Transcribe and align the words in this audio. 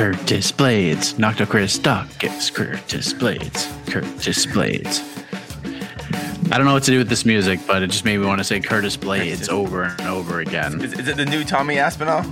Curtis 0.00 0.50
Blaydes. 0.50 1.18
Knocked 1.18 1.42
out 1.42 1.50
Chris 1.50 1.78
Daukaus. 1.78 2.50
Curtis 2.54 3.12
Blaydes. 3.12 3.68
Curtis 3.86 4.46
Blaydes. 4.46 5.02
I 6.50 6.56
don't 6.56 6.64
know 6.64 6.72
what 6.72 6.84
to 6.84 6.90
do 6.90 6.96
with 6.96 7.10
this 7.10 7.26
music, 7.26 7.60
but 7.66 7.82
it 7.82 7.90
just 7.90 8.06
made 8.06 8.16
me 8.16 8.24
want 8.24 8.38
to 8.38 8.44
say 8.44 8.60
Curtis 8.60 8.96
Blaydes 8.96 9.50
over 9.50 9.82
and 9.82 10.08
over 10.08 10.40
again. 10.40 10.80
Is, 10.80 10.94
is 10.94 11.06
it 11.06 11.18
the 11.18 11.26
new 11.26 11.44
Tommy 11.44 11.78
Aspinall? 11.78 12.24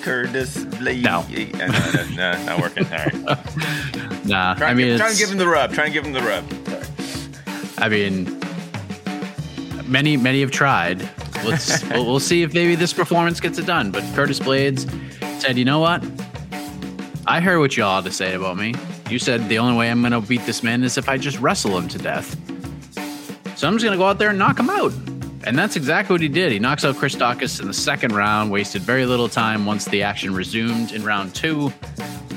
Curtis 0.00 0.64
Blaydes. 0.64 1.02
No. 1.02 1.26
No, 1.58 1.66
no, 1.66 2.32
no, 2.32 2.44
not 2.46 2.58
working. 2.58 2.86
All 2.86 2.90
right. 2.90 4.24
Nah, 4.24 4.54
Try, 4.54 4.70
I 4.70 4.74
mean, 4.74 4.96
try 4.96 5.10
it's, 5.10 5.20
and 5.20 5.28
give 5.28 5.30
him 5.30 5.38
the 5.38 5.46
rub. 5.46 5.74
Try 5.74 5.84
and 5.84 5.92
give 5.92 6.06
him 6.06 6.12
the 6.12 6.22
rub. 6.22 6.44
I 7.76 7.90
mean, 7.90 8.40
many 9.90 10.16
many 10.16 10.40
have 10.40 10.52
tried. 10.52 11.02
Let's 11.44 11.84
we'll, 11.84 12.06
we'll 12.06 12.20
see 12.20 12.42
if 12.42 12.54
maybe 12.54 12.76
this 12.76 12.94
performance 12.94 13.40
gets 13.40 13.58
it 13.58 13.66
done. 13.66 13.90
But 13.90 14.04
Curtis 14.14 14.38
Blaydes 14.38 14.88
said, 15.40 15.58
"You 15.58 15.64
know 15.66 15.80
what? 15.80 16.02
I 17.30 17.38
heard 17.38 17.60
what 17.60 17.76
y'all 17.76 18.02
had 18.02 18.10
to 18.10 18.10
say 18.10 18.34
about 18.34 18.56
me. 18.56 18.74
You 19.08 19.20
said 19.20 19.48
the 19.48 19.58
only 19.58 19.78
way 19.78 19.88
I'm 19.88 20.00
going 20.00 20.10
to 20.10 20.20
beat 20.20 20.44
this 20.46 20.64
man 20.64 20.82
is 20.82 20.98
if 20.98 21.08
I 21.08 21.16
just 21.16 21.38
wrestle 21.38 21.78
him 21.78 21.86
to 21.86 21.96
death. 21.96 22.34
So 23.56 23.68
I'm 23.68 23.74
just 23.74 23.84
going 23.84 23.92
to 23.92 23.98
go 23.98 24.06
out 24.06 24.18
there 24.18 24.30
and 24.30 24.38
knock 24.38 24.58
him 24.58 24.68
out." 24.68 24.92
And 25.44 25.56
that's 25.56 25.76
exactly 25.76 26.12
what 26.12 26.22
he 26.22 26.28
did. 26.28 26.50
He 26.50 26.58
knocks 26.58 26.84
out 26.84 26.96
Chris 26.96 27.14
Daukaus 27.14 27.60
in 27.60 27.68
the 27.68 27.72
second 27.72 28.16
round, 28.16 28.50
wasted 28.50 28.82
very 28.82 29.06
little 29.06 29.28
time 29.28 29.64
once 29.64 29.84
the 29.84 30.02
action 30.02 30.34
resumed 30.34 30.90
in 30.90 31.04
round 31.04 31.32
two, 31.32 31.72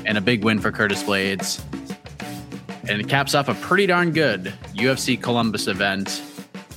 and 0.06 0.16
a 0.16 0.20
big 0.20 0.44
win 0.44 0.60
for 0.60 0.70
Curtis 0.70 1.02
Blaydes. 1.02 1.60
And 2.88 3.00
it 3.00 3.08
caps 3.08 3.34
off 3.34 3.48
a 3.48 3.54
pretty 3.54 3.86
darn 3.86 4.12
good 4.12 4.54
UFC 4.74 5.20
Columbus 5.20 5.66
event. 5.66 6.22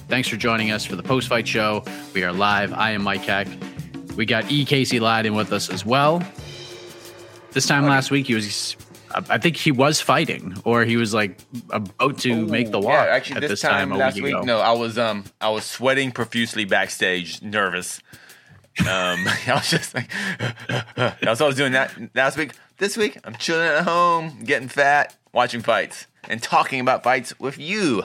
Thanks 0.08 0.28
for 0.28 0.38
joining 0.38 0.72
us 0.72 0.84
for 0.84 0.96
the 0.96 1.04
post 1.04 1.28
fight 1.28 1.48
show. 1.48 1.84
We 2.16 2.24
are 2.24 2.34
live. 2.34 2.74
I 2.74 2.94
am 2.94 3.04
Mike 3.04 3.26
Heck. 3.26 3.48
We 4.16 4.26
got 4.26 4.50
E. 4.50 4.66
Casey 4.66 5.00
Leydon 5.00 5.36
with 5.36 5.54
us 5.54 5.70
as 5.70 5.86
well. 5.86 6.24
This 7.58 7.66
time 7.66 7.88
last 7.88 8.12
week, 8.12 8.28
he 8.28 8.36
was, 8.36 8.78
I 9.12 9.40
think 9.40 9.56
he 9.56 9.72
was 9.72 10.00
fighting, 10.00 10.56
or 10.64 10.86
he 10.86 10.96
was 10.96 11.12
like 11.12 11.40
about 11.72 12.20
to 12.20 12.46
make 12.46 12.70
the 12.70 12.80
walk. 12.80 13.08
Yeah, 13.08 13.16
actually, 13.16 13.38
at 13.38 13.42
this, 13.42 13.50
this 13.50 13.62
time, 13.62 13.92
a 13.92 13.98
last 13.98 14.14
week 14.22 14.36
week, 14.36 14.44
no, 14.46 14.60
I 14.60 14.74
was 14.74 15.00
um, 15.00 15.24
I 15.42 15.50
was 15.50 15.66
sweating 15.66 16.12
profusely 16.12 16.66
backstage, 16.66 17.42
nervous. 17.42 18.00
Um, 18.82 18.86
I 18.88 19.54
was 19.56 19.72
just 19.72 19.96
like, 19.96 20.08
that's 20.96 21.24
what 21.24 21.42
I 21.42 21.48
was 21.48 21.56
doing 21.56 21.72
that 21.72 21.98
last 22.14 22.38
week. 22.38 22.52
This 22.78 22.96
week, 22.96 23.18
I'm 23.24 23.34
chilling 23.34 23.66
at 23.68 23.86
home, 23.86 24.44
getting 24.44 24.68
fat, 24.68 25.16
watching 25.34 25.62
fights, 25.64 26.06
and 26.30 26.44
talking 26.44 26.80
about 26.80 27.02
fights 27.04 27.40
with 27.40 27.58
you, 27.58 28.04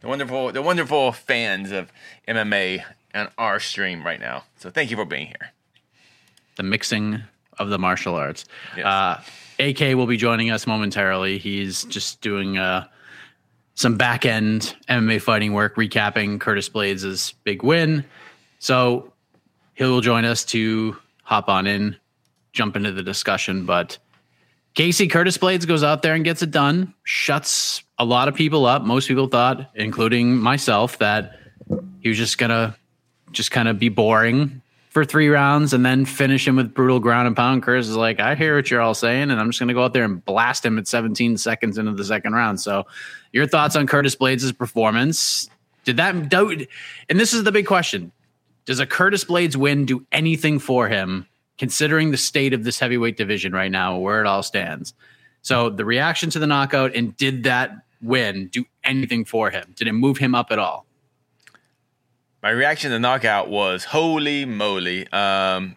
the 0.00 0.08
wonderful, 0.08 0.52
the 0.52 0.60
wonderful 0.60 1.12
fans 1.12 1.72
of 1.72 1.90
MMA 2.28 2.84
on 3.14 3.30
our 3.38 3.60
stream 3.60 4.04
right 4.04 4.20
now. 4.20 4.44
So 4.58 4.68
thank 4.68 4.90
you 4.90 4.98
for 4.98 5.06
being 5.06 5.28
here. 5.28 5.52
the 6.56 6.62
mixing 6.64 7.22
of 7.60 7.68
the 7.68 7.78
martial 7.78 8.16
arts. 8.16 8.44
Yes. 8.76 8.84
Uh, 8.86 9.22
AK 9.60 9.94
will 9.94 10.06
be 10.06 10.16
joining 10.16 10.50
us 10.50 10.66
momentarily. 10.66 11.38
He's 11.38 11.84
just 11.84 12.20
doing 12.22 12.58
uh, 12.58 12.86
some 13.74 13.96
back 13.96 14.24
end 14.26 14.74
MMA 14.88 15.20
fighting 15.20 15.52
work, 15.52 15.76
recapping 15.76 16.40
Curtis 16.40 16.68
Blaydes' 16.68 17.34
big 17.44 17.62
win. 17.62 18.04
So 18.58 19.12
he 19.74 19.84
will 19.84 20.00
join 20.00 20.24
us 20.24 20.44
to 20.46 20.96
hop 21.22 21.48
on 21.48 21.66
in, 21.66 21.96
jump 22.52 22.74
into 22.74 22.90
the 22.90 23.02
discussion. 23.02 23.66
But 23.66 23.98
Casey 24.74 25.06
Curtis 25.06 25.36
Blaydes 25.36 25.66
goes 25.66 25.84
out 25.84 26.02
there 26.02 26.14
and 26.14 26.24
gets 26.24 26.42
it 26.42 26.50
done, 26.50 26.94
shuts 27.04 27.82
a 27.98 28.04
lot 28.04 28.28
of 28.28 28.34
people 28.34 28.64
up. 28.64 28.82
Most 28.82 29.08
people 29.08 29.28
thought, 29.28 29.70
including 29.74 30.38
myself, 30.38 30.98
that 30.98 31.38
he 32.00 32.08
was 32.08 32.16
just 32.16 32.38
gonna 32.38 32.74
just 33.30 33.50
kind 33.50 33.68
of 33.68 33.78
be 33.78 33.90
boring 33.90 34.62
for 34.90 35.04
three 35.04 35.28
rounds 35.28 35.72
and 35.72 35.86
then 35.86 36.04
finish 36.04 36.46
him 36.46 36.56
with 36.56 36.74
brutal 36.74 36.98
ground 36.98 37.28
and 37.28 37.36
pound. 37.36 37.62
Curtis 37.62 37.88
is 37.88 37.96
like, 37.96 38.18
I 38.18 38.34
hear 38.34 38.56
what 38.56 38.70
you're 38.70 38.80
all 38.80 38.94
saying, 38.94 39.30
and 39.30 39.40
I'm 39.40 39.48
just 39.48 39.60
going 39.60 39.68
to 39.68 39.74
go 39.74 39.84
out 39.84 39.92
there 39.92 40.04
and 40.04 40.22
blast 40.24 40.66
him 40.66 40.78
at 40.78 40.88
17 40.88 41.38
seconds 41.38 41.78
into 41.78 41.92
the 41.92 42.04
second 42.04 42.34
round. 42.34 42.60
So, 42.60 42.84
your 43.32 43.46
thoughts 43.46 43.76
on 43.76 43.86
Curtis 43.86 44.16
Blaydes' 44.16 44.56
performance? 44.56 45.48
Did 45.84 45.96
that? 45.96 46.14
And 46.14 47.20
this 47.20 47.32
is 47.32 47.44
the 47.44 47.52
big 47.52 47.66
question: 47.66 48.10
Does 48.66 48.80
a 48.80 48.86
Curtis 48.86 49.24
Blaydes 49.24 49.56
win 49.56 49.86
do 49.86 50.04
anything 50.10 50.58
for 50.58 50.88
him, 50.88 51.26
considering 51.56 52.10
the 52.10 52.16
state 52.16 52.52
of 52.52 52.64
this 52.64 52.78
heavyweight 52.80 53.16
division 53.16 53.52
right 53.52 53.70
now, 53.70 53.96
where 53.96 54.20
it 54.20 54.26
all 54.26 54.42
stands? 54.42 54.92
So, 55.42 55.70
the 55.70 55.84
reaction 55.84 56.30
to 56.30 56.40
the 56.40 56.48
knockout 56.48 56.96
and 56.96 57.16
did 57.16 57.44
that 57.44 57.70
win 58.02 58.48
do 58.48 58.64
anything 58.82 59.24
for 59.24 59.50
him? 59.50 59.72
Did 59.76 59.86
it 59.86 59.92
move 59.92 60.18
him 60.18 60.34
up 60.34 60.50
at 60.50 60.58
all? 60.58 60.84
My 62.42 62.50
reaction 62.50 62.90
to 62.92 62.98
knockout 62.98 63.50
was 63.50 63.84
holy 63.84 64.46
moly. 64.46 65.06
Um, 65.12 65.76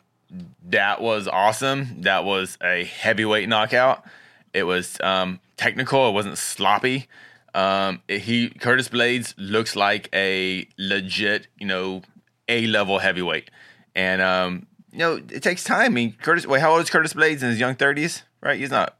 that 0.70 1.02
was 1.02 1.28
awesome. 1.28 2.02
That 2.04 2.24
was 2.24 2.58
a 2.64 2.86
heavyweight 2.86 3.50
knockout. 3.50 4.06
It 4.54 4.64
was 4.64 4.98
um, 5.02 5.42
technical. 5.58 6.08
It 6.08 6.14
wasn't 6.14 6.38
sloppy. 6.38 7.08
Um, 7.54 8.02
he 8.08 8.50
Curtis 8.50 8.88
Blaydes 8.88 9.34
looks 9.38 9.76
like 9.76 10.10
a 10.14 10.68
legit, 10.78 11.48
you 11.60 11.68
know, 11.68 12.02
A 12.48 12.66
level 12.68 13.00
heavyweight. 13.00 13.52
And 13.94 14.22
um, 14.22 14.66
you 14.92 15.00
know, 15.00 15.16
it 15.16 15.44
takes 15.44 15.64
time. 15.66 15.86
I 15.86 15.90
mean, 15.90 16.16
Curtis. 16.22 16.48
Wait, 16.48 16.62
how 16.62 16.72
old 16.72 16.82
is 16.82 16.90
Curtis 16.90 17.14
Blaydes 17.14 17.42
in 17.44 17.50
his 17.50 17.60
young 17.60 17.76
thirties? 17.76 18.24
Right? 18.42 18.60
He's 18.60 18.72
not. 18.72 18.98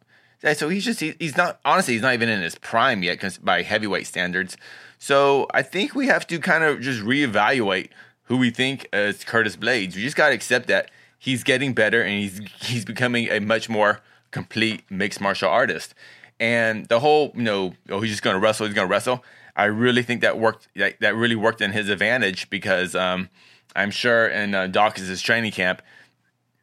So 0.52 0.68
he's 0.68 0.84
just 0.84 1.00
he, 1.00 1.16
he's 1.20 1.38
not 1.38 1.60
honestly 1.64 1.94
he's 1.94 2.04
not 2.04 2.14
even 2.14 2.28
in 2.28 2.42
his 2.42 2.56
prime 2.56 3.02
yet 3.02 3.20
'cause 3.20 3.38
by 3.38 3.62
heavyweight 3.62 4.06
standards. 4.06 4.58
So 5.00 5.48
I 5.54 5.62
think 5.62 5.96
we 5.96 6.08
have 6.08 6.28
to 6.28 6.40
kind 6.40 6.64
of 6.64 6.82
just 6.82 7.02
reevaluate 7.02 7.90
who 8.26 8.38
we 8.38 8.50
think 8.50 8.88
is 8.92 9.24
Curtis 9.24 9.56
Blaydes. 9.56 9.96
We 9.96 10.02
just 10.02 10.16
got 10.16 10.30
to 10.30 10.36
accept 10.36 10.68
that 10.68 10.92
he's 11.18 11.44
getting 11.44 11.74
better 11.74 12.02
and 12.02 12.12
he's 12.12 12.42
he's 12.62 12.86
becoming 12.86 13.30
a 13.30 13.40
much 13.40 13.70
more 13.70 14.02
complete 14.32 14.84
mixed 14.90 15.22
martial 15.22 15.50
artist. 15.50 15.94
And 16.40 16.88
the 16.88 17.00
whole, 17.00 17.32
you 17.36 17.44
know, 17.44 17.74
oh, 17.90 18.02
he's 18.02 18.12
just 18.12 18.24
going 18.24 18.34
to 18.34 18.40
wrestle, 18.40 18.66
he's 18.66 18.76
going 18.76 18.88
to 18.88 18.92
wrestle. 18.92 19.24
I 19.56 19.66
really 19.66 20.04
think 20.04 20.22
that 20.22 20.40
worked. 20.40 20.68
That, 20.76 21.00
that 21.00 21.16
really 21.16 21.36
worked 21.36 21.62
in 21.62 21.72
his 21.72 21.88
advantage 21.88 22.50
because 22.50 22.96
um, 22.96 23.30
I'm 23.76 23.92
sure 23.92 24.28
in 24.28 24.56
uh, 24.56 24.68
Daukaus' 24.68 25.22
training 25.22 25.52
camp, 25.52 25.82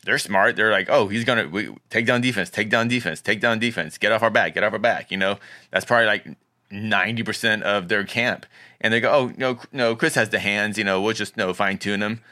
they're 0.04 0.18
smart. 0.18 0.56
They're 0.56 0.72
like, 0.72 0.88
oh, 0.88 1.08
he's 1.08 1.24
gonna 1.24 1.48
we, 1.48 1.74
take 1.90 2.06
down 2.06 2.20
defense, 2.20 2.50
take 2.50 2.70
down 2.70 2.88
defense, 2.88 3.20
take 3.20 3.40
down 3.40 3.58
defense, 3.58 3.98
get 3.98 4.12
off 4.12 4.22
our 4.22 4.30
back, 4.30 4.54
get 4.54 4.64
off 4.64 4.72
our 4.72 4.78
back. 4.78 5.10
You 5.10 5.16
know, 5.16 5.38
that's 5.70 5.84
probably 5.84 6.06
like 6.06 6.26
ninety 6.70 7.22
percent 7.22 7.62
of 7.62 7.88
their 7.88 8.04
camp. 8.04 8.46
And 8.80 8.94
they 8.94 9.00
go, 9.00 9.12
oh, 9.12 9.32
no, 9.36 9.58
no, 9.72 9.94
Chris 9.94 10.14
has 10.14 10.30
the 10.30 10.38
hands. 10.38 10.78
You 10.78 10.84
know, 10.84 11.02
we'll 11.02 11.12
just 11.12 11.36
no 11.36 11.52
fine 11.52 11.78
tune 11.78 12.02
him. 12.02 12.22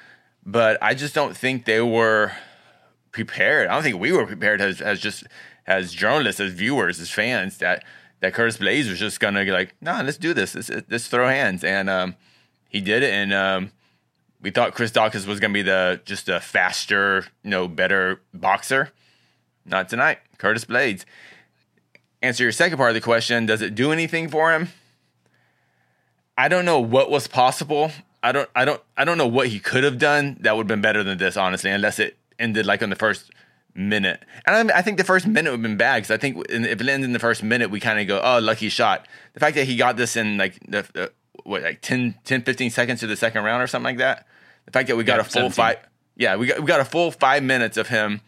But 0.47 0.79
I 0.83 0.95
just 0.95 1.15
don't 1.15 1.37
think 1.37 1.67
they 1.67 1.83
were 1.83 2.33
prepared. 3.13 3.69
I 3.69 3.75
don't 3.75 3.83
think 3.83 4.01
we 4.01 4.13
were 4.13 4.27
prepared 4.27 4.61
as 4.61 4.81
as 4.81 5.01
just 5.01 5.25
as 5.67 5.93
journalists, 5.93 6.41
as 6.41 6.53
viewers, 6.53 7.01
as 7.01 7.11
fans 7.11 7.59
that 7.59 7.85
that 8.21 8.33
Curtis 8.33 8.57
Blaydes 8.57 8.89
was 8.89 8.99
just 8.99 9.21
gonna 9.21 9.45
be 9.45 9.51
like, 9.51 9.75
nah, 9.83 10.01
let's 10.01 10.17
do 10.17 10.33
this. 10.33 10.55
Let's, 10.55 10.71
let's 10.89 11.09
throw 11.09 11.29
hands. 11.29 11.65
And 11.65 11.91
um, 11.91 12.17
he 12.69 12.81
did 12.81 13.03
it. 13.03 13.13
And 13.13 13.33
um, 13.35 13.73
we 14.41 14.51
thought 14.51 14.75
Chris 14.75 14.91
Daukaus 14.91 15.27
was 15.27 15.41
gonna 15.41 15.55
be 15.55 15.63
the 15.63 16.01
just 16.05 16.29
a 16.29 16.41
faster, 16.41 17.25
you 17.43 17.51
know, 17.51 17.69
better 17.69 18.21
boxer. 18.33 18.93
Not 19.65 19.89
tonight. 19.89 20.19
Curtis 20.39 20.65
Blaydes. 20.65 21.05
Answer 22.23 22.45
your 22.45 22.53
second 22.53 22.79
part 22.79 22.91
of 22.91 22.95
the 22.95 23.01
question. 23.01 23.47
Does 23.47 23.63
it 23.63 23.75
do 23.75 23.93
anything 23.93 24.29
for 24.29 24.53
him? 24.53 24.69
I 26.37 26.49
don't 26.49 26.65
know 26.65 26.81
what 26.81 27.11
was 27.11 27.27
possible. 27.27 27.91
I 28.23 28.33
don't 28.33 28.49
I 28.55 28.65
don't 28.65 28.83
I 28.97 29.05
don't 29.05 29.19
know 29.19 29.27
what 29.27 29.49
he 29.49 29.61
could 29.61 29.85
have 29.85 29.99
done 29.99 30.39
that 30.41 30.57
would 30.57 30.65
have 30.65 30.69
been 30.69 30.81
better 30.81 31.05
than 31.05 31.19
this, 31.19 31.37
honestly, 31.37 31.71
unless 31.71 31.99
it 31.99 32.17
ended 32.39 32.67
like 32.67 32.83
on 32.83 32.91
the 32.91 32.97
first 32.97 33.31
minute. 33.75 34.25
And 34.47 34.71
I, 34.71 34.79
I 34.79 34.83
think 34.83 34.99
the 34.99 35.05
first 35.05 35.27
minute 35.27 35.51
would 35.51 35.59
have 35.59 35.63
been 35.63 35.77
bad 35.77 35.99
because 35.99 36.11
I 36.11 36.17
think 36.17 36.45
if 36.49 36.81
it 36.81 36.89
ends 36.89 37.05
in 37.05 37.13
the 37.13 37.19
first 37.19 37.43
minute, 37.43 37.71
we 37.71 37.81
kind 37.81 38.01
of 38.01 38.07
go, 38.07 38.21
oh, 38.23 38.39
lucky 38.41 38.69
shot. 38.69 39.07
The 39.35 39.41
fact 39.41 39.57
that 39.57 39.67
he 39.67 39.77
got 39.77 39.97
this 39.97 40.17
in 40.17 40.37
like 40.37 40.59
the, 40.69 40.87
the 40.93 41.13
what 41.49 41.63
like 41.63 41.81
10, 41.81 42.15
10, 42.25 42.43
15 42.43 42.71
seconds 42.71 43.01
to 43.01 43.07
the 43.07 43.17
second 43.17 43.43
round 43.43 43.63
or 43.63 43.67
something 43.67 43.97
like 43.97 43.99
that. 43.99 44.27
The 44.67 44.73
fact 44.73 44.89
that 44.89 44.97
we 44.97 45.05
got 45.05 45.17
yeah, 45.17 45.21
a 45.21 45.25
full 45.25 45.51
17. 45.51 45.53
five, 45.53 45.77
yeah, 46.17 46.37
we 46.37 46.47
got 46.47 46.61
we 46.61 46.67
got 46.67 46.81
a 46.81 46.85
full 46.85 47.11
five 47.11 47.43
minutes 47.43 47.77
of 47.77 47.89
him 47.89 48.21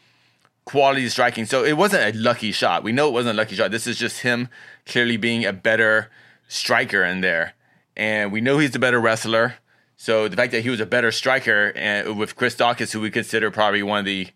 quality 0.65 1.09
striking. 1.09 1.47
So 1.47 1.65
it 1.65 1.77
wasn't 1.77 2.15
a 2.15 2.19
lucky 2.19 2.53
shot. 2.53 2.83
We 2.83 2.93
know 2.93 3.09
it 3.09 3.13
wasn't 3.13 3.35
a 3.35 3.37
lucky 3.37 3.57
shot. 3.57 3.71
This 3.71 3.87
is 3.87 3.99
just 3.99 4.21
him 4.21 4.49
clearly 4.87 5.17
being 5.17 5.45
a 5.45 5.53
better 5.53 6.11
striker 6.49 7.05
in 7.05 7.21
there, 7.21 7.55
and 7.97 8.33
we 8.33 8.41
know 8.41 8.59
he's 8.59 8.71
the 8.71 8.79
better 8.79 9.01
wrestler. 9.01 9.57
So 9.97 10.29
the 10.29 10.37
fact 10.37 10.53
that 10.53 10.63
he 10.63 10.71
was 10.71 10.81
a 10.81 10.87
better 10.87 11.13
striker 11.13 11.73
and 11.77 12.19
with 12.19 12.37
Chris 12.37 12.55
Daukaus, 12.57 12.93
who 12.93 13.01
we 13.01 13.11
consider 13.11 13.51
probably 13.51 13.83
one 13.83 13.99
of 13.99 14.05
the 14.07 14.29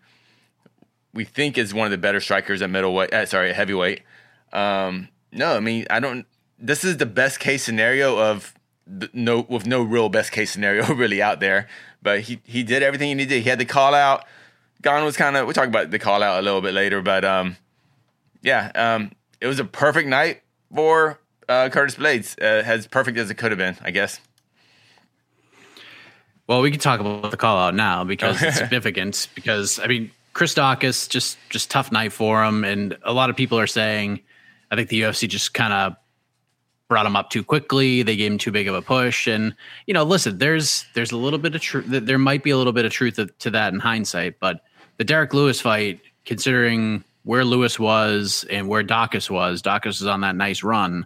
we 1.13 1.23
think 1.23 1.57
is 1.57 1.73
one 1.73 1.85
of 1.85 1.91
the 1.91 1.97
better 1.97 2.19
strikers 2.19 2.61
at 2.61 2.69
middleweight. 2.69 3.13
Uh, 3.13 3.25
sorry, 3.25 3.49
at 3.49 3.55
heavyweight. 3.55 4.01
Um, 4.53 5.09
no, 5.31 5.55
I 5.55 5.59
mean 5.59 5.87
I 5.89 5.99
don't. 5.99 6.27
This 6.59 6.83
is 6.83 6.97
the 6.97 7.05
best 7.05 7.39
case 7.39 7.63
scenario 7.63 8.17
of 8.17 8.54
no 9.13 9.41
with 9.41 9.65
no 9.65 9.81
real 9.81 10.09
best 10.09 10.31
case 10.31 10.51
scenario 10.51 10.85
really 10.93 11.21
out 11.21 11.39
there. 11.39 11.67
But 12.01 12.21
he 12.21 12.41
he 12.43 12.63
did 12.63 12.83
everything 12.83 13.09
he 13.09 13.15
needed. 13.15 13.35
To. 13.35 13.41
He 13.41 13.49
had 13.49 13.59
the 13.59 13.65
call 13.65 13.93
out. 13.93 14.25
Gane 14.81 15.03
was 15.03 15.17
kind 15.17 15.35
of. 15.35 15.45
We'll 15.45 15.53
talk 15.53 15.67
about 15.67 15.91
the 15.91 15.99
call 15.99 16.21
out 16.21 16.39
a 16.39 16.41
little 16.41 16.61
bit 16.61 16.73
later, 16.73 17.01
but 17.01 17.25
um, 17.25 17.57
yeah, 18.41 18.71
um, 18.75 19.11
it 19.41 19.47
was 19.47 19.59
a 19.59 19.65
perfect 19.65 20.07
night 20.07 20.43
for 20.73 21.19
uh, 21.49 21.69
Curtis 21.69 21.95
Blaydes. 21.95 22.39
Uh, 22.39 22.63
as 22.63 22.87
perfect 22.87 23.17
as 23.17 23.29
it 23.29 23.35
could 23.35 23.51
have 23.51 23.57
been, 23.57 23.77
I 23.81 23.91
guess. 23.91 24.19
Well, 26.47 26.61
we 26.61 26.69
can 26.69 26.79
talk 26.79 26.99
about 26.99 27.31
the 27.31 27.37
call 27.37 27.57
out 27.57 27.73
now 27.73 28.03
because 28.03 28.41
it's 28.41 28.57
significant. 28.59 29.29
Because 29.33 29.79
I 29.79 29.87
mean, 29.87 30.11
Chris 30.33 30.53
Daukaus 30.53 31.09
just 31.09 31.37
just 31.49 31.71
tough 31.71 31.91
night 31.91 32.13
for 32.13 32.43
him, 32.43 32.63
and 32.63 32.97
a 33.03 33.13
lot 33.13 33.31
of 33.31 33.35
people 33.35 33.57
are 33.57 33.67
saying, 33.67 34.21
I 34.69 34.75
think 34.75 34.89
the 34.89 35.01
UFC 35.01 35.27
just 35.27 35.53
kind 35.53 35.73
of 35.73 35.95
brought 36.95 37.05
him 37.05 37.17
up 37.17 37.29
too 37.29 37.43
quickly. 37.43 38.03
They 38.03 38.15
gave 38.15 38.31
him 38.31 38.37
too 38.37 38.53
big 38.53 38.69
of 38.69 38.73
a 38.73 38.81
push, 38.81 39.27
and 39.27 39.53
you 39.85 39.93
know, 39.93 40.03
listen, 40.03 40.37
there's 40.37 40.85
there's 40.93 41.11
a 41.11 41.17
little 41.17 41.37
bit 41.37 41.53
of 41.53 41.59
truth. 41.59 41.83
There 41.89 42.17
might 42.17 42.41
be 42.41 42.51
a 42.51 42.57
little 42.57 42.71
bit 42.71 42.85
of 42.85 42.93
truth 42.93 43.19
to 43.39 43.49
that 43.49 43.73
in 43.73 43.81
hindsight, 43.81 44.39
but 44.39 44.61
the 44.95 45.03
Derek 45.03 45.33
Lewis 45.33 45.59
fight, 45.59 45.99
considering 46.23 47.03
where 47.23 47.43
Lewis 47.43 47.77
was 47.77 48.45
and 48.49 48.69
where 48.69 48.81
Daukaus 48.81 49.29
was, 49.29 49.61
Daukaus 49.61 49.99
was 49.99 50.05
on 50.05 50.21
that 50.21 50.37
nice 50.37 50.63
run. 50.63 51.05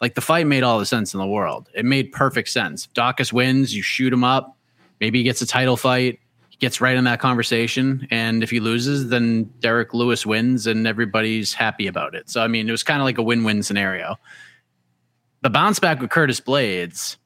Like 0.00 0.14
the 0.14 0.22
fight 0.22 0.46
made 0.46 0.62
all 0.62 0.78
the 0.78 0.86
sense 0.86 1.12
in 1.12 1.20
the 1.20 1.26
world. 1.26 1.68
It 1.74 1.84
made 1.84 2.12
perfect 2.12 2.48
sense. 2.48 2.88
Daukaus 2.94 3.30
wins, 3.30 3.76
you 3.76 3.82
shoot 3.82 4.14
him 4.14 4.24
up. 4.24 4.56
Maybe 5.02 5.18
he 5.18 5.24
gets 5.24 5.42
a 5.42 5.46
title 5.46 5.76
fight 5.76 6.18
gets 6.58 6.80
right 6.80 6.96
in 6.96 7.04
that 7.04 7.20
conversation. 7.20 8.06
And 8.10 8.42
if 8.42 8.50
he 8.50 8.60
loses, 8.60 9.08
then 9.08 9.44
Derek 9.60 9.92
Lewis 9.92 10.24
wins 10.24 10.66
and 10.66 10.86
everybody's 10.86 11.52
happy 11.52 11.86
about 11.86 12.14
it. 12.14 12.30
So, 12.30 12.42
I 12.42 12.48
mean, 12.48 12.68
it 12.68 12.72
was 12.72 12.82
kind 12.82 13.00
of 13.00 13.04
like 13.04 13.18
a 13.18 13.22
win 13.22 13.44
win 13.44 13.62
scenario. 13.62 14.16
The 15.46 15.50
bounce 15.50 15.78
back 15.78 16.00
with 16.00 16.10
Curtis 16.10 16.40
Blaydes 16.40 17.18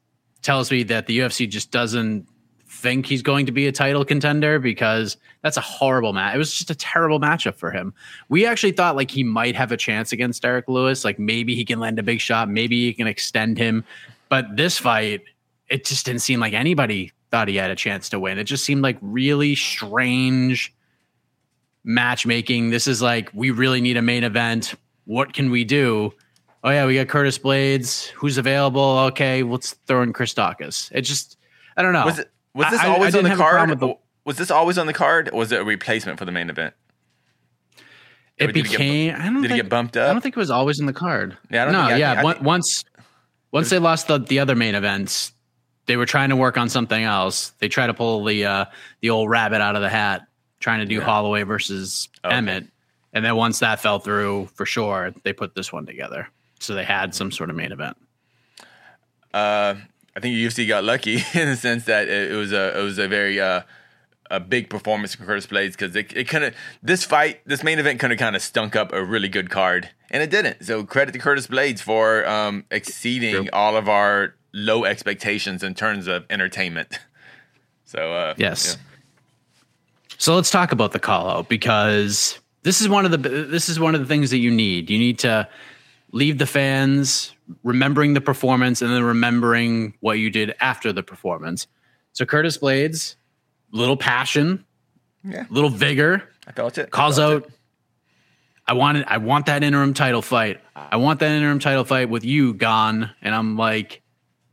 tells 0.43 0.69
me 0.69 0.83
that 0.83 1.07
the 1.07 1.17
UFC 1.17 1.49
just 1.49 1.71
doesn't 1.71 2.27
think 2.67 3.07
he's 3.07 3.23
going 3.23 3.47
to 3.47 3.51
be 3.51 3.65
a 3.65 3.71
title 3.71 4.05
contender 4.05 4.59
because 4.59 5.17
that's 5.41 5.57
a 5.57 5.61
horrible 5.61 6.13
match. 6.13 6.35
It 6.35 6.37
was 6.37 6.53
just 6.53 6.69
a 6.69 6.75
terrible 6.75 7.19
matchup 7.19 7.55
for 7.55 7.71
him. 7.71 7.95
We 8.29 8.45
actually 8.45 8.73
thought 8.73 8.95
like 8.95 9.09
he 9.09 9.23
might 9.23 9.55
have 9.55 9.71
a 9.71 9.75
chance 9.75 10.11
against 10.11 10.43
Derek 10.43 10.67
Lewis. 10.67 11.03
Like 11.03 11.17
maybe 11.17 11.55
he 11.55 11.65
can 11.65 11.79
land 11.79 11.97
a 11.97 12.03
big 12.03 12.21
shot, 12.21 12.47
maybe 12.47 12.85
he 12.85 12.93
can 12.93 13.07
extend 13.07 13.57
him. 13.57 13.83
But 14.29 14.55
this 14.55 14.77
fight, 14.77 15.23
it 15.69 15.83
just 15.83 16.05
didn't 16.05 16.21
seem 16.21 16.39
like 16.39 16.53
anybody 16.53 17.13
thought 17.31 17.47
he 17.47 17.55
had 17.55 17.71
a 17.71 17.75
chance 17.75 18.07
to 18.09 18.19
win. 18.19 18.37
It 18.37 18.43
just 18.43 18.63
seemed 18.63 18.83
like 18.83 18.99
really 19.01 19.55
strange 19.55 20.71
matchmaking. 21.83 22.69
This 22.69 22.85
is 22.85 23.01
like, 23.01 23.31
we 23.33 23.49
really 23.49 23.81
need 23.81 23.97
a 23.97 24.03
main 24.03 24.23
event. 24.23 24.75
What 25.05 25.33
can 25.33 25.49
we 25.49 25.63
do? 25.63 26.13
Oh, 26.63 26.69
yeah, 26.69 26.85
we 26.85 26.95
got 26.95 27.07
Curtis 27.07 27.39
Blaydes. 27.39 28.07
Who's 28.09 28.37
available? 28.37 28.99
Okay, 29.09 29.41
let's 29.41 29.73
throw 29.87 30.03
in 30.03 30.13
Chris 30.13 30.33
Daukaus. 30.33 30.91
It 30.91 31.01
just, 31.01 31.37
I 31.75 31.81
don't 31.81 31.93
know. 31.93 32.05
Was, 32.05 32.19
it, 32.19 32.29
was 32.53 32.69
this 32.69 32.79
I, 32.79 32.87
always 32.87 33.15
I 33.15 33.17
on 33.17 33.23
the 33.23 33.35
card? 33.35 33.79
The, 33.79 33.95
was 34.25 34.37
this 34.37 34.51
always 34.51 34.77
on 34.77 34.85
the 34.85 34.93
card? 34.93 35.29
Or 35.33 35.39
was 35.39 35.51
it 35.51 35.59
a 35.59 35.63
replacement 35.63 36.19
for 36.19 36.25
the 36.25 36.31
main 36.31 36.49
event? 36.49 36.75
It 38.37 38.53
became. 38.53 39.11
Get, 39.11 39.21
I 39.21 39.25
don't. 39.25 39.41
Did 39.41 39.49
think, 39.49 39.59
it 39.59 39.63
get 39.63 39.69
bumped 39.69 39.97
up? 39.97 40.09
I 40.09 40.13
don't 40.13 40.21
think 40.21 40.35
it 40.35 40.39
was 40.39 40.49
always 40.49 40.79
in 40.79 40.85
the 40.87 40.93
card. 40.93 41.37
Yeah, 41.51 41.65
no, 41.69 41.87
think, 41.87 41.99
yeah. 41.99 42.21
Think, 42.21 42.41
once, 42.41 42.83
once 43.51 43.69
they 43.69 43.77
lost 43.77 44.07
the 44.07 44.17
the 44.17 44.39
other 44.39 44.55
main 44.55 44.73
events, 44.73 45.33
they 45.85 45.95
were 45.95 46.07
trying 46.07 46.29
to 46.29 46.35
work 46.35 46.57
on 46.57 46.67
something 46.67 47.03
else. 47.03 47.49
They 47.59 47.67
try 47.67 47.85
to 47.85 47.93
pull 47.93 48.23
the 48.23 48.45
uh, 48.45 48.65
the 49.01 49.11
old 49.11 49.29
rabbit 49.29 49.61
out 49.61 49.75
of 49.75 49.81
the 49.81 49.89
hat, 49.89 50.23
trying 50.59 50.79
to 50.79 50.85
do 50.85 50.95
yeah. 50.95 51.01
Holloway 51.01 51.43
versus 51.43 52.09
okay. 52.25 52.35
Emmett, 52.35 52.65
and 53.13 53.23
then 53.23 53.35
once 53.35 53.59
that 53.59 53.79
fell 53.79 53.99
through 53.99 54.47
for 54.55 54.65
sure, 54.65 55.13
they 55.23 55.33
put 55.33 55.53
this 55.53 55.71
one 55.71 55.85
together. 55.85 56.27
So 56.61 56.75
they 56.75 56.83
had 56.85 57.15
some 57.15 57.31
sort 57.31 57.49
of 57.49 57.55
main 57.55 57.71
event. 57.71 57.97
Uh, 59.33 59.75
I 60.15 60.19
think 60.19 60.35
UFC 60.35 60.67
got 60.67 60.83
lucky 60.83 61.15
in 61.33 61.49
the 61.49 61.55
sense 61.55 61.85
that 61.85 62.07
it, 62.07 62.31
it 62.31 62.35
was 62.35 62.51
a 62.51 62.77
it 62.79 62.83
was 62.83 62.97
a 62.97 63.07
very 63.07 63.39
uh, 63.39 63.61
a 64.29 64.39
big 64.39 64.69
performance 64.69 65.15
from 65.15 65.25
Curtis 65.25 65.47
Blaydes 65.47 65.71
because 65.71 65.95
it, 65.95 66.15
it 66.15 66.27
kind 66.27 66.43
of 66.43 66.53
this 66.83 67.03
fight 67.03 67.41
this 67.45 67.63
main 67.63 67.79
event 67.79 67.99
kind 67.99 68.13
of 68.13 68.19
kind 68.19 68.35
of 68.35 68.41
stunk 68.41 68.75
up 68.75 68.93
a 68.93 69.03
really 69.03 69.29
good 69.29 69.49
card 69.49 69.89
and 70.11 70.21
it 70.21 70.29
didn't. 70.29 70.63
So 70.63 70.83
credit 70.83 71.13
to 71.13 71.19
Curtis 71.19 71.47
Blaydes 71.47 71.81
for 71.81 72.27
um, 72.27 72.65
exceeding 72.69 73.49
all 73.51 73.75
of 73.75 73.89
our 73.89 74.35
low 74.53 74.85
expectations 74.85 75.63
in 75.63 75.73
terms 75.73 76.07
of 76.07 76.25
entertainment. 76.29 76.99
So 77.83 78.13
uh, 78.13 78.35
yes. 78.37 78.77
Yeah. 78.79 80.15
So 80.17 80.35
let's 80.35 80.49
talk 80.49 80.71
about 80.71 80.93
the 80.93 80.99
call 80.99 81.29
out 81.29 81.49
because 81.49 82.39
this 82.63 82.79
is 82.79 82.87
one 82.87 83.03
of 83.03 83.11
the 83.11 83.17
this 83.17 83.67
is 83.67 83.81
one 83.81 83.95
of 83.95 83.99
the 83.99 84.07
things 84.07 84.29
that 84.29 84.37
you 84.37 84.49
need. 84.49 84.89
You 84.89 84.97
need 84.97 85.19
to 85.19 85.49
leave 86.11 86.37
the 86.37 86.45
fans 86.45 87.33
remembering 87.63 88.13
the 88.13 88.21
performance 88.21 88.81
and 88.81 88.91
then 88.91 89.03
remembering 89.03 89.93
what 89.99 90.19
you 90.19 90.29
did 90.29 90.53
after 90.59 90.93
the 90.93 91.03
performance. 91.03 91.67
So 92.13 92.25
Curtis 92.25 92.57
Blaydes, 92.57 93.15
little 93.71 93.97
passion, 93.97 94.65
yeah, 95.23 95.45
little 95.49 95.69
vigor. 95.69 96.23
I 96.47 96.51
felt 96.51 96.77
it. 96.77 96.91
Calls 96.91 97.17
felt 97.17 97.43
out. 97.43 97.49
It. 97.49 97.53
I 98.67 98.73
wanted. 98.73 99.05
I 99.07 99.17
want 99.17 99.45
that 99.47 99.63
interim 99.63 99.93
title 99.93 100.21
fight. 100.21 100.59
I 100.75 100.97
want 100.97 101.19
that 101.19 101.31
interim 101.31 101.59
title 101.59 101.83
fight 101.83 102.09
with 102.09 102.23
you, 102.23 102.53
Gane. 102.53 103.09
And 103.21 103.35
I'm 103.35 103.57
like, 103.57 104.01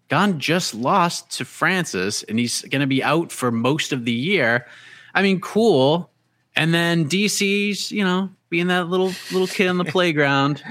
Gane 0.08 0.38
just 0.38 0.74
lost 0.74 1.30
to 1.38 1.44
Francis 1.44 2.22
and 2.22 2.38
he's 2.38 2.62
going 2.62 2.80
to 2.80 2.86
be 2.86 3.02
out 3.02 3.30
for 3.30 3.50
most 3.50 3.92
of 3.92 4.04
the 4.04 4.12
year. 4.12 4.66
I 5.14 5.22
mean, 5.22 5.40
cool. 5.40 6.10
And 6.56 6.74
then 6.74 7.08
DC's, 7.08 7.92
you 7.92 8.04
know, 8.04 8.30
being 8.50 8.68
that 8.68 8.88
little 8.88 9.12
little 9.30 9.46
kid 9.46 9.68
on 9.68 9.78
the 9.78 9.84
playground, 9.92 10.62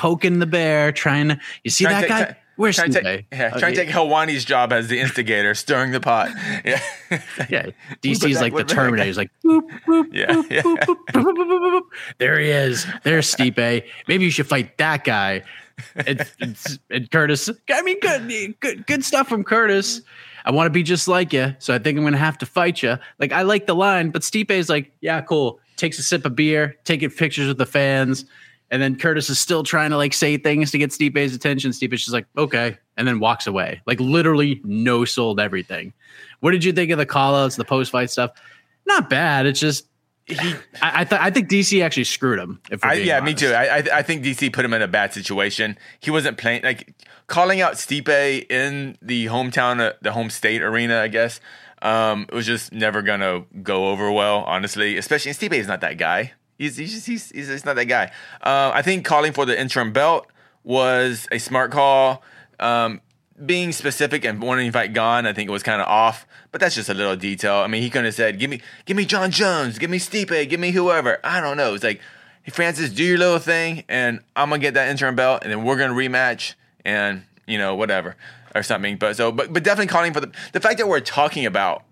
poking 0.00 0.38
the 0.38 0.46
bear, 0.46 0.92
trying 0.92 1.28
to. 1.28 1.38
You 1.62 1.70
see 1.70 1.84
that 1.84 2.08
guy? 2.08 2.36
Where's 2.56 2.76
trying 2.76 2.92
to 2.92 3.02
take, 3.02 3.26
yeah, 3.32 3.50
trying 3.50 3.74
to 3.74 3.84
take 3.84 3.94
Helwani's 3.94 4.44
job 4.44 4.72
as 4.72 4.88
the 4.88 4.98
instigator, 4.98 5.54
stirring 5.54 5.92
the 5.92 6.00
pot. 6.00 6.30
Yeah, 6.64 6.80
yeah. 7.48 7.66
DC's 8.02 8.40
like 8.40 8.54
the 8.54 8.64
Terminator. 8.64 9.06
He's 9.06 9.16
like, 9.16 9.30
boop, 9.44 9.62
boop, 9.86 10.06
yeah, 10.12 10.26
boop, 10.26 10.50
yeah. 10.50 10.62
Boop, 10.62 10.96
boop, 11.12 11.34
boop, 11.34 11.82
there 12.18 12.38
he 12.38 12.50
is. 12.50 12.86
There's 13.02 13.34
Stipe. 13.34 13.84
Maybe 14.08 14.24
you 14.24 14.30
should 14.30 14.46
fight 14.46 14.76
that 14.78 15.04
guy. 15.04 15.42
It's, 15.96 16.32
it's, 16.38 16.78
and 16.90 17.10
Curtis. 17.10 17.48
I 17.70 17.82
mean, 17.82 17.98
good, 18.00 18.60
good, 18.60 18.86
good 18.86 19.04
stuff 19.04 19.28
from 19.28 19.44
Curtis. 19.44 20.02
I 20.44 20.50
want 20.50 20.66
to 20.66 20.70
be 20.70 20.82
just 20.82 21.08
like 21.08 21.32
you, 21.32 21.54
so 21.58 21.74
I 21.74 21.78
think 21.78 21.98
I'm 21.98 22.04
gonna 22.04 22.16
have 22.16 22.38
to 22.38 22.46
fight 22.46 22.82
you. 22.82 22.96
Like 23.18 23.32
I 23.32 23.42
like 23.42 23.66
the 23.66 23.74
line, 23.74 24.10
but 24.10 24.22
Stipe 24.22 24.50
is 24.50 24.68
like, 24.68 24.92
yeah, 25.00 25.20
cool. 25.22 25.60
Takes 25.76 25.98
a 25.98 26.02
sip 26.02 26.26
of 26.26 26.36
beer, 26.36 26.76
taking 26.84 27.10
pictures 27.10 27.48
with 27.48 27.58
the 27.58 27.66
fans, 27.66 28.26
and 28.70 28.80
then 28.80 28.96
Curtis 28.96 29.28
is 29.30 29.38
still 29.38 29.62
trying 29.62 29.90
to 29.90 29.96
like 29.96 30.12
say 30.12 30.36
things 30.36 30.70
to 30.70 30.78
get 30.78 30.90
Stipe's 30.90 31.34
attention. 31.34 31.72
Stipe's 31.72 32.02
just 32.02 32.12
like, 32.12 32.26
okay, 32.36 32.78
and 32.96 33.06
then 33.06 33.18
walks 33.20 33.46
away. 33.46 33.82
Like 33.86 34.00
literally 34.00 34.60
no 34.64 35.04
sold 35.04 35.40
everything. 35.40 35.92
What 36.40 36.52
did 36.52 36.64
you 36.64 36.72
think 36.72 36.90
of 36.90 36.98
the 36.98 37.06
call 37.06 37.34
outs, 37.34 37.56
the 37.56 37.64
post 37.64 37.90
fight 37.90 38.10
stuff? 38.10 38.32
Not 38.86 39.10
bad. 39.10 39.46
It's 39.46 39.60
just 39.60 39.86
he, 40.26 40.54
I, 40.80 41.00
I, 41.00 41.04
th- 41.04 41.20
I 41.20 41.30
think 41.30 41.48
DC 41.48 41.82
actually 41.82 42.04
screwed 42.04 42.38
him. 42.38 42.60
If 42.70 42.84
I, 42.84 42.94
yeah, 42.94 43.18
honest. 43.18 43.42
me 43.42 43.48
too. 43.48 43.54
I, 43.54 43.78
I, 43.78 43.98
I 43.98 44.02
think 44.02 44.24
DC 44.24 44.52
put 44.52 44.64
him 44.64 44.72
in 44.72 44.82
a 44.82 44.88
bad 44.88 45.12
situation. 45.12 45.76
He 45.98 46.10
wasn't 46.10 46.38
playing 46.38 46.62
like 46.62 46.94
calling 47.26 47.60
out 47.60 47.74
Stipe 47.74 48.50
in 48.50 48.96
the 49.02 49.26
hometown, 49.26 49.80
uh, 49.80 49.92
the 50.02 50.12
home 50.12 50.30
state 50.30 50.62
arena. 50.62 51.00
I 51.00 51.08
guess 51.08 51.40
um, 51.82 52.26
it 52.28 52.34
was 52.34 52.46
just 52.46 52.72
never 52.72 53.02
gonna 53.02 53.44
go 53.62 53.88
over 53.88 54.10
well, 54.10 54.38
honestly. 54.44 54.96
Especially 54.96 55.32
Stipe 55.32 55.52
is 55.52 55.66
not 55.66 55.80
that 55.80 55.98
guy. 55.98 56.32
He's 56.60 56.76
he's 56.76 56.92
just, 56.92 57.06
he's, 57.06 57.30
he's, 57.30 57.48
he's 57.48 57.64
not 57.64 57.76
that 57.76 57.86
guy. 57.86 58.12
Uh, 58.42 58.70
I 58.74 58.82
think 58.82 59.06
calling 59.06 59.32
for 59.32 59.46
the 59.46 59.58
interim 59.58 59.94
belt 59.94 60.26
was 60.62 61.26
a 61.32 61.38
smart 61.38 61.70
call. 61.70 62.22
Um, 62.58 63.00
being 63.46 63.72
specific 63.72 64.26
and 64.26 64.42
wanting 64.42 64.66
to 64.66 64.72
fight 64.72 64.92
Gane, 64.92 65.24
I 65.24 65.32
think 65.32 65.48
it 65.48 65.52
was 65.52 65.62
kind 65.62 65.80
of 65.80 65.88
off. 65.88 66.26
But 66.52 66.60
that's 66.60 66.74
just 66.74 66.90
a 66.90 66.94
little 66.94 67.16
detail. 67.16 67.54
I 67.54 67.66
mean, 67.66 67.80
he 67.80 67.88
could 67.88 68.04
have 68.04 68.14
said, 68.14 68.38
"Give 68.38 68.50
me, 68.50 68.60
give 68.84 68.94
me 68.94 69.06
Jon 69.06 69.30
Jones, 69.30 69.78
give 69.78 69.88
me 69.88 69.98
Stipe, 69.98 70.50
give 70.50 70.60
me 70.60 70.72
whoever." 70.72 71.18
I 71.24 71.40
don't 71.40 71.56
know. 71.56 71.72
It's 71.72 71.82
like, 71.82 72.02
hey, 72.42 72.50
Francis, 72.50 72.90
do 72.90 73.04
your 73.04 73.16
little 73.16 73.38
thing, 73.38 73.84
and 73.88 74.20
I'm 74.36 74.50
gonna 74.50 74.60
get 74.60 74.74
that 74.74 74.90
interim 74.90 75.16
belt, 75.16 75.40
and 75.42 75.50
then 75.50 75.64
we're 75.64 75.78
gonna 75.78 75.94
rematch, 75.94 76.56
and 76.84 77.22
you 77.46 77.56
know, 77.56 77.74
whatever 77.74 78.16
or 78.54 78.62
something. 78.62 78.98
But 78.98 79.16
so, 79.16 79.32
but 79.32 79.50
but 79.50 79.62
definitely 79.62 79.86
calling 79.86 80.12
for 80.12 80.20
the 80.20 80.30
the 80.52 80.60
fact 80.60 80.76
that 80.76 80.88
we're 80.88 81.00
talking 81.00 81.46
about 81.46 81.84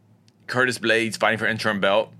Curtis 0.46 0.78
Blaydes 0.78 1.16
fighting 1.16 1.38
for 1.38 1.46
interim 1.46 1.80
belt 1.80 2.12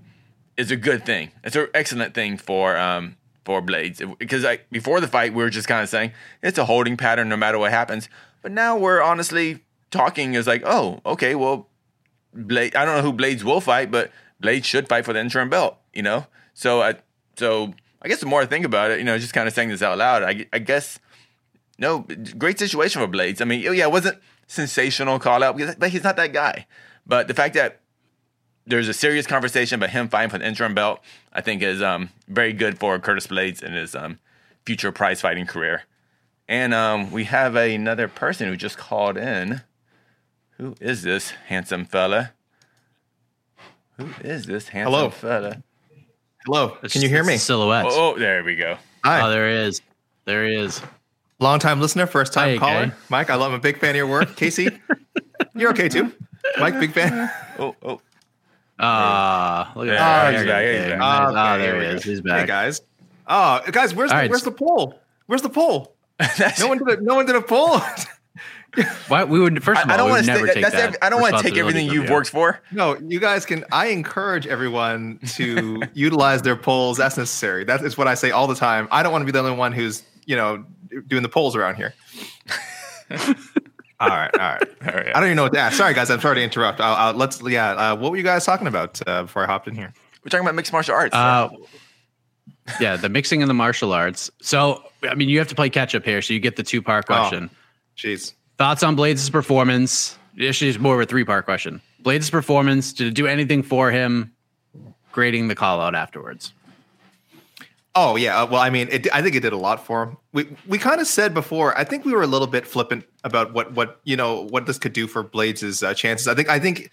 is 0.59 0.71
a 0.71 0.75
good 0.75 1.05
thing. 1.05 1.31
It's 1.43 1.55
an 1.55 1.67
excellent 1.73 2.13
thing 2.13 2.37
for 2.37 2.77
um 2.77 3.15
for 3.45 3.61
Blaydes 3.61 4.17
because 4.19 4.43
like 4.43 4.69
before 4.69 4.99
the 4.99 5.07
fight, 5.07 5.33
we 5.33 5.41
were 5.41 5.49
just 5.49 5.67
kind 5.67 5.81
of 5.81 5.89
saying 5.89 6.11
it's 6.43 6.57
a 6.57 6.65
holding 6.65 6.97
pattern 6.97 7.29
no 7.29 7.37
matter 7.37 7.57
what 7.57 7.71
happens. 7.71 8.09
But 8.41 8.51
now 8.51 8.77
we're 8.77 9.01
honestly 9.01 9.63
talking 9.89 10.33
is 10.33 10.47
like, 10.47 10.61
oh, 10.65 11.01
okay, 11.05 11.33
well, 11.33 11.67
Blade. 12.33 12.75
I 12.75 12.85
don't 12.85 12.97
know 12.97 13.01
who 13.01 13.17
Blaydes 13.17 13.43
will 13.43 13.61
fight, 13.61 13.89
but 13.89 14.11
Blaydes 14.43 14.65
should 14.65 14.87
fight 14.87 15.05
for 15.05 15.13
the 15.13 15.19
interim 15.19 15.49
belt. 15.49 15.77
You 15.93 16.03
know, 16.03 16.27
so 16.53 16.81
I 16.81 16.95
so 17.37 17.73
I 18.01 18.09
guess 18.09 18.19
the 18.19 18.25
more 18.25 18.41
I 18.41 18.45
think 18.45 18.65
about 18.65 18.91
it, 18.91 18.99
you 18.99 19.05
know, 19.05 19.17
just 19.17 19.33
kind 19.33 19.47
of 19.47 19.53
saying 19.53 19.69
this 19.69 19.81
out 19.81 19.97
loud, 19.97 20.23
I, 20.23 20.45
I 20.51 20.59
guess 20.59 20.99
no, 21.77 22.05
great 22.37 22.59
situation 22.59 23.01
for 23.01 23.07
Blaydes. 23.07 23.41
I 23.41 23.45
mean, 23.45 23.61
yeah, 23.61 23.85
it 23.85 23.91
wasn't 23.91 24.19
sensational 24.47 25.19
call 25.19 25.43
out 25.43 25.57
but 25.79 25.89
he's 25.89 26.03
not 26.03 26.17
that 26.17 26.33
guy. 26.33 26.65
But 27.05 27.27
the 27.27 27.33
fact 27.33 27.55
that 27.55 27.79
there's 28.69 28.87
a 28.87 28.93
serious 28.93 29.27
conversation 29.27 29.79
but 29.79 29.89
him 29.89 30.07
fighting 30.07 30.29
for 30.29 30.37
the 30.37 30.47
interim 30.47 30.73
belt, 30.73 31.01
I 31.33 31.41
think 31.41 31.61
is 31.61 31.81
um, 31.81 32.09
very 32.27 32.53
good 32.53 32.79
for 32.79 32.97
Curtis 32.99 33.27
Blaydes 33.27 33.61
in 33.63 33.73
his 33.73 33.95
um, 33.95 34.19
future 34.65 34.91
prize 34.91 35.19
fighting 35.21 35.45
career. 35.45 35.83
And 36.47 36.73
um, 36.73 37.11
we 37.11 37.25
have 37.25 37.55
another 37.55 38.07
person 38.07 38.47
who 38.47 38.55
just 38.55 38.77
called 38.77 39.17
in. 39.17 39.61
Who 40.57 40.75
is 40.79 41.03
this 41.03 41.31
handsome 41.47 41.85
fella? 41.85 42.33
Who 43.97 44.09
is 44.21 44.45
this 44.45 44.69
handsome 44.69 44.93
Hello. 44.93 45.09
fella? 45.09 45.63
Hello. 46.45 46.77
It's 46.83 46.93
Can 46.93 47.01
you 47.01 47.09
hear 47.09 47.23
me? 47.23 47.37
Silhouette. 47.37 47.85
Oh, 47.87 48.13
oh, 48.13 48.19
there 48.19 48.43
we 48.43 48.55
go. 48.55 48.77
Hi. 49.03 49.21
Oh, 49.21 49.29
there 49.29 49.49
he 49.49 49.55
is. 49.55 49.81
There 50.25 50.45
he 50.47 50.55
is. 50.55 50.81
Long 51.39 51.59
time 51.59 51.79
listener, 51.79 52.05
first 52.05 52.33
time 52.33 52.49
Hi, 52.49 52.57
caller. 52.57 52.85
Okay. 52.87 52.93
Mike, 53.09 53.29
I 53.29 53.35
love. 53.35 53.51
I'm 53.51 53.59
a 53.59 53.61
big 53.61 53.79
fan 53.79 53.91
of 53.91 53.95
your 53.95 54.07
work. 54.07 54.35
Casey, 54.35 54.69
you're 55.55 55.71
okay 55.71 55.87
too. 55.87 56.13
Mike, 56.59 56.79
big 56.79 56.91
fan. 56.91 57.31
Oh, 57.57 57.75
oh. 57.83 58.01
Ah, 58.79 59.73
uh, 59.75 59.79
look 59.79 59.89
at 59.89 59.97
that. 59.97 60.33
Oh, 60.33 60.37
he's 60.37 60.47
back. 60.47 60.65
He's 60.65 60.85
back. 60.87 61.29
Okay, 61.29 61.39
oh, 61.39 61.57
there 61.57 61.81
he 61.81 61.87
is. 61.87 62.03
He's 62.03 62.21
back. 62.21 62.41
Hey 62.41 62.47
guys. 62.47 62.81
Oh, 63.27 63.61
guys, 63.71 63.93
where's 63.93 64.09
the, 64.09 64.15
right. 64.15 64.29
where's 64.29 64.43
the 64.43 64.51
poll? 64.51 64.99
Where's 65.27 65.41
the 65.41 65.49
poll? 65.49 65.95
no 66.59 66.67
one 66.67 66.79
did 66.79 66.99
a, 66.99 67.01
no 67.01 67.15
one 67.15 67.25
did 67.25 67.35
a 67.35 67.41
poll. 67.41 67.79
Why 69.07 69.23
we 69.23 69.39
would 69.39 69.63
first 69.63 69.81
of 69.83 69.89
all, 69.89 69.93
I 69.93 69.97
don't 69.97 70.09
want 70.09 70.25
to 70.25 70.53
take 70.53 70.61
that. 70.61 70.97
I 71.01 71.09
don't 71.09 71.21
want 71.21 71.37
to 71.37 71.43
take 71.43 71.57
everything 71.57 71.87
you've 71.87 72.05
you. 72.05 72.11
worked 72.11 72.29
for. 72.29 72.61
No, 72.71 72.97
you 72.99 73.19
guys 73.19 73.45
can. 73.45 73.65
I 73.71 73.87
encourage 73.87 74.45
everyone 74.47 75.19
to 75.33 75.81
utilize 75.93 76.43
their 76.43 76.55
polls 76.55 76.99
as 76.99 77.17
necessary. 77.17 77.63
That 77.63 77.81
is 77.81 77.97
what 77.97 78.07
I 78.07 78.13
say 78.13 78.31
all 78.31 78.47
the 78.47 78.55
time. 78.55 78.87
I 78.91 79.01
don't 79.01 79.11
want 79.11 79.23
to 79.23 79.25
be 79.25 79.31
the 79.31 79.39
only 79.39 79.53
one 79.53 79.71
who's 79.71 80.03
you 80.25 80.35
know 80.35 80.63
doing 81.07 81.23
the 81.23 81.29
polls 81.29 81.55
around 81.55 81.75
here. 81.75 81.93
All 83.99 84.09
right, 84.09 84.29
all 84.33 84.39
right, 84.39 84.63
all 84.87 84.93
right. 84.93 85.15
I 85.15 85.19
don't 85.19 85.25
even 85.25 85.35
know 85.35 85.43
what 85.43 85.53
to 85.53 85.59
ask. 85.59 85.77
Sorry, 85.77 85.93
guys. 85.93 86.09
I'm 86.09 86.21
sorry 86.21 86.35
to 86.35 86.41
interrupt. 86.41 86.79
I'll, 86.79 86.95
I'll, 86.95 87.13
let's. 87.13 87.41
Yeah. 87.41 87.71
Uh, 87.71 87.95
what 87.95 88.11
were 88.11 88.17
you 88.17 88.23
guys 88.23 88.45
talking 88.45 88.67
about 88.67 89.01
uh, 89.07 89.23
before 89.23 89.43
I 89.43 89.45
hopped 89.45 89.67
in 89.67 89.75
here? 89.75 89.93
We're 90.23 90.29
talking 90.29 90.45
about 90.45 90.55
mixed 90.55 90.71
martial 90.71 90.95
arts. 90.95 91.15
Uh, 91.15 91.49
yeah, 92.79 92.95
the 92.95 93.09
mixing 93.09 93.41
and 93.41 93.49
the 93.49 93.53
martial 93.55 93.93
arts. 93.93 94.29
So, 94.41 94.83
I 95.03 95.15
mean, 95.15 95.29
you 95.29 95.39
have 95.39 95.47
to 95.47 95.55
play 95.55 95.69
catch 95.69 95.95
up 95.95 96.05
here. 96.05 96.21
So 96.21 96.33
you 96.33 96.39
get 96.39 96.55
the 96.55 96.63
two 96.63 96.81
part 96.81 97.05
oh, 97.05 97.07
question. 97.07 97.49
Jeez. 97.97 98.33
Thoughts 98.57 98.83
on 98.83 98.95
Blaydes' 98.95 99.31
performance? 99.31 100.17
Actually, 100.41 100.69
it's 100.69 100.79
more 100.79 100.95
of 100.95 101.01
a 101.01 101.05
three 101.05 101.23
part 101.23 101.45
question. 101.45 101.81
Blaydes' 102.03 102.31
performance, 102.31 102.93
did 102.93 103.07
it 103.07 103.13
do 103.13 103.27
anything 103.27 103.63
for 103.63 103.91
him 103.91 104.33
grading 105.11 105.47
the 105.47 105.55
call 105.55 105.81
out 105.81 105.95
afterwards? 105.95 106.53
Oh 107.95 108.15
yeah, 108.15 108.41
uh, 108.41 108.45
well, 108.45 108.61
I 108.61 108.69
mean, 108.69 108.87
it, 108.91 109.07
I 109.13 109.21
think 109.21 109.35
it 109.35 109.39
did 109.39 109.51
a 109.51 109.57
lot 109.57 109.85
for 109.85 110.03
him. 110.03 110.17
We 110.31 110.47
we 110.67 110.77
kind 110.77 111.01
of 111.01 111.07
said 111.07 111.33
before. 111.33 111.77
I 111.77 111.83
think 111.83 112.05
we 112.05 112.13
were 112.13 112.21
a 112.21 112.27
little 112.27 112.47
bit 112.47 112.67
flippant 112.67 113.05
about 113.23 113.53
what 113.53 113.73
what 113.73 113.99
you 114.03 114.15
know 114.15 114.47
what 114.49 114.67
this 114.67 114.77
could 114.77 114.93
do 114.93 115.07
for 115.07 115.23
Blaydes' 115.23 115.83
uh, 115.85 115.93
chances. 115.93 116.27
I 116.27 116.35
think 116.35 116.49
I 116.49 116.59
think 116.59 116.91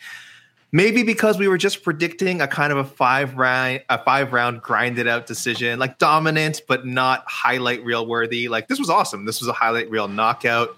maybe 0.73 1.03
because 1.03 1.39
we 1.39 1.49
were 1.49 1.59
just 1.59 1.83
predicting 1.83 2.41
a 2.41 2.49
kind 2.49 2.73
of 2.73 2.79
a 2.79 2.85
five 2.85 3.37
round 3.37 3.83
a 3.89 4.03
five 4.03 4.33
round 4.33 4.63
grinded 4.63 5.07
out 5.07 5.27
decision 5.27 5.79
like 5.79 5.99
dominant 5.99 6.61
but 6.67 6.85
not 6.87 7.25
highlight 7.27 7.85
reel 7.85 8.07
worthy 8.07 8.49
like 8.49 8.69
this 8.69 8.79
was 8.79 8.91
awesome 8.91 9.25
this 9.25 9.41
was 9.41 9.49
a 9.49 9.53
highlight 9.53 9.89
reel 9.91 10.09
knockout 10.09 10.77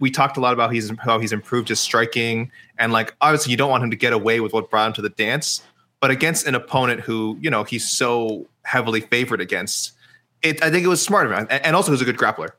we 0.00 0.10
talked 0.10 0.36
a 0.36 0.40
lot 0.40 0.52
about 0.52 0.72
he's, 0.72 0.92
how 1.00 1.18
he's 1.18 1.32
improved 1.32 1.68
his 1.68 1.80
striking 1.80 2.50
and 2.78 2.92
like 2.92 3.14
obviously 3.20 3.50
you 3.50 3.56
don't 3.56 3.70
want 3.70 3.82
him 3.82 3.90
to 3.90 3.96
get 3.96 4.12
away 4.12 4.40
with 4.40 4.52
what 4.52 4.70
brought 4.70 4.86
him 4.86 4.92
to 4.94 5.02
the 5.02 5.10
dance 5.10 5.62
but 6.00 6.10
against 6.10 6.46
an 6.46 6.54
opponent 6.54 7.00
who 7.00 7.36
you 7.40 7.50
know 7.50 7.64
he's 7.64 7.88
so 7.88 8.46
heavily 8.62 9.00
favored 9.00 9.40
against 9.40 9.92
it 10.42 10.62
i 10.62 10.70
think 10.70 10.84
it 10.84 10.88
was 10.88 11.02
smart 11.02 11.26
of 11.26 11.32
him 11.32 11.46
and 11.50 11.74
also 11.76 11.92
he's 11.92 12.00
a 12.00 12.04
good 12.04 12.18
grappler 12.18 12.50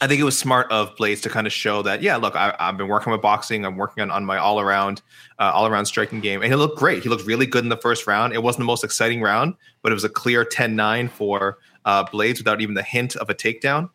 I 0.00 0.06
think 0.06 0.20
it 0.20 0.24
was 0.24 0.38
smart 0.38 0.70
of 0.70 0.94
Blaydes 0.94 1.22
to 1.22 1.28
kind 1.28 1.46
of 1.46 1.52
show 1.52 1.82
that, 1.82 2.02
yeah, 2.02 2.16
look, 2.16 2.36
I, 2.36 2.54
have 2.60 2.76
been 2.76 2.86
working 2.86 3.10
with 3.10 3.20
boxing. 3.20 3.64
I'm 3.64 3.76
working 3.76 4.02
on, 4.02 4.12
on 4.12 4.24
my 4.24 4.38
all 4.38 4.60
around, 4.60 5.02
uh, 5.40 5.50
all 5.52 5.66
around 5.66 5.86
striking 5.86 6.20
game, 6.20 6.40
and 6.40 6.52
he 6.52 6.54
looked 6.54 6.78
great. 6.78 7.02
He 7.02 7.08
looked 7.08 7.26
really 7.26 7.46
good 7.46 7.64
in 7.64 7.68
the 7.68 7.76
first 7.76 8.06
round. 8.06 8.32
It 8.32 8.42
wasn't 8.42 8.60
the 8.60 8.66
most 8.66 8.84
exciting 8.84 9.20
round, 9.20 9.54
but 9.82 9.90
it 9.90 9.96
was 9.96 10.04
a 10.04 10.08
clear 10.08 10.44
10-9 10.44 11.10
for 11.10 11.58
uh, 11.84 12.04
Blaydes 12.04 12.38
without 12.38 12.60
even 12.60 12.76
the 12.76 12.82
hint 12.82 13.16
of 13.16 13.28
a 13.28 13.34
takedown. 13.34 13.90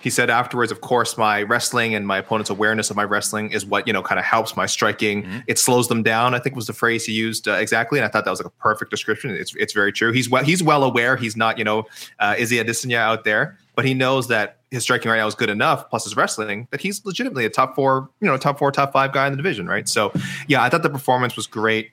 He 0.00 0.10
said 0.10 0.30
afterwards, 0.30 0.70
of 0.70 0.82
course, 0.82 1.18
my 1.18 1.42
wrestling 1.42 1.94
and 1.94 2.06
my 2.06 2.18
opponent's 2.18 2.50
awareness 2.50 2.90
of 2.90 2.96
my 2.96 3.04
wrestling 3.04 3.50
is 3.50 3.66
what 3.66 3.86
you 3.86 3.92
know 3.92 4.02
kind 4.02 4.18
of 4.18 4.24
helps 4.24 4.56
my 4.56 4.66
striking. 4.66 5.22
Mm-hmm. 5.22 5.38
It 5.46 5.58
slows 5.58 5.88
them 5.88 6.02
down. 6.02 6.34
I 6.34 6.38
think 6.38 6.54
was 6.54 6.66
the 6.66 6.72
phrase 6.72 7.04
he 7.04 7.12
used 7.12 7.48
uh, 7.48 7.52
exactly, 7.52 7.98
and 7.98 8.04
I 8.04 8.08
thought 8.08 8.24
that 8.24 8.30
was 8.30 8.40
like 8.40 8.46
a 8.46 8.62
perfect 8.62 8.90
description. 8.90 9.30
It's 9.30 9.54
it's 9.56 9.72
very 9.72 9.92
true. 9.92 10.12
He's 10.12 10.30
well 10.30 10.44
he's 10.44 10.62
well 10.62 10.84
aware. 10.84 11.16
He's 11.16 11.36
not 11.36 11.58
you 11.58 11.64
know 11.64 11.86
uh, 12.18 12.34
Izzy 12.38 12.56
Adesanya 12.56 12.98
out 12.98 13.24
there, 13.24 13.58
but 13.74 13.84
he 13.84 13.94
knows 13.94 14.28
that 14.28 14.58
his 14.70 14.82
striking 14.82 15.10
right 15.10 15.18
now 15.18 15.26
is 15.26 15.34
good 15.34 15.50
enough, 15.50 15.88
plus 15.90 16.04
his 16.04 16.16
wrestling, 16.16 16.66
that 16.70 16.80
he's 16.80 17.04
legitimately 17.04 17.44
a 17.44 17.50
top 17.50 17.74
four, 17.74 18.10
you 18.20 18.26
know, 18.26 18.36
top 18.36 18.58
four, 18.58 18.72
top 18.72 18.92
five 18.92 19.12
guy 19.12 19.26
in 19.26 19.32
the 19.32 19.36
division, 19.36 19.66
right? 19.66 19.88
So, 19.88 20.12
yeah, 20.48 20.62
I 20.62 20.68
thought 20.68 20.82
the 20.82 20.90
performance 20.90 21.36
was 21.36 21.46
great, 21.46 21.90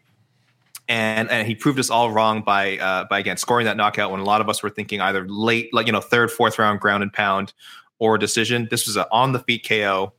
and 0.87 1.29
and 1.29 1.47
he 1.47 1.55
proved 1.55 1.79
us 1.79 1.89
all 1.89 2.11
wrong 2.11 2.41
by 2.41 2.77
uh, 2.77 3.05
by 3.05 3.19
again 3.19 3.37
scoring 3.37 3.65
that 3.65 3.77
knockout 3.77 4.11
when 4.11 4.19
a 4.19 4.25
lot 4.25 4.41
of 4.41 4.49
us 4.49 4.61
were 4.61 4.69
thinking 4.69 5.01
either 5.01 5.27
late, 5.27 5.73
like 5.73 5.87
you 5.87 5.93
know, 5.93 6.01
third, 6.01 6.31
fourth 6.31 6.59
round 6.59 6.79
ground 6.79 7.03
and 7.03 7.13
pound 7.13 7.53
or 8.03 8.17
decision. 8.17 8.67
This 8.69 8.85
was 8.85 8.97
an 8.97 9.05
on 9.11 9.31
the 9.31 9.39
feet 9.39 9.65
KO 9.65 10.11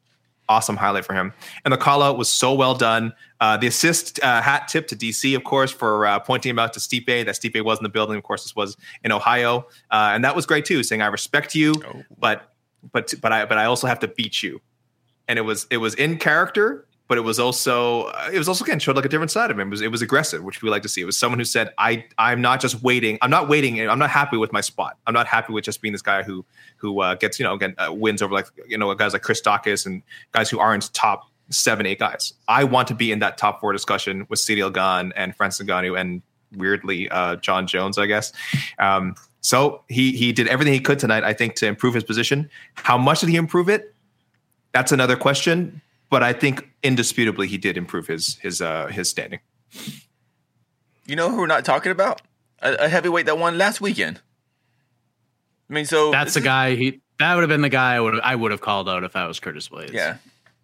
awesome 0.48 0.76
highlight 0.76 1.04
for 1.04 1.14
him. 1.14 1.32
And 1.64 1.72
the 1.72 1.78
call 1.78 2.02
out 2.02 2.18
was 2.18 2.30
so 2.30 2.54
well 2.54 2.74
done. 2.74 3.12
Uh, 3.40 3.56
the 3.56 3.66
assist 3.66 4.22
uh, 4.22 4.42
hat 4.42 4.68
tip 4.68 4.86
to 4.88 4.96
DC, 4.96 5.34
of 5.36 5.44
course, 5.44 5.70
for 5.70 6.06
uh, 6.06 6.18
pointing 6.18 6.50
him 6.50 6.58
out 6.58 6.72
to 6.74 6.80
Stipe. 6.80 7.06
That 7.06 7.34
Stipe 7.34 7.62
was 7.64 7.78
in 7.78 7.82
the 7.82 7.88
building. 7.88 8.16
Of 8.16 8.22
course, 8.22 8.44
this 8.44 8.56
was 8.56 8.76
in 9.02 9.12
Ohio, 9.12 9.66
uh, 9.90 10.12
and 10.12 10.24
that 10.24 10.34
was 10.34 10.46
great 10.46 10.64
too. 10.64 10.82
Saying 10.82 11.02
I 11.02 11.06
respect 11.06 11.54
you, 11.54 11.74
oh. 11.86 12.02
but 12.18 12.52
but 12.92 13.14
but 13.20 13.32
I 13.32 13.44
but 13.44 13.58
I 13.58 13.64
also 13.64 13.86
have 13.86 14.00
to 14.00 14.08
beat 14.08 14.42
you. 14.42 14.60
And 15.28 15.38
it 15.38 15.42
was 15.42 15.66
it 15.70 15.78
was 15.78 15.94
in 15.94 16.18
character 16.18 16.86
but 17.06 17.18
it 17.18 17.20
was 17.20 17.38
also 17.38 18.08
it 18.32 18.38
was 18.38 18.48
also 18.48 18.64
again 18.64 18.78
showed 18.78 18.96
like 18.96 19.04
a 19.04 19.08
different 19.08 19.30
side 19.30 19.50
of 19.50 19.58
him. 19.58 19.68
It 19.68 19.70
was 19.70 19.80
it 19.82 19.90
was 19.90 20.02
aggressive, 20.02 20.42
which 20.42 20.62
we 20.62 20.70
like 20.70 20.82
to 20.82 20.88
see. 20.88 21.02
It 21.02 21.04
was 21.04 21.18
someone 21.18 21.38
who 21.38 21.44
said, 21.44 21.70
"I 21.76 22.04
I'm 22.16 22.40
not 22.40 22.60
just 22.60 22.82
waiting. 22.82 23.18
I'm 23.20 23.30
not 23.30 23.48
waiting. 23.48 23.80
I'm 23.88 23.98
not 23.98 24.10
happy 24.10 24.36
with 24.36 24.52
my 24.52 24.62
spot. 24.62 24.96
I'm 25.06 25.14
not 25.14 25.26
happy 25.26 25.52
with 25.52 25.64
just 25.64 25.82
being 25.82 25.92
this 25.92 26.02
guy 26.02 26.22
who 26.22 26.44
who 26.76 27.00
uh, 27.00 27.14
gets 27.16 27.38
you 27.38 27.44
know 27.44 27.54
again 27.54 27.74
uh, 27.78 27.92
wins 27.92 28.22
over 28.22 28.32
like 28.32 28.46
you 28.66 28.78
know 28.78 28.92
guys 28.94 29.12
like 29.12 29.22
Chris 29.22 29.42
Daukaus 29.42 29.84
and 29.84 30.02
guys 30.32 30.48
who 30.48 30.58
aren't 30.58 30.92
top 30.94 31.30
seven 31.50 31.84
eight 31.84 31.98
guys. 31.98 32.32
I 32.48 32.64
want 32.64 32.88
to 32.88 32.94
be 32.94 33.12
in 33.12 33.18
that 33.18 33.36
top 33.36 33.60
four 33.60 33.72
discussion 33.72 34.26
with 34.30 34.38
Ciryl 34.38 34.72
Gane 34.72 35.12
and 35.14 35.36
Francis 35.36 35.66
Ngannou 35.66 36.00
and 36.00 36.22
weirdly 36.56 37.10
uh, 37.10 37.36
Jon 37.36 37.66
Jones, 37.66 37.98
I 37.98 38.06
guess. 38.06 38.32
Um, 38.78 39.14
so 39.42 39.82
he 39.88 40.12
he 40.12 40.32
did 40.32 40.48
everything 40.48 40.72
he 40.72 40.80
could 40.80 40.98
tonight, 40.98 41.22
I 41.22 41.34
think, 41.34 41.56
to 41.56 41.66
improve 41.66 41.92
his 41.92 42.04
position. 42.04 42.48
How 42.74 42.96
much 42.96 43.20
did 43.20 43.28
he 43.28 43.36
improve 43.36 43.68
it? 43.68 43.94
That's 44.72 44.90
another 44.90 45.16
question 45.16 45.82
but 46.14 46.22
I 46.22 46.32
think 46.32 46.70
indisputably 46.84 47.48
he 47.48 47.58
did 47.58 47.76
improve 47.76 48.06
his 48.06 48.36
his 48.36 48.62
uh, 48.62 48.86
his 48.86 49.10
standing. 49.10 49.40
You 51.06 51.16
know 51.16 51.28
who 51.28 51.38
we're 51.38 51.48
not 51.48 51.64
talking 51.64 51.90
about? 51.90 52.22
A, 52.62 52.84
a 52.84 52.88
heavyweight 52.88 53.26
that 53.26 53.36
won 53.36 53.58
last 53.58 53.80
weekend. 53.80 54.20
I 55.68 55.72
mean, 55.72 55.86
so 55.86 56.12
That's 56.12 56.34
the 56.34 56.40
guy. 56.40 56.76
He 56.76 57.00
that 57.18 57.34
would 57.34 57.40
have 57.40 57.48
been 57.48 57.62
the 57.62 57.68
guy 57.68 57.96
I 57.96 58.00
would 58.00 58.20
I 58.20 58.36
would 58.36 58.52
have 58.52 58.60
called 58.60 58.88
out 58.88 59.02
if 59.02 59.16
I 59.16 59.26
was 59.26 59.40
Curtis 59.40 59.68
Blaydes. 59.68 59.92
Yeah, 59.92 60.18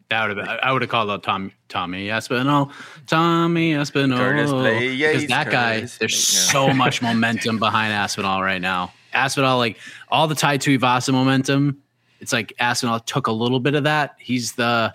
that 0.09 0.29
would 0.29 0.37
have 0.37 0.47
been. 0.47 0.59
I 0.63 0.71
would 0.71 0.83
have 0.83 0.89
called 0.89 1.11
out 1.11 1.25
Tom 1.25 1.51
Tommy 1.69 2.11
Aspinall, 2.11 2.71
Tommy 3.09 3.75
Aspinall, 3.75 4.19
Curtis 4.19 4.53
Blaydes, 4.53 4.99
because 4.99 5.27
that 5.27 5.51
guy. 5.51 5.79
Curtis 5.79 5.99
There's 5.99 6.13
yeah. 6.33 6.53
so 6.53 6.73
much 6.73 7.03
momentum 7.11 7.59
behind 7.59 7.93
Aspinall 7.93 8.41
right 8.41 8.63
now. 8.63 8.93
Aspinall, 9.13 9.59
like 9.59 9.79
all 10.11 10.29
the 10.29 10.37
Tai 10.37 10.59
Tuivasa 10.59 11.13
momentum, 11.13 11.83
it's 12.21 12.33
like 12.33 12.53
Aspinall 12.61 13.01
took 13.01 13.27
a 13.27 13.33
little 13.33 13.59
bit 13.59 13.75
of 13.75 13.83
that. 13.83 14.15
He's 14.21 14.53
the, 14.53 14.95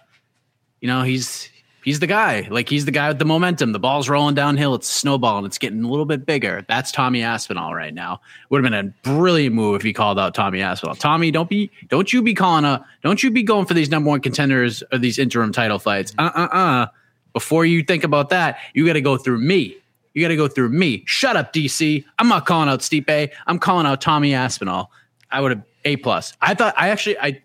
you 0.86 0.92
know, 0.92 1.02
he's 1.02 1.50
he's 1.84 2.00
the 2.00 2.06
guy. 2.06 2.48
Like 2.52 2.70
he's 2.70 2.86
the 2.86 2.92
guy 2.92 3.08
with 3.08 3.18
the 3.18 3.26
momentum. 3.26 3.72
The 3.72 3.80
ball's 3.80 4.08
rolling 4.08 4.36
downhill. 4.36 4.76
It's 4.76 4.88
snowballing. 4.88 5.44
It's 5.44 5.58
getting 5.58 5.84
a 5.84 5.90
little 5.90 6.06
bit 6.06 6.28
bigger. 6.28 6.64
That's 6.68 6.92
Tommy 6.92 7.24
Aspinall 7.24 7.74
right 7.74 7.92
now. 7.92 8.22
Would 8.52 8.64
have 8.64 8.72
been 8.72 8.88
a 8.88 8.94
brilliant 9.02 9.56
move 9.56 9.78
if 9.78 9.82
he 9.82 9.94
called 9.94 10.20
out 10.20 10.36
Tommy 10.36 10.62
Aspinall. 10.62 10.94
Tommy, 10.94 11.32
don't 11.32 11.50
be, 11.50 11.72
don't 11.88 12.14
you 12.14 12.22
be 12.22 12.36
calling 12.36 12.66
a, 12.66 12.86
don't 13.02 13.24
you 13.24 13.32
be 13.32 13.42
going 13.42 13.66
for 13.66 13.74
these 13.74 13.90
number 13.90 14.12
one 14.12 14.22
contenders 14.22 14.84
or 14.94 15.00
these 15.00 15.18
interim 15.18 15.52
title 15.52 15.80
fights. 15.80 16.14
Uh 16.20 16.30
uh 16.36 16.48
uh. 16.52 16.88
Before 17.34 17.66
you 17.66 17.82
think 17.82 18.04
about 18.04 18.30
that, 18.30 18.60
you 18.76 18.86
got 18.86 18.94
to 18.94 19.02
go 19.02 19.18
through 19.18 19.40
me. 19.40 19.76
You 20.14 20.22
got 20.22 20.28
to 20.28 20.36
go 20.36 20.48
through 20.48 20.70
me. 20.70 21.02
Shut 21.08 21.36
up, 21.36 21.52
DC. 21.52 22.06
I'm 22.20 22.28
not 22.28 22.46
calling 22.46 22.70
out 22.70 22.82
Stipe. 22.82 23.32
I'm 23.48 23.58
calling 23.58 23.88
out 23.88 24.02
Tommy 24.02 24.36
Aspinall. 24.36 24.92
I 25.32 25.42
would 25.42 25.50
have 25.54 25.64
a 25.84 25.96
plus. 25.96 26.34
I 26.42 26.54
thought 26.54 26.76
I 26.78 26.90
actually 26.90 27.18
I 27.18 27.42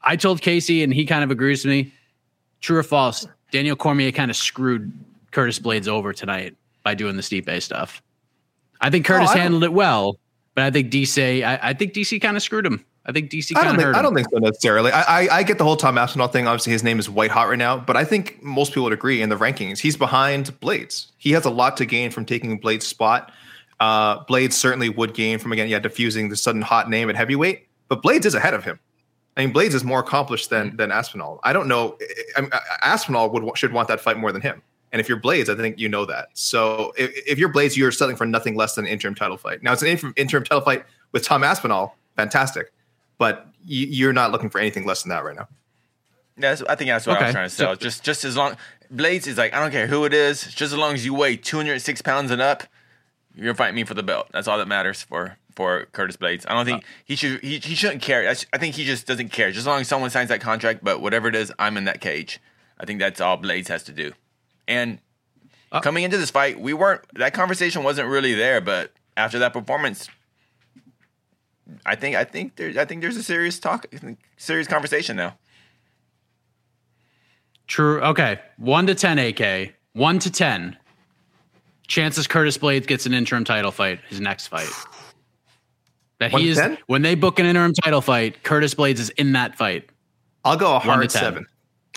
I 0.00 0.14
told 0.14 0.40
Casey 0.40 0.84
and 0.84 0.94
he 0.94 1.06
kind 1.06 1.24
of 1.24 1.32
agrees 1.32 1.64
with 1.64 1.72
me. 1.72 1.92
True 2.60 2.78
or 2.78 2.82
false? 2.82 3.26
Daniel 3.50 3.76
Cormier 3.76 4.12
kind 4.12 4.30
of 4.30 4.36
screwed 4.36 4.92
Curtis 5.30 5.58
Blaydes 5.58 5.88
over 5.88 6.12
tonight 6.12 6.56
by 6.82 6.94
doing 6.94 7.16
the 7.16 7.22
Stipe 7.22 7.62
stuff. 7.62 8.02
I 8.80 8.90
think 8.90 9.06
Curtis 9.06 9.30
Oh, 9.30 9.34
I 9.34 9.38
handled 9.38 9.64
it 9.64 9.72
well, 9.72 10.18
but 10.54 10.64
I 10.64 10.70
think 10.70 10.90
DC 10.90 11.44
I, 11.44 11.58
I 11.62 11.72
think 11.72 11.92
DC 11.92 12.20
kind 12.20 12.36
of 12.36 12.42
screwed 12.42 12.66
him. 12.66 12.84
I 13.06 13.12
think 13.12 13.30
DC 13.30 13.52
I 13.56 13.60
kind 13.60 13.64
don't, 13.64 13.74
of 13.76 13.80
think, 13.80 13.86
hurt 13.86 13.96
I 13.96 14.02
don't 14.02 14.14
think 14.14 14.28
so 14.30 14.38
necessarily. 14.38 14.90
I, 14.90 15.02
I, 15.02 15.36
I 15.38 15.42
get 15.44 15.58
the 15.58 15.64
whole 15.64 15.76
Tom 15.76 15.96
Aspinall 15.96 16.26
thing. 16.28 16.48
Obviously, 16.48 16.72
his 16.72 16.82
name 16.82 16.98
is 16.98 17.08
white 17.08 17.30
hot 17.30 17.48
right 17.48 17.58
now, 17.58 17.78
but 17.78 17.96
I 17.96 18.04
think 18.04 18.42
most 18.42 18.70
people 18.70 18.84
would 18.84 18.92
agree 18.92 19.22
in 19.22 19.28
the 19.28 19.36
rankings, 19.36 19.78
he's 19.78 19.96
behind 19.96 20.46
Blaydes. 20.60 21.06
He 21.16 21.30
has 21.32 21.44
a 21.44 21.50
lot 21.50 21.76
to 21.76 21.86
gain 21.86 22.10
from 22.10 22.24
taking 22.24 22.60
Blaydes' 22.60 22.82
spot. 22.82 23.32
Uh, 23.78 24.24
Blaydes 24.24 24.54
certainly 24.54 24.88
would 24.88 25.14
gain 25.14 25.38
from 25.38 25.52
again, 25.52 25.68
yeah, 25.68 25.78
diffusing 25.78 26.30
the 26.30 26.36
sudden 26.36 26.62
hot 26.62 26.90
name 26.90 27.08
at 27.08 27.16
heavyweight, 27.16 27.68
but 27.88 28.02
Blaydes 28.02 28.26
is 28.26 28.34
ahead 28.34 28.54
of 28.54 28.64
him. 28.64 28.80
I 29.36 29.44
mean, 29.44 29.52
Blaydes 29.54 29.74
is 29.74 29.84
more 29.84 30.00
accomplished 30.00 30.50
than 30.50 30.76
than 30.76 30.90
Aspinall. 30.90 31.40
I 31.44 31.52
don't 31.52 31.68
know. 31.68 31.98
I, 32.36 32.42
I, 32.52 32.60
Aspinall 32.82 33.30
would 33.30 33.56
should 33.58 33.72
want 33.72 33.88
that 33.88 34.00
fight 34.00 34.16
more 34.16 34.32
than 34.32 34.42
him. 34.42 34.62
And 34.92 35.00
if 35.00 35.08
you're 35.08 35.20
Blaydes, 35.20 35.48
I 35.48 35.56
think 35.60 35.78
you 35.78 35.88
know 35.88 36.06
that. 36.06 36.28
So 36.34 36.92
if, 36.96 37.12
if 37.26 37.38
you're 37.38 37.52
Blaydes, 37.52 37.76
you're 37.76 37.92
settling 37.92 38.16
for 38.16 38.24
nothing 38.24 38.56
less 38.56 38.74
than 38.76 38.86
an 38.86 38.90
interim 38.92 39.14
title 39.14 39.36
fight. 39.36 39.62
Now 39.62 39.72
it's 39.72 39.82
an 39.82 39.88
interim, 39.88 40.14
interim 40.16 40.44
title 40.44 40.62
fight 40.62 40.84
with 41.12 41.22
Tom 41.24 41.42
Aspinall, 41.44 41.96
fantastic, 42.16 42.72
but 43.18 43.46
you, 43.64 43.86
you're 43.88 44.12
not 44.12 44.30
looking 44.32 44.48
for 44.48 44.58
anything 44.58 44.86
less 44.86 45.02
than 45.02 45.10
that 45.10 45.24
right 45.24 45.36
now. 45.36 45.48
That's, 46.38 46.62
I 46.62 46.74
think 46.76 46.88
that's 46.88 47.06
what 47.06 47.14
I 47.14 47.16
Okay. 47.16 47.24
was 47.26 47.34
trying 47.34 47.48
to 47.48 47.54
sell. 47.54 47.72
So- 47.74 47.80
just 47.80 48.04
just 48.04 48.24
as 48.24 48.36
long 48.36 48.56
Blaydes 48.94 49.26
is 49.26 49.36
like, 49.36 49.52
I 49.52 49.60
don't 49.60 49.72
care 49.72 49.86
who 49.88 50.04
it 50.04 50.14
is, 50.14 50.42
just 50.44 50.72
as 50.72 50.76
long 50.78 50.94
as 50.94 51.04
you 51.04 51.12
weigh 51.12 51.36
206 51.36 52.00
pounds 52.02 52.30
and 52.30 52.40
up, 52.40 52.62
you're 53.34 53.54
fighting 53.54 53.74
me 53.74 53.84
for 53.84 53.94
the 53.94 54.02
belt. 54.02 54.28
That's 54.32 54.46
all 54.48 54.56
that 54.58 54.68
matters 54.68 55.02
for 55.02 55.36
for 55.56 55.86
Curtis 55.92 56.16
Blaydes. 56.16 56.44
I 56.46 56.54
don't 56.54 56.66
think 56.66 56.84
he 57.04 57.16
should 57.16 57.40
he, 57.42 57.58
he 57.58 57.74
shouldn't 57.74 58.02
care. 58.02 58.28
I 58.28 58.58
think 58.58 58.74
he 58.76 58.84
just 58.84 59.06
doesn't 59.06 59.30
care. 59.32 59.48
Just 59.48 59.60
as 59.60 59.66
long 59.66 59.80
as 59.80 59.88
someone 59.88 60.10
signs 60.10 60.28
that 60.28 60.40
contract, 60.40 60.84
but 60.84 61.00
whatever 61.00 61.26
it 61.28 61.34
is, 61.34 61.52
I'm 61.58 61.76
in 61.76 61.84
that 61.84 62.00
cage. 62.00 62.40
I 62.78 62.84
think 62.84 63.00
that's 63.00 63.20
all 63.20 63.38
Blaydes 63.38 63.68
has 63.68 63.82
to 63.84 63.92
do. 63.92 64.12
And 64.68 65.00
Uh, 65.72 65.80
coming 65.80 66.04
into 66.04 66.16
this 66.18 66.30
fight, 66.30 66.60
we 66.60 66.72
weren't 66.72 67.02
that 67.14 67.32
conversation 67.34 67.82
wasn't 67.82 68.08
really 68.08 68.34
there, 68.34 68.60
but 68.60 68.92
after 69.16 69.38
that 69.40 69.52
performance, 69.52 70.08
I 71.84 71.96
think 71.96 72.14
I 72.16 72.24
think 72.24 72.56
there 72.56 72.72
I 72.78 72.84
think 72.84 73.00
there's 73.00 73.16
a 73.16 73.22
serious 73.22 73.58
talk 73.58 73.86
serious 74.36 74.68
conversation 74.68 75.16
now. 75.16 75.36
True. 77.66 78.00
Okay. 78.00 78.38
One 78.58 78.86
to 78.86 78.94
10 78.94 79.18
AK. 79.18 79.74
One 79.92 80.18
to 80.20 80.30
10. 80.30 80.76
Chances 81.88 82.26
Curtis 82.28 82.58
Blaydes 82.58 82.86
gets 82.86 83.06
an 83.06 83.14
interim 83.14 83.44
title 83.44 83.72
fight, 83.72 84.00
his 84.08 84.20
next 84.20 84.48
fight. 84.48 84.68
That 86.18 86.32
he 86.32 86.48
is 86.48 86.60
when 86.86 87.02
they 87.02 87.14
book 87.14 87.38
an 87.38 87.46
interim 87.46 87.74
title 87.74 88.00
fight, 88.00 88.42
Curtis 88.42 88.74
Blaydes 88.74 88.98
is 88.98 89.10
in 89.10 89.32
that 89.32 89.56
fight. 89.56 89.90
I'll 90.44 90.56
go 90.56 90.76
a 90.76 90.78
hard 90.78 91.10
seven. 91.10 91.46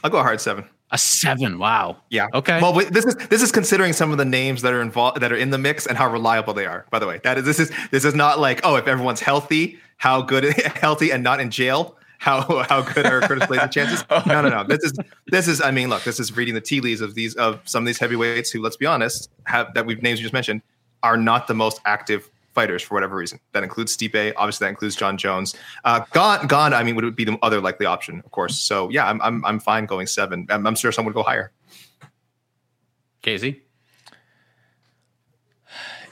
I'll 0.04 0.10
go 0.10 0.20
a 0.20 0.24
hard 0.24 0.42
seven. 0.42 0.66
A 0.92 0.98
seven. 0.98 1.60
Wow. 1.60 1.98
Yeah. 2.10 2.28
Okay. 2.34 2.60
Well, 2.62 2.74
this 2.74 3.06
is 3.06 3.16
this 3.28 3.42
is 3.42 3.52
considering 3.52 3.94
some 3.94 4.12
of 4.12 4.18
the 4.18 4.26
names 4.26 4.64
that 4.64 4.74
are 4.74 4.82
involved 4.82 5.22
that 5.22 5.32
are 5.32 5.38
in 5.38 5.52
the 5.52 5.58
mix 5.58 5.86
and 5.86 5.98
how 5.98 6.12
reliable 6.12 6.54
they 6.54 6.66
are. 6.66 6.86
By 6.90 7.00
the 7.00 7.08
way, 7.08 7.22
that 7.24 7.38
is 7.38 7.46
this 7.46 7.60
is 7.60 7.72
this 7.92 8.04
is 8.04 8.16
not 8.16 8.40
like 8.40 8.60
oh 8.64 8.76
if 8.76 8.88
everyone's 8.88 9.22
healthy, 9.22 9.80
how 9.98 10.22
good 10.22 10.44
healthy 10.76 11.12
and 11.12 11.24
not 11.24 11.40
in 11.40 11.52
jail, 11.52 11.96
how 12.18 12.42
how 12.64 12.82
good 12.82 13.06
are 13.06 13.22
Curtis 13.22 13.46
Blaydes' 13.46 13.72
chances? 13.72 14.04
Oh. 14.10 14.24
No, 14.26 14.42
no, 14.42 14.50
no. 14.50 14.64
This 14.64 14.84
is 14.84 14.94
this 15.28 15.48
is 15.48 15.62
I 15.62 15.72
mean 15.72 15.90
look, 15.90 16.04
this 16.04 16.20
is 16.20 16.36
reading 16.36 16.56
the 16.56 16.62
tea 16.62 16.82
leaves 16.82 17.02
of 17.02 17.14
these 17.16 17.36
of 17.36 17.62
some 17.66 17.84
of 17.84 17.88
these 17.88 18.00
heavyweights 18.00 18.50
who 18.50 18.62
let's 18.62 18.78
be 18.78 18.86
honest 18.88 19.30
have 19.46 19.74
that 19.76 19.86
we've 19.86 20.02
names 20.02 20.20
you 20.20 20.24
just 20.24 20.34
mentioned 20.34 20.62
are 21.04 21.18
not 21.18 21.48
the 21.48 21.54
most 21.54 21.80
active 21.86 22.30
fighters 22.54 22.82
for 22.82 22.96
whatever 22.96 23.16
reason. 23.16 23.40
That 23.54 23.64
includes 23.64 23.96
Stipe, 23.96 24.34
obviously 24.38 24.66
that 24.66 24.70
includes 24.70 24.96
Jon 24.96 25.18
Jones. 25.18 25.56
Uh, 25.84 26.02
Gane, 26.14 26.48
Gane. 26.48 26.74
I 26.74 26.84
mean, 26.84 26.96
would 26.96 27.16
be 27.16 27.26
the 27.26 27.38
other 27.42 27.62
likely 27.62 27.86
option, 27.86 28.22
of 28.26 28.32
course. 28.32 28.58
So 28.58 28.90
yeah, 28.90 29.08
I'm 29.08 29.22
I'm 29.22 29.44
I'm 29.46 29.60
fine 29.60 29.86
going 29.86 30.08
seven. 30.08 30.48
I'm, 30.50 30.66
I'm 30.66 30.76
sure 30.76 30.92
someone 30.92 31.14
would 31.14 31.20
go 31.20 31.28
higher. 31.28 31.52
Casey. 33.22 33.64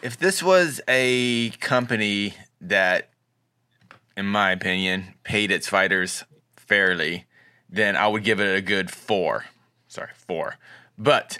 if 0.01 0.17
this 0.17 0.43
was 0.43 0.81
a 0.87 1.49
company 1.61 2.33
that, 2.61 3.09
in 4.15 4.25
my 4.25 4.51
opinion, 4.51 5.13
paid 5.23 5.51
its 5.51 5.67
fighters 5.67 6.23
fairly, 6.55 7.25
then 7.69 7.95
I 7.95 8.07
would 8.07 8.23
give 8.23 8.39
it 8.39 8.55
a 8.55 8.61
good 8.61 8.91
four. 8.91 9.45
Sorry, 9.87 10.09
four. 10.13 10.55
But 10.97 11.39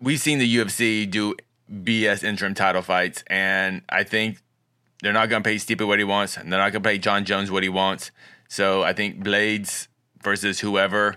we've 0.00 0.20
seen 0.20 0.38
the 0.38 0.56
UFC 0.56 1.10
do 1.10 1.34
BS 1.72 2.24
interim 2.24 2.54
title 2.54 2.82
fights, 2.82 3.22
and 3.26 3.82
I 3.88 4.04
think 4.04 4.38
they're 5.02 5.12
not 5.12 5.28
going 5.28 5.42
to 5.42 5.48
pay 5.48 5.56
Stipe 5.56 5.86
what 5.86 5.98
he 5.98 6.04
wants, 6.04 6.36
and 6.36 6.52
they're 6.52 6.60
not 6.60 6.72
going 6.72 6.82
to 6.82 6.88
pay 6.88 6.98
Jon 6.98 7.24
Jones 7.24 7.50
what 7.50 7.62
he 7.62 7.68
wants. 7.68 8.10
So 8.48 8.82
I 8.82 8.92
think 8.92 9.22
Blaydes 9.22 9.88
versus 10.22 10.60
whoever 10.60 11.16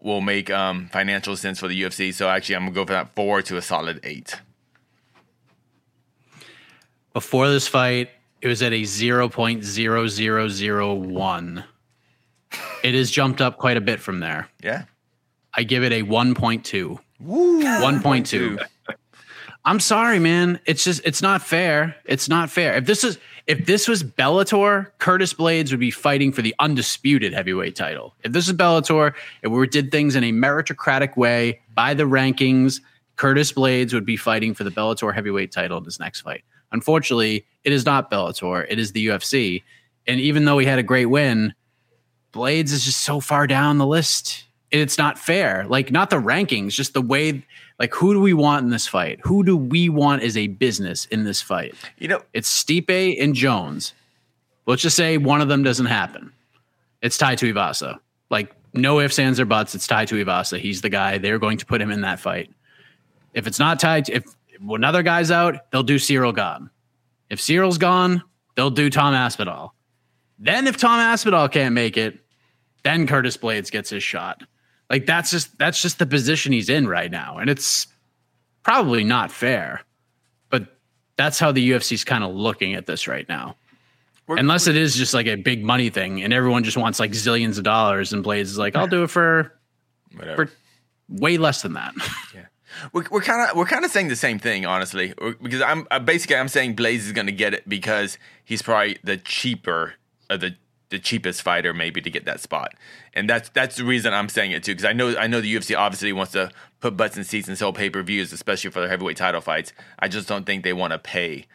will 0.00 0.20
make 0.20 0.50
um, 0.50 0.88
financial 0.88 1.36
sense 1.36 1.60
for 1.60 1.68
the 1.68 1.82
UFC. 1.82 2.12
So 2.14 2.28
actually, 2.28 2.56
I'm 2.56 2.62
going 2.62 2.74
to 2.74 2.80
go 2.80 2.86
for 2.86 2.92
that 2.92 3.14
four 3.14 3.42
to 3.42 3.56
a 3.56 3.62
solid 3.62 4.00
eight. 4.02 4.40
Before 7.12 7.48
this 7.48 7.66
fight, 7.66 8.10
it 8.40 8.46
was 8.46 8.62
at 8.62 8.72
a 8.72 8.82
0.0001. 8.82 11.64
It 12.82 12.94
has 12.94 13.10
jumped 13.10 13.40
up 13.40 13.58
quite 13.58 13.76
a 13.76 13.80
bit 13.80 13.98
from 14.00 14.20
there. 14.20 14.48
Yeah. 14.62 14.84
I 15.52 15.64
give 15.64 15.82
it 15.82 15.92
a 15.92 16.02
1.2. 16.02 16.98
1.2. 17.22 18.64
I'm 19.64 19.80
sorry, 19.80 20.18
man. 20.18 20.58
It's 20.64 20.84
just 20.84 21.02
it's 21.04 21.20
not 21.20 21.42
fair. 21.42 21.96
It's 22.06 22.28
not 22.28 22.50
fair. 22.50 22.74
If 22.74 22.86
this 22.86 23.04
is 23.04 23.18
if 23.46 23.66
this 23.66 23.88
was 23.88 24.02
Bellator, 24.02 24.86
Curtis 24.98 25.34
Blaydes 25.34 25.70
would 25.70 25.80
be 25.80 25.90
fighting 25.90 26.32
for 26.32 26.40
the 26.40 26.54
undisputed 26.60 27.34
heavyweight 27.34 27.76
title. 27.76 28.14
If 28.22 28.32
this 28.32 28.48
is 28.48 28.54
Bellator, 28.54 29.12
if 29.42 29.50
we 29.50 29.66
did 29.66 29.90
things 29.90 30.16
in 30.16 30.24
a 30.24 30.32
meritocratic 30.32 31.16
way 31.16 31.60
by 31.74 31.94
the 31.94 32.04
rankings, 32.04 32.80
Curtis 33.16 33.52
Blaydes 33.52 33.92
would 33.92 34.06
be 34.06 34.16
fighting 34.16 34.54
for 34.54 34.64
the 34.64 34.70
Bellator 34.70 35.12
heavyweight 35.12 35.52
title 35.52 35.76
in 35.76 35.84
his 35.84 36.00
next 36.00 36.22
fight. 36.22 36.42
Unfortunately, 36.72 37.44
it 37.64 37.72
is 37.72 37.84
not 37.84 38.10
Bellator. 38.10 38.64
It 38.68 38.78
is 38.78 38.92
the 38.92 39.06
UFC. 39.08 39.62
And 40.06 40.20
even 40.20 40.46
though 40.46 40.58
he 40.58 40.66
had 40.66 40.78
a 40.78 40.82
great 40.82 41.06
win, 41.06 41.52
Blaydes 42.32 42.72
is 42.72 42.84
just 42.84 43.02
so 43.02 43.20
far 43.20 43.46
down 43.46 43.76
the 43.76 43.86
list. 43.86 44.46
It's 44.70 44.96
not 44.96 45.18
fair. 45.18 45.66
Like 45.68 45.90
not 45.90 46.08
the 46.08 46.16
rankings, 46.16 46.70
just 46.70 46.94
the 46.94 47.02
way 47.02 47.44
like 47.80 47.94
who 47.94 48.12
do 48.12 48.20
we 48.20 48.34
want 48.34 48.62
in 48.62 48.70
this 48.70 48.86
fight? 48.86 49.20
Who 49.24 49.42
do 49.42 49.56
we 49.56 49.88
want 49.88 50.22
as 50.22 50.36
a 50.36 50.48
business 50.48 51.06
in 51.06 51.24
this 51.24 51.40
fight? 51.40 51.74
You 51.98 52.08
know, 52.08 52.22
It's 52.34 52.62
Stipe 52.62 53.20
and 53.20 53.34
Jones. 53.34 53.94
Let's 54.66 54.82
just 54.82 54.96
say 54.96 55.16
one 55.16 55.40
of 55.40 55.48
them 55.48 55.62
doesn't 55.62 55.86
happen. 55.86 56.30
It's 57.00 57.16
Tai 57.16 57.36
Tuivasa. 57.36 57.98
Like 58.28 58.54
no 58.74 59.00
ifs, 59.00 59.18
ands, 59.18 59.40
or 59.40 59.46
buts. 59.46 59.74
It's 59.74 59.86
Tai 59.86 60.04
Tuivasa. 60.04 60.60
He's 60.60 60.82
the 60.82 60.90
guy. 60.90 61.16
They're 61.16 61.38
going 61.38 61.56
to 61.56 61.66
put 61.66 61.80
him 61.80 61.90
in 61.90 62.02
that 62.02 62.20
fight. 62.20 62.52
If 63.32 63.46
it's 63.46 63.58
not 63.58 63.80
Tai, 63.80 64.04
if 64.08 64.24
another 64.60 65.02
guy's 65.02 65.30
out, 65.30 65.70
they'll 65.72 65.82
do 65.82 65.96
Ciryl 65.96 66.36
Gane. 66.36 66.68
If 67.30 67.40
Ciryl's 67.40 67.78
gone, 67.78 68.22
they'll 68.56 68.70
do 68.70 68.90
Tom 68.90 69.14
Aspinall. 69.14 69.74
Then 70.38 70.66
if 70.66 70.76
Tom 70.76 71.00
Aspinall 71.00 71.48
can't 71.48 71.74
make 71.74 71.96
it, 71.96 72.18
then 72.82 73.06
Curtis 73.06 73.38
Blaydes 73.38 73.70
gets 73.70 73.88
his 73.88 74.02
shot. 74.02 74.42
Like 74.90 75.06
that's 75.06 75.30
just 75.30 75.56
that's 75.56 75.80
just 75.80 75.98
the 76.00 76.06
position 76.06 76.52
he's 76.52 76.68
in 76.68 76.86
right 76.88 77.10
now, 77.10 77.38
and 77.38 77.48
it's 77.48 77.86
probably 78.64 79.04
not 79.04 79.30
fair. 79.30 79.82
But 80.50 80.76
that's 81.16 81.38
how 81.38 81.52
the 81.52 81.70
UFC's 81.70 82.04
kind 82.04 82.24
of 82.24 82.34
looking 82.34 82.74
at 82.74 82.86
this 82.86 83.06
right 83.08 83.28
now. 83.28 83.56
We're- 84.26 84.40
Unless 84.40 84.66
it 84.66 84.76
is 84.76 84.96
just 84.96 85.14
like 85.14 85.26
a 85.26 85.36
big 85.36 85.64
money 85.64 85.90
thing, 85.90 86.22
and 86.22 86.32
everyone 86.32 86.64
just 86.64 86.76
wants 86.76 86.98
like 87.00 87.12
zillions 87.12 87.56
of 87.56 87.64
dollars, 87.64 88.12
and 88.12 88.24
Blaydes 88.24 88.42
is 88.42 88.58
like, 88.58 88.74
"I'll 88.76 88.86
do 88.88 89.04
it 89.04 89.10
for 89.10 89.52
Whatever. 90.16 90.46
for 90.46 90.52
way 91.08 91.38
less 91.38 91.62
than 91.62 91.74
that. 91.74 91.94
We're, 92.92 93.04
we're 93.10 93.20
kind 93.20 93.50
of 93.50 93.56
we're 93.56 93.66
kind 93.66 93.84
of 93.84 93.90
saying 93.90 94.08
the 94.08 94.16
same 94.16 94.38
thing, 94.38 94.64
honestly, 94.64 95.12
because 95.42 95.60
I'm 95.60 95.86
uh, 95.90 95.98
basically 95.98 96.36
I'm 96.36 96.46
saying 96.48 96.76
Blaydes 96.76 96.98
is 97.00 97.12
going 97.12 97.26
to 97.26 97.32
get 97.32 97.52
it 97.52 97.68
because 97.68 98.16
he's 98.44 98.62
probably 98.62 98.96
the 99.02 99.16
cheaper, 99.16 99.94
uh, 100.30 100.36
the 100.36 100.54
the 100.90 100.98
cheapest 100.98 101.42
fighter 101.42 101.72
maybe 101.72 102.00
to 102.00 102.10
get 102.10 102.24
that 102.26 102.40
spot, 102.40 102.74
and 103.14 103.28
that's 103.30 103.48
that's 103.50 103.76
the 103.76 103.84
reason 103.84 104.12
I'm 104.12 104.28
saying 104.28 104.50
it 104.52 104.62
too. 104.62 104.72
Because 104.72 104.84
I 104.84 104.92
know 104.92 105.16
I 105.16 105.26
know 105.26 105.40
the 105.40 105.54
UFC 105.54 105.76
obviously 105.78 106.12
wants 106.12 106.32
to 106.32 106.50
put 106.80 106.96
butts 106.96 107.16
in 107.16 107.24
seats 107.24 107.48
and 107.48 107.56
sell 107.56 107.72
pay 107.72 107.88
per 107.90 108.02
views, 108.02 108.32
especially 108.32 108.70
for 108.70 108.80
their 108.80 108.88
heavyweight 108.88 109.16
title 109.16 109.40
fights. 109.40 109.72
I 109.98 110.08
just 110.08 110.28
don't 110.28 110.44
think 110.44 110.64
they 110.64 110.72
want 110.72 110.92
to 110.92 110.98
pay 110.98 111.46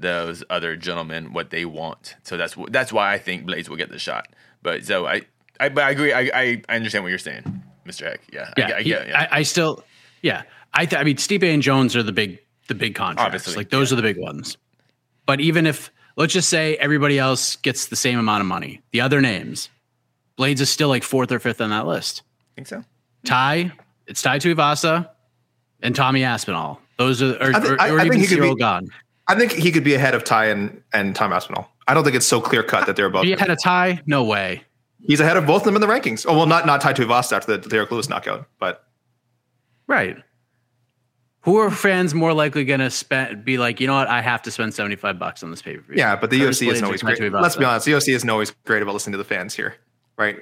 those 0.00 0.44
other 0.48 0.76
gentlemen 0.76 1.32
what 1.32 1.50
they 1.50 1.64
want. 1.64 2.16
So 2.22 2.36
that's 2.36 2.56
that's 2.70 2.92
why 2.92 3.12
I 3.12 3.18
think 3.18 3.46
Blaydes 3.46 3.68
will 3.68 3.76
get 3.76 3.90
the 3.90 3.98
shot. 3.98 4.28
But 4.62 4.84
so 4.84 5.06
I 5.06 5.22
I, 5.60 5.68
but 5.68 5.84
I 5.84 5.90
agree. 5.90 6.12
I, 6.12 6.20
I 6.34 6.62
I 6.68 6.76
understand 6.76 7.04
what 7.04 7.10
you're 7.10 7.18
saying, 7.18 7.62
Mr. 7.86 8.04
Heck. 8.04 8.20
Yeah, 8.32 8.52
Yeah, 8.56 8.66
I, 8.68 8.76
I 8.78 8.82
he- 8.82 8.90
Yeah. 8.90 9.28
I, 9.32 9.38
I 9.38 9.42
still, 9.42 9.84
yeah, 10.22 10.42
I, 10.72 10.86
th- 10.86 11.00
I 11.00 11.04
mean, 11.04 11.16
Stipe 11.16 11.42
and 11.42 11.62
Jones 11.62 11.96
are 11.96 12.02
the 12.02 12.12
big, 12.12 12.38
the 12.68 12.74
big 12.74 12.94
contracts. 12.94 13.26
Obviously, 13.26 13.56
like 13.56 13.70
those 13.70 13.92
are 13.92 13.96
the 13.96 14.02
big 14.02 14.18
ones. 14.18 14.56
But 15.26 15.40
even 15.40 15.66
if 15.66 15.90
let's 16.18 16.34
just 16.34 16.50
say 16.50 16.76
everybody 16.76 17.18
else 17.18 17.56
gets 17.56 17.86
the 17.86 17.96
same 17.96 18.18
amount 18.18 18.42
of 18.42 18.46
money, 18.46 18.82
the 18.92 19.00
other 19.00 19.20
names, 19.22 19.70
Blaydes 20.38 20.60
is 20.60 20.68
still 20.70 20.88
like 20.88 21.02
fourth 21.02 21.32
or 21.32 21.38
fifth 21.38 21.60
on 21.62 21.70
that 21.70 21.86
list. 21.86 22.22
think 22.54 22.68
so. 22.68 22.84
Tai, 23.24 23.72
it's 24.06 24.20
Tai 24.20 24.38
Tuivasa 24.38 25.08
and 25.82 25.96
Tommy 25.96 26.22
Aspinall. 26.24 26.80
Those 26.98 27.22
are, 27.22 27.34
or, 27.36 27.54
I 27.56 27.60
think- 27.60 27.64
or, 27.64 27.74
or 27.76 27.80
I 28.00 28.04
even 28.04 28.10
think 28.18 28.28
he 28.28 28.36
could 28.36 28.44
Ciryl 28.44 28.56
be- 28.56 28.60
Gane. 28.62 28.88
I 29.26 29.34
think 29.34 29.52
he 29.52 29.70
could 29.72 29.84
be 29.84 29.94
ahead 29.94 30.14
of 30.14 30.24
Tai 30.24 30.46
and, 30.46 30.82
and 30.92 31.14
Tom 31.16 31.32
Aspinall. 31.32 31.68
I 31.86 31.94
don't 31.94 32.04
think 32.04 32.16
it's 32.16 32.26
so 32.26 32.40
clear 32.40 32.62
cut 32.62 32.86
that 32.86 32.96
they're 32.96 33.06
above. 33.06 33.22
Be 33.22 33.32
ahead 33.32 33.50
of 33.50 33.58
Tai? 33.62 34.00
No 34.06 34.22
way. 34.24 34.62
He's 35.06 35.20
ahead 35.20 35.36
of 35.36 35.46
both 35.46 35.62
of 35.62 35.64
them 35.66 35.74
in 35.76 35.80
the 35.80 35.86
rankings. 35.86 36.26
Oh 36.28 36.36
well, 36.36 36.46
not 36.46 36.66
not 36.66 36.80
Tai 36.80 36.92
Tuivasa 36.94 37.34
after 37.34 37.56
the 37.56 37.68
Derek 37.68 37.90
Lewis 37.90 38.08
knockout, 38.08 38.46
but 38.58 38.84
Right. 39.86 40.16
Who 41.42 41.56
are 41.56 41.70
fans 41.70 42.14
more 42.14 42.34
likely 42.34 42.64
going 42.64 42.80
to 42.80 42.90
spend? 42.90 43.44
Be 43.44 43.58
like, 43.58 43.80
you 43.80 43.86
know 43.86 43.94
what? 43.94 44.08
I 44.08 44.20
have 44.20 44.42
to 44.42 44.50
spend 44.50 44.74
seventy 44.74 44.96
five 44.96 45.18
bucks 45.18 45.42
on 45.42 45.50
this 45.50 45.62
pay 45.62 45.76
per 45.76 45.82
view. 45.82 45.94
yeah, 45.96 46.16
but 46.16 46.30
the 46.30 46.40
Curtis 46.40 46.60
UFC 46.60 46.72
isn't 46.72 46.84
always 46.84 47.02
great. 47.02 47.32
Let's 47.32 47.56
be 47.56 47.64
honest, 47.64 47.86
the 47.86 47.92
UFC 47.92 48.14
isn't 48.14 48.28
always 48.28 48.50
great 48.64 48.82
about 48.82 48.92
listening 48.94 49.12
to 49.12 49.18
the 49.18 49.24
fans 49.24 49.54
here, 49.54 49.76
right? 50.16 50.36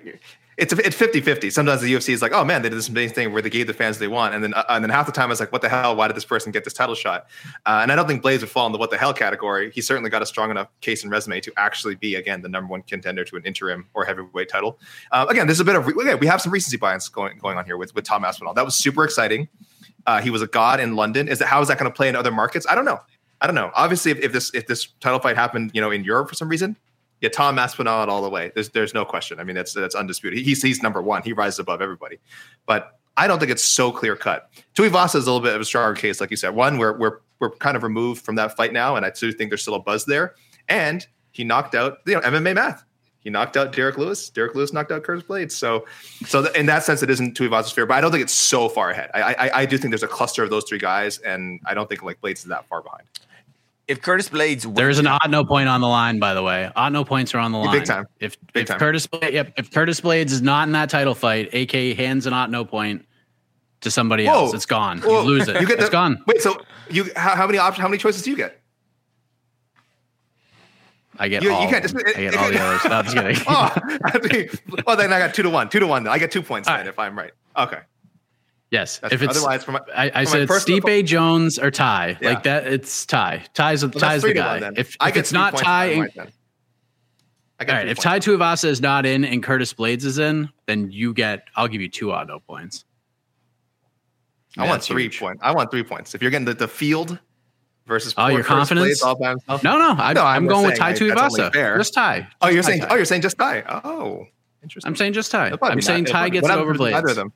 It's 0.56 0.72
it's 0.72 0.96
50-50. 0.96 1.52
Sometimes 1.52 1.82
the 1.82 1.92
UFC 1.92 2.14
is 2.14 2.22
like, 2.22 2.32
oh 2.32 2.42
man, 2.42 2.62
they 2.62 2.70
did 2.70 2.78
this 2.78 2.88
amazing 2.88 3.14
thing 3.14 3.32
where 3.34 3.42
they 3.42 3.50
gave 3.50 3.66
the 3.66 3.74
fans 3.74 3.96
what 3.96 4.00
they 4.00 4.08
want, 4.08 4.34
and 4.34 4.42
then 4.42 4.54
uh, 4.54 4.64
and 4.70 4.82
then 4.82 4.88
half 4.88 5.04
the 5.04 5.12
time 5.12 5.30
it's 5.30 5.38
like, 5.38 5.52
what 5.52 5.60
the 5.60 5.68
hell? 5.68 5.94
Why 5.94 6.08
did 6.08 6.16
this 6.16 6.24
person 6.24 6.50
get 6.50 6.64
this 6.64 6.72
title 6.72 6.94
shot? 6.94 7.26
Uh, 7.66 7.80
and 7.82 7.92
I 7.92 7.94
don't 7.94 8.08
think 8.08 8.22
Blaydes 8.22 8.40
would 8.40 8.48
fall 8.48 8.64
in 8.64 8.72
the 8.72 8.78
what 8.78 8.90
the 8.90 8.96
hell 8.96 9.12
category. 9.12 9.70
He 9.70 9.82
certainly 9.82 10.08
got 10.08 10.22
a 10.22 10.26
strong 10.26 10.50
enough 10.50 10.68
case 10.80 11.02
and 11.02 11.12
resume 11.12 11.42
to 11.42 11.52
actually 11.58 11.96
be 11.96 12.14
again 12.14 12.40
the 12.40 12.48
number 12.48 12.70
one 12.70 12.80
contender 12.80 13.22
to 13.22 13.36
an 13.36 13.42
interim 13.44 13.86
or 13.92 14.06
heavyweight 14.06 14.48
title. 14.48 14.78
Uh, 15.12 15.26
again, 15.28 15.46
there's 15.46 15.60
a 15.60 15.64
bit 15.64 15.76
of 15.76 15.86
re- 15.86 15.92
again, 16.00 16.18
we 16.20 16.26
have 16.26 16.40
some 16.40 16.50
recency 16.52 16.78
bias 16.78 17.06
going 17.10 17.36
going 17.36 17.58
on 17.58 17.66
here 17.66 17.76
with 17.76 17.94
with 17.94 18.04
Tom 18.04 18.24
Aspinall. 18.24 18.54
That 18.54 18.64
was 18.64 18.74
super 18.74 19.04
exciting. 19.04 19.48
Uh, 20.06 20.20
he 20.20 20.30
was 20.30 20.42
a 20.42 20.46
god 20.46 20.80
in 20.80 20.96
London. 20.96 21.28
Is 21.28 21.38
that 21.40 21.46
how 21.46 21.60
is 21.60 21.68
that 21.68 21.78
going 21.78 21.90
to 21.90 21.94
play 21.94 22.08
in 22.08 22.16
other 22.16 22.30
markets? 22.30 22.66
I 22.68 22.74
don't 22.74 22.84
know. 22.84 23.00
I 23.40 23.46
don't 23.46 23.54
know. 23.54 23.70
Obviously, 23.74 24.12
if, 24.12 24.18
if 24.18 24.32
this 24.32 24.52
if 24.54 24.66
this 24.66 24.86
title 25.00 25.18
fight 25.18 25.36
happened, 25.36 25.70
you 25.74 25.80
know, 25.80 25.90
in 25.90 26.04
Europe 26.04 26.28
for 26.28 26.34
some 26.34 26.48
reason, 26.48 26.76
yeah, 27.20 27.28
Tom 27.28 27.58
Aspinall 27.58 28.08
all 28.08 28.22
the 28.22 28.30
way. 28.30 28.52
There's 28.54 28.70
there's 28.70 28.94
no 28.94 29.04
question. 29.04 29.40
I 29.40 29.44
mean, 29.44 29.56
that's 29.56 29.72
that's 29.72 29.94
undisputed. 29.94 30.38
He's 30.38 30.62
he's 30.62 30.82
number 30.82 31.02
one. 31.02 31.22
He 31.22 31.32
rises 31.32 31.58
above 31.58 31.82
everybody. 31.82 32.18
But 32.66 32.98
I 33.16 33.26
don't 33.26 33.38
think 33.38 33.50
it's 33.50 33.64
so 33.64 33.90
clear 33.90 34.16
cut. 34.16 34.50
Tui 34.74 34.90
Tuivasa 34.90 35.16
is 35.16 35.26
a 35.26 35.32
little 35.32 35.40
bit 35.40 35.54
of 35.54 35.60
a 35.60 35.64
stronger 35.64 35.98
case, 35.98 36.20
like 36.20 36.30
you 36.30 36.36
said. 36.36 36.50
One, 36.50 36.78
we're 36.78 36.96
we're 36.96 37.18
we're 37.40 37.50
kind 37.50 37.76
of 37.76 37.82
removed 37.82 38.24
from 38.24 38.34
that 38.36 38.56
fight 38.56 38.72
now, 38.72 38.96
and 38.96 39.04
I 39.04 39.10
do 39.10 39.32
think 39.32 39.50
there's 39.50 39.62
still 39.62 39.74
a 39.74 39.82
buzz 39.82 40.04
there. 40.04 40.34
And 40.68 41.06
he 41.32 41.44
knocked 41.44 41.74
out 41.74 41.98
you 42.06 42.14
know 42.14 42.20
MMA 42.20 42.54
math. 42.54 42.84
He 43.26 43.30
knocked 43.30 43.56
out 43.56 43.72
Derek 43.72 43.98
Lewis. 43.98 44.30
Derek 44.30 44.54
Lewis 44.54 44.72
knocked 44.72 44.92
out 44.92 45.02
Curtis 45.02 45.24
Blaydes. 45.24 45.50
So, 45.50 45.84
so 46.24 46.42
th- 46.44 46.54
in 46.54 46.66
that 46.66 46.84
sense, 46.84 47.02
it 47.02 47.10
isn't 47.10 47.36
Tuivasa's 47.36 47.72
fair. 47.72 47.84
But 47.84 47.94
I 47.94 48.00
don't 48.00 48.12
think 48.12 48.22
it's 48.22 48.32
so 48.32 48.68
far 48.68 48.90
ahead. 48.90 49.10
I, 49.14 49.20
I 49.34 49.50
I 49.62 49.66
do 49.66 49.76
think 49.76 49.90
there's 49.90 50.04
a 50.04 50.06
cluster 50.06 50.44
of 50.44 50.50
those 50.50 50.62
three 50.62 50.78
guys, 50.78 51.18
and 51.18 51.58
I 51.66 51.74
don't 51.74 51.88
think 51.88 52.04
like 52.04 52.20
Blaydes 52.20 52.34
is 52.34 52.44
that 52.44 52.68
far 52.68 52.82
behind. 52.82 53.02
If 53.88 54.00
Curtis 54.00 54.28
Blaydes, 54.28 54.72
There's 54.76 55.00
an 55.00 55.08
odd 55.08 55.28
no 55.28 55.44
point 55.44 55.68
on 55.68 55.80
the 55.80 55.88
line, 55.88 56.20
by 56.20 56.34
the 56.34 56.42
way. 56.44 56.70
Odd 56.76 56.92
no 56.92 57.04
points 57.04 57.34
are 57.34 57.38
on 57.40 57.50
the 57.50 57.58
line. 57.58 57.72
big 57.76 57.84
time. 57.84 58.06
If 58.20 58.36
Big 58.52 58.62
if 58.62 58.68
time. 58.68 58.78
Curtis 58.78 59.08
Bla- 59.08 59.28
yep, 59.28 59.52
if 59.56 59.72
Curtis 59.72 60.00
Blaydes 60.00 60.30
is 60.30 60.40
not 60.40 60.68
in 60.68 60.72
that 60.74 60.88
title 60.88 61.16
fight, 61.16 61.52
AK 61.52 61.96
hands 61.96 62.26
an 62.28 62.32
odd 62.32 62.52
no 62.52 62.64
point 62.64 63.04
to 63.80 63.90
somebody 63.90 64.26
Whoa. 64.26 64.34
else. 64.34 64.54
It's 64.54 64.66
gone. 64.66 65.00
Whoa. 65.00 65.22
You 65.22 65.26
lose 65.26 65.48
it. 65.48 65.60
You 65.60 65.66
get 65.66 65.80
it's 65.80 65.86
the, 65.86 65.90
gone. 65.90 66.22
Wait, 66.28 66.40
so 66.42 66.60
you 66.90 67.10
how, 67.16 67.34
how 67.34 67.46
many 67.48 67.58
options? 67.58 67.82
How 67.82 67.88
many 67.88 67.98
choices 67.98 68.22
do 68.22 68.30
you 68.30 68.36
get? 68.36 68.60
I 71.18 71.28
get 71.28 71.42
You, 71.42 71.52
all. 71.52 71.62
you 71.62 71.68
can't 71.68 71.82
just. 71.82 71.94
them. 71.94 72.04
I 72.06 72.20
get 72.20 72.36
all 72.36 72.50
the 72.50 72.60
others. 72.60 72.84
No, 72.84 72.96
I'm 72.96 73.04
just 73.04 73.16
kidding. 73.16 73.44
oh, 73.48 73.74
I 74.04 74.18
mean, 74.18 74.48
well, 74.86 74.96
then 74.96 75.12
I 75.12 75.18
got 75.18 75.34
two 75.34 75.42
to 75.42 75.50
one. 75.50 75.68
Two 75.68 75.80
to 75.80 75.86
one. 75.86 76.04
Then 76.04 76.12
I 76.12 76.18
get 76.18 76.30
two 76.30 76.42
points 76.42 76.68
then 76.68 76.78
right. 76.78 76.86
if 76.86 76.98
I'm 76.98 77.16
right. 77.16 77.32
Okay. 77.56 77.80
yes. 78.70 78.98
That's, 78.98 79.14
If 79.14 79.22
it's 79.22 79.36
otherwise, 79.36 79.64
for 79.64 79.72
my, 79.72 79.80
I, 79.94 80.10
I 80.14 80.24
said 80.24 80.42
it's 80.42 80.50
personal 80.50 81.02
Jones 81.02 81.58
or 81.58 81.70
Tai. 81.70 82.18
Yeah. 82.20 82.28
Like 82.28 82.42
that. 82.44 82.66
It's 82.66 83.06
Tai. 83.06 83.44
Tai's 83.54 83.82
well, 83.82 83.90
Tai's 83.92 84.22
the 84.22 84.34
guy. 84.34 84.60
one. 84.60 84.74
If, 84.76 84.96
if 85.00 85.16
it's 85.16 85.32
not 85.32 85.56
Tai, 85.56 85.84
and, 85.86 86.00
right 86.02 86.14
then. 86.14 86.32
I 87.58 87.64
get 87.64 87.72
all 87.72 87.78
right. 87.78 87.88
If. 87.88 87.98
Tai 87.98 88.20
Tuivasa 88.20 88.66
is 88.66 88.80
not 88.80 89.06
in 89.06 89.24
and 89.24 89.42
Curtis 89.42 89.72
Blaydes 89.72 90.04
is 90.04 90.18
in, 90.18 90.50
then 90.66 90.90
you 90.90 91.14
get. 91.14 91.44
I'll 91.56 91.68
give 91.68 91.80
you 91.80 91.88
two 91.88 92.12
auto 92.12 92.40
points. 92.40 92.84
I 94.58 94.66
want 94.66 94.82
three 94.82 95.04
huge. 95.04 95.18
points. 95.20 95.40
I 95.44 95.52
want 95.52 95.70
three 95.70 95.82
points. 95.82 96.14
If 96.14 96.22
you're 96.22 96.30
getting 96.30 96.46
the, 96.46 96.54
the 96.54 96.68
field 96.68 97.18
versus 97.86 98.14
Oh, 98.16 98.28
your 98.28 98.38
first 98.38 98.48
confidence? 98.48 99.02
all 99.02 99.14
by 99.16 99.30
himself. 99.30 99.62
No, 99.62 99.78
no. 99.78 99.90
I, 99.98 100.12
No, 100.12 100.22
I'm, 100.22 100.42
I'm 100.42 100.46
going 100.46 100.66
with 100.66 100.76
saying 100.76 100.96
Tai 100.96 101.06
I- 101.12 101.28
Tuivasa. 101.28 101.76
Just 101.78 101.94
Tai. 101.94 102.28
Oh, 102.40 102.48
you're 102.48 102.56
Just 102.58 102.68
saying. 102.68 102.80
Tai. 102.82 102.88
Oh, 102.90 102.94
you're 102.96 103.04
saying 103.04 103.22
just 103.22 103.38
Tai. 103.38 103.62
Oh, 103.84 104.26
interesting. 104.62 104.88
I'm 104.90 104.96
saying 104.96 105.12
just 105.12 105.30
Tai. 105.30 105.52
I'm 105.62 105.76
be 105.76 105.82
saying 105.82 106.04
not- 106.04 106.12
Tai 106.12 106.28
gets 106.30 106.42
what 106.42 106.48
it 106.48 106.52
happens 106.52 106.62
over 106.62 106.72
with 106.72 106.80
Blaydes. 106.92 106.94
Either 106.96 107.08
of 107.10 107.16
them. 107.16 107.32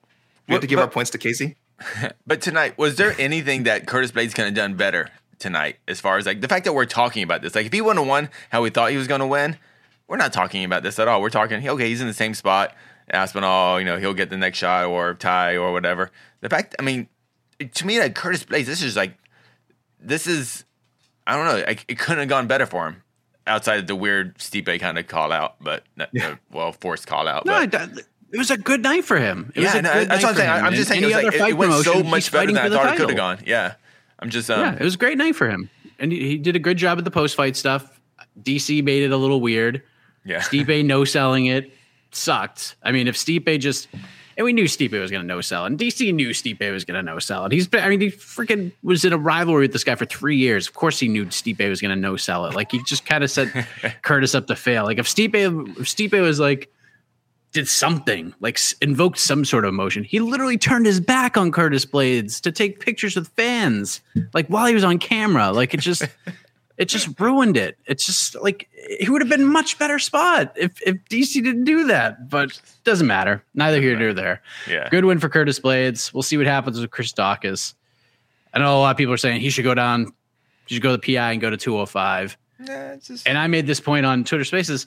We 0.49 0.53
have 0.55 0.61
to 0.63 0.67
But- 0.67 0.71
give 0.71 0.79
our 0.81 0.89
points 0.89 1.11
to 1.11 1.19
Casey. 1.19 1.57
But 2.27 2.41
tonight, 2.43 2.77
was 2.77 2.97
there 2.97 3.15
anything 3.19 3.63
that 3.65 3.87
Curtis 3.87 4.13
Blaydes 4.13 4.35
could 4.35 4.45
have 4.45 4.55
done 4.55 4.75
better 4.75 5.09
tonight? 5.39 5.77
As 5.89 5.99
far 6.01 6.19
as 6.19 6.27
like 6.27 6.41
the 6.43 6.49
fact 6.49 6.65
that 6.67 6.75
we're 6.75 6.85
talking 6.85 7.23
about 7.23 7.41
this, 7.43 7.55
like 7.55 7.67
if 7.67 7.73
he 7.73 7.81
wouldn't 7.81 8.01
have 8.01 8.09
won 8.09 8.29
how 8.51 8.61
we 8.63 8.69
thought 8.71 8.91
he 8.91 8.97
was 8.99 9.07
going 9.07 9.21
to 9.21 9.27
win, 9.27 9.57
we're 10.07 10.17
not 10.19 10.33
talking 10.33 10.63
about 10.65 10.83
this 10.83 10.99
at 10.99 11.09
all. 11.09 11.23
We're 11.23 11.31
talking, 11.31 11.67
okay, 11.67 11.89
he's 11.89 12.01
in 12.03 12.07
the 12.07 12.13
same 12.13 12.35
spot. 12.35 12.75
Aspinall, 13.13 13.79
you 13.81 13.87
know, 13.87 13.97
he'll 13.97 14.15
get 14.15 14.29
the 14.31 14.37
next 14.37 14.59
shot 14.59 14.87
or 14.87 15.15
Tai 15.15 15.57
or 15.57 15.73
whatever. 15.73 16.11
The 16.43 16.49
fact, 16.49 16.75
I 16.79 16.83
mean, 16.83 17.09
to 17.75 17.87
me, 17.87 17.99
like 17.99 18.15
Curtis 18.15 18.45
Blaydes, 18.45 18.67
this 18.67 18.83
is 18.83 18.95
like, 18.97 19.15
this 20.01 20.27
is, 20.27 20.65
I 21.27 21.37
don't 21.37 21.47
know, 21.47 21.65
like, 21.67 21.85
it 21.89 21.99
couldn't 21.99 22.21
have 22.21 22.29
gone 22.29 22.47
better 22.47 22.67
for 22.67 22.89
him 22.89 23.03
outside 23.47 23.81
of 23.81 23.87
the 23.87 23.97
weird 23.97 24.39
Stipe 24.39 24.81
kind 24.81 24.99
of 24.99 25.07
call 25.07 25.33
out, 25.33 25.57
but 25.61 25.85
uh, 25.99 26.37
well, 26.51 26.73
forced 26.73 27.07
call 27.07 27.29
out. 27.29 27.47
No, 27.47 27.67
but, 27.67 27.91
it 28.33 28.39
was 28.39 28.51
a 28.51 28.57
good 28.57 28.83
night 28.83 29.05
for 29.05 29.19
him. 29.19 29.53
It 29.55 29.61
was 29.61 29.75
yeah, 29.75 29.79
a 29.79 29.83
no, 29.83 29.93
good 29.93 30.09
that's 30.09 30.23
night 30.23 30.29
what 30.29 30.31
I'm 30.31 30.37
saying. 30.37 30.65
I'm 30.65 30.75
just 30.75 30.89
saying, 30.89 31.03
it, 31.03 31.07
any 31.07 31.15
was 31.15 31.25
like, 31.25 31.27
other 31.27 31.37
it, 31.37 31.41
fight 31.41 31.51
it 31.51 31.57
went 31.57 31.85
so 31.85 32.03
much 32.03 32.31
better 32.31 32.53
than 32.53 32.59
I 32.59 32.69
thought 32.69 32.95
it 32.95 32.97
could 32.97 33.09
have 33.09 33.17
gone. 33.17 33.39
Yeah, 33.47 33.75
I'm 34.19 34.31
just, 34.31 34.51
um, 34.51 34.61
Yeah, 34.61 34.75
it 34.75 34.85
was 34.85 34.95
a 34.95 34.99
great 34.99 35.19
night 35.19 35.35
for 35.35 35.49
him, 35.49 35.69
and 35.99 36.13
he, 36.13 36.29
he 36.29 36.37
did 36.39 36.57
a 36.57 36.61
good 36.61 36.77
job 36.77 36.99
at 36.99 37.05
the 37.05 37.11
post 37.11 37.35
fight 37.35 37.57
stuff. 37.57 38.01
DC 38.41 38.83
made 38.85 39.03
it 39.03 39.11
a 39.11 39.17
little 39.17 39.41
weird. 39.41 39.83
yeah. 40.25 40.41
Stipe 40.41 40.85
no 40.85 41.05
selling 41.05 41.47
it 41.47 41.73
sucked. 42.13 42.77
I 42.83 42.93
mean, 42.93 43.09
if 43.09 43.17
Stipe 43.17 43.59
just 43.61 43.89
and 44.37 44.45
we 44.45 44.53
knew 44.53 44.64
Stipe 44.64 44.99
was 44.99 45.11
going 45.11 45.23
to 45.23 45.27
no 45.27 45.40
sell, 45.40 45.64
and 45.64 45.79
DC 45.79 46.12
knew 46.14 46.31
Stipe 46.31 46.73
was 46.73 46.85
going 46.85 46.97
to 46.97 47.03
no 47.03 47.19
sell, 47.19 47.45
and 47.45 47.53
he's 47.53 47.66
been. 47.66 47.85
I 47.85 47.88
mean, 47.88 48.01
he 48.01 48.11
freaking 48.11 48.73
was 48.83 49.05
in 49.05 49.12
a 49.12 49.19
rivalry 49.19 49.62
with 49.62 49.73
this 49.73 49.85
guy 49.85 49.95
for 49.95 50.07
three 50.07 50.37
years. 50.37 50.66
Of 50.66 50.75
course, 50.75 50.99
he 50.99 51.09
knew 51.09 51.27
Stipe 51.27 51.69
was 51.69 51.81
going 51.81 51.95
to 51.95 52.01
no 52.01 52.16
sell 52.16 52.47
it. 52.47 52.55
Like 52.55 52.73
he 52.73 52.83
just 52.85 53.07
kind 53.07 53.25
of 53.25 53.31
set 53.31 53.49
Curtis 54.03 54.35
up 54.35 54.47
to 54.47 54.57
fail. 54.57 54.85
Like 54.85 54.99
if 54.99 55.07
Stipe, 55.07 55.35
if 55.35 55.87
Stipe 55.87 56.21
was 56.21 56.40
like 56.40 56.71
did 57.53 57.66
something 57.66 58.33
like 58.40 58.59
invoked 58.81 59.19
some 59.19 59.45
sort 59.45 59.64
of 59.64 59.71
emotion. 59.71 60.05
He 60.05 60.21
literally 60.21 60.57
turned 60.57 60.87
his 60.87 61.01
back 61.01 61.37
on 61.37 61.51
Curtis 61.51 61.85
Blaydes 61.85 62.40
to 62.43 62.53
take 62.53 62.81
pictures 62.81 63.16
with 63.16 63.29
fans, 63.29 64.01
like 64.33 64.47
while 64.47 64.66
he 64.66 64.75
was 64.75 64.85
on 64.85 64.99
camera. 64.99 65.51
Like 65.51 65.75
it 65.75 65.81
just, 65.81 66.05
it 66.81 66.88
just 66.88 67.21
ruined 67.21 67.59
it. 67.59 67.77
It's 67.85 68.07
just 68.07 68.35
like 68.40 68.71
he 68.99 69.11
would 69.11 69.21
have 69.21 69.29
been 69.29 69.45
much 69.45 69.79
better 69.79 69.99
spot 69.99 70.55
if 70.57 70.81
if 70.81 70.97
DC 71.11 71.35
didn't 71.35 71.64
do 71.64 71.85
that. 71.88 72.31
But 72.31 72.59
doesn't 72.85 73.07
matter. 73.07 73.45
Neither 73.53 73.83
here 73.83 73.99
nor 73.99 74.14
there. 74.14 74.40
Yeah. 74.66 74.88
Good 74.88 75.05
win 75.05 75.19
for 75.21 75.29
Curtis 75.29 75.61
Blaydes. 75.61 76.14
We'll 76.14 76.23
see 76.23 76.38
what 76.38 76.47
happens 76.47 76.81
with 76.81 76.90
Chris 76.90 77.12
Daukaus. 77.12 77.75
I 78.55 78.61
know 78.61 78.79
a 78.79 78.81
lot 78.81 78.93
of 78.93 78.97
people 78.97 79.12
are 79.12 79.19
saying 79.19 79.43
he 79.43 79.51
should 79.51 79.64
go 79.64 79.75
down. 79.75 80.14
He 80.66 80.75
should 80.75 80.83
go 80.83 80.97
to 80.97 80.97
the 80.97 81.14
PI 81.14 81.33
and 81.33 81.40
go 81.40 81.51
to 81.51 81.59
205. 81.59 82.38
Nah, 82.61 82.73
it's 82.93 83.09
just, 83.09 83.29
And 83.29 83.37
I 83.37 83.47
made 83.47 83.66
this 83.66 83.81
point 83.81 84.07
on 84.07 84.25
Twitter 84.25 84.45
Spaces. 84.45 84.87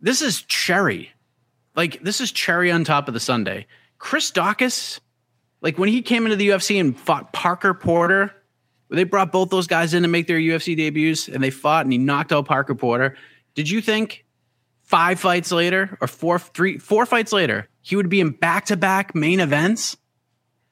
This 0.00 0.22
is 0.22 0.42
cherry. 0.42 1.10
Like 1.74 2.00
this 2.04 2.20
is 2.20 2.30
cherry 2.30 2.70
on 2.70 2.84
top 2.84 3.08
of 3.08 3.14
the 3.14 3.20
sundae. 3.20 3.66
Chris 3.98 4.30
Daukaus, 4.30 5.00
like 5.62 5.78
when 5.78 5.88
he 5.88 6.00
came 6.00 6.26
into 6.26 6.36
the 6.36 6.50
UFC 6.50 6.78
and 6.78 6.96
fought 6.96 7.32
Parker 7.32 7.74
Porter, 7.74 8.32
they 8.88 9.04
brought 9.04 9.32
both 9.32 9.50
those 9.50 9.66
guys 9.66 9.94
in 9.94 10.02
to 10.02 10.08
make 10.08 10.26
their 10.26 10.38
UFC 10.38 10.76
debuts 10.76 11.28
and 11.28 11.42
they 11.42 11.50
fought 11.50 11.84
and 11.84 11.92
he 11.92 11.98
knocked 11.98 12.32
out 12.32 12.46
Parker 12.46 12.74
Porter. 12.74 13.16
Did 13.54 13.68
you 13.68 13.80
think 13.80 14.24
five 14.82 15.18
fights 15.18 15.50
later 15.50 15.98
or 16.00 16.06
four 16.06 16.38
three 16.38 16.78
four 16.78 17.06
fights 17.06 17.32
later 17.32 17.68
he 17.82 17.96
would 17.96 18.08
be 18.08 18.20
in 18.20 18.30
back-to-back 18.30 19.14
main 19.14 19.40
events? 19.40 19.96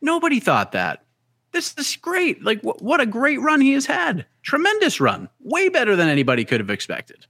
Nobody 0.01 0.39
thought 0.41 0.73
that. 0.73 1.05
This 1.53 1.75
is 1.77 1.97
great. 1.97 2.45
Like 2.45 2.61
wh- 2.61 2.81
what 2.83 3.01
a 3.01 3.07
great 3.07 3.41
run 3.41 3.61
he 3.61 3.73
has 3.73 3.87
had. 3.87 4.27
Tremendous 4.43 5.01
run. 5.01 5.29
Way 5.41 5.69
better 5.69 5.97
than 5.97 6.09
anybody 6.09 6.45
could 6.45 6.61
have 6.61 6.71
expected. 6.71 7.27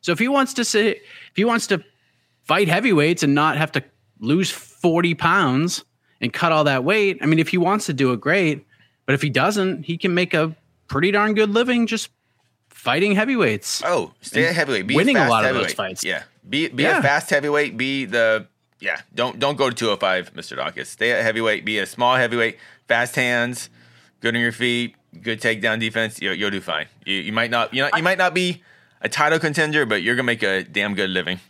So 0.00 0.12
if 0.12 0.18
he 0.18 0.28
wants 0.28 0.54
to 0.54 0.64
say 0.64 0.90
if 0.90 1.36
he 1.36 1.44
wants 1.44 1.66
to 1.68 1.82
fight 2.44 2.68
heavyweights 2.68 3.22
and 3.22 3.34
not 3.34 3.56
have 3.56 3.72
to 3.72 3.84
lose 4.20 4.50
40 4.50 5.14
pounds 5.14 5.84
and 6.20 6.32
cut 6.32 6.52
all 6.52 6.64
that 6.64 6.84
weight. 6.84 7.18
I 7.20 7.26
mean, 7.26 7.38
if 7.38 7.48
he 7.48 7.58
wants 7.58 7.86
to 7.86 7.92
do 7.92 8.12
it, 8.12 8.20
great. 8.20 8.66
But 9.08 9.14
if 9.14 9.22
he 9.22 9.30
doesn't, 9.30 9.84
he 9.84 9.96
can 9.96 10.12
make 10.12 10.34
a 10.34 10.54
pretty 10.86 11.10
darn 11.12 11.32
good 11.32 11.48
living 11.48 11.86
just 11.86 12.10
fighting 12.68 13.14
heavyweights. 13.14 13.82
Oh, 13.82 14.12
stay 14.20 14.46
at 14.46 14.54
heavyweight. 14.54 14.86
Be 14.86 14.96
winning 14.96 15.16
a 15.16 15.20
fast 15.20 15.30
lot 15.30 15.44
of 15.46 15.54
those 15.54 15.72
fights. 15.72 16.04
Yeah. 16.04 16.24
Be 16.46 16.68
be 16.68 16.82
Yeah. 16.82 16.98
a 16.98 17.02
fast 17.02 17.30
heavyweight. 17.30 17.78
Be 17.78 18.04
the 18.04 18.48
yeah. 18.80 19.00
Don't 19.14 19.38
don't 19.38 19.56
go 19.56 19.70
to 19.70 19.74
205, 19.74 20.34
Mr. 20.34 20.58
Daukaus. 20.58 20.88
Stay 20.88 21.10
at 21.12 21.22
heavyweight. 21.22 21.64
Be 21.64 21.78
a 21.78 21.86
small 21.86 22.16
heavyweight. 22.16 22.58
Fast 22.86 23.14
hands. 23.16 23.70
Good 24.20 24.34
on 24.34 24.42
your 24.42 24.52
feet. 24.52 24.94
Good 25.22 25.40
takedown 25.40 25.80
defense. 25.80 26.20
You'll, 26.20 26.34
you'll 26.34 26.50
do 26.50 26.60
fine. 26.60 26.88
You, 27.06 27.14
you 27.14 27.32
might 27.32 27.50
not 27.50 27.72
you 27.72 27.80
know 27.84 27.88
you 27.96 28.02
might 28.02 28.18
not 28.18 28.34
be 28.34 28.62
a 29.00 29.08
title 29.08 29.38
contender, 29.38 29.86
but 29.86 30.02
you're 30.02 30.16
gonna 30.16 30.24
make 30.24 30.42
a 30.42 30.64
damn 30.64 30.94
good 30.94 31.08
living. 31.08 31.40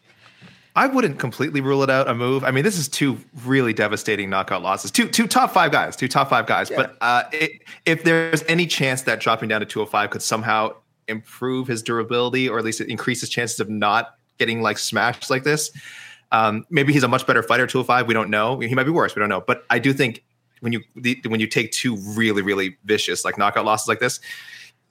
I 0.76 0.86
wouldn't 0.86 1.18
completely 1.18 1.60
rule 1.60 1.82
it 1.82 1.90
out 1.90 2.08
a 2.08 2.14
move. 2.14 2.44
I 2.44 2.50
mean, 2.50 2.62
this 2.62 2.78
is 2.78 2.88
two 2.88 3.18
really 3.44 3.72
devastating 3.72 4.30
knockout 4.30 4.62
losses. 4.62 4.90
Two 4.90 5.08
two 5.08 5.26
top 5.26 5.52
five 5.52 5.72
guys, 5.72 5.96
two 5.96 6.08
top 6.08 6.30
five 6.30 6.46
guys. 6.46 6.70
But 6.70 6.96
uh, 7.00 7.24
it, 7.32 7.62
if 7.84 8.04
there's 8.04 8.44
any 8.44 8.66
chance 8.66 9.02
that 9.02 9.20
dropping 9.20 9.48
down 9.48 9.60
to 9.60 9.66
205 9.66 10.10
could 10.10 10.22
somehow 10.22 10.74
improve 11.08 11.66
his 11.66 11.82
durability, 11.82 12.48
or 12.48 12.58
at 12.58 12.64
least 12.64 12.80
increase 12.80 13.20
his 13.20 13.30
chances 13.30 13.60
of 13.60 13.68
not 13.68 14.16
getting 14.38 14.62
like 14.62 14.78
smashed 14.78 15.30
like 15.30 15.42
this, 15.42 15.72
um, 16.32 16.64
maybe 16.70 16.92
he's 16.92 17.02
a 17.02 17.08
much 17.08 17.26
better 17.26 17.42
fighter. 17.42 17.66
205, 17.66 18.06
we 18.06 18.14
don't 18.14 18.30
know. 18.30 18.60
He 18.60 18.74
might 18.74 18.84
be 18.84 18.90
worse. 18.90 19.16
We 19.16 19.20
don't 19.20 19.28
know. 19.28 19.40
But 19.40 19.64
I 19.70 19.78
do 19.78 19.92
think 19.92 20.22
when 20.60 20.72
you 20.72 20.80
the, 20.94 21.20
when 21.26 21.40
you 21.40 21.46
take 21.46 21.72
two 21.72 21.96
really 21.96 22.42
really 22.42 22.76
vicious 22.84 23.24
like 23.24 23.38
knockout 23.38 23.64
losses 23.64 23.88
like 23.88 24.00
this, 24.00 24.20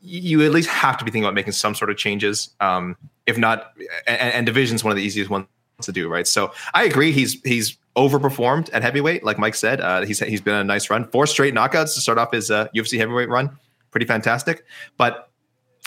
you 0.01 0.43
at 0.43 0.51
least 0.51 0.69
have 0.69 0.97
to 0.97 1.05
be 1.05 1.11
thinking 1.11 1.25
about 1.25 1.35
making 1.35 1.53
some 1.53 1.75
sort 1.75 1.91
of 1.91 1.97
changes. 1.97 2.49
Um, 2.59 2.97
if 3.25 3.37
not, 3.37 3.73
and, 4.07 4.33
and 4.33 4.45
division's 4.45 4.83
one 4.83 4.91
of 4.91 4.97
the 4.97 5.03
easiest 5.03 5.29
ones 5.29 5.47
to 5.81 5.91
do, 5.91 6.09
right? 6.09 6.27
So 6.27 6.51
I 6.73 6.85
agree. 6.85 7.11
He's 7.11 7.39
he's 7.41 7.77
overperformed 7.95 8.69
at 8.73 8.81
heavyweight, 8.81 9.23
like 9.23 9.37
Mike 9.37 9.55
said. 9.55 9.81
Uh, 9.81 10.05
he's 10.05 10.19
he's 10.19 10.41
been 10.41 10.55
a 10.55 10.63
nice 10.63 10.89
run, 10.89 11.07
four 11.09 11.27
straight 11.27 11.53
knockouts 11.53 11.93
to 11.95 12.01
start 12.01 12.17
off 12.17 12.31
his 12.31 12.49
uh, 12.49 12.67
UFC 12.75 12.97
heavyweight 12.97 13.29
run, 13.29 13.57
pretty 13.91 14.05
fantastic. 14.05 14.65
But 14.97 15.29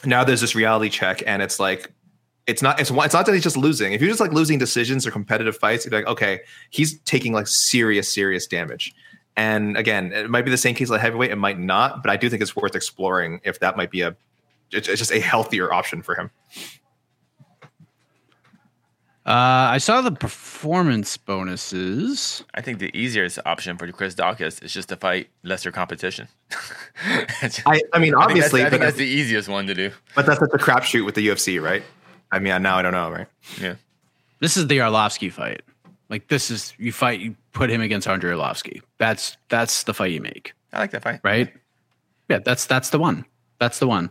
now 0.05 0.25
there's 0.25 0.41
this 0.41 0.55
reality 0.55 0.91
check, 0.91 1.23
and 1.27 1.43
it's 1.43 1.59
like 1.59 1.93
it's 2.47 2.63
not 2.63 2.81
it's 2.81 2.91
it's 2.91 3.15
not 3.15 3.27
that 3.27 3.33
he's 3.33 3.43
just 3.43 3.57
losing. 3.57 3.93
If 3.93 4.01
you're 4.01 4.11
just 4.11 4.21
like 4.21 4.33
losing 4.33 4.59
decisions 4.59 5.07
or 5.07 5.11
competitive 5.11 5.57
fights, 5.57 5.85
you're 5.85 5.93
like, 5.93 6.09
okay, 6.09 6.41
he's 6.71 7.01
taking 7.01 7.33
like 7.33 7.49
serious 7.49 8.13
serious 8.13 8.47
damage. 8.47 8.95
And 9.37 9.77
again, 9.77 10.13
it 10.13 10.29
might 10.29 10.45
be 10.45 10.51
the 10.51 10.59
same 10.59 10.75
case 10.75 10.91
like 10.91 11.01
heavyweight, 11.01 11.31
it 11.31 11.37
might 11.37 11.59
not, 11.59 12.03
but 12.03 12.11
I 12.11 12.17
do 12.17 12.29
think 12.29 12.43
it's 12.43 12.55
worth 12.55 12.75
exploring 12.75 13.41
if 13.45 13.61
that 13.61 13.77
might 13.77 13.91
be 13.91 14.03
a 14.03 14.17
it's 14.73 14.87
just 14.87 15.11
a 15.11 15.19
healthier 15.19 15.73
option 15.73 16.01
for 16.03 16.15
him. 16.15 16.31
Uh, 19.27 19.69
I 19.73 19.79
saw 19.79 20.01
the 20.01 20.13
performance 20.13 21.17
bonuses. 21.19 22.43
I 22.55 22.63
think 22.63 22.79
the 22.79 22.91
easiest 22.97 23.39
option 23.45 23.77
for 23.77 23.91
Chris 23.93 24.15
Daukaus 24.15 24.63
is 24.65 24.73
just 24.73 24.89
to 24.89 24.97
fight 24.97 25.29
lesser 25.43 25.71
competition. 25.71 26.27
I, 27.67 27.83
I 27.93 27.99
mean, 27.99 28.15
obviously, 28.15 28.63
I 28.63 28.71
think 28.71 28.81
but, 28.81 28.87
that's 28.87 28.97
the 28.97 29.05
easiest 29.05 29.49
one 29.49 29.67
to 29.67 29.75
do. 29.75 29.91
but 30.15 30.25
that's 30.25 30.41
such 30.41 30.51
a 30.55 30.59
crapshoot 30.59 31.05
with 31.05 31.17
the 31.17 31.29
UFC, 31.29 31.63
right? 31.63 31.83
I 32.33 32.39
mean, 32.39 32.63
now 32.63 32.79
I 32.79 32.83
don't 32.83 32.93
know, 32.93 33.11
right? 33.11 33.27
Yeah. 33.61 33.75
This 34.41 34.57
is 34.57 34.69
the 34.69 34.79
Arlovsky 34.79 35.31
fight. 35.31 35.63
Like 36.09 36.29
this 36.29 36.51
is 36.51 36.73
you 36.79 36.91
fight, 36.91 37.21
you 37.21 37.37
put 37.53 37.71
him 37.71 37.83
against 37.83 38.09
Andre 38.09 38.33
Arlovsky. 38.33 38.81
That's 38.99 39.37
that's 39.49 39.85
the 39.85 39.95
fight 39.95 40.13
you 40.13 40.21
make, 40.21 40.55
I 40.73 40.81
like 40.81 40.91
that 40.93 41.03
fight. 41.03 41.21
right? 41.23 41.53
Yeah, 42.29 42.39
that's 42.39 42.67
that's 42.67 42.91
the 42.91 42.99
one. 42.99 43.27
That's 43.59 43.79
the 43.79 43.87
one. 43.87 44.11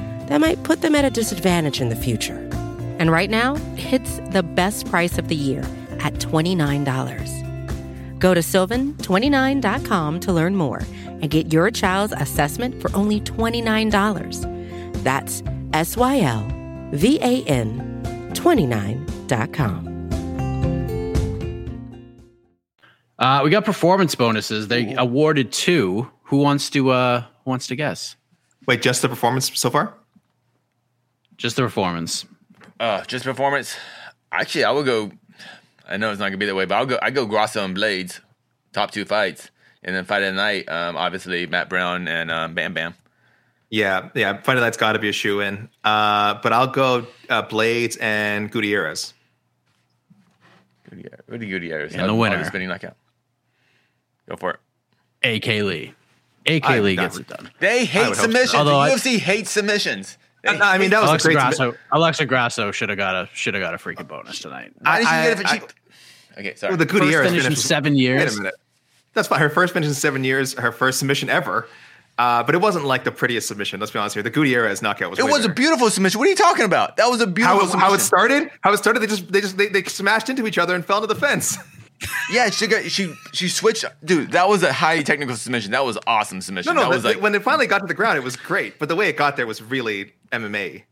that 0.31 0.39
might 0.39 0.63
put 0.63 0.79
them 0.79 0.95
at 0.95 1.03
a 1.03 1.09
disadvantage 1.09 1.81
in 1.81 1.89
the 1.89 1.95
future. 1.95 2.37
And 2.99 3.11
right 3.11 3.29
now, 3.29 3.57
it's 3.75 4.21
the 4.29 4.41
best 4.41 4.89
price 4.89 5.17
of 5.17 5.27
the 5.27 5.35
year 5.35 5.59
at 5.99 6.13
$29. 6.13 8.17
Go 8.17 8.33
to 8.33 8.39
sylvan29.com 8.39 10.19
to 10.21 10.31
learn 10.31 10.55
more 10.55 10.83
and 11.03 11.29
get 11.29 11.51
your 11.51 11.69
child's 11.69 12.13
assessment 12.13 12.81
for 12.81 12.95
only 12.95 13.19
$29. 13.19 15.03
That's 15.03 15.43
S 15.73 15.97
Y 15.97 16.21
L 16.21 16.47
V 16.93 17.19
A 17.21 17.43
N 17.43 18.01
29.com. 18.31 19.87
Uh, 23.19 23.41
we 23.43 23.49
got 23.49 23.65
performance 23.65 24.15
bonuses. 24.15 24.69
They 24.69 24.95
awarded 24.95 25.51
two. 25.51 26.09
Who 26.23 26.37
wants 26.37 26.69
to 26.69 26.91
uh 26.91 27.25
who 27.43 27.49
wants 27.49 27.67
to 27.67 27.75
guess? 27.75 28.15
Wait, 28.65 28.81
just 28.81 29.01
the 29.01 29.09
performance 29.09 29.51
so 29.59 29.69
far? 29.69 29.97
Just 31.41 31.55
the 31.55 31.63
performance. 31.63 32.25
Uh, 32.79 33.03
just 33.05 33.25
performance. 33.25 33.75
Actually, 34.31 34.63
I 34.65 34.71
would 34.71 34.85
go. 34.85 35.11
I 35.89 35.97
know 35.97 36.11
it's 36.11 36.19
not 36.19 36.27
gonna 36.27 36.37
be 36.37 36.45
that 36.45 36.55
way, 36.55 36.65
but 36.65 36.75
I'll 36.75 36.85
go. 36.85 36.99
I 37.01 37.09
go 37.09 37.25
Grasso 37.25 37.65
and 37.65 37.75
Blaydes, 37.75 38.19
top 38.73 38.91
two 38.91 39.05
fights, 39.05 39.49
and 39.83 39.95
then 39.95 40.05
fight 40.05 40.21
of 40.21 40.27
the 40.35 40.37
night. 40.41 40.69
Um, 40.69 40.95
obviously 40.95 41.47
Matt 41.47 41.67
Brown 41.67 42.07
and 42.07 42.29
um, 42.29 42.53
Bam 42.53 42.73
Bam. 42.75 42.93
Yeah, 43.71 44.09
yeah. 44.13 44.39
Fight 44.41 44.57
of 44.57 44.61
Night's 44.63 44.77
got 44.77 44.93
to 44.93 44.99
be 44.99 45.09
a 45.09 45.13
shoe 45.13 45.39
in. 45.41 45.67
Uh, 45.83 46.35
but 46.43 46.53
I'll 46.53 46.67
go 46.67 47.07
uh, 47.29 47.41
Blaydes 47.43 47.97
and 48.01 48.51
Gutierrez. 48.51 49.13
Gutierrez. 50.89 51.19
Rudy 51.27 51.47
Gutierrez. 51.47 51.93
And 51.93 52.01
the 52.01 52.05
I'll- 52.05 52.11
I'll 52.11 52.17
winner. 52.19 52.43
spinning 52.45 52.67
knockout. 52.67 52.97
Go 54.29 54.35
for 54.35 54.59
it. 55.23 55.37
AK 55.37 55.47
Lee. 55.63 55.93
AK 56.45 56.65
I- 56.65 56.79
Lee 56.79 56.95
gets 56.95 57.17
it 57.17 57.27
done. 57.27 57.49
They 57.59 57.85
hate 57.85 57.99
would 57.99 58.05
hope 58.09 58.15
so. 58.15 58.21
submissions. 58.23 58.53
Although 58.55 58.71
the 58.71 58.77
I- 58.77 58.89
UFC 58.91 59.17
hates 59.19 59.49
submissions. 59.51 60.17
I 60.45 60.77
mean, 60.77 60.89
that 60.89 61.01
was 61.01 61.09
Alexa 61.09 61.27
a 61.27 61.33
great. 61.33 61.41
Grasso. 61.41 61.75
Alexa 61.91 62.25
Grasso 62.25 62.71
should 62.71 62.89
have 62.89 62.97
got 62.97 63.15
a 63.15 63.29
should 63.33 63.53
have 63.53 63.61
got 63.61 63.73
a 63.73 63.77
freaking 63.77 64.07
bonus 64.07 64.39
tonight. 64.39 64.71
Why 64.79 64.97
did 64.99 65.07
she 65.07 65.13
I- 65.13 65.23
get 65.23 65.31
it 65.31 65.41
for 65.41 65.47
I- 65.47 65.57
cheap? 65.57 65.69
okay, 66.37 66.55
sorry. 66.55 66.71
Well, 66.71 66.77
the 66.77 66.85
First 66.85 67.01
Gutierrez 67.01 67.27
finish 67.29 67.37
in 67.39 67.43
finish 67.43 67.57
was- 67.57 67.65
seven 67.65 67.93
Wait 67.93 67.99
years. 68.01 68.35
a 68.35 68.37
minute. 68.39 68.55
That's 69.13 69.27
fine. 69.27 69.39
Her 69.39 69.49
first 69.49 69.73
finish 69.73 69.87
in 69.89 69.93
seven 69.95 70.23
years. 70.23 70.53
Her 70.53 70.71
first 70.71 70.99
submission 70.99 71.29
ever. 71.29 71.67
Uh, 72.17 72.43
but 72.43 72.53
it 72.53 72.59
wasn't 72.61 72.85
like 72.85 73.03
the 73.03 73.11
prettiest 73.11 73.47
submission. 73.47 73.79
Let's 73.79 73.91
be 73.91 73.97
honest 73.99 74.13
here. 74.15 74.21
The 74.23 74.29
Gutierrez 74.29 74.81
knockout 74.81 75.09
was. 75.09 75.19
it 75.19 75.25
way 75.25 75.31
was 75.31 75.45
a 75.45 75.49
beautiful 75.49 75.89
submission. 75.89 76.19
What 76.19 76.27
are 76.27 76.29
you 76.29 76.35
talking 76.35 76.65
about? 76.65 76.97
That 76.97 77.07
was 77.09 77.19
a 77.21 77.27
beautiful 77.27 77.59
how, 77.59 77.65
submission. 77.65 77.87
how 77.89 77.93
it 77.95 77.99
started. 77.99 78.51
How 78.61 78.73
it 78.73 78.77
started. 78.77 78.99
They 79.01 79.07
just 79.07 79.31
they 79.31 79.41
just 79.41 79.57
they, 79.57 79.67
they 79.67 79.83
smashed 79.83 80.29
into 80.29 80.45
each 80.45 80.57
other 80.57 80.75
and 80.75 80.85
fell 80.85 80.97
into 80.97 81.07
the 81.13 81.19
fence. 81.19 81.57
Yeah, 82.31 82.49
she 82.49 82.67
got 82.67 82.83
she 82.85 83.13
she 83.33 83.47
switched. 83.47 83.85
Dude, 84.03 84.31
that 84.31 84.47
was 84.49 84.63
a 84.63 84.73
highly 84.73 85.03
technical 85.03 85.35
submission. 85.35 85.71
That 85.71 85.85
was 85.85 85.97
awesome 86.07 86.41
submission. 86.41 86.73
no. 86.75 86.81
that 86.81 86.89
was 86.89 87.03
like 87.03 87.21
when 87.21 87.35
it 87.35 87.43
finally 87.43 87.67
got 87.67 87.79
to 87.79 87.87
the 87.87 87.93
ground, 87.93 88.17
it 88.17 88.23
was 88.23 88.35
great. 88.35 88.79
But 88.79 88.89
the 88.89 88.95
way 88.95 89.09
it 89.09 89.17
got 89.17 89.35
there 89.37 89.45
was 89.47 89.61
really 89.61 90.13
MMA. 90.31 90.83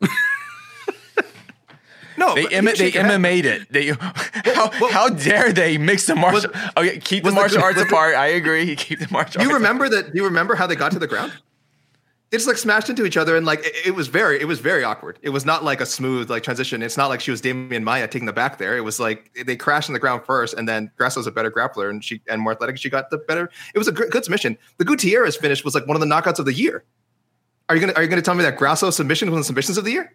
no, 2.16 2.34
they 2.34 2.44
but 2.44 2.52
M- 2.52 2.64
you 2.64 2.74
they. 2.76 2.90
MMA'd 2.92 3.44
it. 3.46 3.72
They 3.72 3.88
how, 3.88 4.70
well- 4.80 4.90
how 4.92 5.08
dare 5.08 5.52
they 5.52 5.78
mix 5.78 6.06
the 6.06 6.14
martial? 6.14 6.50
Was- 6.52 6.70
oh 6.76 6.82
okay, 6.82 6.98
keep 6.98 7.22
the 7.24 7.28
was 7.28 7.34
the 7.34 7.40
martial 7.40 7.62
arts 7.62 7.78
the- 7.78 7.84
apart. 7.86 8.14
I 8.14 8.28
agree. 8.28 8.76
Keep 8.80 9.00
the 9.00 9.08
martial. 9.10 9.42
You 9.42 9.48
arts 9.48 9.54
remember 9.58 9.88
that? 9.88 10.12
Do 10.12 10.18
you 10.18 10.24
remember 10.24 10.54
how 10.54 10.66
they 10.66 10.76
got 10.76 10.92
to 10.92 10.98
the 10.98 11.06
ground? 11.06 11.32
They 12.30 12.36
just 12.36 12.46
like 12.46 12.58
smashed 12.58 12.88
into 12.88 13.04
each 13.04 13.16
other 13.16 13.36
and 13.36 13.44
like 13.44 13.58
it, 13.66 13.74
it 13.86 13.90
was 13.96 14.06
very 14.06 14.40
it 14.40 14.44
was 14.44 14.60
very 14.60 14.84
awkward. 14.84 15.18
It 15.20 15.30
was 15.30 15.44
not 15.44 15.64
like 15.64 15.80
a 15.80 15.86
smooth 15.86 16.30
like 16.30 16.44
transition. 16.44 16.80
It's 16.80 16.96
not 16.96 17.08
like 17.08 17.20
she 17.20 17.32
was 17.32 17.40
Damian 17.40 17.82
Maia 17.82 18.06
taking 18.06 18.26
the 18.26 18.32
back 18.32 18.58
there. 18.58 18.76
It 18.76 18.82
was 18.82 19.00
like 19.00 19.32
they 19.44 19.56
crashed 19.56 19.88
on 19.90 19.94
the 19.94 19.98
ground 19.98 20.22
first, 20.24 20.54
and 20.54 20.68
then 20.68 20.92
Grasso's 20.96 21.26
a 21.26 21.32
better 21.32 21.50
grappler 21.50 21.90
and 21.90 22.04
she 22.04 22.22
and 22.28 22.40
more 22.40 22.52
athletic. 22.52 22.78
She 22.78 22.88
got 22.88 23.10
the 23.10 23.18
better. 23.18 23.50
It 23.74 23.78
was 23.78 23.88
a 23.88 23.92
gr- 23.92 24.04
good 24.06 24.22
submission. 24.22 24.56
The 24.78 24.84
Gutierrez 24.84 25.36
finish 25.36 25.64
was 25.64 25.74
like 25.74 25.88
one 25.88 25.96
of 25.96 26.00
the 26.00 26.06
knockouts 26.06 26.38
of 26.38 26.44
the 26.44 26.52
year. 26.54 26.84
Are 27.68 27.74
you 27.74 27.80
gonna 27.80 27.94
Are 27.94 28.02
you 28.02 28.08
gonna 28.08 28.22
tell 28.22 28.36
me 28.36 28.44
that 28.44 28.56
Grasso 28.56 28.90
submission 28.90 29.26
was 29.28 29.32
one 29.32 29.38
of 29.40 29.44
the 29.44 29.46
submissions 29.46 29.76
of 29.76 29.84
the 29.84 29.90
year? 29.92 30.14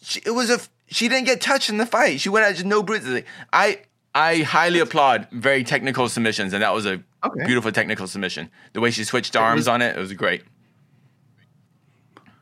she, 0.00 0.20
it 0.26 0.30
was 0.32 0.50
a 0.50 0.58
she 0.88 1.08
didn't 1.08 1.26
get 1.26 1.40
touched 1.40 1.70
in 1.70 1.76
the 1.76 1.86
fight. 1.86 2.20
She 2.20 2.30
went 2.30 2.44
out 2.46 2.54
just 2.54 2.66
no 2.66 2.82
bruises. 2.82 3.22
I 3.52 3.82
I 4.12 4.38
highly 4.38 4.80
applaud 4.80 5.28
very 5.30 5.62
technical 5.62 6.08
submissions, 6.08 6.52
and 6.52 6.64
that 6.64 6.74
was 6.74 6.84
a 6.84 7.00
Okay. 7.24 7.46
beautiful 7.46 7.70
technical 7.70 8.08
submission. 8.08 8.50
The 8.72 8.80
way 8.80 8.90
she 8.90 9.04
switched 9.04 9.36
arms 9.36 9.60
was- 9.60 9.68
on 9.68 9.80
it, 9.82 9.96
it 9.96 10.00
was 10.00 10.12
great. 10.14 10.42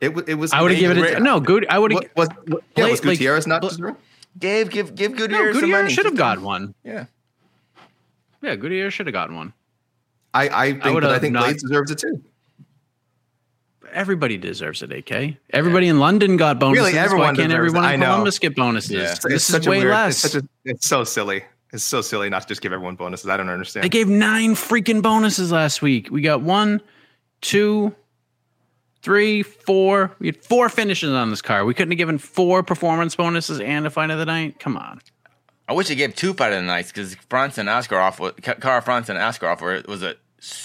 It 0.01 0.13
was. 0.13 0.25
It 0.27 0.33
was. 0.35 0.51
I 0.51 0.61
would 0.61 0.71
have 0.71 0.79
given 0.79 0.97
it. 0.97 1.21
No, 1.21 1.39
good. 1.39 1.65
I 1.69 1.77
would 1.79 1.91
have. 1.91 2.01
What, 2.15 2.15
was 2.15 2.29
what, 2.47 2.63
yeah, 2.75 2.89
was 2.89 2.99
Blake- 3.01 3.05
like, 3.11 3.17
Gutierrez 3.19 3.47
not 3.47 3.61
Bla- 3.61 3.69
deserving? 3.69 3.97
Give 4.39 4.69
give 4.69 4.95
give 4.95 5.11
No, 5.11 5.17
Gutierrez 5.17 5.53
some 5.59 5.61
money. 5.69 5.71
Gutierrez 5.71 5.91
should 5.93 6.05
have 6.05 6.13
Keep 6.13 6.17
got 6.19 6.39
one. 6.41 6.73
Yeah. 6.83 7.05
Yeah, 8.41 8.55
Gutierrez 8.55 8.93
should 8.93 9.05
have 9.07 9.13
gotten 9.13 9.35
one. 9.35 9.53
I 10.33 10.49
I 10.49 10.71
think, 10.71 10.83
would 10.85 11.01
but 11.03 11.11
I 11.11 11.19
think 11.19 11.33
not- 11.33 11.43
Blaydes 11.45 11.61
deserves 11.61 11.91
it 11.91 11.99
too. 11.99 12.23
Everybody 13.91 14.37
deserves 14.37 14.81
it, 14.83 14.91
AK. 14.91 15.35
Everybody 15.49 15.87
in 15.89 15.99
London 15.99 16.37
got 16.37 16.59
bonuses. 16.59 16.85
Really, 16.85 16.97
everyone 16.97 17.27
Why 17.29 17.35
can't 17.35 17.51
everyone 17.51 17.83
it. 17.85 17.93
In. 17.95 17.99
Columbus 18.01 18.39
get 18.39 18.55
bonuses? 18.55 18.91
Yeah. 18.91 19.15
This 19.21 19.49
It's 19.49 19.49
is 19.49 19.67
way 19.67 19.79
weird- 19.79 19.91
less. 19.91 20.23
It's, 20.23 20.33
such 20.33 20.43
a, 20.43 20.47
it's 20.63 20.87
so 20.87 21.03
silly. 21.03 21.43
It's 21.73 21.83
so 21.83 22.01
silly 22.01 22.29
not 22.29 22.43
to 22.43 22.47
just 22.47 22.61
give 22.61 22.71
everyone 22.73 22.95
bonuses. 22.95 23.29
I 23.29 23.35
don't 23.37 23.49
understand. 23.49 23.83
They 23.83 23.89
gave 23.89 24.07
nine 24.07 24.55
freaking 24.55 25.01
bonuses 25.01 25.51
last 25.51 25.81
week. 25.81 26.09
We 26.09 26.21
got 26.21 26.41
one, 26.41 26.81
two, 27.41 27.93
three, 29.01 29.43
four. 29.43 30.15
We 30.19 30.27
had 30.27 30.37
four 30.43 30.69
finishes 30.69 31.11
on 31.13 31.29
this 31.29 31.41
car. 31.41 31.65
We 31.65 31.73
couldn't 31.73 31.91
have 31.91 31.97
given 31.97 32.17
four 32.17 32.63
performance 32.63 33.15
bonuses 33.15 33.59
and 33.59 33.85
a 33.85 33.89
fight 33.89 34.09
of 34.11 34.19
the 34.19 34.25
night. 34.25 34.59
Come 34.59 34.77
on. 34.77 35.01
I 35.67 35.73
wish 35.73 35.87
they 35.87 35.95
gave 35.95 36.15
two 36.15 36.33
fight 36.33 36.51
of 36.53 36.59
the 36.59 36.65
nights 36.65 36.91
because 36.91 37.15
France 37.29 37.57
and 37.57 37.69
Askarov, 37.69 38.19
was- 38.19 38.33
Ka- 38.41 38.55
Kara 38.55 38.81
France 38.81 39.07
and 39.09 39.17
Askarov 39.17 39.61
were, 39.61 39.81
was 39.87 40.03
a 40.03 40.15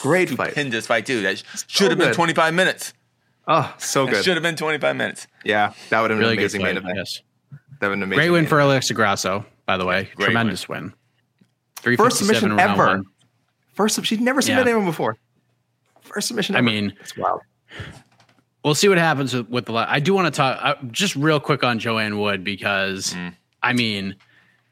Great 0.01 0.31
fight. 0.31 0.49
stupendous 0.53 0.87
fight 0.87 1.07
too. 1.07 1.21
That 1.23 1.43
should 1.69 1.91
have 1.91 1.99
been 1.99 2.13
25 2.15 2.55
minutes. 2.55 2.93
oh, 3.47 3.73
so 3.79 4.07
good. 4.07 4.25
should 4.25 4.35
have 4.35 4.43
been 4.43 4.57
25 4.57 4.97
minutes. 4.97 5.27
Yeah, 5.45 5.73
that 5.91 6.01
would 6.01 6.11
have 6.11 6.19
been 6.19 6.27
Really 6.27 6.33
an 6.33 6.37
good 6.39 6.43
amazing 6.45 6.61
fight. 6.63 6.75
main 6.75 6.77
event. 6.79 6.97
Yes. 6.97 7.21
That 7.81 7.89
would 7.89 7.91
have 7.91 7.91
been 7.91 7.93
an 7.93 8.03
amazing 8.05 8.17
Great 8.19 8.31
win 8.31 8.47
for 8.47 8.57
event. 8.59 8.71
Alexa 8.71 8.95
Grasso, 8.95 9.45
by 9.67 9.77
the 9.77 9.85
way. 9.85 10.09
Great 10.17 10.25
Tremendous 10.27 10.69
win. 10.69 10.93
First 11.83 12.19
357 12.19 12.27
submission 12.27 12.57
round 12.57 12.71
ever. 12.73 12.87
one. 12.87 13.05
First, 13.75 14.05
she'd 14.07 14.21
never 14.23 14.41
submitted 14.43 14.67
Yeah. 14.67 14.71
anyone 14.73 14.87
before. 14.87 15.19
First 16.01 16.29
submission. 16.29 16.57
I 16.57 16.63
mean, 16.63 16.95
it's 17.01 17.17
wild. 17.17 17.43
We'll 18.67 18.75
see 18.75 18.89
what 18.89 18.99
happens 18.99 19.33
with, 19.33 19.49
with 19.49 19.67
the. 19.67 19.73
I 19.75 20.01
do 20.01 20.13
want 20.13 20.27
to 20.27 20.37
talk 20.37 20.59
uh, 20.61 20.75
just 20.91 21.15
real 21.15 21.39
quick 21.39 21.63
on 21.63 21.79
Joanne 21.79 22.19
Wood 22.19 22.43
because 22.43 23.15
I 23.63 23.73
mean, 23.73 24.17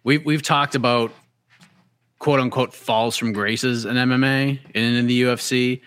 we've 0.02 0.22
we've 0.26 0.42
talked 0.42 0.74
about 0.74 1.12
quote 2.18 2.40
unquote 2.40 2.74
falls 2.74 3.16
from 3.16 3.32
graces 3.32 3.84
in 3.84 3.94
MMA 3.94 4.58
and 4.74 4.96
in 4.96 5.06
the 5.06 5.22
UFC. 5.22 5.80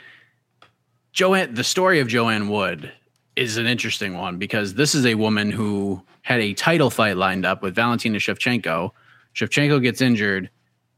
Joanne, 1.11 1.53
the 1.53 1.63
story 1.63 1.99
of 1.99 2.07
Joanne 2.07 2.47
Wood 2.47 2.91
is 3.35 3.57
an 3.57 3.67
interesting 3.67 4.13
one 4.17 4.37
because 4.37 4.75
this 4.75 4.95
is 4.95 5.05
a 5.05 5.15
woman 5.15 5.51
who 5.51 6.01
had 6.21 6.39
a 6.39 6.53
title 6.53 6.89
fight 6.89 7.17
lined 7.17 7.45
up 7.45 7.61
with 7.61 7.75
Valentina 7.75 8.19
Shevchenko. 8.19 8.91
Shevchenko 9.35 9.81
gets 9.81 10.01
injured. 10.01 10.49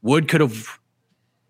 Wood 0.02 0.28
could 0.28 0.40
have 0.40 0.78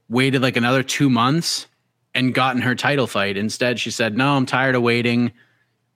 waited 0.09 0.43
like 0.43 0.57
another 0.57 0.83
two 0.83 1.11
months 1.11 1.67
and 2.15 2.35
gotten 2.35 2.63
her 2.63 2.75
title 2.75 3.07
fight. 3.07 3.37
Instead, 3.37 3.79
she 3.79 3.91
said, 3.91 4.17
No, 4.17 4.37
I'm 4.37 4.47
tired 4.47 4.75
of 4.75 4.83
waiting. 4.83 5.33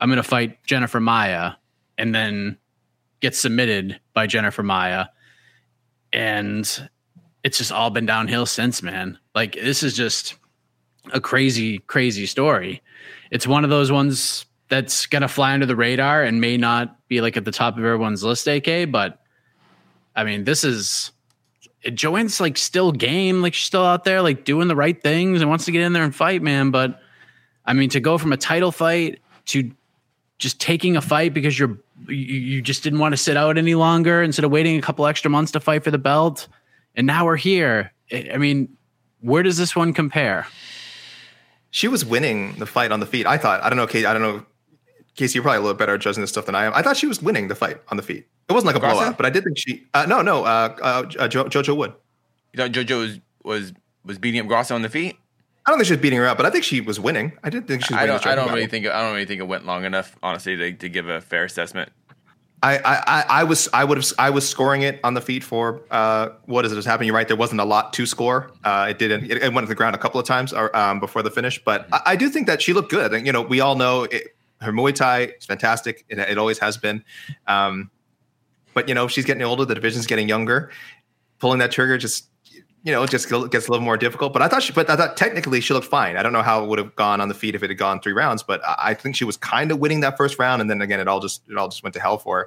I'm 0.05 0.11
going 0.11 0.19
to 0.19 0.23
fight 0.23 0.63
Jennifer 0.67 1.01
Maia 1.01 1.53
and 1.97 2.15
then 2.15 2.59
get 3.21 3.35
submitted 3.35 3.99
by 4.13 4.27
Jennifer 4.27 4.63
Maia. 4.63 5.07
And 6.13 6.91
it's 7.43 7.57
just 7.57 7.73
all 7.73 7.89
been 7.89 8.05
downhill 8.05 8.45
since, 8.45 8.83
man. 8.83 9.19
Like, 9.35 9.55
this 9.55 9.83
is 9.83 9.97
just 9.97 10.35
a 11.15 11.23
crazy, 11.23 11.79
crazy 11.79 12.27
story. 12.27 12.83
It's 13.31 13.47
one 13.47 13.65
of 13.65 13.71
those 13.71 13.91
ones 13.91 14.45
that's 14.69 15.07
going 15.07 15.23
to 15.23 15.29
fly 15.29 15.55
under 15.55 15.65
the 15.65 15.75
radar 15.75 16.23
and 16.23 16.39
may 16.39 16.59
not 16.59 16.99
be 17.09 17.23
like 17.23 17.39
at 17.39 17.47
the 17.47 17.51
top 17.51 17.79
of 17.79 17.83
everyone's 17.83 18.23
list, 18.23 18.47
AK. 18.47 18.91
But 18.93 19.23
I 20.15 20.25
mean, 20.25 20.45
this 20.45 20.65
is 20.65 21.13
Joanne's 21.95 22.43
like 22.43 22.59
still 22.59 22.93
game, 22.93 23.41
like 23.41 23.55
she's 23.55 23.67
still 23.67 23.87
out 23.87 24.05
there, 24.05 24.21
like 24.21 24.45
doing 24.45 24.69
the 24.69 24.77
right 24.77 25.03
things 25.03 25.41
and 25.41 25.49
wants 25.49 25.65
to 25.65 25.73
get 25.73 25.81
in 25.81 25.95
there 25.95 26.05
and 26.05 26.15
fight, 26.15 26.43
man. 26.43 26.73
But 26.73 27.01
I 27.65 27.73
mean, 27.73 27.89
to 27.89 28.01
go 28.01 28.19
from 28.19 28.35
a 28.35 28.37
title 28.37 28.71
fight 28.71 29.21
to 29.47 29.71
just 30.39 30.61
taking 30.61 30.97
a 30.97 31.01
fight 31.01 31.33
because 31.33 31.59
you're 31.59 31.79
you, 32.09 32.17
you 32.17 32.63
just 32.63 32.83
didn't 32.83 32.99
want 32.99 33.13
to 33.13 33.17
sit 33.17 33.37
out 33.37 33.57
any 33.57 33.75
longer 33.75 34.23
instead 34.23 34.45
of 34.45 34.51
waiting 34.51 34.79
a 34.79 34.83
couple 34.83 35.07
extra 35.07 35.31
months 35.31 35.53
to 35.53 35.61
fight 35.61 35.85
for 35.85 35.91
the 35.91 35.99
belt, 35.99 36.49
and 36.95 37.07
now 37.07 37.25
we're 37.25 37.37
here. 37.37 37.93
I 38.13 38.31
I 38.35 38.37
mean, 38.39 38.77
where 39.21 39.43
does 39.43 39.57
this 39.57 39.75
one 39.77 39.93
compare? 39.93 40.47
She 41.71 41.89
was 41.89 42.05
winning 42.05 42.55
the 42.59 42.67
fight 42.67 42.93
on 42.93 43.01
the 43.01 43.07
feet. 43.07 43.27
I 43.27 43.37
thought. 43.37 43.63
I 43.63 43.69
don't 43.69 43.77
know, 43.77 43.87
Casey. 43.87 44.07
I 44.07 44.13
don't 44.13 44.23
know, 44.23 44.45
Casey. 45.17 45.37
You're 45.37 45.43
probably 45.43 45.59
a 45.59 45.63
little 45.63 45.77
better 45.77 45.95
at 45.95 46.01
judging 46.01 46.21
this 46.21 46.31
stuff 46.31 46.47
than 46.47 46.55
I 46.55 46.65
am. 46.67 46.73
I 46.75 46.83
thought 46.83 46.97
she 46.97 47.07
was 47.07 47.21
winning 47.23 47.49
the 47.49 47.55
fight 47.55 47.81
on 47.89 47.97
the 47.97 48.03
feet. 48.03 48.27
It 48.49 48.53
wasn't 48.53 48.67
like 48.67 48.77
a 48.77 48.81
Garza? 48.81 48.97
blowout, 48.97 49.17
but 49.17 49.27
I 49.27 49.31
did 49.31 49.45
think 49.45 49.59
she. 49.59 49.85
Uh, 49.95 50.07
no, 50.07 50.23
no. 50.23 50.45
Uh, 50.45 50.77
uh, 50.81 51.11
uh, 51.19 51.29
jo- 51.29 51.47
Jojo 51.47 51.77
Wood. 51.77 51.95
You 52.53 52.59
thought 52.59 52.71
JoJo 52.73 52.99
was 52.99 53.21
was, 53.43 53.73
was 54.05 54.19
beating 54.19 54.41
up 54.41 54.47
Grasso 54.47 54.75
on 54.75 54.83
the 54.83 54.89
feet? 54.89 55.17
I 55.67 55.71
don't 55.71 55.79
think 55.79 55.87
she 55.87 55.93
was 55.95 56.01
beating 56.03 56.19
her 56.19 56.27
up, 56.27 56.37
but 56.37 56.45
I 56.47 56.51
think 56.51 56.63
she 56.65 56.81
was 56.81 57.01
winning. 57.01 57.33
I 57.43 57.49
did 57.51 57.67
think 57.67 57.85
she 57.85 57.95
was 57.95 57.99
I 58.01 58.05
winning. 58.05 58.19
don't. 58.19 58.27
I 58.27 58.35
don't 58.35 58.53
really 58.53 58.67
think. 58.67 58.87
I 58.87 59.01
don't 59.01 59.13
really 59.13 59.25
think 59.25 59.41
it 59.41 59.49
went 59.49 59.65
long 59.65 59.85
enough, 59.85 60.15
honestly, 60.23 60.57
to, 60.57 60.73
to 60.75 60.89
give 60.89 61.09
a 61.09 61.21
fair 61.21 61.45
assessment. 61.45 61.91
I, 62.63 62.79
I, 62.79 62.95
I- 63.07 63.25
I 63.41 63.45
was 63.45 63.69
I 63.75 63.85
would 63.85 63.99
have 63.99 64.07
I 64.19 64.31
was 64.31 64.49
scoring 64.49 64.83
it 64.83 65.01
on 65.05 65.15
the 65.15 65.21
feet 65.21 65.43
for 65.45 65.83
uh, 65.91 66.31
what 66.47 66.65
is 66.65 66.73
it 66.73 66.77
was 66.77 66.85
happening. 66.87 67.07
You're 67.09 67.17
right. 67.17 67.29
There 67.29 67.37
wasn't 67.37 67.61
a 67.61 67.65
lot 67.65 67.93
to 67.95 68.07
score. 68.07 68.51
Uh, 68.65 68.87
it 68.91 68.99
didn't. 68.99 69.31
It, 69.31 69.43
it 69.43 69.53
went 69.53 69.65
to 69.67 69.69
the 69.69 69.75
ground 69.75 69.95
a 69.95 69.99
couple 69.99 70.21
of 70.21 70.27
times 70.27 70.53
or, 70.53 70.75
um, 70.77 71.01
before 71.01 71.23
the 71.23 71.31
finish, 71.31 71.63
but 71.65 71.87
I, 71.93 72.01
I 72.07 72.17
do 72.17 72.29
think 72.31 72.47
that 72.47 72.61
she 72.63 72.73
looked 72.73 72.91
good. 72.91 73.13
And 73.15 73.27
you 73.27 73.33
know, 73.33 73.43
we 73.43 73.61
all 73.61 73.75
know 73.77 74.05
it, 74.05 74.35
her 74.61 74.73
Muay 74.73 74.95
Thai 74.95 75.21
is 75.39 75.45
fantastic. 75.47 76.05
It, 76.09 76.19
it 76.19 76.39
always 76.39 76.59
has 76.59 76.77
been. 76.79 77.05
Um, 77.47 77.91
but 78.75 78.89
you 78.89 78.95
know, 78.95 79.09
she's 79.09 79.25
getting 79.25 79.43
older. 79.43 79.65
The 79.65 79.75
division's 79.75 80.07
getting 80.07 80.29
younger. 80.29 80.71
Pulling 81.39 81.59
that 81.59 81.71
trigger 81.71 81.99
just 81.99 82.29
you 82.85 82.93
know, 82.93 83.03
it 83.03 83.11
just 83.11 83.31
gets 83.31 83.67
a 83.67 83.71
little 83.71 83.81
more 83.81 83.97
difficult. 83.97 84.35
But 84.35 84.43
I 84.43 84.49
thought 84.49 84.63
she, 84.63 84.73
but 84.73 84.91
I 84.91 84.97
thought 84.97 85.17
technically 85.17 85.63
she 85.63 85.73
looked 85.73 85.87
fine. 85.87 86.19
I 86.19 86.23
don't 86.23 86.35
know 86.35 86.43
how 86.43 86.63
it 86.63 86.69
would 86.69 86.79
have 86.79 86.95
gone 86.97 87.19
on 87.19 87.29
the 87.29 87.35
feet 87.35 87.55
if 87.55 87.63
it 87.63 87.71
had 87.71 87.79
gone 87.79 87.99
three 87.99 88.13
rounds, 88.13 88.43
but 88.43 88.61
I 88.65 88.93
think 88.93 89.17
she 89.17 89.25
was 89.25 89.39
kind 89.39 89.73
of 89.73 89.79
winning 89.79 90.01
that 90.01 90.19
first 90.19 90.39
round, 90.39 90.61
and 90.61 90.71
then 90.71 90.83
again, 90.83 91.01
it 91.01 91.09
all 91.09 91.19
just 91.19 91.43
it 91.49 91.57
all 91.57 91.69
just 91.69 91.83
went 91.83 91.95
to 91.95 92.01
hell 92.01 92.19
for 92.19 92.39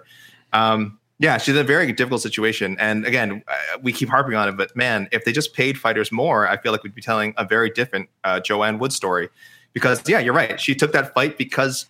her. 0.53 0.59
Um, 0.59 0.99
yeah, 1.17 1.39
she's 1.39 1.55
in 1.55 1.61
a 1.61 1.63
very 1.63 1.91
difficult 1.91 2.21
situation, 2.21 2.77
and 2.79 3.03
again, 3.03 3.43
uh, 3.47 3.79
we 3.81 3.91
keep 3.91 4.09
harping 4.09 4.35
on 4.35 4.47
it, 4.47 4.51
but 4.51 4.75
man, 4.75 5.09
if 5.11 5.25
they 5.25 5.31
just 5.31 5.55
paid 5.55 5.75
fighters 5.79 6.11
more, 6.11 6.47
I 6.47 6.57
feel 6.57 6.71
like 6.71 6.83
we'd 6.83 6.93
be 6.93 7.01
telling 7.01 7.33
a 7.37 7.43
very 7.43 7.71
different 7.71 8.07
uh, 8.23 8.39
Joanne 8.39 8.77
Wood 8.77 8.93
story. 8.93 9.29
Because 9.73 10.07
yeah, 10.07 10.19
you're 10.19 10.33
right. 10.33 10.61
She 10.61 10.75
took 10.75 10.91
that 10.93 11.13
fight 11.15 11.37
because 11.37 11.87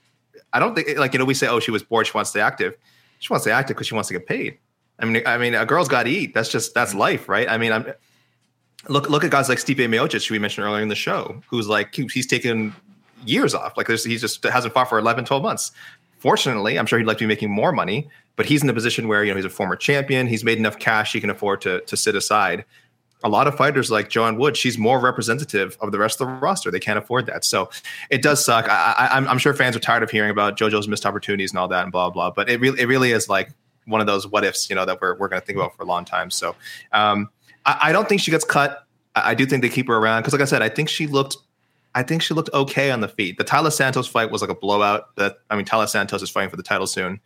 I 0.54 0.60
don't 0.60 0.74
think 0.74 0.98
like 0.98 1.12
you 1.12 1.20
know 1.20 1.26
we 1.26 1.34
say 1.34 1.48
oh 1.48 1.60
she 1.60 1.72
was 1.72 1.84
bored, 1.84 2.08
she 2.08 2.14
wants 2.14 2.32
to 2.32 2.40
stay 2.40 2.42
active. 2.42 2.78
She 3.20 3.32
wants 3.32 3.44
to 3.44 3.50
stay 3.50 3.54
active 3.54 3.76
because 3.76 3.88
she 3.88 3.94
wants 3.94 4.08
to 4.08 4.14
get 4.14 4.26
paid. 4.26 4.58
I 5.00 5.06
mean, 5.06 5.24
I 5.26 5.38
mean, 5.38 5.54
a 5.54 5.66
girl's 5.66 5.90
got 5.90 6.04
to 6.04 6.10
eat. 6.10 6.34
That's 6.34 6.50
just 6.50 6.74
that's 6.74 6.94
life, 6.94 7.28
right? 7.28 7.50
I 7.50 7.58
mean, 7.58 7.74
I'm 7.74 7.94
look 8.88 9.10
look 9.10 9.24
at 9.24 9.32
guys 9.32 9.50
like 9.50 9.58
Stipe 9.58 9.78
Miocic, 9.78 10.28
who 10.28 10.36
we 10.36 10.40
mentioned 10.40 10.66
earlier 10.66 10.82
in 10.82 10.88
the 10.88 10.96
show, 10.96 11.42
who's 11.48 11.68
like 11.68 11.94
he's 11.96 12.28
taken 12.28 12.74
years 13.26 13.54
off. 13.54 13.76
Like 13.78 13.88
there's, 13.88 14.04
he 14.04 14.18
just 14.18 14.44
hasn't 14.44 14.74
fought 14.74 14.90
for 14.90 15.00
11, 15.00 15.26
12 15.26 15.44
months. 15.44 15.72
Fortunately, 16.20 16.80
I'm 16.80 16.86
sure 16.86 16.98
he'd 17.00 17.06
like 17.06 17.18
to 17.18 17.24
be 17.24 17.28
making 17.28 17.52
more 17.52 17.72
money, 17.72 18.10
but 18.36 18.46
he's 18.46 18.64
in 18.64 18.70
a 18.70 18.74
position 18.74 19.08
where 19.08 19.24
you 19.24 19.32
know 19.32 19.36
he's 19.36 19.46
a 19.46 19.50
former 19.50 19.76
champion. 19.76 20.28
He's 20.28 20.44
made 20.44 20.58
enough 20.58 20.80
cash 20.80 21.14
he 21.14 21.22
can 21.22 21.30
afford 21.30 21.62
to 21.62 21.82
to 21.82 21.98
sit 21.98 22.16
aside. 22.16 22.66
a 23.24 23.30
lot 23.30 23.48
of 23.48 23.56
fighters 23.56 23.90
like 23.90 24.10
Joanne 24.10 24.38
Wood, 24.38 24.56
she's 24.56 24.78
more 24.78 25.00
representative 25.00 25.76
of 25.82 25.92
the 25.92 25.98
rest 25.98 26.22
of 26.22 26.28
the 26.28 26.34
roster. 26.34 26.70
They 26.70 26.80
can't 26.80 27.00
afford 27.00 27.26
that, 27.26 27.44
so 27.44 27.70
it 28.12 28.22
does 28.22 28.46
suck. 28.46 28.70
I, 28.70 29.10
I, 29.12 29.18
I'm 29.18 29.40
sure 29.40 29.54
fans 29.54 29.76
are 29.76 29.80
tired 29.80 30.04
of 30.04 30.12
hearing 30.12 30.30
about 30.30 30.58
JoJo's 30.58 30.88
missed 30.88 31.06
opportunities 31.06 31.52
and 31.52 31.60
all 31.60 31.68
that 31.68 31.84
and 31.84 31.92
blah 31.92 32.10
blah. 32.10 32.32
But 32.32 32.50
it 32.50 32.60
really 32.60 32.80
it 32.80 32.86
really 32.86 33.12
is 33.12 33.28
like 33.28 33.50
one 33.86 34.02
of 34.02 34.08
those 34.08 34.28
what 34.28 34.44
ifs, 34.44 34.70
you 34.70 34.76
know, 34.76 34.86
that 34.86 35.02
we're 35.02 35.16
we're 35.18 35.30
going 35.30 35.42
to 35.42 35.46
think 35.46 35.58
about 35.58 35.76
for 35.76 35.84
a 35.84 35.86
long 35.88 36.06
time. 36.06 36.30
So 36.30 36.56
um, 36.92 37.30
I, 37.68 37.78
I 37.84 37.92
don't 37.92 38.10
think 38.10 38.22
she 38.22 38.32
gets 38.32 38.46
cut. 38.46 38.88
I, 39.16 39.32
I 39.32 39.34
do 39.36 39.46
think 39.46 39.62
they 39.62 39.70
keep 39.70 39.88
her 39.88 39.98
around 39.98 40.22
because, 40.22 40.34
like 40.34 40.42
I 40.42 40.46
said, 40.46 40.64
I 40.64 40.70
think 40.70 40.90
she 40.90 41.06
looked 41.06 41.38
I 41.98 42.04
think 42.04 42.22
she 42.22 42.36
looked 42.36 42.52
okay 42.54 42.92
on 42.92 43.02
the 43.02 43.08
feet. 43.08 43.40
The 43.40 43.44
Taila 43.44 43.72
Santos 43.72 44.08
fight 44.08 44.30
was 44.30 44.42
like 44.42 44.52
a 44.52 44.56
blowout. 44.56 45.16
That 45.16 45.40
I 45.50 45.56
mean, 45.56 45.66
Taila 45.66 45.90
Santos 45.90 46.22
is 46.22 46.30
fighting 46.30 46.52
for 46.52 46.56
the 46.56 46.64
title 46.64 46.86
soon. 46.86 47.20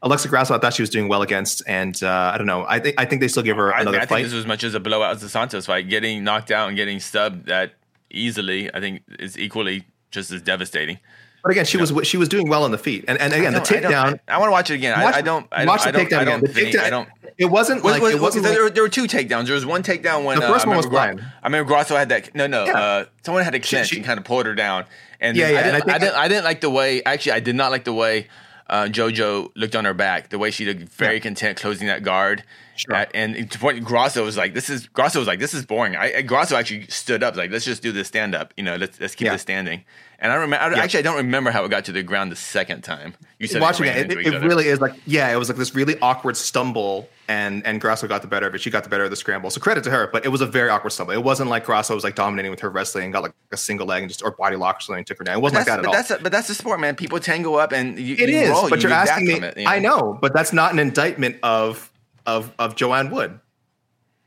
Alexa 0.00 0.28
Grasso, 0.28 0.54
I 0.54 0.58
thought 0.58 0.72
she 0.72 0.82
was 0.82 0.88
doing 0.88 1.08
well 1.08 1.20
against, 1.20 1.62
and 1.66 2.02
uh, 2.02 2.32
I 2.34 2.38
don't 2.38 2.46
know. 2.46 2.64
I 2.66 2.80
think 2.80 2.98
I 2.98 3.04
think 3.04 3.20
they 3.20 3.28
still 3.28 3.42
give 3.42 3.58
her 3.58 3.70
another 3.70 3.98
I 3.98 4.00
fight. 4.00 4.08
think 4.08 4.26
this 4.26 4.32
was 4.32 4.44
as 4.44 4.48
much 4.48 4.64
as 4.64 4.74
a 4.74 4.80
blowout 4.80 5.14
as 5.14 5.20
the 5.20 5.28
Santos 5.28 5.66
fight. 5.66 5.88
Getting 5.88 6.24
knocked 6.24 6.50
out 6.50 6.68
and 6.68 6.76
getting 6.76 7.00
stubbed 7.00 7.46
that 7.46 7.74
easily, 8.10 8.72
I 8.74 8.80
think, 8.80 9.02
is 9.18 9.38
equally 9.38 9.84
just 10.10 10.30
as 10.30 10.40
devastating. 10.40 10.98
But 11.42 11.50
again, 11.52 11.64
she 11.64 11.76
was 11.76 11.92
she 12.06 12.16
was 12.16 12.28
doing 12.28 12.48
well 12.48 12.62
on 12.64 12.70
the 12.70 12.78
feet, 12.78 13.04
and 13.08 13.18
and 13.18 13.32
again, 13.32 13.52
the 13.52 13.60
I 13.60 13.64
don't- 13.64 13.84
I 13.84 13.88
takedown. 13.88 14.20
I, 14.28 14.38
want 14.38 14.48
to 14.48 14.52
watch 14.52 14.70
it 14.70 14.74
again. 14.74 15.00
Watch- 15.00 15.14
I, 15.14 15.18
I 15.18 15.22
don't. 15.22 15.46
I 15.50 15.64
watch 15.64 15.82
the 15.82 15.88
I 15.88 15.90
don't, 15.92 16.06
takedown 16.06 16.18
I 16.18 16.22
again. 16.22 16.40
don't 16.40 16.54
The 16.54 16.60
takedown- 16.60 16.82
I 16.84 16.90
don't. 16.90 17.08
It 17.38 17.46
wasn't 17.46 17.82
Was, 17.82 17.92
like 17.94 18.02
was, 18.02 18.14
it 18.14 18.20
wasn't. 18.20 18.44
there, 18.44 18.52
like- 18.52 18.62
were, 18.62 18.70
there 18.70 18.82
were 18.84 18.88
two 18.88 19.04
takedowns. 19.04 19.46
There 19.46 19.54
was 19.54 19.66
one 19.66 19.82
takedown 19.82 20.24
when 20.24 20.38
The 20.38 20.46
uh, 20.46 20.52
first 20.52 20.66
I 20.66 20.68
one 20.68 20.76
was 20.76 20.86
Gra- 20.86 21.16
I 21.42 21.46
remember 21.46 21.66
Grasso 21.68 21.96
had 21.96 22.10
that. 22.10 22.32
No, 22.34 22.46
no. 22.46 22.64
Yeah. 22.66 22.78
Uh, 22.78 23.04
someone 23.24 23.42
had 23.42 23.54
a 23.56 23.60
clinch 23.60 23.88
she- 23.88 23.96
and 23.96 24.04
kind 24.04 24.18
of 24.20 24.24
pulled 24.24 24.46
her 24.46 24.54
down. 24.54 24.84
And 25.20 25.36
Yeah, 25.36 25.48
yeah, 25.50 25.58
I, 25.58 25.62
didn't, 25.62 25.74
I, 25.74 25.80
think 25.80 26.00
didn't. 26.00 26.14
I 26.16 26.28
didn't 26.28 26.44
like 26.44 26.60
the 26.60 26.70
way. 26.70 27.02
Actually, 27.02 27.32
I 27.32 27.40
did 27.40 27.56
not 27.56 27.70
like 27.72 27.84
the 27.84 27.92
way 27.92 28.28
uh, 28.70 28.84
JoJo 28.84 29.50
looked 29.56 29.74
on 29.74 29.84
her 29.84 29.94
back. 29.94 30.28
The 30.28 30.38
way 30.38 30.50
she 30.52 30.64
looked 30.64 30.82
very 30.92 31.18
content 31.20 31.58
closing 31.58 31.88
that 31.88 32.02
guard. 32.04 32.44
Sure. 32.76 32.94
At- 32.94 33.10
and 33.14 33.50
to 33.50 33.58
point, 33.58 33.82
Grasso 33.84 34.24
was 34.24 34.36
like, 34.36 34.54
"This 34.54 34.70
is." 34.70 34.86
Grasso 34.88 35.18
was 35.18 35.28
like, 35.28 35.38
"This 35.40 35.52
is 35.54 35.64
boring." 35.66 35.94
I, 35.94 36.16
I 36.18 36.22
Grasso 36.22 36.56
actually 36.56 36.86
stood 36.88 37.22
up, 37.22 37.36
like, 37.36 37.50
"Let's 37.50 37.64
just 37.66 37.82
do 37.82 37.92
this 37.92 38.08
stand 38.08 38.34
up." 38.34 38.54
You 38.56 38.62
know, 38.64 38.76
let's 38.76 38.98
let's 39.00 39.14
keep 39.14 39.26
Yeah. 39.26 39.32
this 39.32 39.42
standing. 39.42 39.84
And 40.22 40.30
I 40.30 40.36
remember. 40.36 40.64
I, 40.64 40.78
Actually, 40.78 41.00
I 41.00 41.02
don't 41.02 41.16
remember 41.16 41.50
how 41.50 41.64
it 41.64 41.68
got 41.68 41.84
to 41.86 41.92
the 41.92 42.04
ground 42.04 42.30
the 42.30 42.36
second 42.36 42.82
time. 42.82 43.14
You 43.40 43.48
said 43.48 43.60
watching 43.60 43.86
ran 43.86 43.98
it, 43.98 44.12
it, 44.12 44.24
it 44.24 44.40
really 44.42 44.68
is 44.68 44.80
like 44.80 44.94
yeah, 45.04 45.32
it 45.32 45.36
was 45.36 45.48
like 45.48 45.58
this 45.58 45.74
really 45.74 45.98
awkward 46.00 46.36
stumble, 46.36 47.08
and 47.26 47.66
and 47.66 47.80
Grasso 47.80 48.06
got 48.06 48.22
the 48.22 48.28
better 48.28 48.46
of 48.46 48.54
it. 48.54 48.60
She 48.60 48.70
got 48.70 48.84
the 48.84 48.88
better 48.88 49.02
of 49.02 49.10
the 49.10 49.16
scramble. 49.16 49.50
So 49.50 49.60
credit 49.60 49.82
to 49.82 49.90
her, 49.90 50.08
but 50.12 50.24
it 50.24 50.28
was 50.28 50.40
a 50.40 50.46
very 50.46 50.70
awkward 50.70 50.90
stumble. 50.90 51.12
It 51.12 51.24
wasn't 51.24 51.50
like 51.50 51.66
Grasso 51.66 51.92
was 51.96 52.04
like 52.04 52.14
dominating 52.14 52.52
with 52.52 52.60
her 52.60 52.70
wrestling 52.70 53.02
and 53.04 53.12
got 53.12 53.24
like 53.24 53.32
a 53.50 53.56
single 53.56 53.84
leg 53.84 54.04
and 54.04 54.08
just 54.08 54.22
or 54.22 54.30
body 54.30 54.54
lock 54.54 54.76
or 54.76 54.80
something 54.80 54.98
and 54.98 55.06
took 55.08 55.18
her 55.18 55.24
down. 55.24 55.38
It 55.38 55.40
wasn't 55.40 55.58
like 55.58 55.66
that 55.66 55.80
at 55.80 55.82
but 55.82 55.88
all. 55.88 55.92
that's 55.92 56.10
a, 56.12 56.18
but 56.18 56.30
that's 56.30 56.46
the 56.46 56.54
sport, 56.54 56.78
man. 56.78 56.94
People 56.94 57.18
tango 57.18 57.56
up 57.56 57.72
and 57.72 57.98
you, 57.98 58.14
It 58.14 58.28
you 58.28 58.36
is, 58.36 58.50
roll, 58.50 58.70
but 58.70 58.80
you 58.80 58.88
you're 58.90 58.96
get 58.96 59.08
asking 59.08 59.26
me. 59.26 59.34
it, 59.34 59.58
you 59.58 59.66
I 59.66 59.80
know, 59.80 60.16
but 60.22 60.32
that's 60.32 60.52
not 60.52 60.72
an 60.72 60.78
indictment 60.78 61.36
of 61.42 61.90
of 62.26 62.52
of 62.60 62.76
Joanne 62.76 63.10
Wood. 63.10 63.40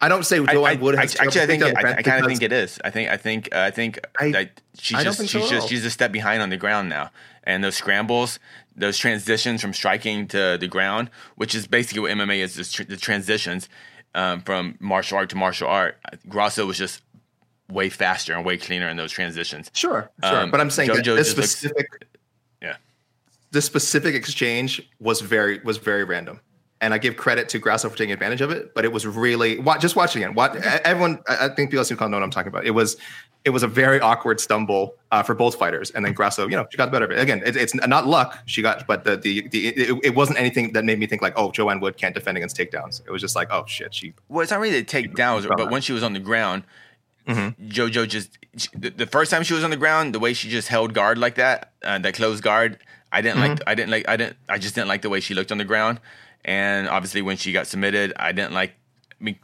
I 0.02 0.10
don't 0.10 0.24
say 0.26 0.40
I, 0.40 0.54
Joanne 0.54 0.78
I- 0.84 0.98
I- 0.98 1.02
has 1.02 1.16
actually, 1.16 1.42
I 1.42 1.46
think 1.48 1.64
I, 1.64 1.70
I 1.98 2.02
kind 2.02 2.22
of 2.24 2.28
think 2.28 2.42
it 2.42 2.52
is. 2.52 2.80
I 2.84 2.90
think 2.90 3.10
I 3.10 3.18
think 3.18 3.50
uh, 3.54 3.60
I 3.60 3.72
think 3.72 4.00
I- 4.20 4.32
that 4.32 4.62
she's 4.78 5.02
just 5.04 5.20
so 5.20 5.26
she's 5.26 5.44
at 5.44 5.50
just 5.50 5.70
she's 5.70 5.86
a 5.86 5.90
step 5.90 6.12
behind 6.12 6.42
on 6.42 6.50
the 6.50 6.58
ground 6.58 6.90
now, 6.90 7.12
and 7.44 7.64
those 7.64 7.76
scrambles, 7.76 8.40
those 8.76 8.98
transitions 8.98 9.62
from 9.62 9.74
striking 9.74 10.28
to 10.28 10.58
the 10.60 10.68
ground, 10.68 11.10
which 11.36 11.56
is 11.56 11.66
basically 11.66 12.02
what 12.02 12.12
MMA 12.12 12.40
is, 12.40 12.58
is 12.58 12.72
tr- 12.72 12.84
the 12.84 12.98
transitions 12.98 13.70
um, 14.14 14.42
from 14.42 14.76
martial 14.80 15.18
art 15.18 15.30
to 15.30 15.36
martial 15.38 15.68
art. 15.70 15.98
Grasso 16.28 16.66
was 16.66 16.78
just 16.78 17.02
way 17.70 17.90
faster 17.90 18.34
and 18.34 18.46
way 18.46 18.58
cleaner 18.58 18.90
in 18.90 18.98
those 18.98 19.12
transitions. 19.12 19.72
Sure, 19.74 20.12
sure. 20.24 20.40
Um, 20.42 20.52
but 20.52 20.60
I'm 20.60 20.70
saying 20.70 20.90
JoJo 20.90 21.16
this 21.16 21.34
just 21.34 21.64
looks- 21.64 21.74
Yeah. 22.62 22.76
this 23.52 23.66
specific 23.66 24.14
exchange 24.14 24.82
was 25.00 25.22
very 25.22 25.60
was 25.64 25.78
very 25.78 26.04
random. 26.04 26.42
And 26.82 26.94
I 26.94 26.98
give 26.98 27.16
credit 27.16 27.48
to 27.50 27.60
Grasso 27.60 27.90
for 27.90 27.98
taking 27.98 28.12
advantage 28.12 28.42
of 28.42 28.52
it, 28.52 28.74
but 28.76 28.84
it 28.84 28.92
was 28.92 29.08
really 29.08 29.62
just 29.80 29.96
watching 29.96 30.24
it. 30.24 30.34
What 30.36 30.58
everyone, 30.58 31.20
I 31.28 31.46
I 31.46 31.48
think 31.48 31.70
people 31.72 31.80
listening 31.80 31.98
know 32.12 32.18
what 32.18 32.24
I'm 32.24 32.30
talking 32.32 32.50
about. 32.50 32.66
It 32.66 32.72
was, 32.72 32.98
it 33.46 33.52
was 33.52 33.64
a 33.64 33.68
very 33.68 34.02
awkward 34.02 34.42
stumble 34.42 34.96
uh, 35.10 35.24
for 35.24 35.34
both 35.36 35.56
fighters, 35.56 35.90
and 35.92 36.04
then 36.04 36.12
Grasso, 36.12 36.48
you 36.50 36.56
know, 36.58 36.66
she 36.70 36.78
got 36.78 36.88
the 36.88 36.92
better 36.92 37.06
of 37.06 37.12
it. 37.12 37.20
Again, 37.20 37.42
it, 37.46 37.56
it's 37.56 37.74
not 37.76 38.08
luck 38.08 38.38
she 38.46 38.62
got, 38.62 38.86
but 38.88 39.06
the 39.06 39.16
the, 39.16 39.48
the 39.48 39.68
it, 39.68 40.00
it 40.04 40.16
wasn't 40.16 40.38
anything 40.38 40.74
that 40.74 40.84
made 40.84 41.00
me 41.00 41.08
think 41.08 41.22
like, 41.22 41.34
oh, 41.38 41.50
Joanne 41.52 41.80
Wood 41.80 41.96
can't 41.96 42.14
defend 42.14 42.36
against 42.38 42.58
takedowns. 42.58 43.02
It 43.08 43.12
was 43.12 43.22
just 43.22 43.36
like, 43.38 43.48
oh 43.52 43.64
shit, 43.68 43.94
she 43.94 44.14
Well, 44.28 44.42
it's 44.42 44.52
not 44.52 44.60
really 44.60 44.82
the 44.82 44.86
takedowns, 44.86 45.48
but 45.48 45.72
when 45.72 45.82
she 45.82 45.94
was 45.94 46.04
on 46.04 46.14
the 46.14 46.20
ground, 46.20 46.64
Mm-hmm. 47.28 47.70
JoJo 47.70 48.08
just 48.08 48.38
she- 48.58 48.70
the, 48.76 48.90
the 48.92 49.08
first 49.08 49.32
time 49.32 49.42
she 49.44 49.54
was 49.56 49.64
on 49.64 49.72
the 49.72 49.78
ground, 49.78 50.14
the 50.14 50.20
way 50.20 50.34
she 50.34 50.48
just 50.50 50.68
held 50.68 50.94
guard 50.94 51.18
like 51.18 51.36
that, 51.36 51.72
uh, 51.84 51.98
that 52.00 52.14
closed 52.14 52.44
guard, 52.44 52.78
I 53.12 53.22
didn't 53.22 53.38
Mm-hmm. 53.40 53.50
like. 53.54 53.62
I 53.66 53.74
didn't 53.76 53.92
like. 53.92 54.08
I 54.08 54.16
didn't. 54.18 54.38
I 54.50 54.58
just 54.60 54.76
didn't 54.76 54.90
like 54.90 55.02
the 55.02 55.10
way 55.10 55.20
she 55.22 55.34
looked 55.34 55.52
on 55.52 55.58
the 55.58 55.64
ground. 55.66 56.00
And 56.46 56.88
obviously, 56.88 57.22
when 57.22 57.38
she 57.38 57.52
got 57.52 57.68
submitted, 57.68 58.14
I 58.18 58.32
didn't 58.32 58.54
like. 58.54 58.76
I 59.20 59.24
mean, 59.24 59.40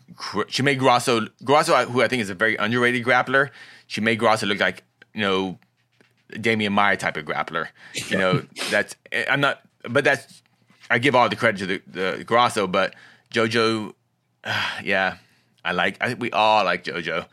she 0.47 0.61
made 0.63 0.79
Grasso, 0.79 1.27
Grasso, 1.43 1.85
who 1.85 2.01
I 2.01 2.07
think 2.07 2.21
is 2.21 2.29
a 2.29 2.35
very 2.35 2.55
underrated 2.57 3.03
grappler. 3.03 3.49
She 3.87 4.01
made 4.01 4.19
Grasso 4.19 4.45
look 4.45 4.59
like 4.59 4.83
you 5.13 5.21
know, 5.21 5.59
Damian 6.39 6.73
Maia 6.73 6.97
type 6.97 7.17
of 7.17 7.25
grappler. 7.25 7.67
You 8.07 8.17
know, 8.17 8.43
that's 8.69 8.95
I'm 9.29 9.41
not, 9.41 9.61
but 9.89 10.03
that's 10.03 10.41
I 10.89 10.99
give 10.99 11.15
all 11.15 11.29
the 11.29 11.35
credit 11.35 11.59
to 11.59 11.65
the, 11.65 11.81
the 11.87 12.23
Grasso, 12.23 12.67
but 12.67 12.95
JoJo, 13.33 13.93
yeah, 14.83 15.17
I 15.63 15.71
like. 15.71 15.97
I 16.01 16.07
think 16.07 16.19
we 16.19 16.31
all 16.31 16.63
like 16.63 16.83
JoJo. 16.83 17.25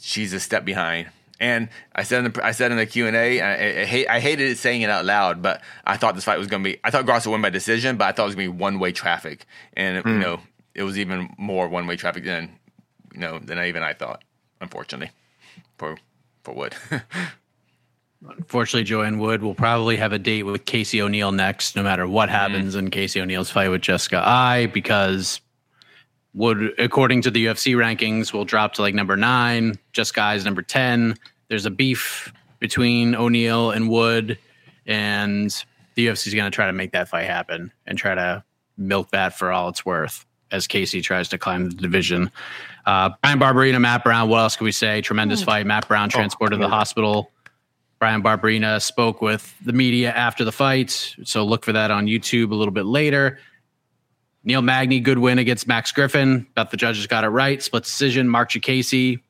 She's 0.00 0.32
a 0.32 0.40
step 0.40 0.64
behind. 0.64 1.08
And 1.42 1.70
I 1.92 2.04
said 2.04 2.24
in 2.24 2.32
the 2.32 2.46
I 2.46 2.52
said 2.52 2.70
in 2.70 2.76
the 2.76 2.86
Q 2.86 3.08
and 3.08 3.16
A, 3.16 3.40
I, 3.40 3.80
I 3.82 3.84
hate 3.84 4.06
I 4.06 4.20
hated 4.20 4.48
it 4.48 4.58
saying 4.58 4.82
it 4.82 4.90
out 4.90 5.04
loud, 5.04 5.42
but 5.42 5.60
I 5.84 5.96
thought 5.96 6.14
this 6.14 6.22
fight 6.22 6.38
was 6.38 6.46
going 6.46 6.62
to 6.62 6.70
be. 6.70 6.78
I 6.84 6.92
thought 6.92 7.04
Grasso 7.04 7.32
won 7.32 7.42
by 7.42 7.50
decision, 7.50 7.96
but 7.96 8.04
I 8.04 8.12
thought 8.12 8.22
it 8.22 8.26
was 8.26 8.34
going 8.36 8.46
to 8.46 8.52
be 8.52 8.58
one 8.58 8.78
way 8.78 8.92
traffic, 8.92 9.44
and 9.72 9.96
you 9.96 10.02
hmm. 10.02 10.20
know 10.20 10.40
it 10.72 10.84
was 10.84 10.96
even 10.96 11.34
more 11.36 11.68
one 11.68 11.88
way 11.88 11.96
traffic 11.96 12.24
than 12.24 12.60
you 13.12 13.18
know 13.18 13.40
than 13.40 13.58
even 13.58 13.82
I 13.82 13.92
thought. 13.92 14.22
Unfortunately, 14.60 15.10
for 15.78 15.98
for 16.44 16.54
Wood. 16.54 16.76
Unfortunately, 18.38 18.84
Joanne 18.84 19.18
Wood 19.18 19.42
will 19.42 19.56
probably 19.56 19.96
have 19.96 20.12
a 20.12 20.20
date 20.20 20.44
with 20.44 20.64
Casey 20.64 21.02
O'Neill 21.02 21.32
next, 21.32 21.74
no 21.74 21.82
matter 21.82 22.06
what 22.06 22.28
hmm. 22.28 22.36
happens 22.36 22.76
in 22.76 22.92
Casey 22.92 23.20
O'Neill's 23.20 23.50
fight 23.50 23.68
with 23.68 23.82
Jessica 23.82 24.22
Eye, 24.24 24.66
because 24.66 25.40
Wood, 26.34 26.72
according 26.78 27.22
to 27.22 27.32
the 27.32 27.46
UFC 27.46 27.74
rankings, 27.74 28.32
will 28.32 28.44
drop 28.44 28.74
to 28.74 28.82
like 28.82 28.94
number 28.94 29.16
nine. 29.16 29.74
Jessica 29.92 30.20
Eye 30.20 30.34
is 30.36 30.44
number 30.44 30.62
10. 30.62 31.16
There's 31.52 31.66
a 31.66 31.70
beef 31.70 32.32
between 32.60 33.14
O'Neill 33.14 33.72
and 33.72 33.90
Wood, 33.90 34.38
and 34.86 35.50
the 35.96 36.06
UFC 36.06 36.28
is 36.28 36.34
going 36.34 36.50
to 36.50 36.54
try 36.54 36.66
to 36.66 36.72
make 36.72 36.92
that 36.92 37.08
fight 37.08 37.26
happen 37.26 37.70
and 37.86 37.98
try 37.98 38.14
to 38.14 38.42
milk 38.78 39.10
that 39.10 39.36
for 39.36 39.52
all 39.52 39.68
it's 39.68 39.84
worth 39.84 40.24
as 40.50 40.66
Casey 40.66 41.02
tries 41.02 41.28
to 41.28 41.36
climb 41.36 41.68
the 41.68 41.74
division. 41.74 42.30
Uh, 42.86 43.10
Bryan 43.20 43.38
Barberena, 43.38 43.78
Matt 43.78 44.02
Brown, 44.02 44.30
what 44.30 44.38
else 44.38 44.56
can 44.56 44.64
we 44.64 44.72
say? 44.72 45.02
Tremendous 45.02 45.42
fight. 45.42 45.66
Matt 45.66 45.86
Brown 45.88 46.08
transported 46.08 46.58
to 46.58 46.64
the 46.64 46.70
hospital. 46.70 47.30
Bryan 47.98 48.22
Barberena 48.22 48.80
spoke 48.80 49.20
with 49.20 49.54
the 49.62 49.74
media 49.74 50.10
after 50.10 50.46
the 50.46 50.52
fight. 50.52 51.14
So 51.22 51.44
look 51.44 51.66
for 51.66 51.72
that 51.72 51.90
on 51.90 52.06
YouTube 52.06 52.52
a 52.52 52.54
little 52.54 52.72
bit 52.72 52.86
later. 52.86 53.40
Neil 54.42 54.62
Magny, 54.62 55.00
good 55.00 55.18
win 55.18 55.38
against 55.38 55.66
Max 55.66 55.92
Griffin. 55.92 56.46
Bet 56.54 56.70
the 56.70 56.78
judges 56.78 57.06
got 57.06 57.24
it 57.24 57.28
right. 57.28 57.62
Split 57.62 57.82
decision. 57.82 58.26
Mark 58.26 58.52
Casey, 58.52 59.22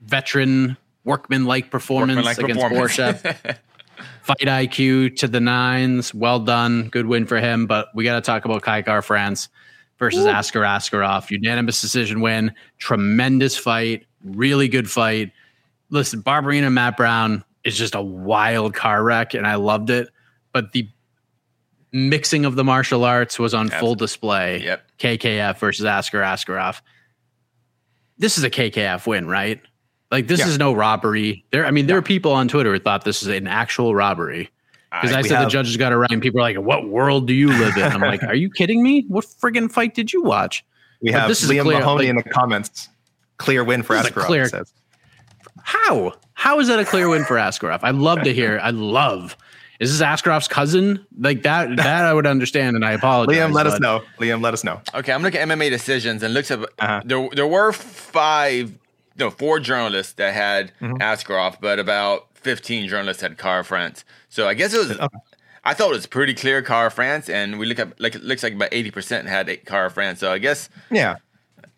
veteran, 0.00 0.78
workman 1.08 1.46
like 1.46 1.70
performance 1.70 2.24
Workman-like 2.24 2.38
against 2.38 2.62
performance. 2.62 3.22
Borshchev. 3.22 3.58
Fight 4.22 4.38
IQ 4.40 5.16
to 5.16 5.26
the 5.26 5.40
nines. 5.40 6.14
Well 6.14 6.38
done. 6.38 6.88
Good 6.90 7.06
win 7.06 7.26
for 7.26 7.40
him. 7.40 7.66
But 7.66 7.88
we 7.94 8.04
got 8.04 8.16
to 8.16 8.20
talk 8.20 8.44
about 8.44 8.62
Kai 8.62 8.82
Kara 8.82 9.02
France 9.02 9.48
versus 9.98 10.26
Askar 10.26 10.60
Askarov. 10.60 11.30
Unanimous 11.30 11.80
decision 11.80 12.20
win. 12.20 12.52
Tremendous 12.78 13.56
fight. 13.56 14.06
Really 14.22 14.68
good 14.68 14.88
fight. 14.88 15.32
Listen, 15.90 16.22
Barberena 16.22 16.66
and 16.66 16.74
Matt 16.74 16.96
Brown 16.96 17.42
is 17.64 17.76
just 17.76 17.94
a 17.94 18.02
wild 18.02 18.74
car 18.74 19.02
wreck, 19.02 19.34
and 19.34 19.46
I 19.46 19.54
loved 19.54 19.90
it. 19.90 20.08
But 20.52 20.72
the 20.72 20.88
mixing 21.90 22.44
of 22.44 22.54
the 22.54 22.64
martial 22.64 23.04
arts 23.04 23.38
was 23.38 23.54
on 23.54 23.70
full 23.70 23.94
display. 23.94 24.62
Yep. 24.62 24.82
KKF 24.98 25.58
versus 25.58 25.86
Askar 25.86 26.20
Askarov. 26.20 26.82
This 28.18 28.36
is 28.36 28.44
a 28.44 28.50
KKF 28.50 29.06
win, 29.06 29.26
right? 29.26 29.60
Like 30.10 30.26
this 30.26 30.46
is 30.46 30.58
no 30.58 30.72
robbery. 30.72 31.44
There, 31.50 31.66
I 31.66 31.70
mean, 31.70 31.86
there 31.86 31.96
are 31.98 32.02
people 32.02 32.32
on 32.32 32.48
Twitter 32.48 32.72
who 32.72 32.78
thought 32.78 33.04
this 33.04 33.22
is 33.22 33.28
an 33.28 33.46
actual 33.46 33.94
robbery 33.94 34.50
because 34.90 35.12
I, 35.12 35.20
we 35.20 35.28
said 35.28 35.44
the 35.44 35.48
judges 35.50 35.76
got 35.76 35.92
it 35.92 35.96
right, 35.96 36.10
and 36.10 36.22
people 36.22 36.40
are 36.40 36.44
like, 36.44 36.56
"What 36.58 36.88
world 36.88 37.26
do 37.26 37.34
you 37.34 37.48
live 37.48 37.76
in?" 37.76 37.82
I'm 37.84 38.00
like, 38.00 38.22
"Are 38.22 38.34
you 38.34 38.50
kidding 38.50 38.82
me? 38.82 39.04
What 39.08 39.26
friggin' 39.26 39.70
fight 39.70 39.94
did 39.94 40.12
you 40.12 40.22
watch?" 40.22 40.64
we 41.02 41.12
But 41.12 41.20
have 41.20 41.28
this 41.28 41.42
is 41.42 41.50
a 41.50 41.54
Liam 41.54 41.62
clear- 41.64 41.78
Mahoney 41.80 41.98
like- 42.06 42.08
in 42.10 42.16
the 42.16 42.22
comments. 42.22 42.88
Clear 43.36 43.62
win 43.62 43.82
for 43.82 43.94
This 43.96 44.06
Askarov. 44.10 44.24
clear- 44.24 44.48
says. 44.48 44.72
How? 45.62 46.14
How 46.32 46.58
is 46.60 46.68
that 46.68 46.78
a 46.78 46.84
clear 46.84 47.08
win 47.08 47.24
for 47.24 47.36
Askarov? 47.36 47.80
I'd 47.82 47.94
love 47.94 48.22
to 48.22 48.32
hear. 48.32 48.58
I 48.62 48.70
love. 48.70 49.36
Is 49.80 49.96
this 49.96 50.04
Askarov's 50.06 50.48
cousin? 50.48 51.04
Like 51.18 51.42
that? 51.44 51.76
That 51.76 52.04
I 52.04 52.12
would 52.14 52.26
understand, 52.26 52.74
and 52.76 52.84
I 52.84 52.92
apologize. 52.92 53.36
Liam, 53.36 53.52
let 53.52 53.66
us 53.66 53.78
know. 53.78 54.02
Liam, 54.18 54.42
let 54.42 54.54
us 54.54 54.64
know. 54.64 54.80
Okay, 54.94 55.12
I'm 55.12 55.22
looking 55.22 55.38
at 55.40 55.46
MMA 55.48 55.70
decisions 55.70 56.22
and 56.22 56.34
looks 56.34 56.50
at 56.50 56.60
Uh-huh. 56.60 57.02
there. 57.04 57.28
There 57.32 57.46
were 57.46 57.72
five, 57.72 58.72
no, 59.18 59.30
four 59.30 59.60
journalists 59.60 60.12
that 60.14 60.34
had 60.34 60.72
Mm-hmm. 60.80 60.96
Askarov, 60.96 61.56
but 61.60 61.78
about 61.78 62.28
15 62.34 62.88
journalists 62.88 63.22
had 63.22 63.36
Kara 63.38 63.64
France. 63.64 64.04
So 64.28 64.46
I 64.48 64.54
guess 64.54 64.72
it 64.74 64.78
was. 64.78 64.98
I 65.64 65.74
thought 65.74 65.90
it 65.90 65.94
was 65.94 66.06
pretty 66.06 66.34
clear 66.34 66.62
Kara 66.62 66.90
France, 66.90 67.28
and 67.28 67.58
we 67.58 67.66
look 67.66 67.78
at 67.78 68.00
like 68.00 68.14
it 68.14 68.22
looks 68.22 68.42
like 68.42 68.54
about 68.54 68.68
80 68.72 68.90
percent 68.90 69.28
had 69.28 69.64
Kara 69.66 69.90
France. 69.90 70.20
So 70.20 70.32
I 70.32 70.38
guess 70.38 70.68
Yeah. 70.90 71.16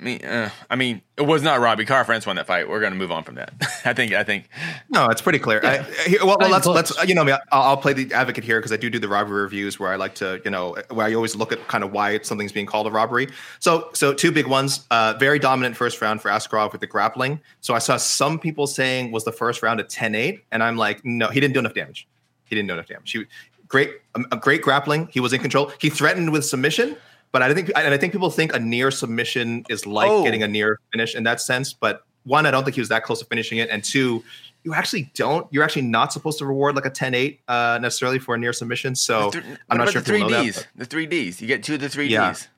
I 0.00 0.02
mean, 0.02 0.24
uh, 0.24 0.50
I 0.70 0.76
mean, 0.76 1.02
it 1.18 1.26
was 1.26 1.42
not 1.42 1.60
Robbie 1.60 1.84
Kara 1.84 2.04
France 2.06 2.26
won 2.26 2.36
that 2.36 2.46
fight. 2.46 2.68
We're 2.68 2.80
going 2.80 2.92
to 2.92 2.98
move 2.98 3.12
on 3.12 3.22
from 3.22 3.34
that. 3.34 3.52
I 3.84 3.92
think. 3.92 4.14
I 4.14 4.24
think. 4.24 4.48
No, 4.88 5.10
it's 5.10 5.20
pretty 5.20 5.38
clear. 5.38 5.60
I, 5.62 5.82
here- 6.08 6.24
well, 6.24 6.38
well, 6.40 6.50
let's 6.50 6.66
let's 6.66 7.04
you 7.06 7.14
know 7.14 7.22
me. 7.22 7.32
I'll, 7.32 7.40
I'll 7.52 7.76
play 7.76 7.92
the 7.92 8.12
advocate 8.14 8.42
here 8.42 8.58
because 8.58 8.72
I 8.72 8.76
do 8.76 8.88
do 8.88 8.98
the 8.98 9.08
robbery 9.08 9.42
reviews 9.42 9.78
where 9.78 9.92
I 9.92 9.96
like 9.96 10.14
to 10.16 10.40
you 10.44 10.50
know 10.50 10.76
where 10.90 11.06
I 11.06 11.12
always 11.12 11.36
look 11.36 11.52
at 11.52 11.66
kind 11.68 11.84
of 11.84 11.92
why 11.92 12.18
something's 12.20 12.52
being 12.52 12.66
called 12.66 12.86
a 12.86 12.90
robbery. 12.90 13.28
So 13.58 13.90
so 13.92 14.14
two 14.14 14.32
big 14.32 14.46
ones. 14.46 14.86
Uh, 14.90 15.14
very 15.18 15.38
dominant 15.38 15.76
first 15.76 16.00
round 16.00 16.22
for 16.22 16.30
Askarov 16.30 16.72
with 16.72 16.80
the 16.80 16.86
grappling. 16.86 17.40
So 17.60 17.74
I 17.74 17.78
saw 17.78 17.98
some 17.98 18.38
people 18.38 18.66
saying 18.66 19.12
was 19.12 19.24
the 19.24 19.32
first 19.32 19.62
round 19.62 19.80
a 19.80 19.84
10-8, 19.84 20.40
and 20.50 20.62
I'm 20.62 20.76
like, 20.76 21.04
no, 21.04 21.28
he 21.28 21.40
didn't 21.40 21.54
do 21.54 21.60
enough 21.60 21.74
damage. 21.74 22.08
He 22.44 22.56
didn't 22.56 22.68
do 22.68 22.74
enough 22.74 22.86
damage. 22.86 23.12
He, 23.12 23.24
great, 23.68 23.92
um, 24.14 24.26
a 24.32 24.36
great 24.36 24.62
grappling. 24.62 25.08
He 25.12 25.20
was 25.20 25.32
in 25.32 25.40
control. 25.40 25.72
He 25.78 25.88
threatened 25.90 26.32
with 26.32 26.44
submission. 26.44 26.96
But 27.32 27.42
I 27.42 27.54
think, 27.54 27.70
and 27.76 27.94
I 27.94 27.96
think 27.96 28.12
people 28.12 28.30
think 28.30 28.54
a 28.54 28.58
near 28.58 28.90
submission 28.90 29.64
is 29.68 29.86
like 29.86 30.10
Oh. 30.10 30.24
getting 30.24 30.42
a 30.42 30.48
near 30.48 30.80
finish 30.92 31.14
in 31.14 31.22
that 31.24 31.40
sense. 31.40 31.72
But 31.72 32.04
one, 32.24 32.44
I 32.46 32.50
don't 32.50 32.64
think 32.64 32.74
he 32.74 32.80
was 32.80 32.88
that 32.88 33.04
close 33.04 33.20
to 33.20 33.24
finishing 33.24 33.58
it, 33.58 33.70
and 33.70 33.82
two, 33.84 34.24
you 34.64 34.74
actually 34.74 35.10
don't. 35.14 35.46
You're 35.52 35.62
actually 35.64 35.82
not 35.82 36.12
supposed 36.12 36.38
to 36.38 36.46
reward 36.46 36.74
like 36.74 36.84
a 36.86 36.90
10-8 36.90 37.38
uh, 37.48 37.78
necessarily 37.80 38.18
for 38.18 38.34
a 38.34 38.38
near 38.38 38.52
submission. 38.52 38.94
So 38.94 39.30
th- 39.30 39.44
I'm 39.70 39.78
not 39.78 39.90
sure 39.90 40.02
the 40.02 40.06
three 40.06 40.26
Ds. 40.26 40.56
that. 40.56 40.66
The 40.76 40.84
three 40.84 41.06
Ds. 41.06 41.40
You 41.40 41.46
get 41.46 41.62
two 41.62 41.74
of 41.74 41.80
the 41.80 41.88
three 41.88 42.08
Yeah. 42.08 42.30
Ds. 42.32 42.48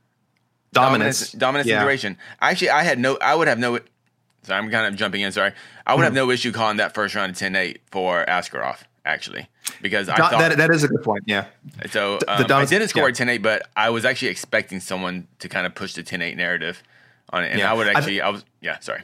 but 0.72 0.80
Dominance, 0.80 1.32
dominance, 1.32 1.68
yeah. 1.68 1.76
and 1.76 1.84
duration. 1.84 2.16
Actually, 2.40 2.70
I 2.70 2.82
had 2.82 2.98
no. 2.98 3.18
I 3.20 3.34
would 3.34 3.46
have 3.46 3.58
no. 3.58 3.78
So 4.44 4.54
I'm 4.54 4.70
kind 4.70 4.86
of 4.86 4.96
jumping 4.96 5.20
in. 5.20 5.30
Sorry, 5.32 5.52
I 5.86 5.92
would 5.94 6.00
Hmm. 6.00 6.04
have 6.04 6.14
no 6.14 6.30
issue 6.30 6.50
calling 6.50 6.78
that 6.78 6.94
first 6.94 7.14
round 7.14 7.34
10-8 7.34 7.76
for 7.90 8.24
Askarov. 8.26 8.78
Actually, 9.04 9.48
because 9.80 10.08
I 10.08 10.16
Do- 10.16 10.22
thought 10.22 10.38
that, 10.38 10.56
that 10.58 10.70
is 10.70 10.84
a 10.84 10.88
good 10.88 11.02
point. 11.02 11.24
Yeah, 11.26 11.46
so. 11.90 12.18
the 12.18 12.30
Um, 12.32 12.52
I 12.52 12.64
didn't 12.64 12.88
score 12.88 13.04
yeah. 13.08 13.08
a 13.08 13.12
10-8, 13.38 13.42
but 13.42 13.68
I 13.76 13.90
was 13.90 14.04
actually 14.04 14.28
expecting 14.28 14.80
someone 14.80 15.26
to 15.38 15.48
kind 15.48 15.66
of 15.66 15.74
push 15.74 15.94
the 15.94 16.02
10-8 16.02 16.36
narrative 16.36 16.82
on 17.30 17.44
it, 17.44 17.50
and 17.50 17.58
Yeah. 17.60 17.70
I 17.70 17.74
would 17.74 17.88
I 17.88 17.92
actually. 17.92 18.20
I 18.20 18.28
was. 18.28 18.44
Yeah. 18.60 18.78
Sorry. 18.80 19.02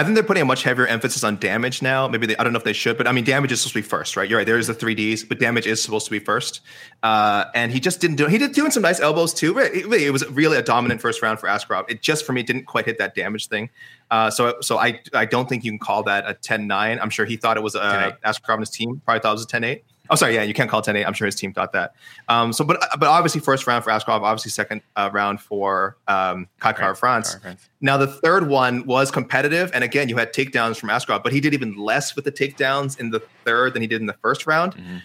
I 0.00 0.02
think 0.02 0.14
they're 0.14 0.24
putting 0.24 0.40
a 0.40 0.46
much 0.46 0.62
heavier 0.62 0.86
emphasis 0.86 1.22
on 1.24 1.36
damage 1.36 1.82
now. 1.82 2.08
Maybe 2.08 2.26
they, 2.26 2.36
I 2.38 2.42
don't 2.42 2.54
know 2.54 2.58
if 2.58 2.64
they 2.64 2.72
should, 2.72 2.96
but 2.96 3.06
I 3.06 3.12
mean, 3.12 3.22
damage 3.22 3.52
is 3.52 3.60
supposed 3.60 3.74
to 3.74 3.82
be 3.82 3.86
first, 3.86 4.16
right? 4.16 4.26
You're 4.26 4.38
right. 4.38 4.46
There 4.46 4.56
is 4.56 4.66
the 4.66 4.72
three 4.72 4.94
Ds, 4.94 5.24
but 5.24 5.38
damage 5.38 5.66
is 5.66 5.82
supposed 5.82 6.06
to 6.06 6.10
be 6.10 6.18
first. 6.18 6.62
Uh, 7.02 7.44
and 7.54 7.70
he 7.70 7.80
just 7.80 8.00
didn't 8.00 8.16
do. 8.16 8.26
He 8.26 8.38
did 8.38 8.52
doing 8.52 8.70
some 8.70 8.82
nice 8.82 8.98
elbows 8.98 9.34
too. 9.34 9.52
But 9.52 9.74
it, 9.74 9.92
it 9.92 10.10
was 10.10 10.26
really 10.30 10.56
a 10.56 10.62
dominant 10.62 11.02
first 11.02 11.20
round 11.20 11.38
for 11.38 11.48
Askarov. 11.48 11.84
It 11.90 12.00
just 12.00 12.24
for 12.24 12.32
me 12.32 12.42
didn't 12.42 12.64
quite 12.64 12.86
hit 12.86 12.96
that 12.96 13.14
damage 13.14 13.48
thing. 13.48 13.68
Uh, 14.10 14.30
so 14.30 14.56
so 14.62 14.78
I 14.78 15.02
I 15.12 15.26
don't 15.26 15.50
think 15.50 15.64
you 15.64 15.70
can 15.70 15.78
call 15.78 16.02
that 16.04 16.24
a 16.26 16.32
10-9. 16.32 16.98
I'm 16.98 17.10
sure 17.10 17.26
he 17.26 17.36
thought 17.36 17.58
it 17.58 17.62
was 17.62 17.74
a 17.74 17.80
10-8. 17.80 18.20
Askarov 18.20 18.54
and 18.54 18.60
his 18.60 18.70
team 18.70 19.02
probably 19.04 19.20
thought 19.20 19.32
it 19.32 19.34
was 19.34 19.44
a 19.44 19.48
10-8. 19.48 19.82
Oh, 20.10 20.16
sorry. 20.16 20.34
Yeah, 20.34 20.42
you 20.42 20.52
can't 20.52 20.68
call 20.68 20.80
it 20.80 20.86
10-8. 20.86 21.06
I'm 21.06 21.12
sure 21.12 21.26
his 21.26 21.36
team 21.36 21.52
thought 21.52 21.72
that. 21.72 21.94
Um, 22.28 22.52
so, 22.52 22.64
but 22.64 22.84
but 22.98 23.08
obviously 23.08 23.40
first 23.40 23.66
round 23.66 23.84
for 23.84 23.90
Askarov, 23.90 24.22
obviously 24.22 24.50
second 24.50 24.82
uh, 24.96 25.08
round 25.12 25.40
for 25.40 25.96
um, 26.08 26.48
Kai 26.58 26.72
Kara 26.72 26.96
France. 26.96 27.36
France. 27.36 27.68
Now 27.80 27.96
the 27.96 28.08
third 28.08 28.48
one 28.48 28.84
was 28.86 29.10
competitive, 29.10 29.70
and 29.72 29.84
again, 29.84 30.08
you 30.08 30.16
had 30.16 30.34
takedowns 30.34 30.78
from 30.78 30.88
Askarov, 30.88 31.22
but 31.22 31.32
he 31.32 31.40
did 31.40 31.54
even 31.54 31.76
less 31.76 32.16
with 32.16 32.24
the 32.24 32.32
takedowns 32.32 32.98
in 32.98 33.10
the 33.10 33.20
third 33.44 33.72
than 33.74 33.82
he 33.82 33.88
did 33.88 34.00
in 34.00 34.06
the 34.06 34.16
first 34.20 34.46
round. 34.46 34.74
Mm-hmm. 34.74 34.96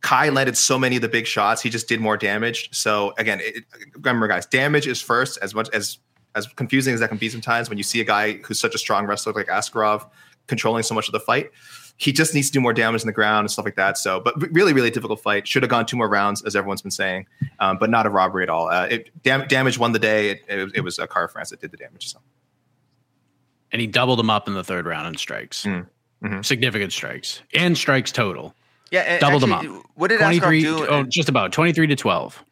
Kai 0.00 0.28
landed 0.30 0.56
so 0.56 0.78
many 0.78 0.96
of 0.96 1.02
the 1.02 1.08
big 1.08 1.26
shots; 1.26 1.62
he 1.62 1.70
just 1.70 1.88
did 1.88 2.00
more 2.00 2.16
damage. 2.16 2.68
So 2.76 3.14
again, 3.18 3.40
it- 3.42 3.64
remember, 3.96 4.28
guys, 4.28 4.46
damage 4.46 4.86
is 4.86 5.00
first. 5.00 5.38
As 5.42 5.54
much 5.54 5.68
as 5.74 5.98
as 6.34 6.46
confusing 6.46 6.94
as 6.94 7.00
that 7.00 7.08
can 7.08 7.18
be 7.18 7.28
sometimes, 7.28 7.68
when 7.68 7.78
you 7.78 7.84
see 7.84 8.00
a 8.00 8.04
guy 8.04 8.34
who's 8.38 8.58
such 8.58 8.74
a 8.74 8.78
strong 8.78 9.06
wrestler 9.06 9.32
like 9.32 9.46
Askarov 9.46 10.08
controlling 10.46 10.82
so 10.82 10.94
much 10.94 11.06
of 11.08 11.12
the 11.12 11.20
fight, 11.20 11.50
he 11.96 12.12
just 12.12 12.34
needs 12.34 12.48
to 12.48 12.52
do 12.52 12.60
more 12.60 12.72
damage 12.72 13.02
in 13.02 13.06
the 13.06 13.12
ground 13.12 13.40
and 13.44 13.50
stuff 13.50 13.64
like 13.64 13.76
that. 13.76 13.96
So, 13.98 14.20
but 14.20 14.34
really, 14.52 14.72
really 14.72 14.90
difficult 14.90 15.20
fight. 15.20 15.46
Should 15.46 15.62
have 15.62 15.70
gone 15.70 15.86
two 15.86 15.96
more 15.96 16.08
rounds, 16.08 16.42
as 16.42 16.56
everyone's 16.56 16.82
been 16.82 16.90
saying, 16.90 17.26
um, 17.60 17.78
but 17.78 17.88
not 17.90 18.04
a 18.06 18.10
robbery 18.10 18.42
at 18.42 18.48
all. 18.50 18.68
Uh, 18.68 18.86
it, 18.90 19.22
dam- 19.22 19.46
damage 19.48 19.78
won 19.78 19.92
the 19.92 19.98
day. 20.00 20.30
It, 20.30 20.42
it, 20.48 20.72
it 20.76 20.80
was 20.80 20.98
a 20.98 21.06
Kara 21.06 21.28
France 21.28 21.50
that 21.50 21.60
did 21.60 21.70
the 21.70 21.76
damage. 21.76 22.10
So. 22.12 22.18
and 23.72 23.80
he 23.80 23.86
doubled 23.86 24.18
him 24.20 24.30
up 24.30 24.48
in 24.48 24.54
the 24.54 24.64
third 24.64 24.86
round 24.86 25.06
in 25.08 25.16
strikes, 25.16 25.64
Mm, 25.64 25.86
mhm. 26.22 26.44
significant 26.44 26.92
strikes, 26.92 27.42
and 27.54 27.76
strikes 27.78 28.10
total. 28.12 28.54
Yeah, 28.90 29.00
and 29.00 29.20
Doubled 29.20 29.42
him 29.44 29.52
up. 29.52 29.64
What 29.94 30.08
did 30.08 30.18
Twenty 30.18 30.40
Askarov 30.40 30.60
do? 30.62 30.86
oh, 30.88 31.02
just 31.04 31.28
about 31.28 31.52
twenty 31.52 31.72
three 31.72 31.86
to 31.88 31.96
twelve. 31.96 32.44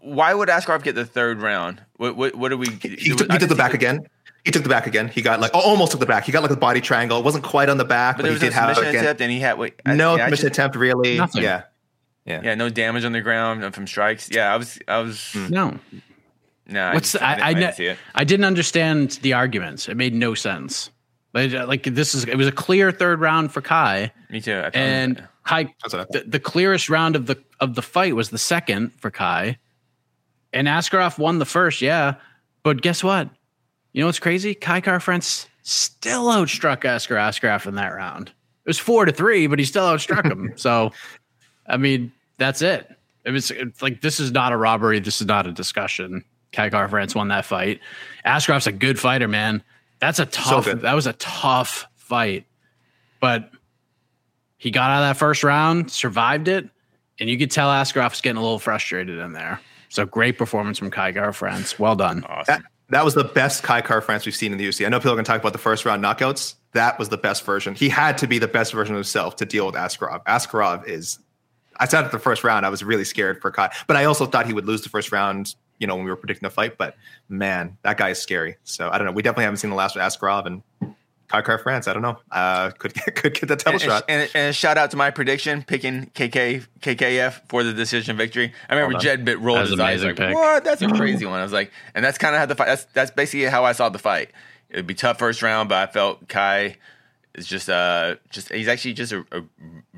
Why 0.00 0.34
would 0.34 0.48
Askarov 0.48 0.82
get 0.82 0.94
the 0.94 1.04
third 1.04 1.40
round? 1.40 1.82
What 1.96 2.16
what, 2.16 2.34
what 2.34 2.48
did 2.50 2.58
we? 2.58 2.68
He, 2.82 2.88
he 2.96 3.16
took, 3.16 3.30
he 3.30 3.38
took 3.38 3.48
the 3.48 3.54
back 3.54 3.74
again. 3.74 4.06
He 4.44 4.50
took 4.50 4.62
the 4.62 4.68
back 4.68 4.86
again. 4.86 5.08
He 5.08 5.20
got 5.22 5.40
like 5.40 5.50
oh, 5.54 5.60
almost 5.60 5.92
took 5.92 6.00
the 6.00 6.06
back. 6.06 6.24
He 6.24 6.32
got 6.32 6.42
like 6.42 6.50
a 6.52 6.56
body 6.56 6.80
triangle. 6.80 7.18
It 7.18 7.24
wasn't 7.24 7.44
quite 7.44 7.68
on 7.68 7.76
the 7.76 7.84
back, 7.84 8.16
But 8.16 8.22
but, 8.22 8.22
there 8.24 8.32
he 8.32 8.34
was 8.34 8.42
a 8.42 8.46
did 8.46 8.52
have 8.54 8.68
submission 8.76 8.90
again. 8.90 9.04
attempt, 9.04 9.20
and 9.22 9.30
he 9.32 9.40
had 9.40 9.58
wait. 9.58 9.74
No 9.86 10.16
yeah, 10.16 10.24
submission 10.26 10.30
just- 10.48 10.58
attempt, 10.58 10.76
really. 10.76 11.16
Nothing. 11.18 11.42
Yeah, 11.42 11.62
Yeah, 12.24 12.54
no 12.54 12.68
damage 12.70 13.04
on 13.04 13.12
the 13.12 13.20
ground 13.20 13.74
from 13.74 13.86
strikes. 13.86 14.30
Yeah, 14.30 14.52
I 14.52 14.56
was, 14.56 14.78
I 14.88 14.98
was. 14.98 15.34
No, 15.34 15.78
Nah, 16.70 16.92
What's 16.92 17.14
I, 17.14 17.18
the, 17.18 17.24
I, 17.24 17.48
I, 17.48 17.54
didn't 17.54 17.68
ne- 17.70 17.72
see 17.76 17.86
it. 17.86 17.98
I 18.14 18.24
didn't 18.24 18.44
understand 18.44 19.12
the 19.22 19.32
arguments. 19.32 19.88
It 19.88 19.96
made 19.96 20.12
no 20.14 20.34
sense. 20.34 20.90
But 21.32 21.54
uh, 21.54 21.66
like 21.66 21.82
this 21.84 22.14
is 22.14 22.24
it 22.24 22.36
was 22.36 22.46
a 22.46 22.52
clear 22.52 22.90
third 22.92 23.20
round 23.20 23.52
for 23.52 23.60
Kai, 23.62 24.12
Me 24.30 24.40
too. 24.40 24.52
I 24.54 24.70
and 24.74 25.26
Kai 25.44 25.64
That's 25.82 25.94
what 25.94 26.00
I 26.00 26.04
thought. 26.04 26.12
the, 26.12 26.20
the 26.30 26.40
clearest 26.40 26.88
round 26.90 27.16
of 27.16 27.26
the 27.26 27.36
of 27.60 27.74
the 27.74 27.82
fight 27.82 28.14
was 28.14 28.30
the 28.30 28.38
second 28.38 28.92
for 28.94 29.10
Kai, 29.10 29.58
and 30.52 30.68
Askarov 30.68 31.18
won 31.18 31.38
the 31.38 31.44
first. 31.46 31.80
Yeah, 31.82 32.14
but 32.62 32.80
guess 32.82 33.02
what? 33.04 33.28
You 33.98 34.04
know 34.04 34.06
what's 34.06 34.20
crazy? 34.20 34.54
Kai 34.54 34.80
Kara 34.80 35.00
France 35.00 35.48
still 35.62 36.26
outstruck 36.26 36.84
Askar 36.84 37.16
Askarov 37.16 37.66
in 37.66 37.74
that 37.74 37.88
round. 37.88 38.28
It 38.28 38.68
was 38.68 38.78
four 38.78 39.04
to 39.04 39.10
three, 39.10 39.48
but 39.48 39.58
he 39.58 39.64
still 39.64 39.82
outstruck 39.82 40.24
him. 40.24 40.52
so, 40.56 40.92
I 41.66 41.78
mean, 41.78 42.12
that's 42.36 42.62
it. 42.62 42.88
It 43.24 43.32
was 43.32 43.50
it's 43.50 43.82
like 43.82 44.00
this 44.00 44.20
is 44.20 44.30
not 44.30 44.52
a 44.52 44.56
robbery. 44.56 45.00
This 45.00 45.20
is 45.20 45.26
not 45.26 45.48
a 45.48 45.52
discussion. 45.52 46.24
Kai 46.52 46.70
Kara 46.70 46.88
France 46.88 47.16
won 47.16 47.26
that 47.26 47.44
fight. 47.44 47.80
Askarov's 48.24 48.68
a 48.68 48.72
good 48.72 49.00
fighter, 49.00 49.26
man. 49.26 49.64
That's 49.98 50.20
a 50.20 50.26
tough. 50.26 50.66
good. 50.66 50.82
that 50.82 50.94
was 50.94 51.08
a 51.08 51.14
tough 51.14 51.84
fight, 51.96 52.46
but 53.18 53.50
he 54.58 54.70
got 54.70 54.92
out 54.92 55.02
of 55.02 55.08
that 55.08 55.16
first 55.18 55.42
round, 55.42 55.90
survived 55.90 56.46
it, 56.46 56.68
and 57.18 57.28
you 57.28 57.36
could 57.36 57.50
tell 57.50 57.68
Askarov 57.68 58.10
was 58.10 58.20
getting 58.20 58.38
a 58.38 58.42
little 58.42 58.60
frustrated 58.60 59.18
in 59.18 59.32
there. 59.32 59.60
So 59.88 60.06
great 60.06 60.38
performance 60.38 60.78
from 60.78 60.92
Kai 60.92 61.10
Kara 61.10 61.34
France. 61.34 61.80
Well 61.80 61.96
done. 61.96 62.22
Awesome. 62.28 62.62
that, 62.62 62.70
that 62.90 63.04
was 63.04 63.14
the 63.14 63.24
best 63.24 63.62
Kai 63.62 63.80
Kara 63.80 64.00
France 64.00 64.24
we've 64.24 64.34
seen 64.34 64.52
in 64.52 64.58
the 64.58 64.66
UFC. 64.66 64.86
I 64.86 64.88
know 64.88 64.98
people 64.98 65.12
are 65.12 65.16
going 65.16 65.24
to 65.24 65.30
talk 65.30 65.40
about 65.40 65.52
the 65.52 65.58
first 65.58 65.84
round 65.84 66.02
knockouts. 66.02 66.54
That 66.72 66.98
was 66.98 67.08
the 67.08 67.18
best 67.18 67.44
version. 67.44 67.74
He 67.74 67.88
had 67.88 68.18
to 68.18 68.26
be 68.26 68.38
the 68.38 68.48
best 68.48 68.72
version 68.72 68.94
of 68.94 68.98
himself 68.98 69.36
to 69.36 69.44
deal 69.44 69.66
with 69.66 69.74
Askarov. 69.74 70.24
Askarov 70.24 70.86
is. 70.86 71.18
I 71.80 71.86
said 71.86 72.04
at 72.04 72.12
the 72.12 72.18
first 72.18 72.42
round, 72.42 72.66
I 72.66 72.70
was 72.70 72.82
really 72.82 73.04
scared 73.04 73.40
for 73.40 73.50
Kai, 73.50 73.70
but 73.86 73.96
I 73.96 74.04
also 74.04 74.26
thought 74.26 74.46
he 74.46 74.52
would 74.52 74.66
lose 74.66 74.82
the 74.82 74.88
first 74.88 75.12
round. 75.12 75.54
You 75.78 75.86
know, 75.86 75.94
when 75.94 76.04
we 76.04 76.10
were 76.10 76.16
predicting 76.16 76.44
the 76.44 76.50
fight, 76.50 76.76
but 76.76 76.96
man, 77.28 77.78
that 77.82 77.98
guy 77.98 78.08
is 78.08 78.20
scary. 78.20 78.56
So 78.64 78.90
I 78.90 78.98
don't 78.98 79.06
know. 79.06 79.12
We 79.12 79.22
definitely 79.22 79.44
haven't 79.44 79.58
seen 79.58 79.70
the 79.70 79.76
last 79.76 79.94
of 79.94 80.02
Askarov 80.02 80.46
and 80.46 80.62
Kai 81.28 81.42
Kara 81.42 81.58
France. 81.58 81.86
I 81.86 81.92
don't 81.92 82.02
know. 82.02 82.16
Uh, 82.30 82.70
could 82.70 82.94
could 83.14 83.34
get 83.34 83.48
the 83.48 83.56
title 83.56 83.74
and, 83.74 83.82
shot. 83.82 84.04
and, 84.08 84.30
and 84.34 84.50
a 84.50 84.52
shout 84.52 84.78
out 84.78 84.90
to 84.90 84.96
my 84.96 85.10
prediction 85.10 85.62
picking 85.62 86.06
KK 86.14 86.66
KKF 86.80 87.48
for 87.48 87.62
the 87.62 87.72
decision 87.72 88.16
victory. 88.16 88.52
I 88.68 88.74
remember 88.74 88.94
Well 88.94 89.02
Jed 89.02 89.24
bit 89.24 89.38
rolled 89.38 89.58
That 89.58 89.62
was 89.62 89.70
his 89.70 89.78
an 89.78 89.84
eyes 89.84 90.02
amazing 90.02 90.08
like, 90.08 90.16
pick. 90.16 90.34
"What? 90.34 90.64
That's 90.64 90.82
a 90.82 90.88
crazy 90.96 91.26
one." 91.26 91.38
I 91.38 91.42
was 91.42 91.52
like, 91.52 91.70
and 91.94 92.04
that's 92.04 92.18
kind 92.18 92.34
of 92.34 92.40
how 92.40 92.46
the 92.46 92.54
fight. 92.54 92.66
That's 92.66 92.84
that's 92.94 93.10
basically 93.10 93.46
how 93.46 93.64
I 93.64 93.72
saw 93.72 93.88
the 93.88 93.98
fight. 93.98 94.30
It'd 94.70 94.86
be 94.86 94.94
tough 94.94 95.18
first 95.18 95.42
round, 95.42 95.68
but 95.68 95.88
I 95.88 95.92
felt 95.92 96.28
Kai 96.28 96.76
is 97.34 97.46
just 97.46 97.68
uh 97.68 98.16
just 98.30 98.50
he's 98.50 98.68
actually 98.68 98.94
just 98.94 99.12
a, 99.12 99.24
a 99.30 99.42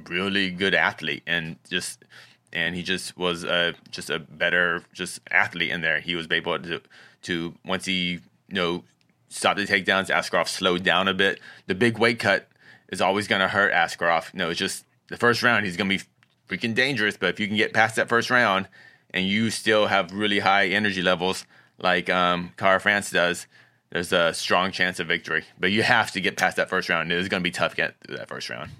really 0.08 0.50
good 0.50 0.74
athlete 0.74 1.22
and 1.26 1.56
just 1.68 2.04
and 2.52 2.74
he 2.74 2.82
just 2.82 3.16
was 3.16 3.44
uh 3.44 3.72
just 3.90 4.10
a 4.10 4.18
better 4.18 4.84
just 4.92 5.20
athlete 5.30 5.70
in 5.70 5.80
there. 5.80 6.00
He 6.00 6.14
was 6.14 6.26
able 6.30 6.58
to 6.58 6.80
to 7.22 7.54
once 7.64 7.84
he 7.84 8.20
you 8.48 8.54
know 8.54 8.84
stopped 9.30 9.58
the 9.58 9.66
takedowns, 9.66 10.10
Askarov 10.10 10.48
slowed 10.48 10.84
down 10.84 11.08
a 11.08 11.14
bit. 11.14 11.40
The 11.66 11.74
big 11.74 11.96
weight 11.96 12.18
cut 12.18 12.48
is 12.90 13.00
always 13.00 13.26
going 13.26 13.40
to 13.40 13.48
hurt 13.48 13.72
Askarov. 13.72 14.34
No, 14.34 14.50
it's 14.50 14.58
just 14.58 14.84
the 15.08 15.16
first 15.16 15.42
round 15.42 15.64
he's 15.64 15.76
going 15.76 15.88
to 15.88 15.98
be 15.98 16.04
freaking 16.48 16.74
dangerous, 16.74 17.16
but 17.16 17.30
if 17.30 17.40
you 17.40 17.46
can 17.46 17.56
get 17.56 17.72
past 17.72 17.96
that 17.96 18.08
first 18.08 18.28
round 18.28 18.68
and 19.14 19.26
you 19.26 19.50
still 19.50 19.86
have 19.86 20.12
really 20.12 20.40
high 20.40 20.66
energy 20.66 21.00
levels 21.00 21.46
like 21.78 22.10
um 22.10 22.52
Kara 22.58 22.78
France 22.78 23.10
does, 23.10 23.46
there's 23.90 24.12
a 24.12 24.34
strong 24.34 24.70
chance 24.70 25.00
of 25.00 25.08
victory. 25.08 25.44
But 25.58 25.70
you 25.70 25.82
have 25.82 26.12
to 26.12 26.20
get 26.20 26.36
past 26.36 26.56
that 26.56 26.68
first 26.68 26.88
round. 26.88 27.10
It's 27.10 27.28
going 27.28 27.42
to 27.42 27.44
be 27.44 27.50
tough 27.50 27.72
to 27.72 27.76
get 27.76 27.94
through 28.06 28.18
that 28.18 28.28
first 28.28 28.50
round. 28.50 28.70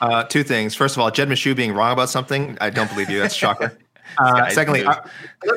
Uh, 0.00 0.24
two 0.24 0.42
things. 0.42 0.74
First 0.74 0.96
of 0.96 1.02
all, 1.02 1.10
Jed 1.10 1.28
Meshew 1.28 1.54
being 1.54 1.72
wrong 1.74 1.92
about 1.92 2.08
something, 2.08 2.56
I 2.60 2.70
don't 2.70 2.88
believe 2.88 3.10
you. 3.10 3.20
That's 3.20 3.34
a 3.34 3.38
shocker. 3.38 3.78
Uh, 4.18 4.48
secondly, 4.50 4.84
uh, 4.84 4.94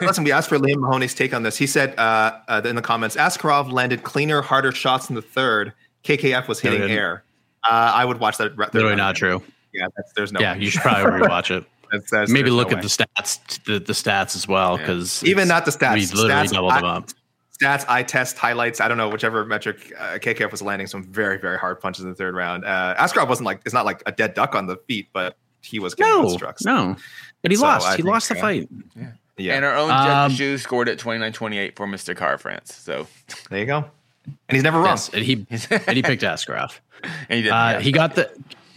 listen, 0.01 0.23
we 0.23 0.31
asked 0.31 0.49
for 0.49 0.57
Liam 0.57 0.77
Mahoney's 0.77 1.13
take 1.13 1.33
on 1.33 1.43
this. 1.43 1.57
He 1.57 1.67
said 1.67 1.97
uh, 1.99 2.39
uh, 2.47 2.61
in 2.65 2.75
the 2.75 2.81
comments, 2.81 3.15
Askarov 3.15 3.71
landed 3.71 4.03
cleaner, 4.03 4.41
harder 4.41 4.71
shots 4.71 5.09
in 5.09 5.15
the 5.15 5.21
third. 5.21 5.73
KKF 6.03 6.47
was 6.47 6.59
hitting 6.59 6.81
No, 6.81 6.87
air. 6.87 7.23
Uh, 7.69 7.91
I 7.95 8.05
would 8.05 8.19
watch 8.19 8.37
that. 8.37 8.55
third 8.55 8.73
Literally 8.73 8.95
not 8.95 9.15
true. 9.15 9.41
Yeah, 9.73 9.87
that's, 9.95 10.11
there's 10.13 10.31
no. 10.33 10.39
Yeah, 10.39 10.55
you 10.55 10.69
should 10.69 10.81
probably 10.81 11.19
rewatch 11.27 11.55
it. 11.55 11.65
that's, 11.91 12.11
that's, 12.11 12.31
Maybe 12.31 12.49
look 12.49 12.69
no 12.71 12.77
at 12.77 12.83
way. 12.83 12.87
the 12.87 12.87
stats, 12.89 13.63
the, 13.65 13.79
the 13.79 13.93
stats 13.93 14.35
as 14.35 14.47
well, 14.47 14.77
because 14.77 15.23
Even 15.23 15.47
not 15.47 15.65
the 15.65 15.71
stats. 15.71 15.93
We 15.95 16.05
literally 16.21 16.47
Stats, 16.47 16.51
doubled 16.51 16.71
I- 16.73 16.81
them 16.81 16.85
up. 16.89 17.09
stats, 17.61 17.85
eye 17.87 18.03
test, 18.03 18.37
highlights. 18.37 18.81
I 18.81 18.87
don't 18.87 18.97
know 18.97 19.09
whichever 19.09 19.45
metric 19.45 19.93
uh, 19.97 20.17
KKF 20.19 20.51
was 20.51 20.61
landing 20.61 20.87
some 20.87 21.03
very, 21.05 21.37
very 21.39 21.57
hard 21.57 21.79
punches 21.79 22.03
in 22.03 22.09
the 22.09 22.15
third 22.15 22.35
round. 22.35 22.65
Uh, 22.65 22.95
Askarov 22.99 23.27
wasn't 23.29 23.45
like 23.45 23.61
it's 23.65 23.73
not 23.73 23.85
like 23.85 24.03
a 24.05 24.11
dead 24.11 24.33
duck 24.33 24.53
on 24.55 24.67
the 24.67 24.77
feet, 24.87 25.07
but 25.13 25.37
he 25.63 25.79
was 25.79 25.95
getting 25.95 26.21
No, 26.23 26.29
struck. 26.29 26.57
no, 26.63 26.95
but 27.41 27.51
he 27.51 27.57
So 27.57 27.63
lost. 27.63 27.87
I 27.87 27.91
he 27.91 27.95
think, 27.97 28.07
lost 28.09 28.29
the 28.29 28.37
uh, 28.37 28.41
fight. 28.41 28.69
Yeah, 28.95 29.11
yeah. 29.37 29.55
And 29.55 29.65
our 29.65 29.75
own 29.75 29.89
Um, 29.91 30.31
Jed 30.31 30.57
Meshew 30.57 30.59
scored 30.59 30.89
at 30.89 30.99
29-28 30.99 31.75
for 31.75 31.87
Mr. 31.87 32.15
Kara 32.15 32.37
France. 32.37 32.73
So 32.75 33.07
there 33.49 33.59
you 33.59 33.65
go. 33.65 33.85
And 34.25 34.55
he's 34.55 34.63
never 34.63 34.77
wrong. 34.77 34.87
Yes, 34.87 35.09
and 35.09 35.23
he 35.23 35.45
and 35.49 35.95
he 35.97 36.01
picked 36.03 36.23
Askarov. 36.23 36.79
and 37.03 37.37
he 37.37 37.41
did. 37.43 37.49
Uh, 37.49 37.53
yeah. 37.73 37.79
he 37.79 37.91
got 37.91 38.15
the 38.15 38.31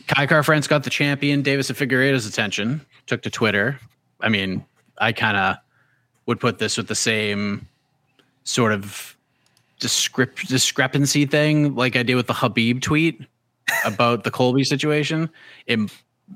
Kai 0.08 0.26
Kara 0.26 0.42
France 0.44 0.66
got 0.66 0.84
the 0.84 0.90
champion 0.90 1.42
Davis 1.42 1.68
and 1.70 1.78
Figueiredo's 1.78 2.26
attention. 2.26 2.80
Took 3.06 3.22
to 3.22 3.30
Twitter. 3.30 3.78
I 4.20 4.28
mean, 4.28 4.64
I 4.98 5.12
kind 5.12 5.36
of 5.36 5.56
would 6.26 6.40
put 6.40 6.58
this 6.58 6.76
with 6.76 6.88
the 6.88 6.94
same 6.96 7.68
sort 8.44 8.72
of 8.72 9.16
discrep- 9.80 10.46
discrepancy 10.48 11.26
thing 11.26 11.74
like 11.76 11.94
I 11.96 12.02
did 12.02 12.14
with 12.16 12.26
the 12.26 12.32
Khabib 12.32 12.80
tweet 12.82 13.20
about 13.84 14.24
the 14.24 14.30
Colby 14.30 14.64
situation. 14.64 15.28
It 15.66 15.78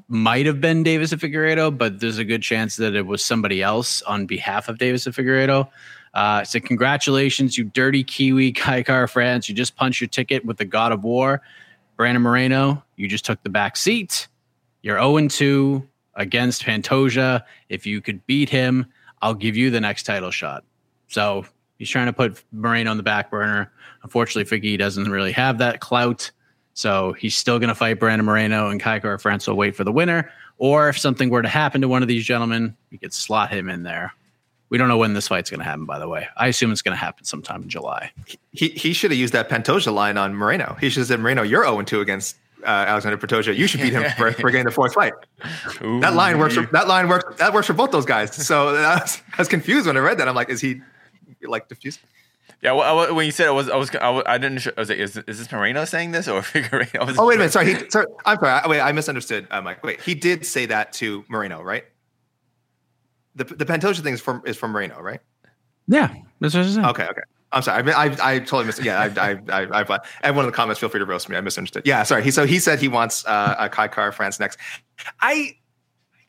might 0.09 0.47
have 0.47 0.61
been 0.61 0.82
Davis 0.82 1.12
and 1.12 1.20
Figueiredo, 1.20 1.76
but 1.76 2.01
there's 2.01 2.18
a 2.18 2.24
good 2.24 2.43
chance 2.43 2.76
that 2.76 2.95
it 2.95 3.07
was 3.07 3.24
somebody 3.24 3.62
else 3.62 4.03
on 4.03 4.26
behalf 4.26 4.68
of 4.68 4.78
Davis 4.78 5.07
and 5.07 5.14
Figueiredo. 5.14 5.68
Uh, 6.14 6.45
so 6.45 6.61
congratulations, 6.61 7.57
you 7.57 7.64
dirty 7.64 8.05
Kiwi, 8.05 8.53
Kai 8.55 8.82
Kara 8.82 9.09
France. 9.09 9.49
You 9.49 9.55
just 9.55 9.76
punched 9.76 10.01
your 10.01 10.09
ticket 10.09 10.45
with 10.45 10.59
the 10.59 10.64
God 10.64 10.93
of 10.93 11.05
War. 11.05 11.43
Brandon 11.97 12.22
Moreno, 12.22 12.82
you 12.97 13.09
just 13.09 13.24
took 13.24 13.43
the 13.43 13.51
back 13.51 13.76
seat. 13.76 14.28
You're 14.82 14.99
0 14.99 15.28
2 15.28 15.86
against 16.14 16.64
Pantoja. 16.64 17.43
If 17.68 17.86
you 17.86 18.01
could 18.01 18.24
beat 18.26 18.49
him, 18.49 18.86
I'll 19.20 19.34
give 19.34 19.57
you 19.57 19.70
the 19.70 19.80
next 19.80 20.05
title 20.05 20.30
shot. 20.30 20.64
So 21.09 21.45
he's 21.78 21.91
trying 21.91 22.07
to 22.07 22.12
put 22.12 22.43
Moreno 22.53 22.91
on 22.91 22.97
the 22.97 23.03
back 23.03 23.30
burner. 23.30 23.70
Unfortunately, 24.03 24.59
Figgy 24.61 24.78
doesn't 24.78 25.11
really 25.11 25.32
have 25.32 25.59
that 25.59 25.80
clout. 25.80 26.30
So 26.75 27.12
he's 27.12 27.37
still 27.37 27.59
going 27.59 27.68
to 27.68 27.75
fight 27.75 27.99
Brandon 27.99 28.25
Moreno 28.25 28.68
and 28.68 28.81
Kai 28.81 29.01
Kara 29.01 29.18
France 29.18 29.47
will 29.47 29.57
wait 29.57 29.77
for 29.77 29.85
the 29.85 29.93
winner. 29.93 30.31
Or 30.59 30.89
if 30.89 30.99
something 30.99 31.31
were 31.31 31.43
to 31.43 31.49
happen 31.49 31.81
to 31.81 31.89
one 31.89 32.03
of 32.03 32.09
these 32.09 32.25
gentlemen, 32.25 32.77
we 32.91 32.99
could 32.99 33.12
slot 33.12 33.51
him 33.51 33.68
in 33.68 33.83
there. 33.83 34.12
We 34.68 34.79
don't 34.79 34.89
know 34.89 34.99
when 34.99 35.14
this 35.14 35.27
fight's 35.27 35.51
going 35.51 35.59
to 35.59 35.64
happen, 35.64 35.85
by 35.85 35.99
the 35.99 36.09
way. 36.09 36.29
I 36.37 36.47
assume 36.47 36.71
it's 36.71 36.83
going 36.83 36.97
to 36.97 37.01
happen 37.01 37.25
sometime 37.25 37.62
in 37.62 37.68
July. 37.68 38.12
He 38.53 38.68
he 38.68 38.93
should 38.93 39.11
have 39.11 39.18
used 39.18 39.33
that 39.33 39.49
Pantoja 39.49 39.93
line 39.93 40.16
on 40.16 40.35
Moreno. 40.35 40.77
He 40.81 40.91
should 40.91 41.01
have 41.01 41.09
said, 41.09 41.18
Moreno, 41.21 41.43
you're 41.43 41.64
0 41.64 41.83
2 41.83 42.01
against 42.01 42.37
uh, 42.62 42.66
Alexander 42.66 43.18
Pantoja. 43.18 43.57
You 43.57 43.66
should 43.66 43.81
beat 43.81 43.93
him 43.93 44.05
for, 44.16 44.33
for 44.33 44.51
getting 44.51 44.66
the 44.66 44.71
fourth 44.71 44.95
fight. 44.95 45.14
That 45.81 46.14
line 46.14 46.39
works. 46.39 46.55
For, 46.55 46.66
that 46.73 46.87
line 46.87 47.09
works. 47.09 47.37
That 47.39 47.53
works 47.53 47.66
for 47.66 47.73
both 47.73 47.91
those 47.91 48.07
guys. 48.07 48.35
So 48.35 48.68
I 48.68 49.01
was, 49.01 49.23
I 49.33 49.41
was 49.41 49.49
confused 49.49 49.87
when 49.87 49.97
I 49.97 50.01
read 50.01 50.18
that. 50.18 50.29
I'm 50.29 50.35
like, 50.35 50.51
is 50.51 50.61
he 50.61 50.83
like 51.43 51.68
diffused? 51.68 52.01
Yeah, 52.63 52.73
well, 52.73 52.99
I, 53.01 53.11
when 53.11 53.25
you 53.25 53.33
said 53.33 53.47
it 53.47 53.53
was, 53.53 53.71
I 53.71 53.77
was, 53.77 53.91
I, 53.97 54.11
was, 54.11 54.23
I 54.27 54.37
didn't. 54.37 54.67
I 54.67 54.81
was 54.81 54.91
like, 54.91 54.99
is, 54.99 55.17
is 55.17 55.39
this 55.39 55.51
Moreno 55.51 55.85
saying 55.87 56.11
this 56.13 56.29
or 56.29 56.41
Figueiredo? 56.43 57.01
I 57.01 57.05
was- 57.05 57.19
Oh 57.19 57.27
wait 57.27 57.37
a 57.37 57.39
minute. 57.39 57.53
Sorry. 57.53 57.75
He, 57.75 57.89
sorry. 57.91 58.07
I'm 58.27 58.37
sorry. 58.39 58.51
I, 58.51 58.69
wait, 58.69 58.81
I 58.81 58.93
misunderstood. 58.93 59.47
Uh, 59.51 59.63
Mike. 59.63 59.83
Wait. 59.83 60.01
He 60.03 60.15
did 60.15 60.45
say 60.45 60.67
that 60.67 60.93
to 60.95 61.25
Moreno, 61.29 61.63
right? 61.63 61.85
The 63.37 63.45
the 63.45 63.65
Pantoja 63.65 64.01
thing 64.01 64.13
is 64.15 64.21
from 64.21 64.43
is 64.45 64.57
from 64.57 64.73
Moreno, 64.73 65.01
right? 65.01 65.21
Yeah, 65.87 66.13
that's 66.41 66.55
what 66.55 66.65
I 66.67 66.69
said. 66.69 66.85
Okay. 66.87 67.05
Okay. 67.05 67.21
I'm 67.53 67.63
sorry. 67.63 67.79
I 67.79 67.83
mean, 67.83 67.95
I, 67.97 68.17
I 68.35 68.39
totally 68.41 68.65
missed. 68.67 68.83
Yeah, 68.83 69.01
I, 69.01 69.31
I, 69.31 69.39
I, 69.49 69.83
I, 69.83 69.99
everyone 70.23 70.45
in 70.45 70.51
the 70.53 70.57
comments, 70.57 70.79
feel 70.79 70.89
free 70.89 71.01
to 71.01 71.07
roast 71.07 71.29
me. 71.29 71.37
I 71.37 71.41
misunderstood. 71.41 71.83
Yeah, 71.85 72.03
sorry. 72.05 72.23
He 72.23 72.31
so 72.31 72.47
he 72.47 72.59
said 72.61 72.79
he 72.79 72.87
wants 72.89 73.25
uh, 73.27 73.57
a 73.59 73.69
Kai 73.69 73.89
Kara 73.89 74.13
France 74.13 74.39
next. 74.39 74.59
I, 75.21 75.57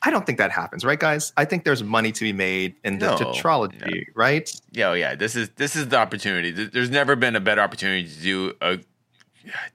I 0.04 0.10
don't 0.10 0.26
think 0.26 0.38
that 0.38 0.50
happens, 0.50 0.84
right, 0.84 0.98
guys? 0.98 1.32
I 1.36 1.44
think 1.44 1.64
there's 1.64 1.82
money 1.82 2.10
to 2.12 2.24
be 2.24 2.32
made 2.32 2.74
in 2.84 2.98
the 2.98 3.06
No, 3.06 3.16
tetralogy, 3.16 4.06
right? 4.14 4.50
Yeah, 4.72 4.90
oh, 4.90 4.92
yeah. 4.94 5.14
This 5.14 5.36
is 5.36 5.50
this 5.50 5.76
is 5.76 5.88
the 5.88 5.96
opportunity. 5.96 6.50
There's 6.50 6.90
never 6.90 7.14
been 7.14 7.36
a 7.36 7.40
better 7.40 7.60
opportunity 7.60 8.08
to 8.08 8.20
do 8.20 8.52
a 8.60 8.78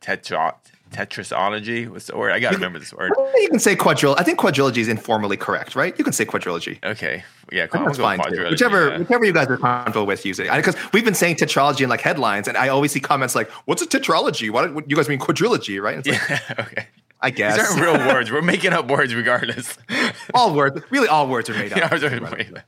tetra 0.01 0.53
tetrasology. 0.91 1.89
What's 1.89 2.07
the 2.07 2.17
word? 2.17 2.31
I 2.31 2.39
gotta 2.39 2.55
remember 2.55 2.79
this 2.79 2.93
word. 2.93 3.11
You 3.35 3.49
can 3.49 3.59
say 3.59 3.75
quadril. 3.75 4.15
I 4.17 4.23
think 4.23 4.39
quadrilogy 4.39 4.77
is 4.77 4.87
informally 4.87 5.37
correct, 5.37 5.75
right? 5.75 5.97
You 5.97 6.03
can 6.03 6.13
say 6.13 6.25
quadrilogy. 6.25 6.83
Okay, 6.83 7.23
yeah. 7.51 7.67
That's 7.67 7.97
fine. 7.97 8.19
quadrilogy, 8.19 8.51
Whichever, 8.51 8.89
yeah. 8.89 8.97
whichever 8.99 9.25
you 9.25 9.33
guys 9.33 9.47
are 9.47 9.57
comfortable 9.57 10.05
with 10.05 10.25
using. 10.25 10.47
Because 10.53 10.75
we've 10.93 11.05
been 11.05 11.13
saying 11.13 11.35
tetralogy 11.37 11.81
in 11.81 11.89
like 11.89 12.01
headlines, 12.01 12.47
and 12.47 12.57
I 12.57 12.69
always 12.69 12.91
see 12.91 12.99
comments 12.99 13.35
like, 13.35 13.49
"What's 13.65 13.81
a 13.81 13.87
tetralogy? 13.87 14.49
Why 14.49 14.65
don't 14.65 14.89
you 14.89 14.95
guys 14.95 15.09
mean 15.09 15.19
quadrilogy?" 15.19 15.81
Right? 15.81 15.97
It's 16.05 16.07
like, 16.07 16.29
Yeah. 16.29 16.39
Okay. 16.59 16.87
I 17.21 17.29
These 17.31 17.37
guess 17.37 17.59
aren't 17.71 17.81
real 17.81 17.97
words. 18.13 18.31
We're 18.31 18.41
making 18.41 18.73
up 18.73 18.87
words 18.89 19.13
regardless. 19.15 19.77
all 20.33 20.53
words, 20.53 20.81
really, 20.91 21.07
all 21.07 21.27
words 21.27 21.49
are 21.49 21.53
made 21.53 21.73
up. 21.73 21.77
Yeah, 21.81 21.87
I 21.89 21.93
was 21.93 22.03
already 22.03 22.19
making 22.21 22.57
up. 22.57 22.63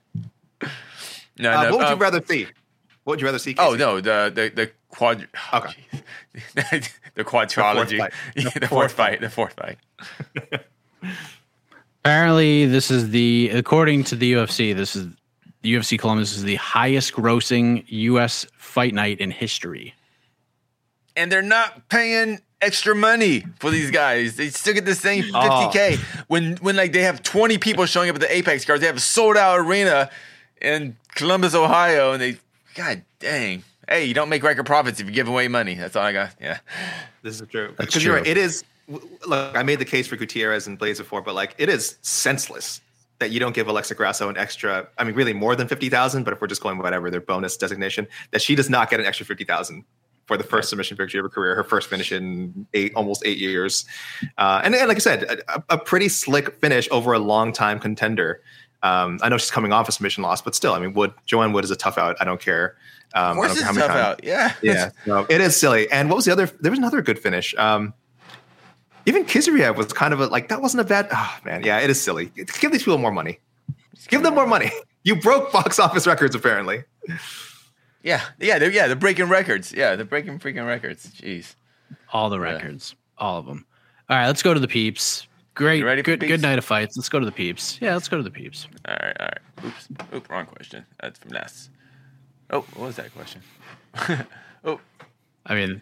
no, 1.40 1.52
Uh, 1.52 1.64
no, 1.64 1.70
what 1.72 1.78
would 1.80 1.86
uh, 1.88 1.90
you 1.92 1.96
rather 1.96 2.22
see? 2.26 2.44
What 3.04 3.14
would 3.14 3.22
you 3.22 3.26
rather 3.28 3.40
see? 3.40 3.56
Oh 3.58 3.76
no, 3.76 4.02
the 4.02 4.32
the 4.34 4.50
the 4.54 4.72
quad. 4.90 5.28
oh, 5.54 5.58
Okay. 5.60 5.76
jeez. 6.56 6.90
the 7.16 7.24
quadrilogy. 7.24 7.98
fight. 8.00 8.14
Yeah, 8.36 8.50
The 8.50 8.60
the, 8.62 8.68
fourth 8.68 8.70
fourth 8.70 8.94
fight. 8.94 9.22
The 9.22 9.30
fourth 9.30 9.54
fight. 9.54 9.78
Apparently, 12.04 12.66
this 12.66 12.90
is 12.92 13.10
the 13.10 13.50
according 13.54 14.04
to 14.06 14.16
the 14.16 14.34
UFC. 14.34 14.76
This 14.76 14.96
is 14.96 15.08
the 15.62 15.74
UFC 15.74 16.00
Columbus 16.00 16.36
is 16.38 16.44
the 16.44 16.56
highest 16.56 17.14
grossing 17.14 17.84
U.S. 17.88 18.46
fight 18.58 18.94
night 18.94 19.20
in 19.20 19.32
history. 19.32 19.94
and 21.16 21.32
they're 21.32 21.42
not 21.42 21.90
paying 21.90 22.40
extra 22.62 22.96
money 22.96 23.46
for 23.60 23.70
these 23.72 23.92
guys. 23.92 24.36
They 24.36 24.50
still 24.50 24.74
get 24.74 24.86
the 24.86 24.96
same 24.96 25.26
ah. 25.34 25.68
Oh. 25.68 25.70
50k 25.70 25.98
when 26.28 26.58
when 26.58 26.76
like 26.76 26.92
they 26.94 27.04
have 27.04 27.24
20 27.24 27.58
people 27.58 27.86
showing 27.86 28.10
up 28.10 28.16
at 28.16 28.22
the 28.22 28.36
Apex 28.36 28.66
cards. 28.66 28.82
They 28.82 28.88
have 28.88 28.98
a 28.98 29.02
sold 29.02 29.38
out 29.38 29.60
arena 29.60 30.10
in 30.62 30.98
Columbus, 31.16 31.56
Ohio, 31.56 32.14
and 32.14 32.22
they 32.22 32.38
God 32.76 33.04
dang. 33.20 33.64
Hey, 33.88 34.06
you 34.06 34.14
don't 34.14 34.30
make 34.30 34.44
record 34.44 34.66
profits 34.66 35.00
if 35.00 35.08
you 35.08 35.14
give 35.14 35.28
away 35.28 35.48
money. 35.48 35.74
That's 35.74 35.96
all 35.96 36.04
I 36.04 36.14
got. 36.14 36.36
Yeah. 36.40 36.60
This 37.24 37.42
is 37.42 37.48
true. 37.48 37.74
That's 37.78 37.88
Because 37.90 38.04
you're 38.04 38.14
true. 38.14 38.20
right. 38.22 38.28
It 38.28 38.38
is. 38.38 38.64
w- 38.90 39.10
Look, 39.26 39.58
I 39.58 39.64
made 39.64 39.80
the 39.80 39.86
case 39.86 40.06
for 40.08 40.16
Gutierrez 40.16 40.68
and 40.68 40.80
Blaydes 40.80 41.00
before, 41.00 41.22
but 41.24 41.34
like, 41.34 41.56
it 41.58 41.70
is 41.70 41.98
senseless 42.04 42.82
that 43.18 43.32
you 43.32 43.40
don't 43.40 43.56
give 43.56 43.68
Alexa 43.68 43.96
Grasso 43.96 44.30
an 44.30 44.38
extra. 44.38 44.88
I 44.98 45.04
mean, 45.06 45.16
really 45.16 45.34
more 45.34 45.56
than 45.56 45.68
fifty 45.68 45.90
thousand. 45.90 46.24
But 46.24 46.34
if 46.34 46.40
we're 46.42 46.48
just 46.48 46.62
going 46.62 46.78
whatever 46.78 47.10
their 47.10 47.20
bonus 47.20 47.58
designation, 47.58 48.08
that 48.32 48.42
she 48.44 48.54
does 48.56 48.70
not 48.70 48.90
get 48.92 49.00
an 49.00 49.08
extra 49.08 49.26
fifty 49.26 49.44
thousand 49.44 49.86
for 50.30 50.38
the 50.38 50.44
first 50.44 50.70
submission 50.70 50.96
victory 50.96 51.20
of 51.20 51.24
her 51.24 51.30
career, 51.30 51.56
her 51.56 51.64
first 51.64 51.90
finish 51.90 52.12
in 52.12 52.68
eight, 52.76 52.94
almost 52.96 53.24
eight 53.26 53.40
years, 53.40 53.84
uh, 54.38 54.62
and, 54.64 54.76
and 54.76 54.88
like 54.88 54.98
I 54.98 55.00
said, 55.00 55.24
a, 55.24 55.64
a 55.70 55.78
pretty 55.80 56.08
slick 56.08 56.56
finish 56.62 56.88
over 56.92 57.14
a 57.14 57.20
long 57.20 57.52
time 57.52 57.80
contender. 57.80 58.42
Um, 58.84 59.20
I 59.24 59.30
know 59.30 59.40
she's 59.40 59.50
coming 59.50 59.74
off 59.74 59.90
a 59.90 59.92
submission 59.92 60.22
loss, 60.22 60.40
but 60.44 60.54
still, 60.54 60.74
I 60.74 60.80
mean, 60.80 60.94
Wood, 60.94 61.14
Joanne 61.26 61.52
Wood 61.52 61.64
is 61.64 61.72
a 61.72 61.76
tough 61.76 61.98
out. 61.98 62.16
I 62.22 62.26
don't 62.26 62.40
care. 62.40 62.76
Um, 63.16 63.32
Of 63.32 63.36
course 63.38 63.52
it's 63.54 63.62
tough 63.64 63.78
out. 63.80 64.24
Yeah. 64.24 64.54
yeah, 64.62 64.92
no, 65.08 65.26
it 65.28 65.42
is 65.42 65.56
silly. 65.58 65.92
And 65.92 66.10
what 66.10 66.16
was 66.16 66.26
the 66.26 66.32
other? 66.32 66.46
There 66.46 66.70
was 66.72 66.78
another 66.78 67.02
good 67.02 67.18
finish. 67.18 67.56
Um, 67.58 67.96
even 69.08 69.26
Kizriev 69.26 69.78
was 69.78 69.92
kind 69.94 70.14
of 70.14 70.20
a 70.22 70.28
like 70.28 70.50
that 70.50 70.62
wasn't 70.62 70.82
a 70.82 70.84
bad. 70.84 71.08
Oh 71.12 71.38
man, 71.44 71.64
yeah, 71.64 71.80
it 71.80 71.90
is 71.90 72.00
silly. 72.00 72.28
Give 72.36 72.72
these 72.72 72.84
people 72.84 73.00
more 73.00 73.12
money. 73.12 73.40
Give 74.10 74.22
them 74.22 74.36
more 74.36 74.46
money. 74.48 74.72
You 75.04 75.16
broke 75.16 75.54
box 75.54 75.80
office 75.80 76.06
records 76.06 76.36
apparently. 76.36 76.84
Yeah. 78.04 78.22
Yeah. 78.40 78.60
They're, 78.60 78.72
yeah. 78.72 78.88
They're 78.88 78.96
breaking 78.96 79.30
records. 79.30 79.72
Yeah. 79.72 79.96
They're 79.96 80.06
breaking 80.06 80.40
freaking 80.40 80.68
records. 80.68 81.08
Jeez. 81.08 81.56
All 82.12 82.30
the 82.30 82.40
records, 82.40 82.96
all 83.18 83.38
of 83.38 83.46
them. 83.46 83.66
All 84.10 84.18
right, 84.18 84.28
let's 84.28 84.42
go 84.42 84.54
to 84.54 84.60
the 84.60 84.68
peeps. 84.68 85.28
Great, 85.54 85.84
ready 85.84 86.02
good, 86.02 86.20
peeps? 86.20 86.32
good 86.32 86.42
night 86.42 86.58
of 86.58 86.66
fights. 86.66 86.98
Let's 86.98 87.10
go 87.10 87.20
to 87.20 87.26
the 87.26 87.32
peeps. 87.32 87.78
Yeah, 87.82 87.94
let's 87.94 88.08
go 88.08 88.18
to 88.18 88.24
the 88.24 88.32
peeps. 88.32 88.68
All 88.88 88.96
right. 89.02 89.16
All 89.20 89.28
right. 89.28 89.66
Oops. 89.66 89.88
Oop. 90.16 90.30
Wrong 90.30 90.46
question. 90.46 90.86
That's 91.02 91.20
from 91.20 91.32
last. 91.32 91.70
Oh, 92.50 92.62
what 92.74 92.88
was 92.88 92.96
that 92.96 93.14
question? 93.14 93.42
oh, 94.64 94.80
I 95.46 95.54
mean, 95.54 95.82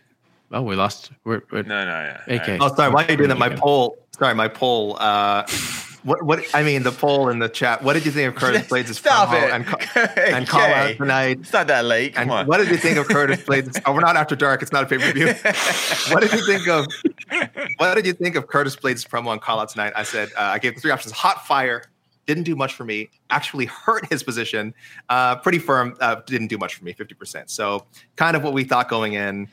oh, 0.51 0.61
we 0.63 0.76
lost. 0.76 1.11
We're, 1.24 1.43
we're 1.51 1.63
no, 1.63 1.86
no, 1.86 2.20
yeah. 2.28 2.36
AK. 2.36 2.41
All 2.41 2.47
right. 2.47 2.61
Oh, 2.61 2.76
sorry. 2.76 2.93
Why 2.93 3.05
are 3.05 3.11
you 3.11 3.18
doing 3.18 3.30
that? 3.30 3.38
My 3.38 3.49
poll. 3.49 3.97
Sorry, 4.18 4.34
my 4.34 4.47
poll. 4.47 4.97
Uh, 4.99 5.45
what? 6.04 6.24
What? 6.24 6.43
I 6.54 6.64
mean, 6.64 6.84
the 6.84 6.91
poll 6.91 7.30
in 7.30 7.39
the 7.39 7.50
chat. 7.50 7.84
What 7.84 7.93
did 7.93 8.06
you 8.06 8.12
think 8.12 8.30
of 8.34 8.36
Curtis 8.39 8.68
Blaydes' 8.70 8.95
Stop 8.95 9.30
promo 9.30 9.43
it. 9.43 9.52
and 9.52 10.18
and 10.36 10.48
call 10.48 10.62
out 10.62 10.98
tonight? 10.98 11.39
It's 11.41 11.54
not 11.54 11.68
that 11.68 11.86
late. 11.86 12.14
Come 12.16 12.24
And 12.24 12.32
on. 12.32 12.48
what 12.48 12.58
did 12.58 12.70
you 12.70 12.78
think 12.78 12.98
of 12.98 13.08
Curtis 13.08 13.41
Blaydes? 13.43 13.82
Oh, 13.86 13.93
we're 13.93 14.02
not 14.02 14.16
after 14.18 14.36
dark. 14.36 14.62
It's 14.62 14.72
not 14.72 14.84
a 14.84 14.86
pay 14.88 14.98
per 14.98 15.12
view. 15.14 15.28
what 16.14 16.22
did 16.22 16.32
you 16.34 16.45
think 16.45 16.68
of? 16.68 16.86
What 17.78 17.95
did 17.95 18.06
you 18.06 18.14
think 18.14 18.36
of 18.36 18.48
Curtis 18.48 18.76
Blaydes' 18.76 19.08
promo 19.08 19.28
on 19.28 19.39
Call 19.39 19.60
Out 19.60 19.70
tonight? 19.70 19.93
I 19.95 20.04
said 20.04 20.30
uh, 20.38 20.41
I 20.41 20.60
gave 20.60 20.78
three 20.82 20.91
options: 20.91 21.14
hot 21.14 21.45
fire, 21.45 21.84
didn't 22.26 22.43
do 22.43 22.56
much 22.56 22.74
for 22.74 22.84
me. 22.86 23.10
Actually 23.30 23.66
hurt 23.66 24.06
his 24.08 24.24
position. 24.24 24.74
Uh, 25.10 25.36
pretty 25.38 25.60
firm. 25.60 25.95
Uh, 26.00 26.16
didn't 26.26 26.48
do 26.48 26.58
much 26.58 26.76
for 26.76 26.84
me. 26.86 26.93
Fifty 26.93 27.16
percent. 27.16 27.50
So 27.50 27.86
kind 28.16 28.36
of 28.36 28.43
what 28.43 28.54
we 28.54 28.64
thought 28.64 28.89
going 28.89 29.14
in. 29.14 29.48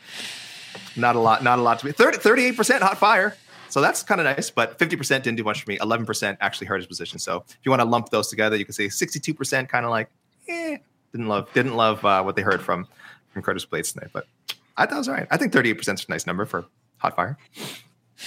Not 0.96 1.14
a 1.16 1.20
lot. 1.20 1.42
Not 1.44 1.58
a 1.58 1.62
lot 1.62 1.78
to 1.80 1.84
be. 1.86 1.92
38 1.92 2.56
percent 2.56 2.82
hot 2.82 2.98
fire. 2.98 3.36
So 3.74 3.80
that's 3.80 4.04
kind 4.04 4.20
of 4.20 4.24
nice, 4.24 4.50
but 4.50 4.78
50% 4.78 5.24
didn't 5.24 5.34
do 5.34 5.42
much 5.42 5.64
for 5.64 5.68
me. 5.68 5.78
11% 5.78 6.36
actually 6.40 6.68
hurt 6.68 6.76
his 6.76 6.86
position. 6.86 7.18
So 7.18 7.42
if 7.48 7.58
you 7.64 7.72
want 7.72 7.80
to 7.82 7.84
lump 7.88 8.08
those 8.08 8.28
together, 8.28 8.54
you 8.54 8.64
can 8.64 8.72
say 8.72 8.86
62% 8.86 9.68
kind 9.68 9.84
of 9.84 9.90
like, 9.90 10.10
eh, 10.48 10.76
didn't 11.10 11.26
love, 11.26 11.52
didn't 11.54 11.74
love 11.74 12.04
uh, 12.04 12.22
what 12.22 12.36
they 12.36 12.42
heard 12.42 12.62
from 12.62 12.86
from 13.32 13.42
Curtis 13.42 13.66
Blaydes 13.66 13.92
tonight. 13.92 14.10
But 14.12 14.28
I 14.76 14.86
thought 14.86 14.94
it 14.94 14.98
was 14.98 15.08
all 15.08 15.14
right. 15.14 15.26
I 15.28 15.38
think 15.38 15.52
38% 15.52 15.80
is 15.94 16.06
a 16.08 16.08
nice 16.08 16.24
number 16.24 16.44
for 16.46 16.66
hot 16.98 17.16
fire. 17.16 17.36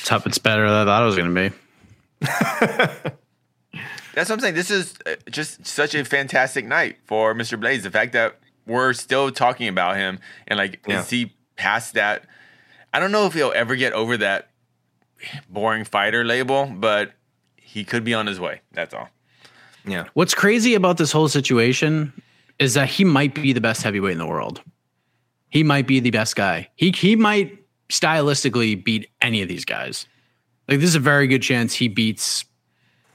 tough. 0.03 0.27
It's 0.27 0.37
better 0.37 0.69
than 0.69 0.79
I 0.79 0.83
thought 0.83 1.01
it 1.01 1.05
was 1.05 1.15
going 1.15 1.33
to 1.33 1.49
be. 1.49 1.55
That's 4.15 4.29
what 4.29 4.31
I'm 4.31 4.39
saying. 4.41 4.55
This 4.55 4.69
is 4.69 4.95
uh, 5.05 5.15
just 5.31 5.65
such 5.65 5.95
a 5.95 6.03
fantastic 6.03 6.65
night 6.65 6.97
for 7.05 7.33
Mr. 7.33 7.57
Blaydes. 7.57 7.83
The 7.83 7.91
fact 7.91 8.11
that 8.11 8.37
we're 8.65 8.91
still 8.91 9.31
talking 9.31 9.69
about 9.69 9.95
him 9.95 10.19
and 10.45 10.57
like, 10.57 10.81
Yeah. 10.85 10.99
is 10.99 11.09
he 11.09 11.33
past 11.55 11.93
that? 11.93 12.25
I 12.93 12.99
don't 12.99 13.13
know 13.13 13.27
if 13.27 13.33
he'll 13.33 13.53
ever 13.55 13.77
get 13.77 13.93
over 13.93 14.17
that 14.17 14.49
boring 15.49 15.83
fighter 15.83 16.23
label, 16.23 16.65
but 16.65 17.13
he 17.55 17.83
could 17.83 18.03
be 18.03 18.13
on 18.13 18.27
his 18.27 18.39
way. 18.39 18.61
That's 18.71 18.93
all. 18.93 19.09
Yeah. 19.85 20.05
What's 20.13 20.33
crazy 20.33 20.75
about 20.75 20.97
this 20.97 21.11
whole 21.11 21.29
situation 21.29 22.13
is 22.59 22.73
that 22.73 22.89
he 22.89 23.03
might 23.03 23.35
be 23.35 23.53
the 23.53 23.61
best 23.61 23.83
heavyweight 23.83 24.13
in 24.13 24.17
the 24.17 24.27
world. 24.27 24.61
He 25.49 25.63
might 25.63 25.87
be 25.87 25.99
the 25.99 26.11
best 26.11 26.35
guy. 26.35 26.69
He 26.75 26.91
he 26.91 27.15
might 27.15 27.57
stylistically 27.89 28.83
beat 28.83 29.09
any 29.21 29.41
of 29.41 29.47
these 29.47 29.65
guys. 29.65 30.05
Like 30.67 30.79
this 30.79 30.89
is 30.89 30.95
a 30.95 30.99
very 30.99 31.27
good 31.27 31.41
chance 31.41 31.73
he 31.73 31.87
beats 31.87 32.43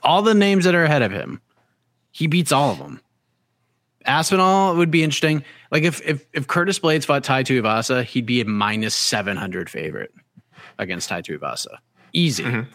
all 0.02 0.22
the 0.22 0.34
names 0.34 0.64
that 0.64 0.74
are 0.74 0.84
ahead 0.84 1.02
of 1.02 1.12
him. 1.12 1.40
He 2.10 2.26
beats 2.26 2.52
all 2.52 2.70
of 2.70 2.78
them. 2.78 3.00
Aspinall 4.06 4.76
would 4.76 4.90
be 4.90 5.02
interesting. 5.02 5.44
Like 5.70 5.82
if 5.84 6.00
if 6.06 6.26
if 6.32 6.46
Curtis 6.46 6.78
Blaydes 6.78 7.04
fought 7.04 7.24
Tai 7.24 7.44
Tuivasa, 7.44 8.04
he'd 8.04 8.26
be 8.26 8.40
a 8.40 8.44
minus 8.44 8.94
seven 8.94 9.36
hundred 9.36 9.68
favorite 9.68 10.12
against 10.78 11.08
Tai 11.08 11.22
Tuivasa. 11.22 11.78
Easy. 12.12 12.44
Mm-hmm. 12.44 12.70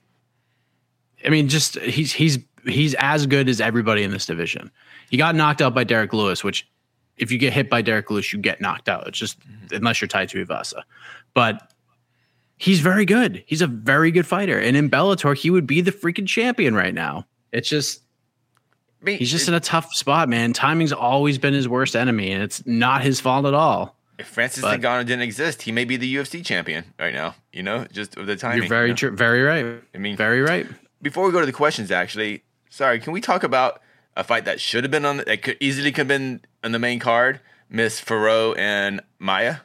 I 1.25 1.29
mean, 1.29 1.47
just 1.47 1.77
he's 1.79 2.13
he's 2.13 2.39
he's 2.65 2.95
as 2.95 3.25
good 3.25 3.49
as 3.49 3.61
everybody 3.61 4.03
in 4.03 4.11
this 4.11 4.25
division. 4.25 4.71
He 5.09 5.17
got 5.17 5.35
knocked 5.35 5.61
out 5.61 5.73
by 5.73 5.83
Derrick 5.83 6.13
Lewis, 6.13 6.43
which 6.43 6.67
if 7.17 7.31
you 7.31 7.37
get 7.37 7.53
hit 7.53 7.69
by 7.69 7.81
Derrick 7.81 8.09
Lewis, 8.09 8.31
you 8.31 8.39
get 8.39 8.61
knocked 8.61 8.89
out. 8.89 9.07
It's 9.07 9.17
just 9.17 9.37
unless 9.71 10.01
you're 10.01 10.07
tied 10.07 10.29
to 10.29 10.45
Tuivasa. 10.45 10.83
But 11.33 11.71
he's 12.57 12.79
very 12.79 13.05
good. 13.05 13.43
He's 13.45 13.61
a 13.61 13.67
very 13.67 14.11
good 14.11 14.27
fighter. 14.27 14.59
And 14.59 14.77
in 14.77 14.89
Bellator, 14.89 15.35
he 15.35 15.49
would 15.49 15.67
be 15.67 15.81
the 15.81 15.91
freaking 15.91 16.27
champion 16.27 16.75
right 16.75 16.93
now. 16.93 17.25
It's 17.51 17.69
just 17.69 18.01
he's 19.05 19.31
just 19.31 19.47
in 19.47 19.53
a 19.53 19.59
tough 19.59 19.93
spot, 19.93 20.29
man. 20.29 20.53
Timing's 20.53 20.93
always 20.93 21.37
been 21.37 21.53
his 21.53 21.67
worst 21.67 21.95
enemy, 21.95 22.31
and 22.31 22.43
it's 22.43 22.65
not 22.65 23.01
his 23.01 23.19
fault 23.19 23.45
at 23.45 23.53
all. 23.53 23.96
If 24.17 24.27
Francis 24.27 24.63
but- 24.63 24.79
Ngannou 24.81 25.05
didn't 25.05 25.21
exist, 25.21 25.63
he 25.63 25.71
may 25.71 25.85
be 25.85 25.97
the 25.97 26.15
UFC 26.15 26.43
champion 26.43 26.93
right 26.99 27.13
now. 27.13 27.35
You 27.53 27.63
know, 27.63 27.85
just 27.91 28.17
with 28.17 28.27
the 28.27 28.35
timing. 28.35 28.59
You're 28.59 28.69
very 28.69 28.87
you 28.87 28.93
know? 28.93 28.97
true, 28.97 29.11
very 29.11 29.41
right. 29.41 29.81
I 29.93 29.97
mean- 29.97 30.17
very 30.17 30.41
right. 30.41 30.67
Before 31.01 31.25
we 31.25 31.31
go 31.31 31.39
to 31.39 31.45
the 31.45 31.51
questions, 31.51 31.91
actually, 31.91 32.43
sorry, 32.69 32.99
can 32.99 33.13
we 33.13 33.21
talk 33.21 33.43
about 33.43 33.81
a 34.15 34.23
fight 34.23 34.45
that 34.45 34.59
should 34.59 34.83
have 34.83 34.89
been 34.89 35.05
on? 35.05 35.17
The, 35.17 35.25
that 35.25 35.43
could 35.43 35.57
easily 35.59 35.91
could 35.91 35.99
have 35.99 36.07
been 36.07 36.41
on 36.63 36.71
the 36.71 36.79
main 36.79 36.99
card. 36.99 37.39
Miss 37.69 37.99
Farrow 37.99 38.53
and 38.53 39.01
Maia. 39.19 39.57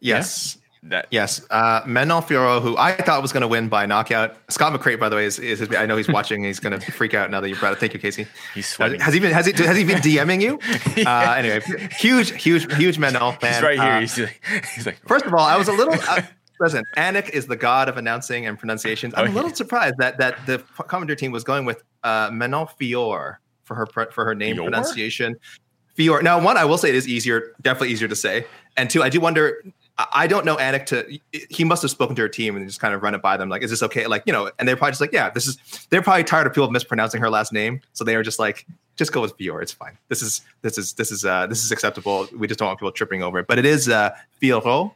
Yes. 0.00 0.57
That 0.84 1.06
Yes, 1.10 1.44
uh, 1.50 1.82
Manon 1.86 2.22
Fiorot, 2.22 2.62
who 2.62 2.76
I 2.76 2.92
thought 2.92 3.20
was 3.20 3.32
going 3.32 3.40
to 3.40 3.48
win 3.48 3.68
by 3.68 3.84
knockout. 3.86 4.36
Scott 4.48 4.72
McCrate, 4.72 5.00
by 5.00 5.08
the 5.08 5.16
way, 5.16 5.24
is, 5.26 5.38
is 5.38 5.58
his, 5.58 5.74
I 5.74 5.86
know 5.86 5.96
he's 5.96 6.08
watching. 6.08 6.44
He's 6.44 6.60
going 6.60 6.78
to 6.80 6.92
freak 6.92 7.14
out 7.14 7.30
now 7.30 7.40
that 7.40 7.48
you 7.48 7.56
brought 7.56 7.72
it. 7.72 7.78
Thank 7.80 7.94
you, 7.94 7.98
Casey. 8.00 8.26
He's 8.54 8.66
Has, 8.66 8.74
sweating. 8.74 9.00
has 9.00 9.12
he 9.14 9.20
been 9.20 9.32
has 9.32 9.46
he 9.46 9.52
has 9.64 9.76
he 9.76 9.84
been 9.84 9.98
DMing 10.02 10.40
you? 10.40 10.58
uh, 11.06 11.32
anyway, 11.36 11.60
huge, 11.98 12.30
huge, 12.40 12.72
huge 12.76 12.98
Manon 12.98 13.34
fan. 13.40 13.54
he's 13.54 13.62
right 13.62 13.78
here. 13.78 13.92
Uh, 13.92 14.00
he's, 14.00 14.18
like, 14.18 14.40
he's 14.74 14.86
like, 14.86 15.00
First 15.06 15.26
of 15.26 15.34
all, 15.34 15.40
I 15.40 15.56
was 15.56 15.68
a 15.68 15.72
little. 15.72 15.94
Uh, 16.08 16.22
listen, 16.60 16.84
Anik 16.96 17.28
is 17.30 17.46
the 17.46 17.56
god 17.56 17.88
of 17.88 17.96
announcing 17.96 18.46
and 18.46 18.58
pronunciations. 18.58 19.14
I'm 19.16 19.28
Oh, 19.28 19.32
a 19.32 19.34
little 19.34 19.54
surprised 19.54 19.96
that 19.98 20.18
that 20.18 20.38
the 20.46 20.58
commentary 20.86 21.16
team 21.16 21.32
was 21.32 21.42
going 21.44 21.64
with 21.64 21.82
uh, 22.04 22.30
Manon 22.32 22.66
Fior 22.78 23.40
for 23.64 23.74
her 23.74 23.86
for 24.12 24.24
her 24.24 24.34
name 24.34 24.56
Fior? 24.56 24.64
pronunciation. 24.70 25.36
Fior. 25.96 26.22
Now, 26.22 26.40
one, 26.40 26.56
I 26.56 26.64
will 26.64 26.78
say 26.78 26.90
it 26.90 26.94
is 26.94 27.08
easier, 27.08 27.54
definitely 27.60 27.88
easier 27.90 28.06
to 28.06 28.14
say, 28.16 28.46
and 28.76 28.88
two, 28.88 29.02
I 29.02 29.08
do 29.08 29.20
wonder. 29.20 29.60
I- 29.98 30.26
don't 30.26 30.44
know 30.44 30.56
Anik 30.56 30.86
to. 30.86 31.18
He 31.50 31.64
must 31.64 31.82
have 31.82 31.90
spoken 31.90 32.14
to 32.16 32.22
her 32.22 32.28
team 32.28 32.56
and 32.56 32.64
just 32.66 32.80
kind 32.80 32.94
of 32.94 33.02
run 33.02 33.14
it 33.14 33.22
by 33.22 33.36
them, 33.36 33.48
like, 33.48 33.62
"Is 33.62 33.70
this 33.70 33.82
okay?" 33.82 34.06
Like, 34.06 34.22
you 34.26 34.32
know, 34.32 34.50
and 34.58 34.68
they're 34.68 34.76
probably 34.76 34.92
just 34.92 35.00
like, 35.00 35.12
"Yeah, 35.12 35.30
this 35.30 35.46
is." 35.46 35.58
They're 35.90 36.02
probably 36.02 36.24
tired 36.24 36.46
of 36.46 36.52
people 36.54 36.70
mispronouncing 36.70 37.20
her 37.20 37.30
last 37.30 37.52
name, 37.52 37.80
so 37.92 38.04
they 38.04 38.14
are 38.14 38.22
just 38.22 38.38
like, 38.38 38.66
"Just 38.96 39.12
go 39.12 39.20
with 39.20 39.36
Fior. 39.38 39.60
It's 39.60 39.72
fine. 39.72 39.98
This 40.08 40.22
is 40.22 40.42
this 40.62 40.78
is 40.78 40.92
this 40.92 41.10
is 41.10 41.24
uh 41.24 41.46
this 41.48 41.64
is 41.64 41.72
acceptable. 41.72 42.28
We 42.36 42.46
just 42.46 42.58
don't 42.60 42.68
want 42.68 42.78
people 42.78 42.92
tripping 42.92 43.22
over 43.22 43.40
it." 43.40 43.46
But 43.48 43.58
it 43.58 43.64
is 43.66 43.88
uh 43.88 44.10
Fiorot. 44.40 44.92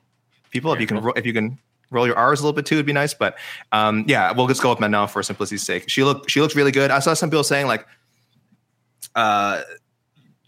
People, 0.50 0.72
if 0.72 0.80
you 0.80 0.86
can, 0.86 1.11
if 1.16 1.24
you 1.26 1.32
can 1.32 1.59
roll 1.90 2.07
your 2.07 2.16
R's 2.16 2.40
a 2.40 2.42
little 2.42 2.55
bit 2.55 2.66
too, 2.66 2.76
it'd 2.76 2.86
be 2.86 2.92
nice. 2.92 3.14
But 3.14 3.36
um, 3.72 4.05
yeah, 4.07 4.32
we'll 4.32 4.46
just 4.46 4.62
go 4.62 4.70
with 4.70 4.80
Manon 4.80 5.09
for 5.09 5.22
simplicity's 5.22 5.62
sake. 5.62 5.88
She 5.88 6.05
looked 6.05 6.30
she 6.30 6.40
looks 6.40 6.55
really 6.55 6.72
good. 6.72 6.90
I 6.90 6.98
saw 7.00 7.14
some 7.14 7.30
people 7.30 7.44
saying 7.44 7.66
like, 7.66 7.86
uh, 9.14 9.62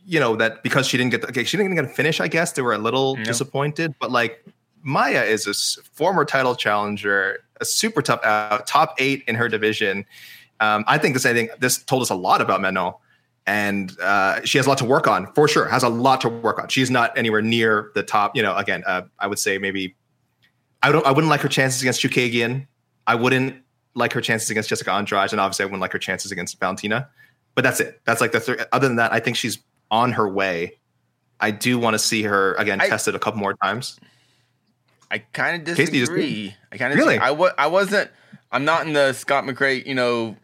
you 0.06 0.20
know 0.20 0.36
that 0.36 0.62
because 0.62 0.86
she 0.86 0.96
didn't 0.96 1.10
get 1.10 1.22
the, 1.22 1.28
okay, 1.28 1.44
she 1.44 1.56
didn't 1.56 1.74
get 1.74 1.84
a 1.84 1.88
finish. 1.88 2.20
I 2.20 2.28
guess 2.28 2.52
they 2.52 2.62
were 2.62 2.74
a 2.74 2.78
little 2.78 3.16
No. 3.16 3.24
disappointed. 3.24 3.94
But 3.98 4.10
like 4.10 4.44
Maia 4.82 5.22
is 5.24 5.46
a 5.46 5.54
former 5.94 6.24
title 6.24 6.54
challenger, 6.54 7.38
a 7.60 7.64
super 7.64 8.02
tough 8.02 8.22
out, 8.24 8.66
top 8.66 8.94
eight 8.98 9.24
in 9.26 9.34
her 9.34 9.48
division. 9.48 10.04
Um, 10.60 10.84
I 10.86 10.98
think 10.98 11.14
this 11.14 11.24
I 11.26 11.32
think 11.32 11.50
this 11.58 11.78
told 11.82 12.02
us 12.02 12.10
a 12.10 12.14
lot 12.14 12.40
about 12.40 12.60
Manon. 12.60 12.92
And 13.46 13.94
uh, 14.00 14.42
she 14.44 14.56
has 14.56 14.64
a 14.66 14.70
lot 14.70 14.78
to 14.78 14.86
work 14.86 15.06
on 15.06 15.30
for 15.34 15.46
sure. 15.46 15.68
Has 15.68 15.82
a 15.82 15.88
lot 15.90 16.22
to 16.22 16.30
work 16.30 16.58
on. 16.58 16.68
She's 16.68 16.90
not 16.90 17.16
anywhere 17.18 17.42
near 17.42 17.90
the 17.94 18.02
top. 18.02 18.34
You 18.34 18.42
know, 18.42 18.56
again, 18.56 18.82
uh, 18.86 19.02
I 19.18 19.26
would 19.26 19.38
say 19.38 19.58
maybe 19.58 19.94
I 20.82 20.90
don't. 20.90 21.04
I 21.06 21.10
wouldn't 21.10 21.30
like 21.30 21.42
her 21.42 21.48
chances 21.48 21.82
against 21.82 22.00
Chookagian. 22.00 22.66
I 23.06 23.14
wouldn't 23.14 23.56
like 23.94 24.14
her 24.14 24.22
chances 24.22 24.48
against 24.48 24.70
Jessica 24.70 24.92
Andrade, 24.92 25.32
and 25.32 25.40
obviously 25.40 25.64
I 25.64 25.66
wouldn't 25.66 25.82
like 25.82 25.92
her 25.92 25.98
chances 25.98 26.32
against 26.32 26.58
Valentina. 26.58 27.08
But 27.54 27.64
that's 27.64 27.80
it. 27.80 28.00
That's 28.06 28.22
like 28.22 28.32
the 28.32 28.40
third. 28.40 28.66
Other 28.72 28.88
than 28.88 28.96
that, 28.96 29.12
I 29.12 29.20
think 29.20 29.36
she's 29.36 29.58
on 29.94 30.10
her 30.12 30.28
way. 30.28 30.76
I 31.38 31.52
do 31.52 31.78
want 31.78 31.94
to 31.94 31.98
see 31.98 32.24
her 32.24 32.54
again 32.54 32.80
I- 32.80 32.88
tested 32.88 33.14
a 33.14 33.18
couple 33.20 33.38
more 33.38 33.54
times. 33.62 33.98
I 35.10 35.18
kind 35.18 35.68
of 35.68 35.78
you 35.78 35.86
disagree. 35.86 36.54
I 36.72 36.76
kind 36.78 36.92
of 36.92 36.98
Really? 36.98 37.18
I 37.18 37.28
I 37.30 37.66
wasn't. 37.68 38.10
I'm 38.50 38.64
not 38.64 38.86
in 38.86 38.92
the 38.92 39.12
Scott 39.12 39.44
McRae, 39.44 39.86
you 39.86 39.94
know, 39.94 40.36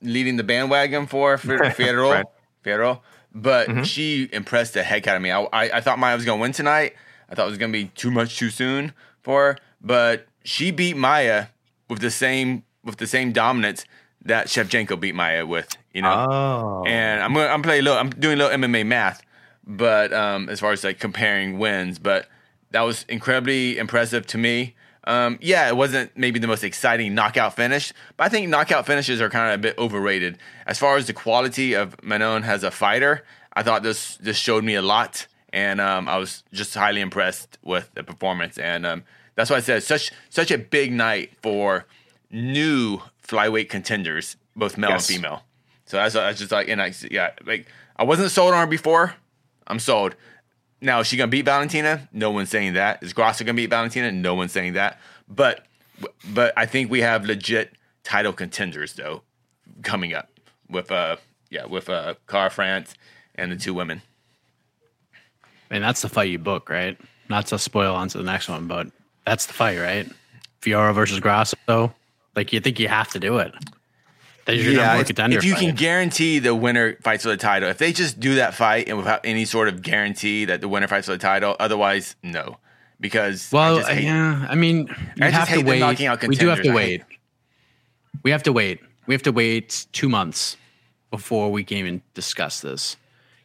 leading 0.00 0.36
the 0.36 0.44
bandwagon 0.44 1.06
for 1.06 1.36
for 1.36 1.58
Fiorot, 1.78 2.10
Right. 2.14 2.24
Fiorot. 2.64 3.00
But 3.34 3.68
Mhm. 3.68 3.84
she 3.84 4.30
impressed 4.32 4.72
the 4.74 4.82
heck 4.82 5.06
out 5.06 5.16
of 5.16 5.22
me. 5.22 5.30
I, 5.30 5.42
I, 5.42 5.62
I 5.74 5.80
thought 5.82 5.98
Maia 5.98 6.14
was 6.16 6.24
going 6.24 6.38
to 6.38 6.42
win 6.42 6.52
tonight. 6.52 6.94
I 7.28 7.34
thought 7.34 7.46
it 7.46 7.50
was 7.50 7.58
going 7.58 7.72
to 7.72 7.78
be 7.78 7.86
too 7.88 8.10
much 8.10 8.38
too 8.38 8.48
soon 8.48 8.94
for 9.20 9.42
her, 9.52 9.58
but 9.82 10.26
she 10.44 10.70
beat 10.70 10.96
Maia 10.96 11.46
with 11.90 11.98
the 12.00 12.10
same 12.10 12.62
with 12.84 12.96
the 12.96 13.06
same 13.06 13.32
dominance 13.32 13.84
that 14.28 14.46
Shevchenko 14.48 14.98
beat 15.00 15.14
Maia 15.14 15.46
with. 15.46 15.76
You 15.92 16.02
know, 16.02 16.26
Oh, 16.28 16.84
and 16.86 17.22
I'm 17.22 17.32
gonna 17.34 17.48
I'm 17.48 17.62
playing 17.62 17.80
a 17.80 17.84
little 17.84 17.98
I'm 17.98 18.10
doing 18.10 18.34
a 18.40 18.44
little 18.44 18.58
MMA 18.58 18.86
math, 18.86 19.22
but 19.66 20.12
um, 20.12 20.48
as 20.48 20.60
far 20.60 20.72
as 20.72 20.84
like 20.84 20.98
comparing 21.00 21.58
wins, 21.58 21.98
but 21.98 22.28
that 22.72 22.82
was 22.82 23.04
incredibly 23.08 23.78
impressive 23.78 24.26
to 24.28 24.38
me. 24.38 24.74
Um, 25.04 25.38
yeah, 25.40 25.68
it 25.68 25.76
wasn't 25.76 26.16
maybe 26.16 26.40
the 26.40 26.48
most 26.48 26.64
exciting 26.64 27.14
knockout 27.14 27.54
finish, 27.54 27.92
but 28.16 28.24
I 28.24 28.28
think 28.28 28.48
knockout 28.48 28.86
finishes 28.86 29.20
are 29.20 29.30
kind 29.30 29.52
of 29.52 29.60
a 29.60 29.62
bit 29.62 29.78
overrated. 29.78 30.36
As 30.66 30.78
far 30.80 30.96
as 30.96 31.06
the 31.06 31.12
quality 31.12 31.74
of 31.74 32.02
Manon 32.02 32.42
as 32.42 32.64
a 32.64 32.72
fighter, 32.72 33.24
I 33.52 33.62
thought 33.62 33.82
this 33.84 34.16
this 34.16 34.36
showed 34.36 34.64
me 34.64 34.74
a 34.74 34.82
lot, 34.82 35.28
and 35.52 35.80
um, 35.80 36.08
I 36.08 36.18
was 36.18 36.42
just 36.52 36.74
highly 36.74 37.00
impressed 37.00 37.56
with 37.62 37.88
the 37.94 38.02
performance. 38.02 38.58
And 38.58 38.84
um, 38.84 39.04
that's 39.36 39.48
why 39.48 39.56
I 39.56 39.60
said 39.60 39.84
such 39.84 40.10
such 40.28 40.50
a 40.50 40.58
big 40.58 40.92
night 40.92 41.32
for 41.40 41.86
new 42.32 43.00
flyweight 43.26 43.68
contenders, 43.68 44.36
both 44.54 44.76
male 44.78 44.90
Yes. 44.90 45.08
and 45.08 45.16
female. 45.16 45.42
So 45.86 45.96
that's, 45.98 46.14
that's 46.14 46.38
just 46.38 46.52
like, 46.52 46.68
and 46.68 46.80
I, 46.82 46.92
yeah, 47.10 47.30
like 47.44 47.66
I 47.96 48.04
wasn't 48.04 48.30
sold 48.30 48.54
on 48.54 48.60
her 48.60 48.66
before. 48.66 49.14
I'm 49.66 49.78
sold. 49.78 50.14
Now, 50.80 51.00
is 51.00 51.06
she 51.06 51.16
gonna 51.16 51.28
beat 51.30 51.44
Valentina? 51.44 52.08
No 52.12 52.30
one's 52.30 52.50
saying 52.50 52.74
that. 52.74 53.02
Is 53.02 53.12
Grasso 53.12 53.44
gonna 53.44 53.54
beat 53.56 53.70
Valentina? 53.70 54.12
No 54.12 54.34
one's 54.34 54.52
saying 54.52 54.74
that. 54.74 55.00
But, 55.28 55.64
but 56.32 56.52
I 56.56 56.66
think 56.66 56.90
we 56.90 57.00
have 57.00 57.24
legit 57.24 57.72
title 58.04 58.32
contenders 58.32 58.92
though 58.94 59.22
coming 59.82 60.14
up 60.14 60.28
with 60.70 60.92
uh 60.92 61.16
yeah 61.50 61.64
with 61.66 61.88
uh 61.90 62.14
Kara 62.28 62.50
France 62.50 62.94
and 63.34 63.50
the 63.50 63.56
two 63.56 63.74
women. 63.74 64.02
And 65.70 65.82
that's 65.82 66.02
the 66.02 66.08
fight 66.08 66.30
you 66.30 66.38
book, 66.38 66.68
right? 66.70 66.96
Not 67.28 67.46
to 67.48 67.58
spoil 67.58 67.94
onto 67.94 68.18
the 68.18 68.24
next 68.24 68.48
one, 68.48 68.68
but 68.68 68.88
that's 69.24 69.46
the 69.46 69.52
fight, 69.52 69.78
right? 69.78 70.08
Fiorot 70.62 70.94
versus 70.94 71.18
Grasso. 71.18 71.56
Like 72.36 72.52
you 72.52 72.60
think 72.60 72.78
you 72.78 72.88
have 72.88 73.08
to 73.12 73.18
do 73.18 73.38
it. 73.38 73.52
That's 74.44 74.62
your 74.62 74.74
Yeah, 74.74 75.00
if- 75.00 75.10
if 75.10 75.44
you 75.44 75.54
fight. 75.54 75.60
can 75.60 75.74
guarantee 75.74 76.38
the 76.38 76.54
winner 76.54 76.96
fights 77.02 77.24
for 77.24 77.30
the 77.30 77.36
title, 77.36 77.68
if 77.68 77.78
they 77.78 77.92
just 77.92 78.20
do 78.20 78.36
that 78.36 78.54
fight 78.54 78.88
and 78.88 78.96
without 78.96 79.20
any 79.24 79.44
sort 79.44 79.66
of 79.68 79.82
guarantee 79.82 80.44
that 80.44 80.60
the 80.60 80.68
winner 80.68 80.86
fights 80.86 81.06
for 81.06 81.12
the 81.14 81.18
title, 81.18 81.56
otherwise 81.58 82.14
no, 82.22 82.58
because 83.00 83.52
I 83.52 83.56
Well, 83.56 83.76
just 83.78 83.88
hate- 83.90 84.04
yeah, 84.04 84.46
I 84.48 84.54
mean, 84.54 84.88
I 85.20 85.30
just 85.32 85.48
have 85.48 85.58
to 85.58 85.64
wait. 85.64 85.82
We 86.28 86.36
do 86.36 86.48
have 86.48 86.62
to. 86.62 86.68
I 86.68 86.72
hate- 86.72 86.74
wait. 86.74 87.02
We 88.22 88.30
have 88.30 88.44
to 88.44 88.52
wait. 88.52 88.80
We 89.06 89.14
have 89.14 89.22
to 89.22 89.32
wait 89.32 89.86
two 89.92 90.08
months 90.08 90.56
before 91.10 91.50
we 91.50 91.64
can 91.64 91.78
even 91.78 92.02
discuss 92.14 92.60
this. 92.60 92.96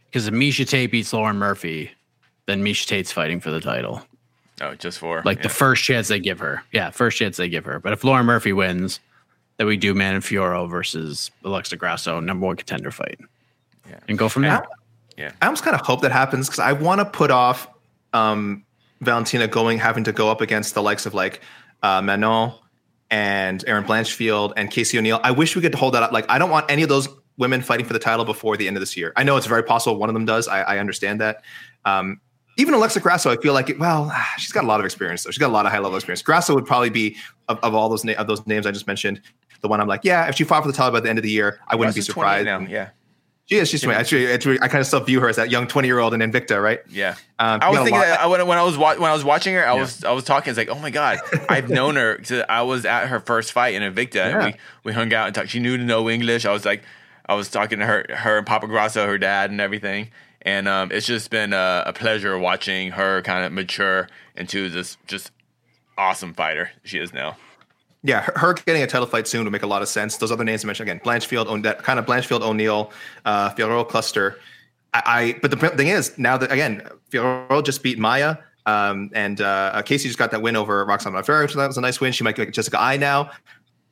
Because 0.06 0.28
if 0.28 0.34
Miesha 0.34 0.68
Tate 0.68 0.92
beats 0.92 1.14
Lauren 1.14 1.38
Murphy, 1.38 1.92
then 2.46 2.64
Miesha 2.64 2.86
Tate's 2.86 3.12
fighting 3.12 3.40
for 3.40 3.50
the 3.50 3.62
title. 3.62 4.06
No, 4.62 4.76
just 4.76 5.00
for 5.00 5.24
Like 5.26 5.40
yeah. 5.40 5.44
the 5.44 5.50
first 5.50 5.84
chance 5.84 6.08
they 6.08 6.20
give 6.20 6.40
her. 6.40 6.64
Yeah, 6.72 6.92
first 6.92 7.18
chance 7.18 7.38
they 7.38 7.50
give 7.50 7.66
her. 7.66 7.80
But 7.80 7.94
if 7.94 8.04
Lauren 8.04 8.28
Murphy 8.28 8.54
wins, 8.54 9.00
then 9.58 9.66
we 9.66 9.76
do 9.76 9.96
Manon 9.96 10.22
Fiorot 10.22 10.70
versus 10.70 11.32
Alexa 11.44 11.78
Grasso, 11.78 12.20
number 12.20 12.46
one 12.46 12.56
contender 12.56 12.92
fight. 12.92 13.20
Yeah. 13.90 14.00
And 14.08 14.18
go 14.20 14.30
from 14.30 14.44
there. 14.44 14.64
Yeah. 15.18 15.32
I 15.42 15.48
almost 15.48 15.64
kind 15.64 15.76
of 15.76 15.82
hope 15.82 16.02
that 16.02 16.12
happens 16.12 16.48
because 16.48 16.60
I 16.60 16.74
want 16.74 17.00
to 17.00 17.06
put 17.06 17.32
off 17.32 17.68
um, 18.14 18.64
Valentina 19.02 19.48
going 19.48 19.80
having 19.80 20.04
to 20.04 20.12
go 20.12 20.30
up 20.30 20.42
against 20.42 20.76
the 20.76 20.84
likes 20.84 21.08
of 21.08 21.16
like 21.16 21.42
uh, 21.82 22.02
Manon 22.02 22.54
and 23.10 23.64
Erin 23.68 23.84
Blanchfield 23.84 24.54
and 24.56 24.70
Casey 24.70 24.98
O'Neill. 25.00 25.20
I 25.24 25.32
wish 25.32 25.56
we 25.56 25.64
could 25.64 25.74
hold 25.74 25.96
that 25.96 26.04
up. 26.04 26.12
Like 26.12 26.30
I 26.30 26.38
don't 26.38 26.52
want 26.52 26.70
any 26.70 26.84
of 26.84 26.90
those 26.90 27.10
women 27.38 27.62
fighting 27.62 27.88
for 27.88 27.94
the 27.94 28.00
title 28.00 28.26
before 28.26 28.58
the 28.58 28.68
end 28.68 28.78
of 28.78 28.82
this 28.82 28.96
year. 28.96 29.12
I 29.16 29.24
know 29.24 29.38
it's 29.38 29.48
very 29.48 29.64
possible 29.64 29.98
one 29.98 30.10
of 30.10 30.14
them 30.14 30.26
does. 30.26 30.48
I, 30.48 30.62
I 30.62 30.78
understand 30.78 31.20
that. 31.22 31.42
Um, 31.84 32.22
even 32.58 32.74
Alexa 32.74 33.00
Grasso, 33.00 33.32
I 33.32 33.38
feel 33.38 33.54
like 33.54 33.70
it, 33.70 33.80
well, 33.80 34.12
she's 34.38 34.52
got 34.52 34.64
a 34.64 34.68
lot 34.68 34.80
of 34.80 34.86
experience 34.86 35.24
though. 35.24 35.32
She's 35.32 35.38
got 35.40 35.50
a 35.50 35.54
lot 35.54 35.66
of 35.66 35.72
high 35.72 35.80
level 35.80 35.96
experience. 35.96 36.22
Grasso 36.22 36.54
would 36.54 36.66
probably 36.66 36.90
be 36.90 37.16
of, 37.48 37.60
of 37.64 37.74
all 37.74 37.90
those 37.90 38.04
na- 38.04 38.14
of 38.14 38.28
those 38.28 38.46
names 38.48 38.66
I 38.66 38.72
just 38.72 38.88
mentioned, 38.88 39.22
the 39.62 39.68
one 39.68 39.80
I'm 39.80 39.88
like, 39.88 40.02
yeah, 40.04 40.28
if 40.28 40.36
she 40.36 40.44
fought 40.44 40.64
for 40.64 40.68
the 40.72 40.78
title 40.78 40.92
by 40.92 41.00
the 41.00 41.10
end 41.10 41.18
of 41.20 41.24
the 41.24 41.30
year, 41.32 41.60
I 41.68 41.76
wouldn't 41.76 41.96
be 41.96 42.02
surprised. 42.02 42.46
now. 42.46 42.60
Yeah. 42.60 42.90
She 43.48 43.58
is. 43.58 43.68
She's. 43.70 43.86
Actually, 43.86 44.26
it's 44.26 44.46
really, 44.46 44.62
I 44.62 44.70
kind 44.70 44.80
of 44.80 44.88
still 44.88 45.02
view 45.02 45.20
her 45.20 45.28
as 45.28 45.36
that 45.36 45.50
young 45.52 45.68
20 45.68 45.86
year 45.88 46.00
old 46.00 46.14
in 46.14 46.22
Invicta, 46.22 46.62
right? 46.62 46.80
Yeah. 46.90 47.16
Um, 47.38 47.60
I 47.62 47.70
was 47.70 47.80
thinking 47.80 48.00
that 48.00 48.22
I, 48.22 48.28
when, 48.28 48.40
I 48.58 48.64
was 48.64 48.78
wa- 48.78 48.96
when 48.96 49.10
I 49.10 49.14
was 49.14 49.26
watching 49.26 49.56
her, 49.56 49.68
I 49.68 49.74
Yeah. 49.76 49.82
was 49.82 50.04
I 50.06 50.12
was 50.12 50.24
talking. 50.24 50.52
It's 50.52 50.58
like, 50.58 50.70
oh 50.70 50.80
my 50.80 50.90
god, 50.90 51.20
I've 51.50 51.70
known 51.70 51.96
her. 51.98 52.22
I 52.48 52.62
was 52.62 52.86
at 52.86 53.08
her 53.08 53.20
first 53.20 53.52
fight 53.52 53.74
in 53.74 53.82
Invicta. 53.82 54.16
Yeah. 54.16 54.38
And 54.46 54.46
we 54.54 54.60
we 54.86 54.94
hung 54.94 55.14
out 55.14 55.26
and 55.26 55.36
talked. 55.36 55.50
She 55.50 55.60
knew 55.60 55.76
to 55.76 55.84
know 55.84 56.10
English. 56.10 56.46
I 56.46 56.54
was 56.54 56.64
like, 56.66 56.84
I 57.26 57.34
was 57.34 57.50
talking 57.50 57.80
to 57.80 57.86
her, 57.86 58.06
her 58.10 58.38
and 58.38 58.48
Papa 58.48 58.68
Grasso, 58.68 59.06
her 59.06 59.18
dad, 59.18 59.52
and 59.52 59.60
everything. 59.60 60.12
And 60.44 60.68
um, 60.68 60.92
it's 60.92 61.06
just 61.06 61.30
been 61.30 61.54
a, 61.54 61.84
a 61.86 61.94
pleasure 61.94 62.38
watching 62.38 62.92
her 62.92 63.22
kind 63.22 63.46
of 63.46 63.52
mature 63.52 64.08
into 64.36 64.70
this 64.70 64.98
just 65.08 65.32
awesome 65.98 66.34
fighter 66.34 66.72
she 66.84 66.98
is 66.98 67.14
now. 67.14 67.38
Yeah, 68.04 68.22
her, 68.36 68.54
getting 68.54 68.82
a 68.82 68.88
title 68.88 69.06
fight 69.06 69.28
soon 69.28 69.44
would 69.44 69.52
make 69.52 69.62
a 69.62 69.68
lot 69.68 69.84
of 69.84 69.88
sense. 69.88 70.18
Those 70.18 70.32
other 70.32 70.44
names 70.44 70.66
I 70.66 70.68
mentioned 70.68 70.90
again, 70.90 71.02
Blanchfield, 71.06 71.62
that 71.64 71.84
kind 71.84 72.00
of 72.00 72.06
Blanchfield, 72.06 72.42
O'Neill, 72.42 72.92
uh, 73.26 73.84
cluster. 73.84 74.40
I, 74.94 75.02
I 75.06 75.40
but 75.40 75.52
the 75.52 75.58
thing 75.70 75.88
is 75.90 76.18
now 76.18 76.36
that 76.38 76.52
again, 76.52 76.82
Figueroa 77.12 77.62
just 77.62 77.84
beat 77.84 78.00
Maia, 78.00 78.38
um, 78.66 79.12
and 79.14 79.40
uh, 79.42 79.82
Casey 79.84 80.08
just 80.10 80.18
got 80.18 80.32
that 80.32 80.42
win 80.42 80.56
over 80.56 80.84
Roxanne 80.86 81.14
Modafferi, 81.14 81.44
which 81.44 81.54
that 81.54 81.68
was 81.68 81.78
a 81.78 81.82
nice 81.82 82.02
win. 82.02 82.12
She 82.12 82.24
might 82.24 82.36
get 82.36 82.52
Jessica 82.52 82.80
Eye 82.80 82.98
now. 82.98 83.30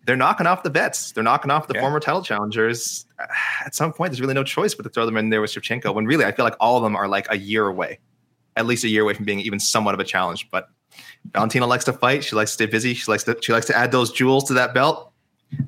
They're 0.05 0.15
knocking 0.15 0.47
off 0.47 0.63
the 0.63 0.71
vets. 0.71 1.11
They're 1.11 1.23
knocking 1.23 1.51
off 1.51 1.67
the 1.67 1.75
Yeah. 1.75 1.81
former 1.81 1.99
title 1.99 2.23
challengers. 2.23 3.05
At 3.65 3.75
some 3.75 3.91
point, 3.93 4.11
there's 4.11 4.21
really 4.21 4.33
no 4.33 4.43
choice 4.43 4.73
but 4.73 4.83
to 4.83 4.89
throw 4.89 5.05
them 5.05 5.17
in 5.17 5.29
there 5.29 5.41
with 5.41 5.51
Shevchenko. 5.51 5.93
When 5.93 6.05
really, 6.05 6.25
I 6.25 6.31
feel 6.31 6.45
like 6.45 6.55
all 6.59 6.77
of 6.77 6.83
them 6.83 6.95
are 6.95 7.07
like 7.07 7.27
a 7.29 7.37
year 7.37 7.67
away, 7.67 7.99
at 8.55 8.65
least 8.65 8.83
a 8.83 8.87
year 8.89 9.03
away 9.03 9.13
from 9.13 9.25
being 9.25 9.39
even 9.39 9.59
somewhat 9.59 9.93
of 9.93 9.99
a 9.99 10.03
challenge. 10.05 10.49
But 10.51 10.69
Valentina 11.33 11.67
likes 11.67 11.85
to 11.85 11.93
fight. 11.93 12.23
She 12.23 12.35
likes 12.35 12.51
to 12.51 12.53
stay 12.55 12.65
busy. 12.65 12.93
She 12.93 13.09
likes 13.11 13.23
to 13.25 13.37
she 13.41 13.51
likes 13.53 13.65
to 13.67 13.77
add 13.77 13.91
those 13.91 14.11
jewels 14.11 14.45
to 14.45 14.53
that 14.55 14.73
belt. 14.73 15.07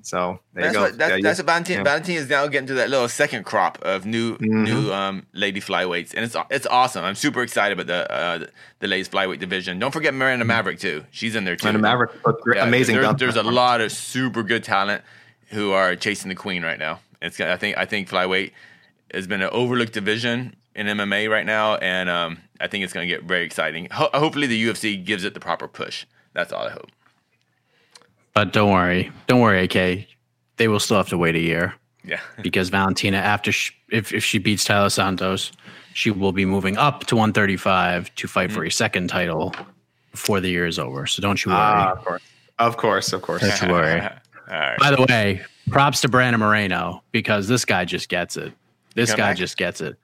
So 0.03 0.39
there 0.53 0.63
That's 0.65 0.73
you 0.75 0.79
go. 0.79 0.81
what 0.85 0.97
that's, 0.99 1.11
Yeah, 1.11 1.17
that's 1.23 1.39
what 1.39 1.45
Valentina, 1.47 1.79
yeah. 1.79 1.83
Valentina 1.83 2.19
is 2.19 2.29
now 2.29 2.45
getting 2.45 2.67
to 2.67 2.75
that 2.75 2.91
little 2.91 3.09
second 3.09 3.45
crop 3.45 3.79
of 3.81 4.05
new 4.05 4.37
Mhm. 4.37 4.63
new 4.63 4.93
um, 4.93 5.25
lady 5.33 5.59
flyweights, 5.59 6.13
and 6.13 6.23
it's 6.23 6.35
it's 6.51 6.67
awesome. 6.67 7.03
I'm 7.03 7.15
super 7.15 7.41
excited 7.41 7.79
about 7.79 7.87
the 7.87 8.11
uh, 8.13 8.45
the, 8.79 8.87
ladies 8.87 9.09
flyweight 9.09 9.39
division. 9.39 9.79
Don't 9.79 9.89
forget 9.91 10.13
Miranda 10.13 10.45
Maverick 10.45 10.77
too. 10.79 11.03
She's 11.09 11.35
in 11.35 11.45
there 11.45 11.55
too. 11.55 11.65
Miranda 11.65 11.79
Maverick 11.81 12.11
Yeah, 12.53 12.63
amazing. 12.63 12.93
There's, 12.95 13.07
belt. 13.07 13.17
there's 13.17 13.35
a 13.37 13.43
lot 13.43 13.81
of 13.81 13.91
super 13.91 14.43
good 14.43 14.63
talent 14.63 15.03
who 15.49 15.71
are 15.71 15.95
chasing 15.95 16.29
the 16.29 16.35
queen 16.35 16.61
right 16.61 16.77
now. 16.77 16.99
It's 17.21 17.39
I 17.39 17.57
think 17.57 17.77
I 17.77 17.85
think 17.85 18.09
flyweight 18.09 18.51
has 19.13 19.27
been 19.27 19.41
an 19.41 19.49
overlooked 19.51 19.93
division 19.93 20.55
in 20.75 20.87
MMA 20.87 21.29
right 21.29 21.45
now, 21.45 21.75
and 21.75 22.09
um, 22.09 22.37
I 22.59 22.67
think 22.67 22.83
it's 22.83 22.93
going 22.93 23.07
to 23.07 23.13
get 23.13 23.23
very 23.25 23.43
exciting. 23.43 23.87
Ho- 23.91 24.09
hopefully, 24.13 24.47
the 24.47 24.65
UFC 24.67 25.03
gives 25.03 25.23
it 25.23 25.33
the 25.33 25.39
proper 25.39 25.67
push. 25.67 26.05
That's 26.33 26.53
all 26.53 26.65
I 26.67 26.71
hope. 26.71 26.89
But 28.33 28.53
don't 28.53 28.71
worry, 28.71 29.11
don't 29.27 29.41
worry, 29.41 29.63
AK. 29.65 30.07
They 30.57 30.67
will 30.67 30.79
still 30.79 30.97
have 30.97 31.09
to 31.09 31.17
wait 31.17 31.35
a 31.35 31.39
year 31.39 31.73
Yeah. 32.05 32.19
because 32.41 32.69
Valentina, 32.69 33.17
after 33.17 33.51
she, 33.51 33.73
if 33.89 34.13
if 34.13 34.23
she 34.23 34.37
beats 34.37 34.63
Taila 34.65 34.91
Santos, 34.91 35.51
she 35.93 36.11
will 36.11 36.31
be 36.31 36.45
moving 36.45 36.77
up 36.77 37.05
to 37.07 37.15
135 37.15 38.13
to 38.15 38.27
fight 38.27 38.51
for 38.51 38.63
a 38.63 38.71
second 38.71 39.09
title 39.09 39.53
before 40.11 40.39
the 40.39 40.49
year 40.49 40.65
is 40.65 40.79
over. 40.79 41.05
So 41.07 41.21
don't 41.21 41.43
you 41.43 41.51
worry. 41.51 41.59
Ah, 41.59 41.91
of 41.93 42.05
course, 42.05 42.21
of 42.59 42.77
course, 42.77 43.11
of 43.13 43.21
course. 43.21 43.59
don't 43.59 43.67
you 43.69 43.73
worry. 43.73 44.01
all 44.01 44.09
right. 44.49 44.79
By 44.79 44.91
the 44.91 45.05
way, 45.09 45.41
props 45.69 46.01
to 46.01 46.09
Brandon 46.09 46.39
Moreno 46.39 47.03
because 47.11 47.47
this 47.47 47.65
guy 47.65 47.85
just 47.85 48.09
gets 48.09 48.37
it. 48.37 48.53
This 48.95 49.11
guy 49.11 49.29
back? 49.29 49.37
just 49.37 49.57
gets 49.57 49.81
it. 49.81 49.97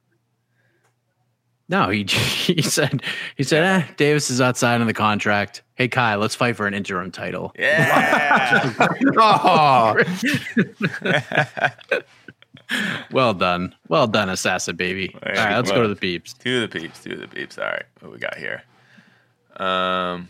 No, 1.69 1.89
he 1.89 2.03
he 2.07 2.61
said 2.61 3.01
he 3.35 3.43
said, 3.43 3.63
eh, 3.63 3.87
Davis 3.97 4.29
is 4.29 4.39
outside 4.39 4.79
of 4.81 4.87
the 4.87 4.93
contract. 4.93 5.63
Hey 5.75 5.87
Kai, 5.87 6.15
let's 6.15 6.35
fight 6.35 6.55
for 6.55 6.65
an 6.67 6.73
interim 6.73 7.11
title. 7.11 7.51
Yeah. 7.57 8.73
oh, 9.17 9.95
Well 13.11 13.33
done. 13.33 13.75
Well 13.87 14.07
done, 14.07 14.29
Assassin 14.29 14.75
baby. 14.75 15.13
All 15.25 15.31
right, 15.33 15.55
let's 15.55 15.71
go 15.71 15.81
to 15.83 15.87
the 15.87 15.95
peeps. 15.95 16.33
Two 16.33 16.63
of 16.63 16.71
the 16.71 16.79
peeps. 16.79 17.03
Two 17.03 17.13
of 17.13 17.19
the 17.19 17.27
peeps. 17.27 17.57
All 17.57 17.65
right. 17.65 17.85
What 17.99 18.11
we 18.11 18.17
got 18.17 18.37
here? 18.37 18.63
Um. 19.57 20.29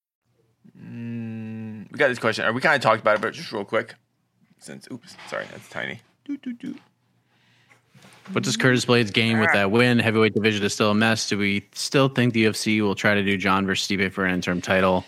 We 0.81 1.97
got 1.97 2.07
this 2.07 2.19
question. 2.19 2.53
We 2.53 2.61
kind 2.61 2.75
of 2.75 2.81
talked 2.81 3.01
about 3.01 3.15
it, 3.15 3.21
but 3.21 3.33
just 3.33 3.51
real 3.51 3.65
quick. 3.65 3.95
Since, 4.59 4.87
oops, 4.91 5.15
sorry, 5.27 5.45
that's 5.51 5.69
tiny. 5.69 6.01
Doo, 6.25 6.37
doo, 6.37 6.53
doo. 6.53 6.75
What 8.31 8.43
does 8.43 8.55
Curtis 8.55 8.85
Blaydes 8.85 9.11
gain 9.11 9.39
with 9.39 9.51
that 9.53 9.71
win? 9.71 9.99
Heavyweight 9.99 10.33
division 10.33 10.63
is 10.63 10.73
still 10.73 10.91
a 10.91 10.95
mess. 10.95 11.27
Do 11.27 11.37
we 11.37 11.67
still 11.73 12.07
think 12.07 12.33
the 12.33 12.45
UFC 12.45 12.81
will 12.81 12.95
try 12.95 13.15
to 13.15 13.23
do 13.23 13.37
Jon 13.37 13.65
versus 13.65 13.87
Stipe 13.87 14.11
for 14.13 14.23
an 14.25 14.33
interim 14.33 14.61
title? 14.61 15.05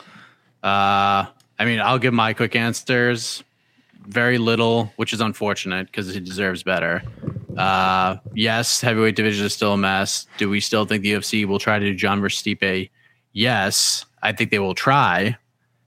Uh, 0.63 1.25
I 1.59 1.65
mean, 1.65 1.79
I'll 1.79 1.99
give 1.99 2.13
my 2.13 2.33
quick 2.33 2.55
answers. 2.55 3.43
Very 4.05 4.37
little, 4.37 4.91
which 4.97 5.13
is 5.13 5.21
unfortunate 5.21 5.87
because 5.87 6.13
he 6.13 6.19
deserves 6.19 6.63
better. 6.63 7.03
Uh, 7.55 8.17
yes, 8.33 8.81
heavyweight 8.81 9.15
division 9.15 9.45
is 9.45 9.53
still 9.53 9.73
a 9.73 9.77
mess. 9.77 10.27
Do 10.37 10.49
we 10.49 10.59
still 10.59 10.85
think 10.85 11.03
the 11.03 11.13
UFC 11.13 11.45
will 11.45 11.59
try 11.59 11.79
to 11.79 11.85
do 11.85 11.95
Jon 11.95 12.19
versus 12.19 12.43
Stipe? 12.43 12.89
Yes, 13.31 14.05
I 14.21 14.33
think 14.33 14.51
they 14.51 14.59
will 14.59 14.75
try. 14.75 15.37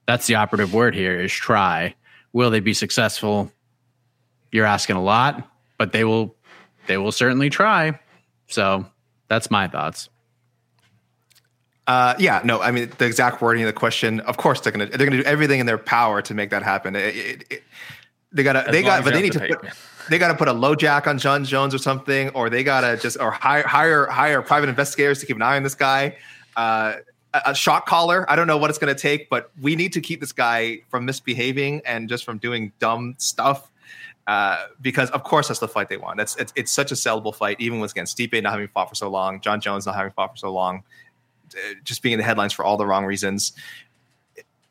That's 0.06 0.26
the 0.26 0.36
operative 0.36 0.72
word 0.72 0.94
here 0.94 1.20
is 1.20 1.32
try. 1.32 1.94
Will 2.32 2.50
they 2.50 2.60
be 2.60 2.74
successful? 2.74 3.50
You're 4.52 4.66
asking 4.66 4.96
a 4.96 5.02
lot, 5.02 5.48
but 5.78 5.92
they 5.92 6.04
will 6.04 6.36
they 6.86 6.96
will 6.96 7.12
certainly 7.12 7.50
try. 7.50 7.98
So 8.46 8.86
that's 9.28 9.50
my 9.50 9.68
thoughts. 9.68 10.08
Uh, 11.86 12.14
yeah, 12.18 12.40
no, 12.44 12.60
I 12.60 12.72
mean 12.72 12.90
the 12.98 13.06
exact 13.06 13.40
wording 13.40 13.62
of 13.62 13.66
the 13.66 13.72
question. 13.72 14.20
Of 14.20 14.36
course, 14.36 14.60
they're 14.60 14.72
gonna 14.72 14.86
they're 14.86 15.06
gonna 15.06 15.22
do 15.22 15.28
everything 15.28 15.60
in 15.60 15.66
their 15.66 15.78
power 15.78 16.20
to 16.22 16.34
make 16.34 16.50
that 16.50 16.62
happen. 16.62 16.96
It, 16.96 17.16
it, 17.16 17.44
it, 17.50 17.62
they 18.32 18.42
gotta 18.42 18.66
As 18.66 18.72
they 18.72 18.82
got 18.82 19.04
but 19.04 19.14
they 19.14 19.22
need 19.22 19.32
to 19.32 19.46
to 19.48 19.56
put, 19.56 19.72
they 20.10 20.18
gotta 20.18 20.34
put 20.34 20.48
a 20.48 20.52
LoJack 20.52 21.06
on 21.06 21.18
Jon 21.18 21.44
Jones 21.44 21.74
or 21.74 21.78
something, 21.78 22.30
or 22.30 22.50
they 22.50 22.64
gotta 22.64 22.96
just 22.96 23.20
or 23.20 23.30
hire 23.30 23.66
hire 23.66 24.06
hire 24.06 24.42
private 24.42 24.68
investigators 24.68 25.20
to 25.20 25.26
keep 25.26 25.36
an 25.36 25.42
eye 25.42 25.56
on 25.56 25.62
this 25.62 25.76
guy. 25.76 26.16
Uh, 26.56 26.94
a, 27.34 27.54
shot 27.54 27.86
caller. 27.86 28.30
I 28.30 28.36
don't 28.36 28.46
know 28.46 28.56
what 28.56 28.70
it's 28.70 28.78
gonna 28.78 28.94
take, 28.94 29.28
but 29.28 29.50
we 29.60 29.76
need 29.76 29.92
to 29.94 30.00
keep 30.00 30.20
this 30.20 30.32
guy 30.32 30.80
from 30.88 31.04
misbehaving 31.04 31.82
and 31.84 32.08
just 32.08 32.24
from 32.24 32.38
doing 32.38 32.72
dumb 32.78 33.14
stuff. 33.18 33.70
Uh, 34.26 34.66
because 34.80 35.08
of 35.10 35.22
course 35.22 35.48
that's 35.48 35.60
the 35.60 35.68
fight 35.68 35.88
they 35.88 35.96
want. 35.96 36.16
That's 36.16 36.34
it's, 36.36 36.52
it's 36.56 36.72
such 36.72 36.90
a 36.90 36.94
sellable 36.96 37.34
fight, 37.34 37.60
even 37.60 37.78
with 37.78 37.92
against 37.92 38.18
Stipe 38.18 38.42
not 38.42 38.52
having 38.52 38.66
fought 38.68 38.88
for 38.88 38.96
so 38.96 39.08
long, 39.08 39.40
Jon 39.40 39.60
Jones 39.60 39.86
not 39.86 39.94
having 39.94 40.12
fought 40.12 40.32
for 40.32 40.36
so 40.36 40.52
long 40.52 40.82
uh, 41.54 41.74
just 41.84 42.02
being 42.02 42.14
in 42.14 42.18
the 42.18 42.24
headlines 42.24 42.52
for 42.52 42.64
all 42.64 42.76
the 42.76 42.86
wrong 42.86 43.04
reasons. 43.04 43.52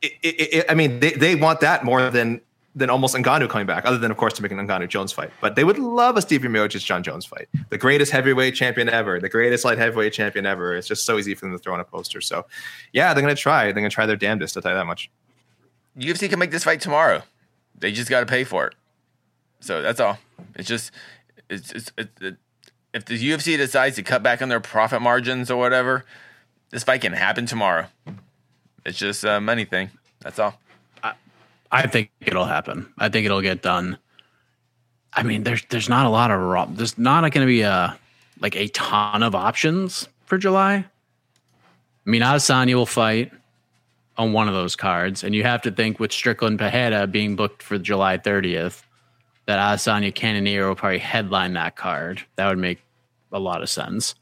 It, 0.01 0.14
it, 0.22 0.28
it, 0.28 0.66
I 0.70 0.76
mean, 0.76 0.99
they, 0.99 1.12
they 1.12 1.36
want 1.36 1.62
that 1.62 1.84
more 1.84 2.10
than 2.10 2.41
than 2.76 2.89
almost 2.89 3.15
Ngannou 3.15 3.49
coming 3.49 3.65
back, 3.65 3.86
other 3.86 3.97
than 3.97 4.11
of 4.11 4.17
course 4.17 4.34
to 4.34 4.41
make 4.41 4.51
an 4.51 4.57
Ngannou 4.57 4.89
Jones 4.89 5.11
fight. 5.11 5.32
But 5.39 5.55
they 5.55 5.63
would 5.63 5.80
love 5.80 6.17
a 6.17 6.19
Stipe 6.19 6.41
Miocic 6.41 6.84
Jon 6.84 7.03
Jones 7.03 7.26
fight, 7.26 7.47
the 7.69 7.78
greatest 7.78 8.11
heavyweight 8.11 8.53
champion 8.53 8.89
ever, 8.89 9.19
the 9.19 9.30
greatest 9.30 9.63
light 9.63 9.78
heavyweight 9.78 10.13
champion 10.13 10.45
ever. 10.45 10.76
It's 10.76 10.88
just 10.88 11.05
so 11.05 11.17
easy 11.17 11.34
for 11.36 11.45
them 11.45 11.53
to 11.53 11.59
throw 11.59 11.73
on 11.73 11.80
a 11.80 11.86
poster. 11.86 12.19
So, 12.19 12.45
yeah, 12.91 13.13
they're 13.13 13.21
gonna 13.21 13.36
try. 13.36 13.65
They're 13.65 13.73
gonna 13.73 13.89
try 13.89 14.05
their 14.05 14.17
damnedest. 14.17 14.57
I'll 14.57 14.63
tell 14.63 14.71
you 14.71 14.78
that 14.78 14.86
much. 14.86 15.09
UFC 15.97 16.30
can 16.30 16.39
make 16.39 16.51
this 16.51 16.63
fight 16.63 16.82
tomorrow. 16.82 17.23
They 17.78 17.91
just 17.91 18.09
got 18.09 18.21
to 18.21 18.26
pay 18.26 18.43
for 18.43 18.67
it. 18.67 18.76
So 19.59 19.82
that's 19.82 19.99
all. 19.99 20.19
It's 20.55 20.67
just 20.67 20.91
it's, 21.49 21.71
it's, 21.71 21.91
it, 21.97 22.09
it, 22.21 22.36
if 22.93 23.05
the 23.05 23.17
UFC 23.17 23.57
decides 23.57 23.95
to 23.97 24.03
cut 24.03 24.23
back 24.23 24.41
on 24.41 24.49
their 24.49 24.59
profit 24.59 25.01
margins 25.01 25.49
or 25.49 25.57
whatever, 25.57 26.05
this 26.69 26.84
fight 26.84 27.01
can 27.01 27.13
happen 27.13 27.45
tomorrow. 27.45 27.88
It's 28.86 28.97
just 28.97 29.23
a 29.23 29.41
money 29.41 29.65
thing. 29.65 29.89
That's 30.21 30.39
all. 30.39 30.59
I 31.76 31.88
think 31.88 32.09
it'll 32.21 32.45
happen. 32.45 32.91
I 32.97 33.09
think 33.09 33.26
it'll 33.26 33.41
get 33.41 33.61
done. 33.61 33.97
I 35.11 35.23
mean, 35.23 35.43
there's 35.43 35.63
there's 35.69 35.89
not 35.89 36.05
a 36.05 36.09
lot 36.09 36.32
of 36.32 36.78
there's 36.78 36.97
not 36.97 37.21
going 37.21 37.45
to 37.45 37.45
be 37.45 37.61
a 37.61 37.97
like 38.39 38.55
a 38.55 38.69
ton 38.69 39.23
of 39.23 39.36
options 39.36 40.07
for 40.26 40.38
July. 40.38 40.86
I 42.05 42.09
mean, 42.09 42.21
Adesanya 42.21 42.76
will 42.76 42.86
fight 42.86 43.32
on 44.17 44.32
one 44.32 44.47
of 44.47 44.53
those 44.53 44.78
cards, 44.78 45.21
and 45.23 45.36
you 45.36 45.43
have 45.43 45.61
to 45.63 45.71
think 45.71 45.99
with 45.99 46.13
Strickland 46.13 46.59
Pajeda 46.59 47.11
being 47.11 47.36
booked 47.36 47.61
for 47.61 47.78
July 47.78 48.17
30th, 48.17 48.84
that 49.45 49.59
Adesanya 49.59 50.15
Cannonier 50.15 50.69
will 50.69 50.76
probably 50.76 50.99
headline 50.99 51.53
that 51.53 51.76
card. 51.76 52.23
That 52.38 52.47
would 52.47 52.57
make 52.57 52.82
a 53.34 53.39
lot 53.39 53.61
of 53.61 53.69
sense. 53.69 54.15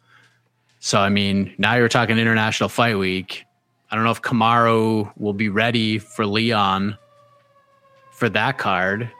So, 0.79 0.99
I 0.99 1.09
mean, 1.09 1.53
now 1.59 1.75
you're 1.75 1.87
talking 1.87 2.17
International 2.17 2.67
Fight 2.67 2.97
Week. 2.97 3.43
I 3.91 3.95
don't 3.95 4.05
know 4.05 4.11
if 4.11 4.23
Kamaru 4.23 5.11
will 5.17 5.33
be 5.33 5.49
ready 5.49 5.99
for 5.99 6.25
Leon 6.25 6.97
for 8.23 8.29
that 8.29 8.57
card. 8.57 9.11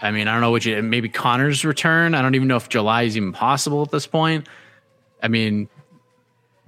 I 0.00 0.12
mean, 0.12 0.28
I 0.28 0.32
don't 0.32 0.40
know 0.40 0.52
what 0.52 0.64
you 0.64 0.80
maybe 0.84 1.08
Connor's 1.08 1.64
return. 1.64 2.14
I 2.14 2.22
don't 2.22 2.36
even 2.36 2.46
know 2.46 2.54
if 2.54 2.68
July 2.68 3.02
is 3.02 3.16
even 3.16 3.32
possible 3.32 3.82
at 3.82 3.90
this 3.90 4.06
point. 4.06 4.46
I 5.20 5.26
mean, 5.26 5.68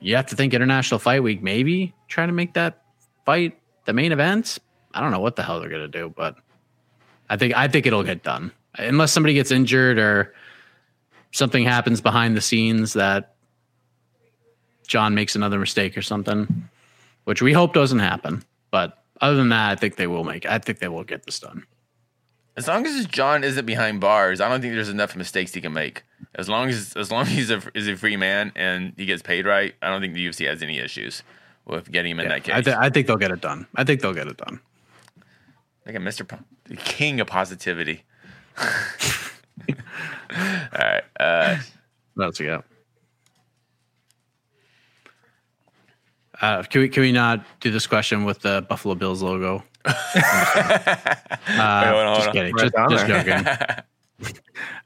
you 0.00 0.16
have 0.16 0.26
to 0.26 0.34
think 0.34 0.54
International 0.54 0.98
Fight 0.98 1.22
Week, 1.22 1.40
maybe 1.40 1.94
trying 2.08 2.26
to 2.26 2.34
make 2.34 2.54
that 2.54 2.82
fight 3.24 3.56
the 3.84 3.92
main 3.92 4.10
event. 4.10 4.58
I 4.92 5.00
don't 5.00 5.12
know 5.12 5.20
what 5.20 5.36
the 5.36 5.44
hell 5.44 5.60
they're 5.60 5.70
gonna 5.70 5.86
do, 5.86 6.12
but 6.16 6.34
I 7.30 7.36
think 7.36 7.54
I 7.54 7.68
think 7.68 7.86
it'll 7.86 8.02
get 8.02 8.24
done 8.24 8.50
unless 8.76 9.12
somebody 9.12 9.34
gets 9.34 9.52
injured 9.52 10.00
or 10.00 10.34
something 11.30 11.64
happens 11.64 12.00
behind 12.00 12.36
the 12.36 12.40
scenes 12.40 12.94
that 12.94 13.36
Jon 14.88 15.14
makes 15.14 15.36
another 15.36 15.60
mistake 15.60 15.96
or 15.96 16.02
something, 16.02 16.68
which 17.22 17.40
we 17.40 17.52
hope 17.52 17.72
doesn't 17.72 18.00
happen. 18.00 18.42
But 18.72 19.01
other 19.22 19.36
than 19.36 19.48
that, 19.50 19.70
I 19.70 19.76
think 19.76 19.96
they 19.96 20.06
will 20.06 20.24
make. 20.24 20.44
I 20.44 20.58
think 20.58 20.80
they 20.80 20.88
will 20.88 21.04
get 21.04 21.24
this 21.24 21.40
done. 21.40 21.64
As 22.56 22.68
long 22.68 22.84
as 22.84 23.06
Jon 23.06 23.44
isn't 23.44 23.64
behind 23.64 24.00
bars, 24.00 24.40
I 24.40 24.48
don't 24.48 24.60
think 24.60 24.74
there's 24.74 24.90
enough 24.90 25.16
mistakes 25.16 25.54
he 25.54 25.62
can 25.62 25.72
make. 25.72 26.02
As 26.34 26.48
long 26.48 26.68
as 26.68 26.94
as 26.96 27.10
long 27.10 27.22
as 27.22 27.28
he's 27.28 27.50
a 27.50 27.62
is 27.74 27.88
a 27.88 27.96
free 27.96 28.16
man 28.16 28.52
and 28.54 28.92
he 28.96 29.06
gets 29.06 29.22
paid 29.22 29.46
right, 29.46 29.74
I 29.80 29.88
don't 29.88 30.02
think 30.02 30.12
the 30.14 30.26
UFC 30.26 30.46
has 30.46 30.62
any 30.62 30.78
issues 30.78 31.22
with 31.64 31.90
getting 31.90 32.10
him 32.10 32.20
in 32.20 32.24
yeah, 32.24 32.34
that 32.34 32.44
case. 32.44 32.54
I, 32.54 32.60
th- 32.60 32.76
I, 32.76 32.90
think 32.90 33.06
they'll 33.06 33.16
get 33.16 33.30
it 33.30 33.40
done. 33.40 33.66
I 33.76 33.84
think 33.84 34.00
they'll 34.00 34.12
get 34.12 34.26
it 34.26 34.36
done. 34.36 34.60
Like 35.86 35.94
a 35.94 35.98
Mr. 35.98 36.26
Po- 36.26 36.40
king 36.76 37.20
of 37.20 37.28
positivity. 37.28 38.02
All 38.58 39.76
right. 40.78 41.04
Uh, 41.18 41.58
what 42.14 42.38
we 42.38 42.46
got? 42.46 42.64
Uh, 46.42 46.62
can 46.64 46.80
we 46.80 46.88
can 46.88 47.02
we 47.02 47.12
not 47.12 47.46
do 47.60 47.70
this 47.70 47.86
question 47.86 48.24
with 48.24 48.40
the 48.40 48.66
Buffalo 48.68 48.94
Bills 48.94 49.22
logo? 49.22 49.62
uh, 49.84 49.92
Wait, 51.46 52.16
just 52.16 52.32
kidding. 52.32 52.56
Just, 52.58 52.74
just 52.90 53.06
joking. 53.06 53.46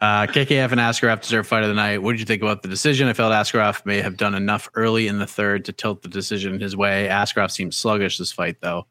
Uh, 0.01 0.27
KKF 0.27 0.73
and 0.73 0.81
Askarov 0.81 1.21
deserve 1.21 1.47
fight 1.47 1.63
of 1.63 1.69
the 1.69 1.75
night. 1.75 2.03
What 2.03 2.13
did 2.13 2.21
you 2.21 2.27
think 2.27 2.43
about 2.43 2.63
the 2.63 2.69
decision? 2.69 3.09
I 3.09 3.13
felt 3.13 3.33
Askarov 3.33 3.85
may 3.85 4.01
have 4.01 4.17
done 4.17 4.35
enough 4.35 4.69
early 4.75 5.09
in 5.09 5.19
the 5.19 5.27
third 5.27 5.65
to 5.67 5.73
tilt 5.73 6.03
the 6.03 6.09
decision 6.09 6.59
his 6.61 6.77
way. 6.77 7.09
Askarov 7.11 7.51
seemed 7.51 7.75
sluggish 7.75 8.17
this 8.17 8.33
fight, 8.33 8.61
though. 8.61 8.87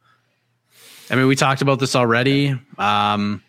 I 1.09 1.15
mean, 1.15 1.27
we 1.27 1.35
talked 1.35 1.61
about 1.61 1.79
this 1.79 1.95
already. 1.95 2.59
Um, 2.77 3.43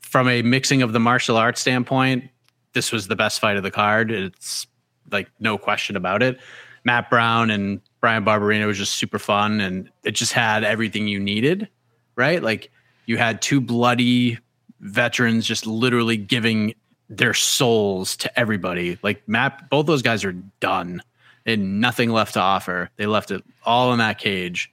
from 0.00 0.28
a 0.28 0.42
mixing 0.42 0.82
of 0.82 0.92
the 0.92 1.00
martial 1.00 1.36
arts 1.36 1.60
standpoint, 1.60 2.30
this 2.72 2.92
was 2.92 3.08
the 3.08 3.16
best 3.16 3.40
fight 3.40 3.56
of 3.56 3.62
the 3.62 3.70
card. 3.70 4.10
It's 4.10 4.66
like 5.10 5.28
no 5.40 5.58
question 5.58 5.96
about 5.96 6.22
it. 6.22 6.38
Matt 6.84 7.10
Brown 7.10 7.50
and 7.50 7.80
Bryan 8.00 8.24
Barberena 8.24 8.66
was 8.66 8.78
just 8.78 8.96
super 8.96 9.18
fun, 9.18 9.60
and 9.60 9.90
it 10.04 10.12
just 10.12 10.32
had 10.32 10.64
everything 10.64 11.08
you 11.08 11.18
needed, 11.18 11.68
right? 12.16 12.42
Like 12.42 12.70
you 13.06 13.16
had 13.16 13.42
two 13.42 13.60
bloody 13.60 14.38
veterans 14.80 15.46
just 15.46 15.66
literally 15.66 16.16
giving 16.16 16.74
their 17.08 17.34
souls 17.34 18.16
to 18.18 18.38
everybody. 18.38 18.98
Like 19.02 19.26
Matt, 19.26 19.70
both 19.70 19.86
those 19.86 20.02
guys 20.02 20.24
are 20.24 20.32
done 20.60 21.02
and 21.46 21.80
nothing 21.80 22.10
left 22.10 22.34
to 22.34 22.40
offer. 22.40 22.90
They 22.96 23.06
left 23.06 23.30
it 23.30 23.42
all 23.64 23.92
in 23.92 23.98
that 23.98 24.18
cage. 24.18 24.70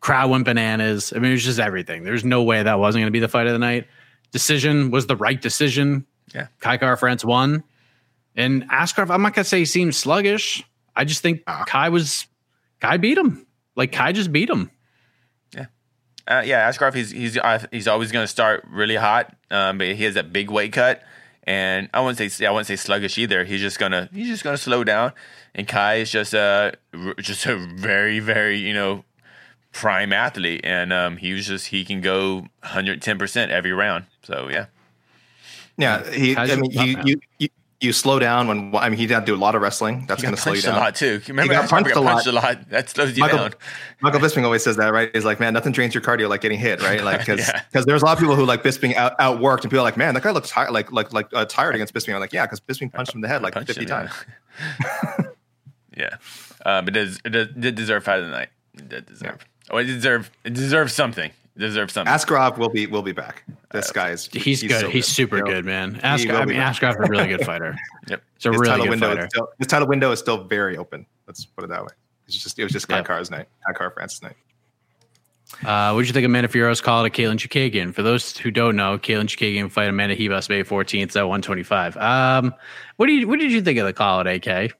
Crowd 0.00 0.30
went 0.30 0.44
bananas. 0.44 1.12
I 1.14 1.18
mean, 1.18 1.30
it 1.30 1.34
was 1.34 1.44
just 1.44 1.58
everything. 1.58 2.04
There's 2.04 2.24
no 2.24 2.42
way 2.42 2.62
that 2.62 2.78
wasn't 2.78 3.00
going 3.00 3.06
to 3.06 3.12
be 3.12 3.20
the 3.20 3.28
fight 3.28 3.46
of 3.46 3.54
the 3.54 3.58
night. 3.58 3.86
Decision 4.30 4.90
was 4.90 5.06
the 5.06 5.16
right 5.16 5.40
decision. 5.40 6.04
Yeah. 6.34 6.48
Kai 6.60 6.76
Kara-France 6.76 7.24
won. 7.24 7.64
And 8.36 8.68
Askarov, 8.68 9.10
I'm 9.10 9.22
not 9.22 9.34
going 9.34 9.44
to 9.44 9.48
say 9.48 9.60
he 9.60 9.64
seemed 9.64 9.94
sluggish. 9.94 10.62
I 10.94 11.04
just 11.04 11.22
think 11.22 11.42
uh, 11.46 11.64
Kai 11.64 11.88
was, 11.88 12.26
Kai 12.84 12.96
beat 12.98 13.18
him. 13.18 13.46
Like 13.76 13.92
Kai 13.92 14.12
just 14.12 14.32
beat 14.32 14.50
him. 14.50 14.70
Yeah, 15.54 15.66
uh, 16.28 16.42
yeah, 16.44 16.68
Askarov, 16.68 16.94
he's 16.94 17.10
he's 17.10 17.36
uh, 17.36 17.64
he's 17.70 17.88
always 17.88 18.12
going 18.12 18.24
to 18.24 18.28
start 18.28 18.64
really 18.70 18.96
hot, 18.96 19.34
um, 19.50 19.78
but 19.78 19.88
he 19.88 20.04
has 20.04 20.14
that 20.14 20.32
big 20.32 20.50
weight 20.50 20.72
cut, 20.72 21.02
and 21.44 21.88
I 21.92 22.00
wouldn't 22.00 22.32
say 22.32 22.46
I 22.46 22.50
wouldn't 22.50 22.66
say 22.66 22.76
sluggish 22.76 23.18
either. 23.18 23.44
He's 23.44 23.60
just 23.60 23.78
gonna 23.78 24.08
he's 24.12 24.28
just 24.28 24.44
gonna 24.44 24.56
slow 24.56 24.84
down, 24.84 25.12
and 25.54 25.66
Kai 25.66 25.96
is 25.96 26.10
just 26.10 26.34
a 26.34 26.74
just 27.18 27.46
a 27.46 27.56
very 27.56 28.20
very 28.20 28.58
you 28.58 28.74
know 28.74 29.04
prime 29.72 30.12
athlete, 30.12 30.60
and 30.64 30.92
um, 30.92 31.16
he 31.16 31.32
was 31.32 31.46
just 31.46 31.68
he 31.68 31.84
can 31.84 32.00
go 32.00 32.40
110 32.60 33.18
percent 33.18 33.50
every 33.50 33.72
round. 33.72 34.06
So 34.22 34.48
yeah, 34.50 34.66
yeah. 35.76 36.10
He, 36.10 36.36
I 36.36 36.54
mean, 36.56 36.70
you, 36.70 36.96
you, 37.04 37.20
you 37.38 37.48
you 37.84 37.92
slow 37.92 38.18
down 38.18 38.48
when 38.48 38.74
I 38.74 38.88
mean 38.88 38.98
he 38.98 39.06
did 39.06 39.14
not 39.14 39.26
do 39.26 39.34
a 39.34 39.36
lot 39.36 39.54
of 39.54 39.62
wrestling. 39.62 40.06
That's 40.06 40.22
going 40.22 40.34
to 40.34 40.40
slow 40.40 40.52
you 40.52 40.62
down 40.62 40.76
a 40.76 40.80
lot 40.80 40.94
too. 40.94 41.20
Remember, 41.28 41.54
he 41.54 41.60
got 41.60 41.68
punched, 41.68 41.94
got 41.94 42.04
punched 42.04 42.26
a, 42.26 42.32
lot. 42.32 42.44
a 42.44 42.58
lot. 42.58 42.70
That 42.70 42.88
slows 42.88 43.16
you 43.16 43.20
Michael, 43.20 43.38
down. 43.38 43.54
Michael 44.00 44.20
Bisping 44.24 44.44
always 44.44 44.64
says 44.64 44.76
that, 44.76 44.92
right? 44.92 45.10
He's 45.14 45.24
like, 45.24 45.38
man, 45.38 45.52
nothing 45.52 45.72
drains 45.72 45.94
your 45.94 46.02
cardio 46.02 46.28
like 46.28 46.40
getting 46.40 46.58
hit, 46.58 46.82
right? 46.82 47.04
Like 47.04 47.18
because 47.26 47.46
because 47.46 47.62
yeah. 47.74 47.82
there's 47.86 48.02
a 48.02 48.04
lot 48.04 48.12
of 48.12 48.18
people 48.18 48.34
who 48.34 48.44
like 48.44 48.62
Bisping 48.62 48.94
out, 48.94 49.16
outworked, 49.18 49.62
and 49.62 49.70
people 49.70 49.80
are 49.80 49.82
like, 49.82 49.96
man, 49.96 50.14
that 50.14 50.22
guy 50.22 50.30
looks 50.30 50.50
tired, 50.50 50.72
like 50.72 50.90
like 50.90 51.12
like 51.12 51.28
uh, 51.32 51.44
tired 51.44 51.74
against 51.74 51.94
Bisping. 51.94 52.14
I'm 52.14 52.20
like, 52.20 52.32
yeah, 52.32 52.46
because 52.46 52.60
Bisping 52.60 52.92
punched 52.92 53.12
him 53.12 53.18
in 53.18 53.22
the 53.22 53.28
head 53.28 53.42
like 53.42 53.54
50 53.54 53.80
him, 53.80 53.86
times. 53.86 54.12
Yeah, 55.96 56.16
yeah. 56.66 56.80
But 56.80 56.88
it, 56.88 56.90
does, 56.90 57.20
it 57.24 57.60
did 57.60 57.76
deserve 57.76 58.02
fight 58.02 58.18
of 58.18 58.24
the 58.24 58.32
night. 58.32 58.48
It 58.74 58.88
did 58.88 59.06
deserve. 59.06 59.38
Yeah. 59.38 59.70
Oh, 59.70 59.76
it 59.76 59.84
deserve 59.84 60.30
it 60.42 60.54
deserves 60.54 60.92
something 60.92 61.30
deserves 61.56 61.92
something. 61.92 62.12
Askarov 62.12 62.58
will 62.58 62.68
be 62.68 62.86
will 62.86 63.02
be 63.02 63.12
back. 63.12 63.44
This 63.70 63.90
uh, 63.90 63.92
guy 63.92 64.10
is 64.10 64.26
he's, 64.26 64.60
he's 64.60 64.62
good. 64.64 64.80
So 64.80 64.88
he's 64.88 65.06
good. 65.06 65.12
super 65.12 65.36
you 65.36 65.44
know, 65.44 65.50
good, 65.50 65.64
man. 65.64 65.96
Askarov, 65.96 66.40
I 66.40 66.44
mean, 66.44 66.56
Askarov 66.56 67.00
is 67.00 67.08
a 67.08 67.10
really 67.10 67.28
good 67.28 67.40
fighter. 67.46 67.76
yep, 68.08 68.22
it's 68.36 68.46
a 68.46 68.50
his 68.50 68.60
really 68.60 68.88
good 68.88 69.00
fighter. 69.00 69.28
Still, 69.30 69.48
his 69.58 69.66
title 69.66 69.88
window 69.88 70.10
is 70.10 70.18
still 70.18 70.44
very 70.44 70.76
open. 70.76 71.06
Let's 71.26 71.44
put 71.44 71.64
it 71.64 71.68
that 71.68 71.82
way. 71.82 71.92
It's 72.26 72.36
just 72.36 72.58
it 72.58 72.64
was 72.64 72.72
just 72.72 72.88
Kai 72.88 72.96
yep. 72.96 73.06
Car's 73.06 73.30
night, 73.30 73.48
Kai 73.66 73.72
Kara-France's 73.72 74.22
night. 74.22 74.36
Uh, 75.64 75.92
what 75.92 76.00
did 76.00 76.08
you 76.08 76.12
think 76.12 76.24
of 76.24 76.30
Manon 76.30 76.50
Fiorot's 76.50 76.80
call 76.80 77.04
to 77.04 77.10
Katlyn 77.10 77.36
Chookagian? 77.36 77.94
For 77.94 78.02
those 78.02 78.36
who 78.36 78.50
don't 78.50 78.74
know, 78.74 78.98
Katlyn 78.98 79.26
Chookagian 79.26 79.70
fight 79.70 79.88
Amanda 79.88 80.16
Ribas 80.16 80.48
May 80.48 80.64
14th 80.64 81.14
at 81.16 81.28
125. 81.28 81.96
Um, 81.96 82.54
what 82.96 83.06
do 83.06 83.12
you 83.12 83.28
what 83.28 83.38
did 83.38 83.52
you 83.52 83.62
think 83.62 83.78
of 83.78 83.86
the 83.86 83.92
call 83.92 84.20
at 84.20 84.26
AK? 84.26 84.72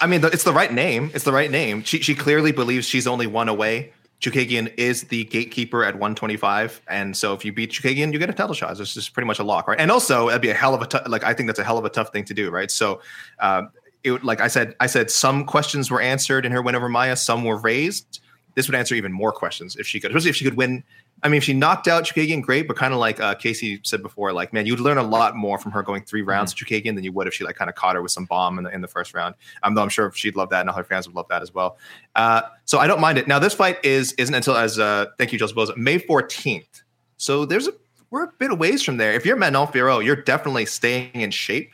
I 0.00 0.06
mean, 0.06 0.24
it's 0.24 0.44
the 0.44 0.52
right 0.52 0.72
name. 0.72 1.10
It's 1.14 1.24
the 1.24 1.32
right 1.32 1.50
name. 1.50 1.84
She 1.84 2.00
she 2.00 2.14
clearly 2.14 2.52
believes 2.52 2.86
she's 2.86 3.06
only 3.06 3.26
one 3.26 3.48
away 3.48 3.92
Chookagian 4.20 4.72
is 4.76 5.04
the 5.04 5.24
gatekeeper 5.24 5.82
at 5.82 5.94
125, 5.94 6.82
and 6.88 7.16
so 7.16 7.32
if 7.32 7.44
you 7.44 7.52
beat 7.52 7.72
Chookagian, 7.72 8.12
you 8.12 8.18
get 8.18 8.28
a 8.28 8.34
title 8.34 8.54
shot. 8.54 8.78
It's 8.78 8.92
just 8.92 9.14
pretty 9.14 9.26
much 9.26 9.38
a 9.38 9.44
lock, 9.44 9.66
right? 9.66 9.80
And 9.80 9.90
also, 9.90 10.26
that'd 10.26 10.42
be 10.42 10.50
a 10.50 10.54
hell 10.54 10.74
of 10.74 10.82
a 10.82 10.86
t- 10.86 10.98
like. 11.06 11.24
I 11.24 11.32
think 11.32 11.46
that's 11.46 11.58
a 11.58 11.64
hell 11.64 11.78
of 11.78 11.86
a 11.86 11.88
tough 11.88 12.12
thing 12.12 12.24
to 12.26 12.34
do, 12.34 12.50
right? 12.50 12.70
So, 12.70 13.00
uh, 13.38 13.62
it 14.04 14.22
like 14.22 14.42
I 14.42 14.48
said, 14.48 14.74
I 14.78 14.86
said 14.86 15.10
some 15.10 15.44
questions 15.44 15.90
were 15.90 16.02
answered 16.02 16.44
in 16.44 16.52
her 16.52 16.60
win 16.60 16.74
over 16.74 16.88
Maia, 16.88 17.16
some 17.16 17.44
were 17.44 17.56
raised. 17.56 18.20
This 18.54 18.68
would 18.68 18.74
answer 18.74 18.94
even 18.94 19.12
more 19.12 19.32
questions 19.32 19.76
if 19.76 19.86
she 19.86 20.00
could, 20.00 20.10
especially 20.10 20.30
if 20.30 20.36
she 20.36 20.44
could 20.44 20.56
win 20.56 20.84
I 21.22 21.28
mean, 21.28 21.38
if 21.38 21.44
she 21.44 21.52
knocked 21.52 21.86
out 21.86 22.04
Chookagian, 22.04 22.42
great, 22.42 22.66
but 22.66 22.76
kind 22.76 22.94
of 22.94 23.00
like 23.00 23.20
uh, 23.20 23.34
Casey 23.34 23.80
said 23.84 24.02
before, 24.02 24.32
like, 24.32 24.52
man, 24.52 24.66
you'd 24.66 24.80
learn 24.80 24.98
a 24.98 25.02
lot 25.02 25.36
more 25.36 25.58
from 25.58 25.72
her 25.72 25.82
going 25.82 26.02
three 26.02 26.22
rounds 26.22 26.54
mm-hmm. 26.54 26.64
to 26.64 26.82
Chookagian 26.82 26.94
than 26.94 27.04
you 27.04 27.12
would 27.12 27.26
if 27.26 27.34
she 27.34 27.44
like 27.44 27.56
kind 27.56 27.68
of 27.68 27.74
caught 27.74 27.94
her 27.94 28.02
with 28.02 28.12
some 28.12 28.24
bomb 28.24 28.58
in 28.58 28.64
the, 28.64 28.70
in 28.70 28.80
the 28.80 28.88
first 28.88 29.12
round. 29.12 29.34
Um, 29.62 29.74
though 29.74 29.82
I'm 29.82 29.88
sure 29.88 30.10
she'd 30.12 30.36
love 30.36 30.50
that 30.50 30.60
and 30.60 30.70
all 30.70 30.76
her 30.76 30.84
fans 30.84 31.06
would 31.06 31.16
love 31.16 31.26
that 31.28 31.42
as 31.42 31.52
well. 31.52 31.78
Uh, 32.16 32.42
so 32.64 32.78
I 32.78 32.86
don't 32.86 33.00
mind 33.00 33.18
it. 33.18 33.28
Now, 33.28 33.38
this 33.38 33.54
fight 33.54 33.84
is 33.84 34.12
isn't 34.14 34.34
until 34.34 34.56
as 34.56 34.78
uh, 34.78 35.06
thank 35.18 35.32
you, 35.32 35.38
Joseph 35.38 35.56
Boza, 35.56 35.76
May 35.76 35.98
14th. 35.98 36.82
So 37.16 37.44
there's 37.44 37.68
a 37.68 37.72
we're 38.10 38.24
a 38.24 38.32
bit 38.38 38.50
of 38.50 38.58
ways 38.58 38.82
from 38.82 38.96
there. 38.96 39.12
If 39.12 39.24
you're 39.24 39.36
Manon 39.36 39.68
Fiorot, 39.68 40.04
you're 40.04 40.16
definitely 40.16 40.66
staying 40.66 41.12
in 41.14 41.30
shape. 41.30 41.70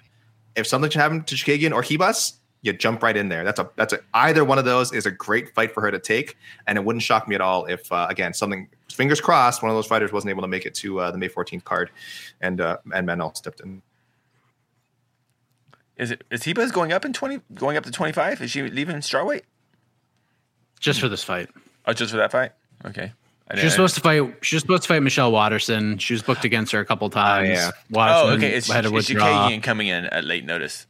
If 0.55 0.67
something 0.67 0.91
should 0.91 1.01
happen 1.01 1.23
to 1.23 1.35
Chookagian 1.35 1.73
or 1.73 1.83
Ribas, 1.83 2.35
you 2.63 2.73
jump 2.73 3.03
right 3.03 3.17
in 3.17 3.29
there. 3.29 3.45
That's 3.45 3.61
a 3.61 3.71
that's 3.77 3.93
a 3.93 4.01
either 4.13 4.45
one 4.45 4.59
of 4.59 4.65
those 4.65 4.93
is 4.93 5.07
a 5.07 5.11
great 5.11 5.55
fight 5.55 5.73
for 5.73 5.81
her 5.81 5.91
to 5.91 5.99
take, 5.99 6.37
and 6.67 6.77
it 6.77 6.85
wouldn't 6.85 7.03
shock 7.03 7.29
me 7.29 7.35
at 7.35 7.41
all 7.41 7.65
if 7.67 7.91
uh, 7.93 8.07
again 8.11 8.35
something 8.35 8.69
fingers 8.97 9.21
crossed 9.21 9.63
one 9.63 9.71
of 9.71 9.77
those 9.77 9.87
fighters 9.87 10.13
wasn't 10.13 10.31
able 10.31 10.43
to 10.43 10.49
make 10.49 10.67
it 10.67 10.75
to 10.77 11.01
uh, 11.01 11.11
the 11.11 11.19
May 11.19 11.29
14th 11.29 11.65
card, 11.65 11.91
and 12.41 12.61
uh, 12.61 12.79
and 12.95 13.07
Manon 13.07 13.35
stepped 13.35 13.61
in. 13.61 13.83
Is 15.97 16.11
it 16.11 16.25
is 16.31 16.43
Ribas 16.43 16.73
going 16.73 16.93
up 16.93 17.05
in 17.05 17.13
twenty 17.13 17.41
going 17.55 17.77
up 17.77 17.85
to 17.85 17.91
twenty 17.91 18.13
five? 18.13 18.41
Is 18.43 18.51
she 18.51 18.63
leaving 18.63 18.97
strawweight? 18.97 19.43
Just 20.81 21.01
for 21.01 21.09
this 21.09 21.25
fight. 21.25 21.49
Oh, 21.87 21.93
just 21.93 22.11
for 22.11 22.19
that 22.19 22.33
fight. 22.33 22.53
Okay. 22.85 23.13
She 23.55 23.65
was 23.65 23.73
supposed 23.73 23.95
to 23.95 24.01
fight. 24.01 24.35
She 24.43 24.57
was 24.57 24.63
supposed 24.63 24.83
to 24.83 24.89
fight 24.89 25.03
Michelle 25.03 25.31
Waterson. 25.31 25.99
She 25.99 26.15
was 26.15 26.23
booked 26.23 26.45
against 26.45 26.73
her 26.73 26.81
a 26.81 26.85
couple 26.85 27.09
times. 27.11 27.49
Oh, 27.49 27.53
yeah. 27.53 27.71
Waterson 27.91 28.29
oh, 28.29 28.33
okay. 28.35 28.55
Is, 28.55 28.69
is, 28.69 29.11
is 29.11 29.63
coming 29.63 29.87
in 29.87 30.07
at 30.07 30.25
late 30.25 30.45
notice? 30.45 30.87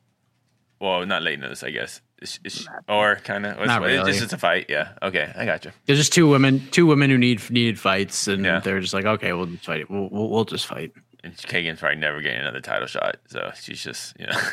Well, 0.80 1.04
not 1.06 1.22
late 1.22 1.38
notice, 1.38 1.62
I 1.62 1.70
guess. 1.70 2.00
It's, 2.20 2.38
it's, 2.44 2.66
or 2.88 3.16
kind 3.16 3.46
of. 3.46 3.56
Not 3.66 3.82
It's 3.82 3.92
really. 3.94 4.12
just 4.12 4.24
it's 4.24 4.32
a 4.32 4.38
fight. 4.38 4.66
Yeah. 4.68 4.92
Okay, 5.02 5.32
I 5.36 5.44
got 5.44 5.64
you. 5.64 5.72
There's 5.86 5.98
just 5.98 6.12
two 6.12 6.28
women, 6.28 6.66
two 6.70 6.86
women 6.86 7.10
who 7.10 7.18
need 7.18 7.40
needed 7.50 7.78
fights, 7.78 8.26
and 8.28 8.44
Yeah. 8.44 8.60
they're 8.60 8.80
just 8.80 8.94
like, 8.94 9.04
okay, 9.04 9.32
we'll 9.32 9.46
just 9.46 9.64
fight 9.64 9.80
it. 9.80 9.90
We'll, 9.90 10.08
we'll, 10.10 10.28
we'll 10.28 10.44
just 10.44 10.66
fight. 10.66 10.92
Chookagian's 11.24 11.80
probably 11.80 11.96
never 11.98 12.20
getting 12.20 12.40
another 12.40 12.60
title 12.60 12.86
shot, 12.86 13.16
so 13.26 13.50
she's 13.60 13.82
just 13.82 14.14
you 14.18 14.26
know. 14.26 14.36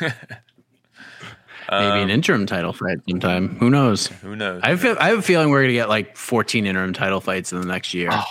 Maybe 1.70 1.86
an 2.00 2.02
um, 2.04 2.10
interim 2.10 2.44
title 2.46 2.72
fight 2.74 2.98
sometime. 3.08 3.56
Who 3.56 3.70
knows? 3.70 4.08
Who 4.08 4.36
knows? 4.36 4.60
I 4.62 4.76
feel 4.76 4.96
I 5.00 5.08
have 5.08 5.20
a 5.20 5.22
feeling 5.22 5.48
we're 5.50 5.62
gonna 5.62 5.72
get 5.72 5.88
like 5.88 6.16
14 6.16 6.66
interim 6.66 6.92
title 6.92 7.20
fights 7.20 7.52
in 7.52 7.60
the 7.60 7.66
next 7.66 7.94
year. 7.94 8.10
Oh, 8.12 8.22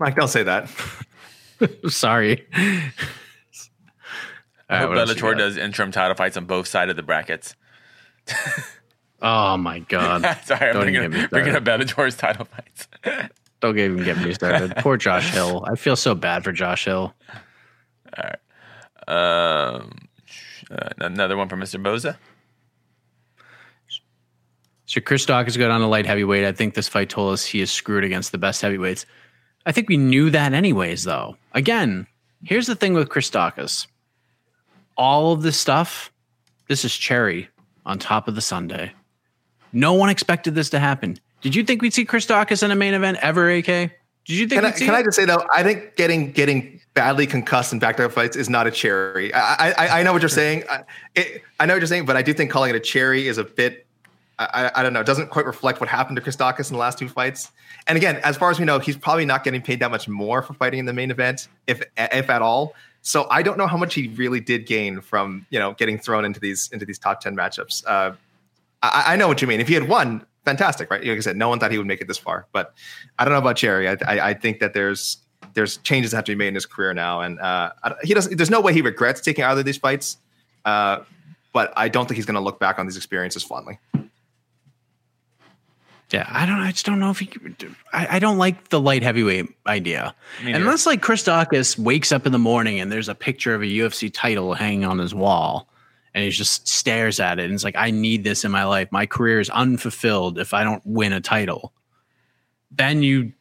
Mike, 0.00 0.16
don't 0.16 0.28
say 0.28 0.42
that. 0.42 0.68
Sorry. 1.88 2.46
I 4.68 4.78
hope 4.78 4.90
Bellator 4.90 5.36
does 5.36 5.56
interim 5.56 5.92
title 5.92 6.16
fights 6.16 6.36
on 6.36 6.46
both 6.46 6.66
sides 6.66 6.90
of 6.90 6.96
the 6.96 7.02
brackets. 7.02 7.54
Oh 9.22 9.56
my 9.56 9.78
god! 9.80 10.22
Sorry, 10.44 10.68
I'm 10.68 10.74
Don't 10.74 10.82
bringing, 10.82 11.02
even 11.04 11.10
get 11.12 11.20
me 11.22 11.26
bringing 11.28 11.56
up. 11.56 11.64
Bellator's 11.64 12.16
title 12.16 12.44
fights. 12.44 12.88
Don't 13.60 13.78
even 13.78 14.04
get 14.04 14.18
me 14.18 14.34
started. 14.34 14.76
Poor 14.76 14.98
Josh 14.98 15.30
Hill. 15.30 15.64
I 15.66 15.76
feel 15.76 15.96
so 15.96 16.14
bad 16.14 16.44
for 16.44 16.52
Josh 16.52 16.84
Hill. 16.84 17.14
um, 19.08 19.90
uh, 20.70 20.90
another 20.98 21.36
one 21.36 21.48
for 21.48 21.56
Mr. 21.56 21.82
Boza. 21.82 22.16
So 24.84 25.00
Chris 25.00 25.24
Daukaus 25.24 25.58
got 25.58 25.70
on 25.70 25.80
a 25.80 25.88
light 25.88 26.06
heavyweight. 26.06 26.44
I 26.44 26.52
think 26.52 26.74
this 26.74 26.86
fight 26.86 27.08
told 27.08 27.32
us 27.32 27.44
he 27.46 27.60
is 27.60 27.70
screwed 27.70 28.04
against 28.04 28.30
the 28.30 28.38
best 28.38 28.60
heavyweights. 28.60 29.06
I 29.64 29.72
think 29.72 29.88
we 29.88 29.96
knew 29.96 30.28
that 30.30 30.52
anyways, 30.52 31.04
though. 31.04 31.36
Again, 31.52 32.06
here's 32.44 32.66
the 32.66 32.76
thing 32.76 32.92
with 32.92 33.08
Chris 33.08 33.30
Daukaus. 33.30 33.86
All 34.96 35.32
of 35.32 35.42
this 35.42 35.58
stuff, 35.58 36.12
this 36.68 36.84
is 36.84 36.94
cherry 36.94 37.48
on 37.84 37.98
top 37.98 38.28
of 38.28 38.34
the 38.34 38.40
sundae. 38.40 38.90
No 39.72 39.92
one 39.92 40.08
expected 40.08 40.54
this 40.54 40.70
to 40.70 40.78
happen. 40.78 41.18
Did 41.42 41.54
you 41.54 41.64
think 41.64 41.82
we'd 41.82 41.92
see 41.92 42.04
Chris 42.04 42.26
Daukaus 42.26 42.62
in 42.62 42.70
a 42.70 42.74
main 42.74 42.94
event 42.94 43.18
ever, 43.20 43.50
AK? 43.50 43.66
Did 43.66 43.90
you 44.26 44.48
think 44.48 44.62
Can 44.62 44.64
I, 44.64 44.70
can 44.72 44.94
I 44.94 45.02
just 45.02 45.16
say 45.16 45.24
though, 45.24 45.46
I 45.54 45.62
think 45.62 45.94
getting 45.96 46.32
getting 46.32 46.80
badly 46.94 47.26
concussed 47.26 47.72
in 47.72 47.78
back-to-back 47.78 48.10
fights 48.10 48.36
is 48.36 48.48
not 48.48 48.66
a 48.66 48.72
cherry. 48.72 49.32
I 49.32 49.70
I, 49.70 50.00
I 50.00 50.02
know 50.02 50.12
what 50.12 50.22
you're 50.22 50.28
saying. 50.28 50.64
I, 50.68 50.82
it, 51.14 51.42
I 51.60 51.66
know 51.66 51.74
what 51.74 51.80
you're 51.80 51.86
saying, 51.86 52.06
but 52.06 52.16
I 52.16 52.22
do 52.22 52.32
think 52.32 52.50
calling 52.50 52.70
it 52.70 52.76
a 52.76 52.80
cherry 52.80 53.28
is 53.28 53.38
a 53.38 53.44
bit. 53.44 53.86
I, 54.40 54.48
I 54.64 54.80
I 54.80 54.82
don't 54.82 54.92
know. 54.92 55.00
It 55.00 55.06
doesn't 55.06 55.30
quite 55.30 55.46
reflect 55.46 55.78
what 55.78 55.88
happened 55.88 56.16
to 56.16 56.22
Chris 56.22 56.36
Daukaus 56.36 56.70
in 56.70 56.74
the 56.74 56.80
last 56.80 56.98
two 56.98 57.08
fights. 57.08 57.52
And 57.86 57.96
again, 57.96 58.16
as 58.24 58.36
far 58.36 58.50
as 58.50 58.58
we 58.58 58.64
know, 58.64 58.80
he's 58.80 58.96
probably 58.96 59.26
not 59.26 59.44
getting 59.44 59.62
paid 59.62 59.78
that 59.78 59.92
much 59.92 60.08
more 60.08 60.42
for 60.42 60.54
fighting 60.54 60.80
in 60.80 60.86
the 60.86 60.92
main 60.92 61.12
event, 61.12 61.46
if 61.68 61.82
if 61.96 62.28
at 62.28 62.42
all. 62.42 62.74
So 63.06 63.28
I 63.30 63.40
don't 63.42 63.56
know 63.56 63.68
how 63.68 63.76
much 63.76 63.94
he 63.94 64.08
really 64.08 64.40
did 64.40 64.66
gain 64.66 65.00
from 65.00 65.46
you 65.50 65.60
know 65.60 65.74
getting 65.74 65.96
thrown 65.96 66.24
into 66.24 66.40
these 66.40 66.68
into 66.72 66.84
these 66.84 66.98
top 66.98 67.20
ten 67.20 67.36
matchups. 67.36 67.84
Uh, 67.86 68.16
I, 68.82 69.12
I 69.12 69.16
know 69.16 69.28
what 69.28 69.40
you 69.40 69.46
mean. 69.46 69.60
If 69.60 69.68
he 69.68 69.74
had 69.74 69.86
won, 69.86 70.26
fantastic, 70.44 70.90
right? 70.90 71.00
Like 71.04 71.16
I 71.16 71.20
said, 71.20 71.36
no 71.36 71.48
one 71.48 71.60
thought 71.60 71.70
he 71.70 71.78
would 71.78 71.86
make 71.86 72.00
it 72.00 72.08
this 72.08 72.18
far. 72.18 72.46
But 72.50 72.74
I 73.16 73.24
don't 73.24 73.32
know 73.32 73.38
about 73.38 73.54
Cherry. 73.54 73.88
I, 73.88 73.96
I, 74.08 74.30
I 74.30 74.34
think 74.34 74.58
that 74.58 74.74
there's 74.74 75.18
there's 75.54 75.76
changes 75.78 76.10
that 76.10 76.16
have 76.16 76.24
to 76.24 76.32
be 76.32 76.36
made 76.36 76.48
in 76.48 76.54
his 76.56 76.66
career 76.66 76.92
now, 76.94 77.20
and 77.20 77.38
uh, 77.38 77.70
he 78.02 78.12
doesn't. 78.12 78.36
There's 78.36 78.50
no 78.50 78.60
way 78.60 78.72
he 78.72 78.82
regrets 78.82 79.20
taking 79.20 79.44
either 79.44 79.60
of 79.60 79.66
these 79.66 79.78
fights. 79.78 80.18
Uh, 80.64 81.04
but 81.52 81.72
I 81.76 81.88
don't 81.88 82.06
think 82.08 82.16
he's 82.16 82.26
going 82.26 82.34
to 82.34 82.40
look 82.40 82.58
back 82.58 82.80
on 82.80 82.86
these 82.86 82.96
experiences 82.96 83.44
fondly. 83.44 83.78
Yeah, 86.10 86.26
I 86.30 86.46
don't. 86.46 86.60
I 86.60 86.70
just 86.70 86.86
don't 86.86 87.00
know 87.00 87.10
if 87.10 87.18
he. 87.18 87.28
I, 87.92 88.16
I 88.16 88.18
don't 88.20 88.38
like 88.38 88.68
the 88.68 88.80
light 88.80 89.02
heavyweight 89.02 89.46
idea, 89.66 90.14
unless 90.56 90.86
like 90.86 91.02
Chris 91.02 91.24
Daukaus 91.24 91.76
wakes 91.78 92.12
up 92.12 92.26
in 92.26 92.32
the 92.32 92.38
morning 92.38 92.78
and 92.78 92.92
there's 92.92 93.08
a 93.08 93.14
picture 93.14 93.54
of 93.54 93.62
a 93.62 93.66
UFC 93.66 94.10
title 94.12 94.54
hanging 94.54 94.84
on 94.84 94.98
his 94.98 95.12
wall, 95.12 95.68
and 96.14 96.22
he 96.22 96.30
just 96.30 96.68
stares 96.68 97.18
at 97.18 97.38
it 97.38 97.44
and 97.44 97.54
it's 97.54 97.64
like, 97.64 97.76
I 97.76 97.90
need 97.90 98.24
this 98.24 98.44
in 98.44 98.50
my 98.50 98.64
life. 98.64 98.90
My 98.92 99.04
career 99.04 99.38
is 99.40 99.50
unfulfilled 99.50 100.38
if 100.38 100.54
I 100.54 100.64
don't 100.64 100.82
win 100.86 101.12
a 101.12 101.20
title. 101.20 101.72
Then 102.70 103.02
you 103.02 103.32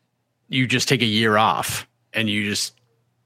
you 0.49 0.67
just 0.67 0.89
take 0.89 1.01
a 1.01 1.05
year 1.05 1.37
off 1.37 1.87
and 2.13 2.29
you 2.29 2.49
just 2.49 2.73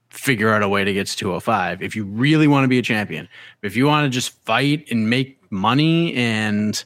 figure 0.10 0.54
out 0.54 0.64
a 0.64 0.70
way 0.70 0.84
to 0.84 0.94
get 0.94 1.08
to 1.08 1.16
205 1.16 1.82
if 1.82 1.96
you 1.96 2.04
really 2.04 2.48
want 2.48 2.64
to 2.64 2.68
be 2.68 2.78
a 2.78 2.82
champion. 2.82 3.28
If 3.62 3.76
you 3.76 3.86
want 3.86 4.06
to 4.06 4.10
just 4.10 4.32
fight 4.46 4.88
and 4.92 5.10
make 5.10 5.40
money 5.52 6.14
and 6.14 6.84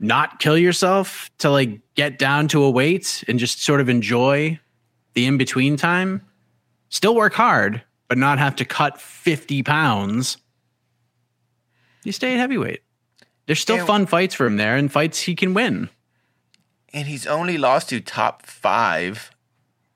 not 0.00 0.38
kill 0.40 0.58
yourself 0.58 1.30
to 1.38 1.50
like 1.50 1.80
get 1.94 2.18
down 2.18 2.48
to 2.48 2.62
a 2.62 2.70
weight 2.70 3.24
and 3.28 3.38
just 3.38 3.62
sort 3.62 3.80
of 3.80 3.88
enjoy 3.88 4.58
the 5.14 5.26
in 5.26 5.36
between 5.38 5.76
time. 5.76 6.22
Still 6.88 7.14
work 7.14 7.34
hard, 7.34 7.82
but 8.08 8.18
not 8.18 8.38
have 8.38 8.56
to 8.56 8.64
cut 8.64 9.00
50 9.00 9.62
pounds. 9.62 10.36
You 12.02 12.12
stay 12.12 12.34
at 12.34 12.38
heavyweight. 12.40 12.82
There's 13.46 13.60
still 13.60 13.78
And- 13.78 13.86
fun 13.86 14.06
fights 14.06 14.34
for 14.34 14.46
him 14.46 14.56
there 14.56 14.76
and 14.76 14.90
fights 14.92 15.20
he 15.22 15.34
can 15.34 15.54
win. 15.54 15.90
and 16.92 17.08
he's 17.08 17.26
only 17.26 17.58
lost 17.58 17.88
to 17.88 18.00
top 18.00 18.46
five 18.46 19.32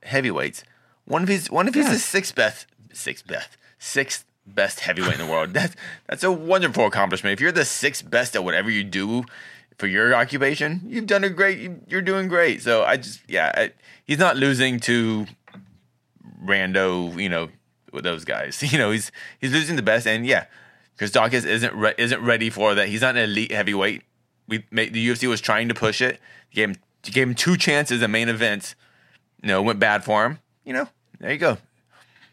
heavyweights. 0.03 0.65
One 1.05 1.23
of 1.23 1.29
his 1.29 1.49
one 1.49 1.69
of 1.69 1.75
his 1.75 1.87
Yeah. 1.87 1.93
is 1.93 2.05
sixth 2.05 2.35
best 2.35 2.67
sixth 2.93 3.25
best 3.27 3.57
sixth 3.79 4.25
best 4.45 4.81
heavyweight 4.81 5.13
in 5.13 5.19
the 5.27 5.27
world. 5.33 5.51
That's 5.55 5.77
that's 6.09 6.25
a 6.25 6.33
wonderful 6.33 6.87
accomplishment. 6.87 7.35
If 7.35 7.41
you're 7.41 7.53
the 7.53 7.65
sixth 7.65 8.09
best 8.11 8.35
at 8.35 8.43
whatever 8.43 8.69
you 8.69 8.83
do 8.83 9.25
for 9.79 9.87
your 9.87 10.15
occupation, 10.15 10.83
you've 10.87 11.07
done 11.07 11.25
a 11.25 11.31
great. 11.31 11.59
you- 11.59 11.81
You're 11.89 12.03
doing 12.03 12.29
great. 12.29 12.63
So 12.63 12.85
I 12.85 12.97
just 12.99 13.21
yeah, 13.29 13.53
I, 13.55 13.73
he's 14.05 14.19
not 14.19 14.37
losing 14.37 14.81
to 14.81 15.27
rando. 16.45 17.21
You 17.21 17.29
know 17.29 17.49
with 17.93 18.05
those 18.05 18.25
guys. 18.25 18.63
You 18.73 18.79
know 18.79 18.91
he's 18.91 19.11
he's 19.41 19.53
losing 19.53 19.77
the 19.77 19.83
best. 19.83 20.07
And 20.07 20.27
yeah, 20.27 20.47
Chris 20.97 21.11
Daukaus 21.11 21.47
isn't 21.47 21.75
re- 21.75 21.95
isn't 21.99 22.23
ready 22.23 22.51
for 22.51 22.75
that. 22.75 22.89
He's 22.89 23.01
not 23.03 23.17
an 23.17 23.23
elite 23.23 23.53
heavyweight. 23.53 24.03
We 24.47 24.65
made, 24.71 24.95
the 24.95 25.07
UFC 25.07 25.29
was 25.29 25.41
trying 25.41 25.69
to 25.69 25.75
push 25.75 26.01
it. 26.01 26.21
Gave 26.53 26.71
him 26.71 26.77
gave 27.03 27.29
him 27.29 27.35
two 27.35 27.57
chances 27.57 28.03
at 28.03 28.11
main 28.11 28.29
events. 28.29 28.75
You 29.43 29.49
know, 29.49 29.63
went 29.63 29.79
bad 29.79 30.05
for 30.05 30.25
him. 30.27 30.39
You 30.65 30.73
know, 30.75 30.89
there 31.21 31.33
you 31.33 31.39
go. 31.39 31.59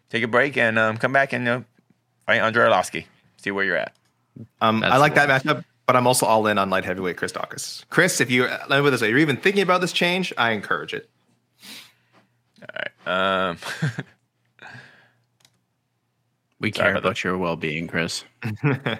Take 0.09 0.23
a 0.23 0.27
break 0.27 0.57
and 0.57 0.77
um, 0.79 0.97
come 0.97 1.11
back 1.13 1.33
and 1.33 1.43
you 1.45 1.51
know, 1.51 1.63
fight 2.25 2.39
Andrei 2.39 2.67
Arlovski. 2.67 3.05
See 3.37 3.51
where 3.51 3.63
you're 3.65 3.77
at. 3.77 3.93
Um, 4.61 4.83
I 4.83 4.97
like 4.97 5.13
the 5.13 5.25
that 5.25 5.43
matchup, 5.43 5.63
but 5.85 5.95
I'm 5.95 6.07
also 6.07 6.25
all 6.25 6.47
in 6.47 6.57
on 6.57 6.69
light 6.69 6.85
heavyweight 6.85 7.17
Chris 7.17 7.31
Daukaus. 7.31 7.85
Chris, 7.89 8.21
if 8.21 8.31
you 8.31 8.45
let 8.45 8.69
me 8.69 8.81
put 8.81 8.91
this 8.91 9.01
way, 9.01 9.09
you're 9.09 9.17
even 9.19 9.37
thinking 9.37 9.63
about 9.63 9.81
this 9.81 9.93
change, 9.93 10.33
I 10.37 10.51
encourage 10.51 10.93
it. 10.93 11.09
All 12.61 12.67
right. 12.75 13.49
Um, 13.51 13.57
We 16.59 16.71
care 16.71 16.91
about 16.91 16.99
about 16.99 17.23
your 17.23 17.37
well 17.37 17.55
being, 17.55 17.87
Chris. 17.87 18.23
uh, 18.63 18.97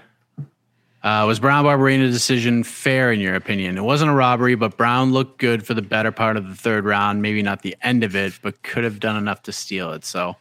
was 1.04 1.40
Brown 1.40 1.64
Barberena's 1.64 2.14
decision 2.14 2.64
fair 2.64 3.12
in 3.12 3.20
your 3.20 3.34
opinion? 3.34 3.78
It 3.78 3.84
wasn't 3.84 4.12
a 4.12 4.14
robbery, 4.14 4.54
but 4.54 4.78
Brown 4.78 5.14
looked 5.14 5.40
good 5.40 5.66
for 5.66 5.74
the 5.74 5.82
better 5.82 6.12
part 6.12 6.38
of 6.38 6.48
the 6.48 6.56
third 6.56 6.86
round. 6.86 7.22
Maybe 7.22 7.42
not 7.42 7.62
the 7.62 7.76
end 7.82 8.04
of 8.04 8.16
it, 8.16 8.38
but 8.42 8.62
could 8.62 8.84
have 8.84 9.00
done 9.00 9.16
enough 9.16 9.42
to 9.44 9.52
steal 9.52 9.94
it. 9.94 10.06
So, 10.06 10.36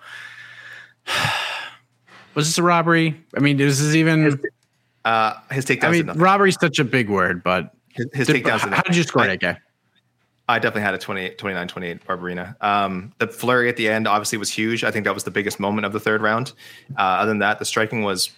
was 2.35 2.47
this 2.47 2.59
a 2.59 2.63
robbery? 2.63 3.19
I 3.37 3.41
mean, 3.41 3.59
is 3.59 3.79
this 3.79 3.89
is 3.89 3.97
even. 3.97 4.39
Uh, 5.05 5.35
his 5.51 5.67
takedowns 5.67 5.85
I 5.85 5.91
mean, 5.91 6.07
robbery's 6.19 6.59
such 6.61 6.79
a 6.79 6.85
big 6.85 7.09
word, 7.11 7.43
but 7.43 7.75
His, 7.93 8.07
his 8.15 8.27
did, 8.27 8.37
takedowns 8.43 8.61
how, 8.61 8.69
did 8.69 8.75
how 8.75 8.83
did 8.83 8.97
you 8.97 9.03
score 9.03 9.23
I- 9.23 9.33
it, 9.33 9.43
AK? 9.43 9.59
I 10.47 10.59
definitely 10.59 10.83
had 10.83 10.93
a 10.93 10.99
28, 10.99 11.39
29, 11.39 11.69
28 11.69 12.07
Barberena. 12.07 12.63
Um, 12.63 13.15
the 13.17 13.27
flurry 13.27 13.71
at 13.71 13.77
the 13.79 13.89
end 13.89 14.07
obviously 14.07 14.37
was 14.37 14.51
huge. 14.51 14.85
I 14.85 14.91
think 14.91 15.07
that 15.07 15.15
was 15.15 15.25
the 15.25 15.31
biggest 15.31 15.59
moment 15.59 15.87
of 15.87 15.95
the 15.95 16.01
third 16.01 16.21
round. 16.21 16.53
Uh, 16.99 17.01
other 17.01 17.31
than 17.31 17.39
that, 17.39 17.59
the 17.59 17.65
striking 17.65 18.03
was, 18.03 18.31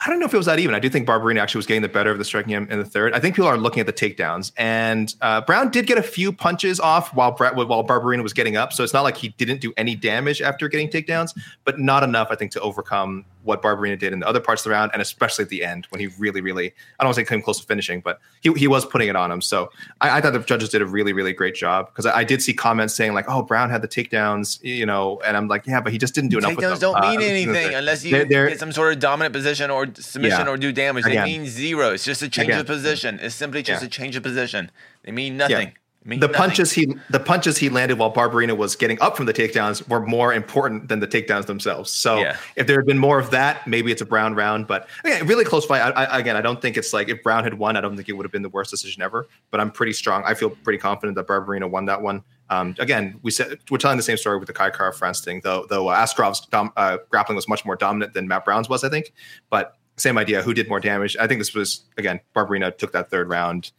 I 0.00 0.08
don't 0.08 0.18
know 0.18 0.24
if 0.24 0.32
it 0.32 0.38
was 0.38 0.46
that 0.46 0.58
even. 0.60 0.74
I 0.74 0.78
do 0.78 0.88
think 0.88 1.06
Barberena 1.06 1.40
actually 1.40 1.58
was 1.58 1.66
getting 1.66 1.82
the 1.82 1.90
better 1.90 2.10
of 2.10 2.16
the 2.16 2.24
striking 2.24 2.52
in, 2.54 2.72
in 2.72 2.78
the 2.78 2.86
third. 2.86 3.12
I 3.12 3.20
think 3.20 3.36
people 3.36 3.48
are 3.50 3.58
looking 3.58 3.80
at 3.80 3.86
the 3.86 3.92
takedowns, 3.92 4.50
and 4.56 5.14
uh, 5.20 5.42
Brown 5.42 5.70
did 5.70 5.86
get 5.86 5.98
a 5.98 6.02
few 6.02 6.32
punches 6.32 6.80
off 6.80 7.12
while 7.12 7.32
Brett, 7.32 7.54
while 7.54 7.84
Barberena 7.86 8.22
was 8.22 8.32
getting 8.32 8.56
up. 8.56 8.72
So 8.72 8.82
it's 8.82 8.94
not 8.94 9.02
like 9.02 9.18
he 9.18 9.28
didn't 9.36 9.60
do 9.60 9.74
any 9.76 9.94
damage 9.96 10.40
after 10.40 10.68
getting 10.68 10.88
takedowns, 10.88 11.38
but 11.64 11.78
not 11.78 12.02
enough, 12.02 12.28
I 12.30 12.34
think, 12.34 12.50
to 12.52 12.60
overcome 12.62 13.26
what 13.42 13.62
Barberena 13.62 13.98
did 13.98 14.12
in 14.12 14.20
the 14.20 14.26
other 14.28 14.40
parts 14.40 14.60
of 14.62 14.64
the 14.64 14.70
round, 14.70 14.90
and 14.92 15.00
especially 15.00 15.44
at 15.44 15.48
the 15.48 15.64
end 15.64 15.86
when 15.90 16.00
he 16.00 16.08
really, 16.18 16.40
really, 16.40 16.66
I 16.98 17.02
don't 17.02 17.08
want 17.08 17.14
to 17.16 17.20
say 17.22 17.24
came 17.26 17.40
close 17.42 17.58
to 17.60 17.66
finishing, 17.66 18.00
but 18.00 18.20
he, 18.40 18.52
he 18.54 18.68
was 18.68 18.84
putting 18.84 19.08
it 19.08 19.16
on 19.16 19.30
him. 19.32 19.40
So 19.40 19.70
I, 20.00 20.18
I 20.18 20.20
thought 20.20 20.32
the 20.34 20.40
judges 20.40 20.68
did 20.68 20.82
a 20.82 20.86
really, 20.86 21.12
really 21.12 21.32
great 21.32 21.54
job 21.54 21.86
because 21.86 22.06
I, 22.06 22.18
I 22.18 22.24
did 22.24 22.42
see 22.42 22.52
comments 22.52 22.94
saying 22.94 23.14
like, 23.14 23.24
"Oh, 23.28 23.42
Brown 23.42 23.70
had 23.70 23.82
the 23.82 23.88
takedowns," 23.88 24.62
you 24.62 24.84
know, 24.86 25.20
and 25.24 25.36
I'm 25.36 25.48
like, 25.48 25.66
"Yeah, 25.66 25.80
but 25.80 25.92
he 25.92 25.98
just 25.98 26.14
didn't 26.14 26.30
do 26.30 26.38
enough." 26.38 26.52
takedowns 26.52 26.80
them." 26.80 26.92
don't 26.92 26.96
Uh, 27.04 27.10
mean 27.10 27.22
anything 27.22 27.74
unless 27.74 28.04
you 28.04 28.10
they're- 28.12 28.24
they're- 28.26 28.48
get 28.48 28.58
some 28.58 28.72
sort 28.72 28.92
of 28.92 28.98
dominant 28.98 29.32
position 29.32 29.70
or 29.70 29.86
submission 29.94 30.46
Yeah. 30.46 30.52
or 30.52 30.56
do 30.56 30.72
damage. 30.72 31.06
Again. 31.06 31.24
They 31.24 31.38
mean 31.38 31.46
zero. 31.46 31.90
It's 31.92 32.04
just 32.04 32.22
a 32.22 32.28
change 32.28 32.48
Again. 32.48 32.60
of 32.60 32.66
position. 32.66 33.18
It's 33.22 33.34
simply 33.34 33.62
just 33.62 33.82
Yeah. 33.82 33.86
a 33.86 33.90
change 33.90 34.16
of 34.16 34.22
position. 34.22 34.70
They 35.04 35.12
mean 35.12 35.36
nothing. 35.38 35.68
They 35.68 35.74
mean 36.04 36.18
the 36.20 36.26
nothing. 36.28 36.38
punches 36.38 36.72
he 36.72 36.94
the 37.10 37.20
punches 37.20 37.58
he 37.58 37.68
landed 37.68 37.98
while 37.98 38.10
Barberena 38.12 38.56
was 38.56 38.74
getting 38.74 39.00
up 39.02 39.16
from 39.16 39.26
the 39.26 39.34
takedowns 39.34 39.86
were 39.88 40.00
more 40.00 40.32
important 40.32 40.88
than 40.88 41.00
the 41.00 41.06
takedowns 41.06 41.46
themselves. 41.46 41.90
So 41.90 42.18
Yeah. 42.18 42.36
if 42.56 42.66
there 42.66 42.76
had 42.78 42.86
been 42.86 42.98
more 42.98 43.18
of 43.18 43.30
that, 43.32 43.66
maybe 43.66 43.92
it's 43.92 44.00
a 44.00 44.06
Brown 44.06 44.34
round. 44.34 44.66
But 44.66 44.88
again, 45.04 45.26
really 45.26 45.44
close 45.44 45.66
fight. 45.66 45.80
I, 45.80 45.90
I, 46.04 46.18
again, 46.18 46.36
I 46.36 46.40
don't 46.40 46.62
think 46.62 46.76
it's 46.78 46.92
like 46.94 47.08
if 47.10 47.22
Brown 47.22 47.44
had 47.44 47.54
won, 47.54 47.76
I 47.76 47.80
don't 47.82 47.96
think 47.96 48.08
it 48.08 48.14
would 48.14 48.24
have 48.24 48.32
been 48.32 48.42
the 48.42 48.48
worst 48.48 48.70
decision 48.70 49.02
ever. 49.02 49.28
But 49.50 49.60
I'm 49.60 49.70
pretty 49.70 49.92
strong. 49.92 50.22
I 50.24 50.32
feel 50.34 50.50
pretty 50.50 50.78
confident 50.78 51.16
that 51.16 51.26
Barberena 51.26 51.68
won 51.70 51.84
that 51.84 52.00
one. 52.00 52.22
Um, 52.48 52.74
again, 52.78 53.20
we 53.22 53.30
said 53.30 53.58
we're 53.70 53.78
telling 53.78 53.96
the 53.96 54.02
same 54.02 54.16
story 54.16 54.38
with 54.38 54.46
the 54.48 54.52
Kai 54.54 54.70
Kara 54.70 54.92
France 54.92 55.20
thing, 55.20 55.40
though. 55.44 55.66
Though 55.68 55.88
uh, 55.88 55.96
Askarov's 55.96 56.40
dom, 56.46 56.72
uh, 56.76 56.96
grappling 57.10 57.36
was 57.36 57.46
much 57.46 57.64
more 57.64 57.76
dominant 57.76 58.12
than 58.14 58.26
Matt 58.26 58.44
Brown's 58.44 58.68
was, 58.68 58.82
I 58.82 58.88
think. 58.88 59.12
But 59.50 59.76
same 59.96 60.16
idea. 60.16 60.40
Who 60.42 60.54
did 60.54 60.66
more 60.68 60.80
damage? 60.80 61.14
I 61.20 61.26
think 61.26 61.38
this 61.40 61.52
was 61.54 61.84
again. 61.98 62.20
Barberena 62.34 62.76
took 62.76 62.90
that 62.92 63.10
third 63.10 63.28
round. 63.28 63.70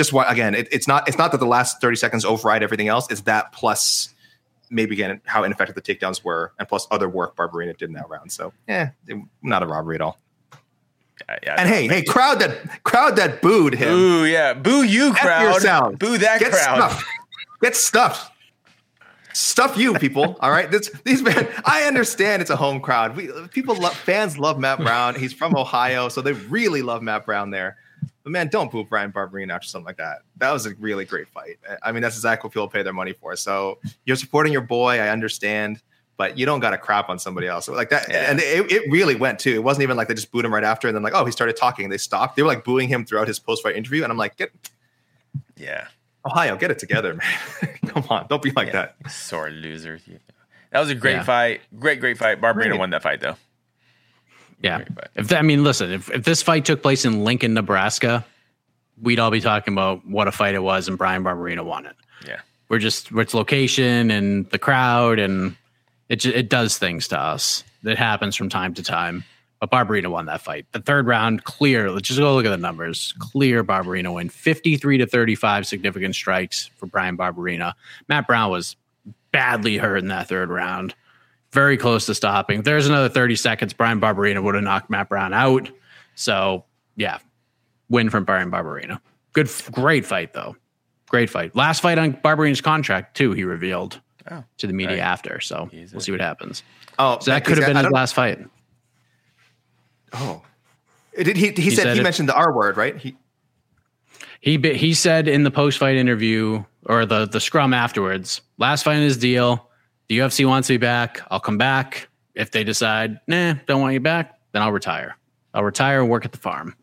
Just 0.00 0.14
what 0.14 0.32
again? 0.32 0.54
It, 0.54 0.66
it's 0.72 0.88
not. 0.88 1.06
It's 1.06 1.18
not 1.18 1.30
that 1.32 1.40
the 1.40 1.46
last 1.46 1.78
thirty 1.82 1.96
seconds 1.96 2.24
override 2.24 2.62
everything 2.62 2.88
else. 2.88 3.06
It's 3.10 3.20
that 3.22 3.52
plus 3.52 4.14
maybe 4.70 4.94
again 4.94 5.20
how 5.26 5.44
ineffective 5.44 5.74
the 5.74 5.82
takedowns 5.82 6.24
were, 6.24 6.54
and 6.58 6.66
plus 6.66 6.86
other 6.90 7.06
work 7.06 7.36
Barberena 7.36 7.76
did 7.76 7.90
in 7.90 7.92
that 7.96 8.08
round. 8.08 8.32
So 8.32 8.54
yeah, 8.66 8.92
not 9.42 9.62
a 9.62 9.66
robbery 9.66 9.96
at 9.96 10.00
all. 10.00 10.18
Yeah, 11.28 11.38
yeah, 11.42 11.54
And 11.58 11.68
hey, 11.68 11.86
hey, 11.86 12.02
crowd 12.02 12.38
that 12.38 12.82
crowd 12.82 13.16
that 13.16 13.42
booed 13.42 13.74
him. 13.74 13.90
Boo, 13.90 14.24
yeah. 14.24 14.54
Boo 14.54 14.84
you, 14.84 15.10
F 15.10 15.18
crowd. 15.18 15.42
yourselves. 15.42 15.98
Boo 15.98 16.16
that 16.16 16.40
Get 16.40 16.52
crowd. 16.52 16.76
stuffed. 16.76 17.04
Get 17.60 17.76
stuffed. 17.76 18.32
Stuff 19.34 19.76
you 19.76 19.92
people. 19.98 20.38
All 20.40 20.50
right. 20.50 20.70
This, 20.70 20.90
these 21.04 21.20
men, 21.20 21.46
I 21.66 21.82
understand 21.82 22.40
it's 22.40 22.50
a 22.50 22.56
home 22.56 22.80
crowd. 22.80 23.16
We 23.16 23.28
people 23.52 23.74
love 23.76 23.94
fans 23.94 24.38
love 24.38 24.58
Matt 24.58 24.78
Brown. 24.78 25.14
He's 25.14 25.34
from 25.34 25.54
Ohio, 25.54 26.08
so 26.08 26.22
they 26.22 26.32
really 26.32 26.80
love 26.80 27.02
Matt 27.02 27.26
Brown 27.26 27.50
there. 27.50 27.76
But 28.22 28.32
man, 28.32 28.48
don't 28.48 28.70
boo 28.70 28.84
Bryan 28.84 29.12
Barberena 29.12 29.52
after 29.54 29.66
something 29.68 29.86
like 29.86 29.96
that. 29.96 30.18
That 30.36 30.52
was 30.52 30.66
a 30.66 30.74
really 30.74 31.04
great 31.04 31.28
fight. 31.28 31.58
I 31.82 31.90
mean, 31.92 32.02
that's 32.02 32.16
exactly 32.16 32.48
what 32.48 32.52
people 32.52 32.68
pay 32.68 32.82
their 32.82 32.92
money 32.92 33.12
for. 33.12 33.34
So 33.36 33.78
you're 34.04 34.16
supporting 34.16 34.52
your 34.52 34.60
boy. 34.62 34.98
I 35.00 35.08
understand, 35.08 35.80
but 36.18 36.36
you 36.36 36.44
don't 36.44 36.60
got 36.60 36.70
to 36.70 36.78
crap 36.78 37.08
on 37.08 37.18
somebody 37.18 37.46
else 37.46 37.66
like 37.68 37.88
that. 37.90 38.08
Yeah. 38.10 38.30
And 38.30 38.38
it, 38.40 38.70
it 38.70 38.90
really 38.92 39.14
went 39.14 39.38
too. 39.38 39.54
It 39.54 39.62
wasn't 39.64 39.84
even 39.84 39.96
like 39.96 40.08
they 40.08 40.14
just 40.14 40.30
booed 40.30 40.44
him 40.44 40.52
right 40.52 40.64
after, 40.64 40.86
and 40.86 40.94
then 40.94 41.02
like, 41.02 41.14
oh, 41.14 41.24
he 41.24 41.32
started 41.32 41.56
talking. 41.56 41.86
And 41.86 41.92
they 41.92 41.96
stopped. 41.98 42.36
They 42.36 42.42
were 42.42 42.48
like 42.48 42.62
booing 42.64 42.88
him 42.88 43.06
throughout 43.06 43.26
his 43.26 43.38
post 43.38 43.62
fight 43.62 43.74
interview, 43.76 44.02
and 44.02 44.12
I'm 44.12 44.18
like, 44.18 44.36
get 44.36 44.52
Yeah. 45.56 45.86
Ohio, 46.26 46.54
get 46.56 46.70
it 46.70 46.78
together, 46.78 47.14
man. 47.14 47.78
Come 47.86 48.04
on, 48.10 48.26
don't 48.28 48.42
be 48.42 48.50
like 48.50 48.66
yeah. 48.68 48.88
that. 49.02 49.10
Sore 49.10 49.48
losers. 49.48 50.02
Yeah. 50.06 50.18
That 50.72 50.80
was 50.80 50.90
a 50.90 50.94
great 50.94 51.12
Yeah. 51.14 51.22
fight. 51.22 51.62
Great, 51.78 52.00
great 52.00 52.18
fight. 52.18 52.40
Barberena 52.40 52.68
Great. 52.68 52.78
won 52.78 52.90
that 52.90 53.02
fight 53.02 53.20
though. 53.22 53.36
Yeah. 54.62 54.78
Great 54.78 54.94
fight. 54.94 55.08
If 55.16 55.28
that, 55.28 55.38
I 55.38 55.42
mean, 55.42 55.64
listen, 55.64 55.90
if, 55.90 56.10
if 56.10 56.24
this 56.24 56.42
fight 56.42 56.64
took 56.64 56.82
place 56.82 57.04
in 57.04 57.24
Lincoln, 57.24 57.54
Nebraska, 57.54 58.24
we'd 59.00 59.18
all 59.18 59.30
be 59.30 59.40
talking 59.40 59.74
about 59.74 60.06
what 60.06 60.28
a 60.28 60.32
fight 60.32 60.54
it 60.54 60.62
was 60.62 60.88
and 60.88 60.98
Bryan 60.98 61.24
Barberena 61.24 61.64
won 61.64 61.86
it. 61.86 61.96
Yeah. 62.26 62.40
We're 62.68 62.78
just, 62.78 63.10
it's 63.12 63.34
location 63.34 64.10
and 64.10 64.48
the 64.50 64.58
crowd 64.58 65.18
and 65.18 65.56
it, 66.08 66.24
it 66.26 66.48
does 66.48 66.78
things 66.78 67.08
to 67.08 67.18
us. 67.18 67.64
It 67.84 67.96
happens 67.96 68.36
from 68.36 68.48
time 68.48 68.74
to 68.74 68.82
time. 68.82 69.24
But 69.60 69.70
Barberena 69.70 70.10
won 70.10 70.24
that 70.26 70.40
fight. 70.40 70.64
The 70.72 70.80
third 70.80 71.06
round, 71.06 71.44
clear. 71.44 71.90
Let's 71.90 72.08
just 72.08 72.18
go 72.18 72.34
look 72.34 72.46
at 72.46 72.50
the 72.50 72.56
numbers. 72.56 73.12
Clear 73.18 73.62
Barberena 73.62 74.14
win. 74.14 74.30
53 74.30 74.98
to 74.98 75.06
35 75.06 75.66
significant 75.66 76.14
strikes 76.14 76.70
for 76.78 76.86
Bryan 76.86 77.18
Barberena. 77.18 77.74
Matt 78.08 78.26
Brown 78.26 78.50
was 78.50 78.76
badly 79.32 79.76
hurt 79.76 79.98
in 79.98 80.08
that 80.08 80.28
third 80.28 80.48
round. 80.48 80.94
Very 81.52 81.76
close 81.76 82.06
to 82.06 82.14
stopping. 82.14 82.62
There's 82.62 82.86
another 82.86 83.08
30 83.08 83.34
seconds, 83.36 83.72
Bryan 83.72 84.00
Barberena 84.00 84.42
would 84.42 84.54
have 84.54 84.62
knocked 84.64 84.88
Matt 84.90 85.08
Brown 85.08 85.32
out. 85.32 85.68
So, 86.14 86.64
yeah, 86.96 87.18
win 87.88 88.08
from 88.10 88.24
Bryan 88.24 88.50
Barberena. 88.50 89.00
Good, 89.32 89.50
great 89.72 90.06
fight, 90.06 90.32
though. 90.32 90.56
Great 91.08 91.28
fight. 91.28 91.56
Last 91.56 91.80
fight 91.82 91.98
on 91.98 92.12
Barberena's 92.12 92.60
contract, 92.60 93.16
too, 93.16 93.32
he 93.32 93.42
revealed 93.44 94.00
Oh. 94.30 94.44
to 94.58 94.66
the 94.68 94.72
media 94.72 94.98
Right. 94.98 95.02
after. 95.04 95.40
So, 95.40 95.68
He's 95.72 95.92
we'll 95.92 96.00
see 96.00 96.12
what 96.12 96.20
happens. 96.20 96.62
Oh, 96.98 97.18
So 97.20 97.30
that 97.32 97.44
could 97.44 97.58
have 97.58 97.66
been 97.66 97.76
his 97.76 97.90
last 97.90 98.14
fight. 98.14 98.38
Oh, 100.12 100.42
did 101.16 101.36
he? 101.36 101.50
He, 101.50 101.70
said 101.70 101.82
said 101.84 101.94
he 101.94 102.00
it- 102.00 102.02
mentioned 102.04 102.28
the 102.28 102.34
R 102.34 102.54
word, 102.54 102.76
right? 102.76 102.96
He, 102.96 103.16
He 104.40 104.56
he 104.58 104.94
said 104.94 105.28
in 105.28 105.42
the 105.42 105.50
post 105.50 105.78
fight 105.78 105.96
interview 105.96 106.64
or 106.86 107.06
the 107.06 107.26
the 107.26 107.40
scrum 107.40 107.72
afterwards, 107.74 108.40
last 108.58 108.82
fight 108.84 108.96
in 108.96 109.02
his 109.02 109.16
deal, 109.18 109.69
the 110.10 110.18
UFC 110.18 110.44
wants 110.44 110.68
me 110.68 110.76
back. 110.76 111.20
I'll 111.30 111.38
come 111.38 111.56
back. 111.56 112.08
If 112.34 112.50
they 112.50 112.64
decide, 112.64 113.20
nah, 113.28 113.54
don't 113.68 113.80
want 113.80 113.94
you 113.94 114.00
back, 114.00 114.40
then 114.50 114.60
I'll 114.60 114.72
retire. 114.72 115.16
I'll 115.54 115.62
retire 115.62 116.00
and 116.00 116.10
work 116.10 116.24
at 116.24 116.32
the 116.32 116.38
farm. 116.38 116.74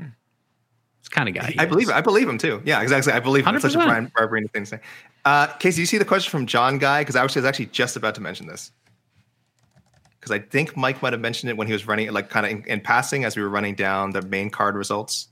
It's 0.00 1.08
kind 1.08 1.28
of 1.28 1.36
guy. 1.36 1.54
I 1.56 1.66
believe 1.66 1.84
is. 1.84 1.90
it. 1.90 1.94
I 1.94 2.00
believe 2.00 2.28
him 2.28 2.36
too. 2.36 2.60
Yeah, 2.64 2.82
exactly. 2.82 3.12
I 3.12 3.20
believe 3.20 3.46
him. 3.46 3.54
It's 3.54 3.62
such 3.62 3.76
a 3.76 3.78
100%. 3.78 3.84
Bryan 3.84 4.10
Barberena 4.10 4.50
thing 4.50 4.64
to 4.64 4.66
say. 4.66 4.80
Uh, 5.24 5.46
Casey, 5.46 5.82
you 5.82 5.86
see 5.86 5.98
the 5.98 6.04
question 6.04 6.32
from 6.32 6.46
John 6.46 6.78
Guy? 6.78 7.02
Because 7.02 7.14
I 7.14 7.22
was 7.22 7.36
actually 7.36 7.66
just 7.66 7.94
about 7.94 8.16
to 8.16 8.20
mention 8.20 8.48
this. 8.48 8.72
Because 10.18 10.32
I 10.32 10.40
think 10.40 10.76
Mike 10.76 11.00
might 11.00 11.12
have 11.12 11.22
mentioned 11.22 11.48
it 11.48 11.56
when 11.56 11.68
he 11.68 11.72
was 11.72 11.86
running, 11.86 12.10
like 12.12 12.28
kind 12.28 12.44
of 12.44 12.50
in, 12.50 12.64
in 12.64 12.80
passing 12.80 13.24
as 13.24 13.36
we 13.36 13.42
were 13.42 13.50
running 13.50 13.76
down 13.76 14.10
the 14.10 14.22
main 14.22 14.50
card 14.50 14.74
results. 14.74 15.28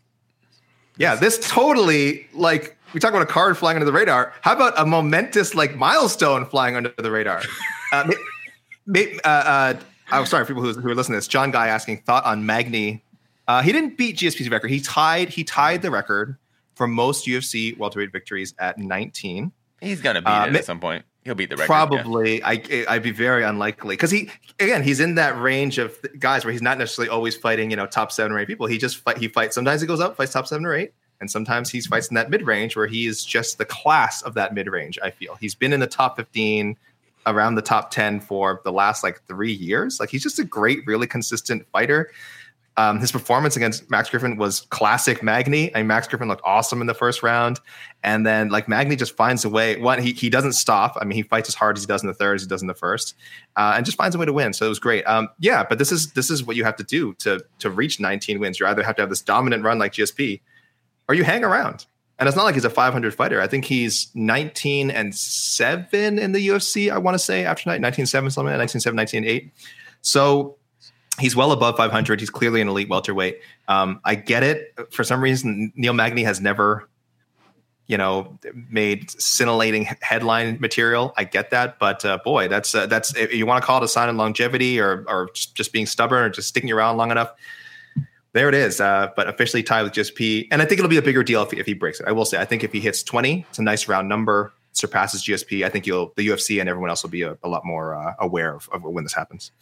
Yeah, 0.97 1.17
this 1.17 1.41
totally 1.51 2.29
like 2.33 2.76
we 2.93 3.01
talk 3.01 3.11
about 3.11 3.23
a 3.23 3.27
card 3.27 3.57
flying 3.59 3.77
under 3.77 3.85
the 3.87 3.93
radar. 3.93 4.33
How 4.41 4.53
about 4.55 4.75
a 4.79 4.87
momentous 4.87 5.55
like 5.55 5.77
milestone 5.77 6.47
flying 6.47 6.77
under 6.77 6.93
the 6.99 7.11
radar? 7.11 7.43
uh, 7.93 8.11
may- 8.87 9.19
uh, 9.25 9.29
uh, 9.29 9.75
I'm 10.11 10.27
sorry 10.27 10.45
for 10.45 10.55
people 10.55 10.63
who, 10.63 10.73
who 10.81 10.89
are 10.91 10.95
listening 10.95 11.15
to 11.15 11.19
this. 11.19 11.29
John 11.29 11.51
Guy 11.51 11.69
asking 11.69 12.03
thought 12.03 12.25
on 12.25 12.47
Magny. 12.47 13.03
Uh, 13.49 13.63
he 13.63 13.73
didn't 13.73 13.97
beat 13.97 14.17
GSP's 14.17 14.51
record. 14.51 14.71
He 14.71 14.81
tied 14.81 15.29
he 15.29 15.45
tied 15.45 15.83
the 15.83 15.91
record 15.91 16.37
for 16.75 16.87
most 16.87 17.27
UFC 17.27 17.77
welterweight 17.79 18.13
victories 18.13 18.55
at 18.59 18.79
19. 18.79 19.53
He's 19.81 20.01
gonna 20.01 20.21
beat 20.23 20.29
Uh, 20.31 20.47
it 20.49 20.57
at 20.57 20.65
some 20.65 20.81
point. 20.81 21.05
He'll 21.25 21.35
beat 21.35 21.51
the 21.51 21.57
record. 21.57 21.73
yeah. 21.73 21.87
Probably, 22.03 22.43
I 22.45 22.63
I'd 22.89 23.03
be 23.03 23.11
very 23.11 23.43
unlikely 23.43 23.95
because 23.95 24.11
he 24.13 24.31
again 24.61 24.83
he's 24.85 25.01
in 25.01 25.17
that 25.17 25.39
range 25.41 25.79
of 25.79 25.97
guys 26.19 26.45
where 26.45 26.53
he's 26.53 26.63
not 26.63 26.79
necessarily 26.79 27.09
always 27.11 27.37
fighting 27.37 27.71
you 27.71 27.77
know 27.77 27.87
top 27.87 28.13
seven 28.13 28.31
or 28.33 28.39
eight 28.39 28.47
people. 28.47 28.67
He 28.67 28.79
just 28.79 28.99
fight 28.99 29.19
he 29.19 29.27
fights. 29.29 29.55
Sometimes 29.55 29.81
he 29.81 29.87
goes 29.89 30.01
up 30.01 30.17
fights 30.17 30.33
top 30.33 30.47
seven 30.47 30.65
or 30.65 30.75
eight, 30.75 30.93
and 31.21 31.31
sometimes 31.31 31.71
he's 31.71 31.87
fights 31.87 32.09
in 32.09 32.15
that 32.15 32.31
mid 32.31 32.43
range 32.43 32.77
where 32.77 32.87
he 32.87 33.07
is 33.07 33.25
just 33.25 33.59
the 33.59 33.65
class 33.65 34.23
of 34.23 34.35
that 34.35 34.55
mid 34.55 34.69
range. 34.69 34.99
I 35.03 35.11
feel 35.11 35.35
he's 35.37 35.55
been 35.55 35.73
in 35.73 35.81
the 35.81 35.87
top 35.87 36.17
fifteen, 36.17 36.77
around 37.27 37.55
the 37.55 37.63
top 37.63 37.91
ten 37.91 38.21
for 38.21 38.61
the 38.65 38.73
last 38.73 39.03
like 39.03 39.23
three 39.27 39.53
years. 39.53 40.01
Like 40.01 40.11
he's 40.11 40.23
just 40.23 40.39
a 40.39 40.45
great, 40.45 40.87
really 40.87 41.07
consistent 41.07 41.67
fighter. 41.73 42.11
Um, 42.79 43.01
his 43.01 43.11
performance 43.11 43.57
against 43.57 43.91
Max 43.91 44.11
Griffin 44.11 44.37
was 44.37 44.61
classic 44.61 45.23
Magny. 45.23 45.75
I 45.75 45.79
mean, 45.79 45.87
Max 45.87 46.07
Griffin 46.07 46.29
looked 46.29 46.43
awesome 46.45 46.83
in 46.83 46.87
the 46.87 46.95
first 46.95 47.23
round. 47.23 47.59
And 48.03 48.27
then 48.27 48.51
like 48.51 48.69
Magny 48.69 48.97
just 48.97 49.17
finds 49.17 49.47
a 49.47 49.49
way. 49.49 49.77
One, 49.77 50.01
he, 50.01 50.13
he 50.13 50.29
doesn't 50.29 50.53
stop. 50.53 50.97
I 51.01 51.07
mean, 51.07 51.17
he 51.17 51.23
fights 51.23 51.49
as 51.49 51.55
hard 51.55 51.79
as 51.79 51.85
he 51.85 51.87
does 51.87 52.03
in 52.03 52.07
the 52.07 52.15
third 52.15 52.35
as 52.35 52.43
he 52.43 52.49
does 52.49 52.61
in 52.61 52.69
the 52.69 52.75
first, 52.75 53.15
uh, 53.57 53.75
and 53.77 53.87
just 53.87 53.97
finds 53.97 54.15
a 54.15 54.19
way 54.19 54.27
to 54.27 54.33
win. 54.33 54.53
So 54.53 54.67
it 54.67 54.69
was 54.69 54.79
great. 54.79 55.05
Um, 55.05 55.29
yeah, 55.41 55.65
but 55.67 55.79
this 55.79 55.91
is 55.91 56.13
this 56.13 56.31
is 56.31 56.45
what 56.45 56.55
you 56.55 56.65
have 56.65 56.77
to 56.77 56.85
do 56.85 57.15
to 57.15 57.43
to 57.61 57.71
reach 57.71 57.99
19 57.99 58.39
wins. 58.41 58.61
You 58.61 58.67
either 58.67 58.83
have 58.83 58.97
to 58.97 59.03
have 59.03 59.09
this 59.09 59.23
dominant 59.23 59.65
run 59.65 59.79
like 59.79 59.93
GSP, 59.93 60.41
or 61.09 61.15
you 61.15 61.25
hang 61.25 61.45
around. 61.45 61.87
And 62.19 62.29
it's 62.29 62.37
not 62.37 62.45
like 62.45 62.55
he's 62.55 62.65
a 62.65 62.71
500 62.71 63.15
fighter. 63.15 63.41
I 63.43 63.47
think 63.47 63.67
he's 63.67 64.11
19 64.15 64.91
and 64.91 65.15
seven 65.15 66.19
in 66.19 66.33
the 66.33 66.49
UFC. 66.49 66.91
I 66.91 66.99
want 66.99 67.15
to 67.15 67.19
say 67.19 67.45
after 67.45 67.69
night 67.69 67.81
19 67.81 68.07
7 68.07 68.31
something, 68.31 68.57
19 68.57 68.81
7, 68.81 68.97
19 68.97 69.25
8. 69.25 69.53
So 70.01 70.57
he's 71.19 71.37
well 71.37 71.53
above 71.53 71.77
500. 71.77 72.21
He's 72.21 72.31
clearly 72.31 72.61
an 72.61 72.69
elite 72.69 72.89
welterweight. 72.89 73.41
Um, 73.69 74.01
I 74.05 74.15
get 74.15 74.43
it. 74.43 74.75
For 74.91 75.05
some 75.05 75.23
reason, 75.23 75.73
Neil 75.77 75.93
Magny 75.93 76.23
has 76.23 76.41
never, 76.41 76.89
you 77.87 77.99
know, 77.99 78.39
made 78.71 79.11
scintillating 79.11 79.85
headline 80.01 80.59
material. 80.59 81.13
I 81.19 81.25
get 81.25 81.51
that, 81.51 81.79
but 81.79 82.05
uh, 82.05 82.19
boy, 82.25 82.49
that's 82.49 82.75
uh, 82.75 82.87
that's 82.87 83.15
you 83.15 83.47
want 83.47 83.63
to 83.63 83.67
call 83.67 83.83
it 83.83 83.85
a 83.85 83.89
sign 83.89 84.09
of 84.09 84.17
longevity 84.17 84.81
or 84.81 85.05
or 85.07 85.29
just 85.35 85.73
being 85.73 85.87
stubborn 85.87 86.25
or 86.25 86.31
just 86.31 86.49
sticking 86.49 86.73
around 86.73 86.97
long 86.97 87.11
enough. 87.11 87.33
There 88.37 88.51
it 88.51 88.55
is. 88.55 88.83
Uh, 88.83 89.09
but 89.17 89.29
officially 89.31 89.63
tied 89.63 89.85
with 89.85 89.95
GSP, 89.95 90.49
and 90.51 90.61
I 90.61 90.67
think 90.67 90.79
it'll 90.79 90.91
be 90.91 90.99
a 90.99 91.03
bigger 91.03 91.25
deal 91.25 91.43
if, 91.43 91.55
if 91.55 91.65
he 91.65 91.73
breaks 91.73 92.01
it. 92.01 92.07
I 92.07 92.13
will 92.13 92.27
say, 92.27 92.39
I 92.39 92.45
think 92.45 92.63
if 92.65 92.71
he 92.71 92.81
hits 92.81 93.03
20, 93.03 93.47
it's 93.49 93.59
a 93.59 93.63
nice 93.63 93.89
round 93.89 94.11
number, 94.11 94.53
surpasses 94.73 95.25
GSP. 95.25 95.65
I 95.65 95.71
think 95.71 95.87
you'll 95.87 96.13
the 96.17 96.29
UFC 96.29 96.61
and 96.61 96.69
everyone 96.69 96.91
else 96.91 97.03
will 97.03 97.09
be 97.09 97.23
a, 97.23 97.39
a 97.43 97.49
lot 97.49 97.65
more 97.65 97.95
uh, 97.95 98.13
aware 98.19 98.55
of, 98.55 98.69
of 98.75 98.83
when 98.83 99.05
this 99.05 99.15
happens. 99.15 99.53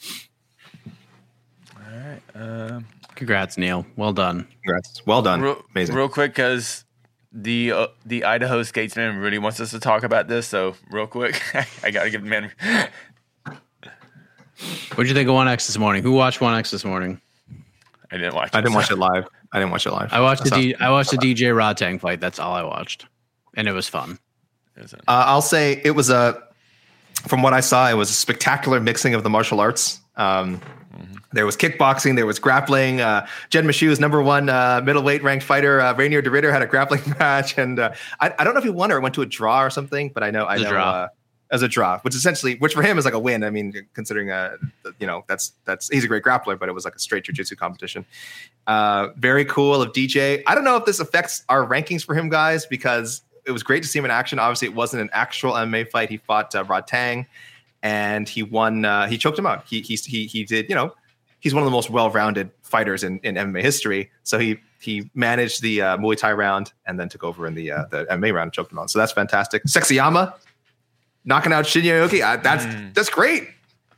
All 1.77 1.83
right. 1.87 2.21
Um, 2.35 2.87
Congrats, 3.15 3.57
Neil. 3.57 3.87
Well 3.95 4.13
done. 4.13 4.49
Congrats. 4.65 5.07
Well 5.07 5.23
done. 5.23 5.41
real, 5.41 5.63
Amazing. 5.73 5.95
real 5.95 6.09
quick, 6.09 6.33
because 6.33 6.85
the 7.31 7.71
uh, 7.71 7.87
the 8.05 8.25
Idaho 8.25 8.63
Skatesman 8.63 9.21
really 9.23 9.39
wants 9.39 9.61
us 9.61 9.71
to 9.71 9.79
talk 9.79 10.03
about 10.03 10.27
this. 10.27 10.49
So 10.49 10.75
real 10.91 11.07
quick, 11.07 11.41
I 11.85 11.93
gotta 11.93 12.11
give 12.11 12.25
the 12.25 12.29
man. 12.29 12.51
What'd 14.97 15.07
you 15.09 15.15
think 15.15 15.29
of 15.29 15.35
One 15.37 15.47
X 15.47 15.69
this 15.69 15.79
morning? 15.79 16.03
Who 16.03 16.11
watched 16.11 16.41
One 16.41 16.59
X 16.59 16.73
this 16.73 16.85
morning? 16.85 17.21
I 18.15 18.19
didn't 18.19 18.35
watch. 18.35 18.51
I 18.53 18.61
didn't 18.61 18.73
so- 18.73 18.79
watch 18.79 18.91
it 18.91 18.97
live. 18.97 19.27
I 19.53 19.59
didn't 19.59 19.73
watch 19.73 19.87
it 19.87 19.93
live. 19.93 20.13
I 20.13 20.21
watched 20.21 20.45
the 20.45 20.51
That's 20.51 20.63
D- 20.63 20.73
not- 20.79 20.83
I 20.83 20.91
watched 20.91 21.11
the 21.11 21.17
DJ 21.19 21.53
Rodtang 21.55 22.01
fight. 22.01 22.21
That's 22.21 22.39
all 22.39 22.55
I 22.55 22.63
watched, 22.63 23.07
and 23.57 23.67
it 23.69 23.73
was 23.73 23.89
fun. 23.89 24.19
it 24.77 24.83
was 24.83 24.93
a- 24.93 24.97
Uh, 24.99 25.25
I'll 25.27 25.43
say 25.43 25.81
it 25.85 25.93
was 25.93 26.11
a, 26.11 26.43
from 27.29 27.43
what 27.43 27.53
I 27.55 27.61
saw, 27.61 27.89
it 27.91 27.95
was 27.95 28.11
a 28.11 28.15
spectacular 28.15 28.81
mixing 28.81 29.15
of 29.15 29.23
the 29.23 29.31
martial 29.31 29.61
arts. 29.61 30.01
Um, 30.17 30.61
There 31.33 31.45
was 31.47 31.57
kickboxing, 31.57 32.15
there 32.15 32.27
was 32.27 32.39
grappling. 32.39 33.01
Uh, 33.01 33.27
Jed 33.51 33.65
Meshew's 33.65 33.99
number 33.99 34.23
one 34.23 34.49
uh, 34.49 34.81
middleweight 34.85 35.25
ranked 35.25 35.45
fighter, 35.45 35.81
uh, 35.81 35.93
Reinier 35.95 36.23
de 36.23 36.31
Ridder, 36.31 36.53
had 36.53 36.63
a 36.63 36.67
grappling 36.67 37.03
match, 37.19 37.59
and 37.59 37.81
uh, 37.81 37.91
I, 38.21 38.33
I 38.39 38.45
don't 38.45 38.55
know 38.55 38.59
if 38.59 38.65
he 38.65 38.71
won 38.71 38.93
or 38.93 39.01
went 39.01 39.17
to 39.17 39.23
a 39.23 39.27
draw 39.27 39.61
or 39.65 39.71
something, 39.71 40.11
but 40.15 40.23
I 40.23 40.31
know 40.31 40.45
I 40.45 40.55
It 40.57 40.63
know 40.63 40.71
draw. 40.71 40.91
Uh, 40.91 41.09
as 41.51 41.63
a 41.63 41.69
draw, 41.69 41.99
which 42.01 42.15
essentially, 42.15 42.57
which 42.57 42.75
for 42.75 42.83
him 42.83 42.99
is 42.99 43.05
like 43.05 43.15
a 43.15 43.19
win. 43.19 43.45
I 43.45 43.51
mean, 43.51 43.87
considering 43.95 44.31
uh, 44.31 44.57
you 44.99 45.07
know 45.07 45.25
that's 45.29 45.53
that's 45.65 45.89
he's 45.89 46.05
a 46.05 46.09
great 46.09 46.23
grappler, 46.23 46.59
but 46.59 46.69
it 46.69 46.73
was 46.73 46.85
like 46.85 46.95
a 46.95 46.99
straight 46.99 47.25
jujitsu 47.25 47.57
competition. 47.57 48.05
Uh, 48.67 49.09
very 49.17 49.45
cool 49.45 49.81
of 49.81 49.93
DJ. 49.93 50.43
I 50.47 50.55
don't 50.55 50.65
know 50.65 50.77
if 50.77 50.85
this 50.85 51.01
affects 51.01 51.45
our 51.49 51.67
rankings 51.67 52.05
for 52.05 52.15
him, 52.15 52.29
guys, 52.29 52.67
because 52.67 53.23
it 53.47 53.53
was 53.53 53.63
great 53.63 53.83
to 53.83 53.89
see 53.89 53.99
him 53.99 54.05
in 54.05 54.11
action. 54.11 54.39
Obviously, 54.39 54.69
it 54.69 54.75
wasn't 54.75 55.03
an 55.03 55.11
actual 55.13 55.53
MMA 55.53 55.91
fight. 55.91 56.09
He 56.09 56.17
fought 56.17 56.55
uh, 56.55 56.65
Rodtang, 56.65 57.27
and 57.83 58.29
he 58.29 58.43
won. 58.43 58.85
Uh, 58.85 59.07
he 59.07 59.19
choked 59.19 59.39
him 59.39 59.47
out. 59.47 59.65
He 59.67 59.81
he 59.81 59.97
he 59.97 60.27
he 60.27 60.45
did. 60.45 60.69
You 60.69 60.75
know, 60.75 60.95
he's 61.41 61.55
one 61.55 61.63
of 61.63 61.67
the 61.67 61.73
most 61.73 61.91
well-rounded 61.91 62.51
fighters 62.63 63.05
in, 63.05 63.21
in 63.23 63.35
MMA 63.35 63.63
history. 63.63 64.11
So 64.23 64.39
he 64.39 64.59
he 64.81 65.11
managed 65.15 65.63
the 65.63 65.83
uh, 65.83 65.97
Muay 65.99 66.17
Thai 66.17 66.33
round 66.33 66.73
and 66.87 66.99
then 66.99 67.09
took 67.09 67.23
over 67.23 67.47
in 67.47 67.55
the 67.55 67.71
uh, 67.71 67.85
the 67.91 68.07
MMA 68.07 68.33
round 68.35 68.49
and 68.49 68.53
choked 68.53 68.73
him 68.73 68.79
out. 68.79 68.91
So 68.91 68.99
that's 68.99 69.13
fantastic. 69.13 69.63
Sexyama 69.65 70.35
knocking 71.25 71.53
out 71.53 71.65
Shinya 71.65 72.07
Aoki. 72.09 72.23
Uh, 72.23 72.37
that's 72.43 72.65
Mm. 72.67 72.95
that's 72.95 73.09
great. 73.11 73.49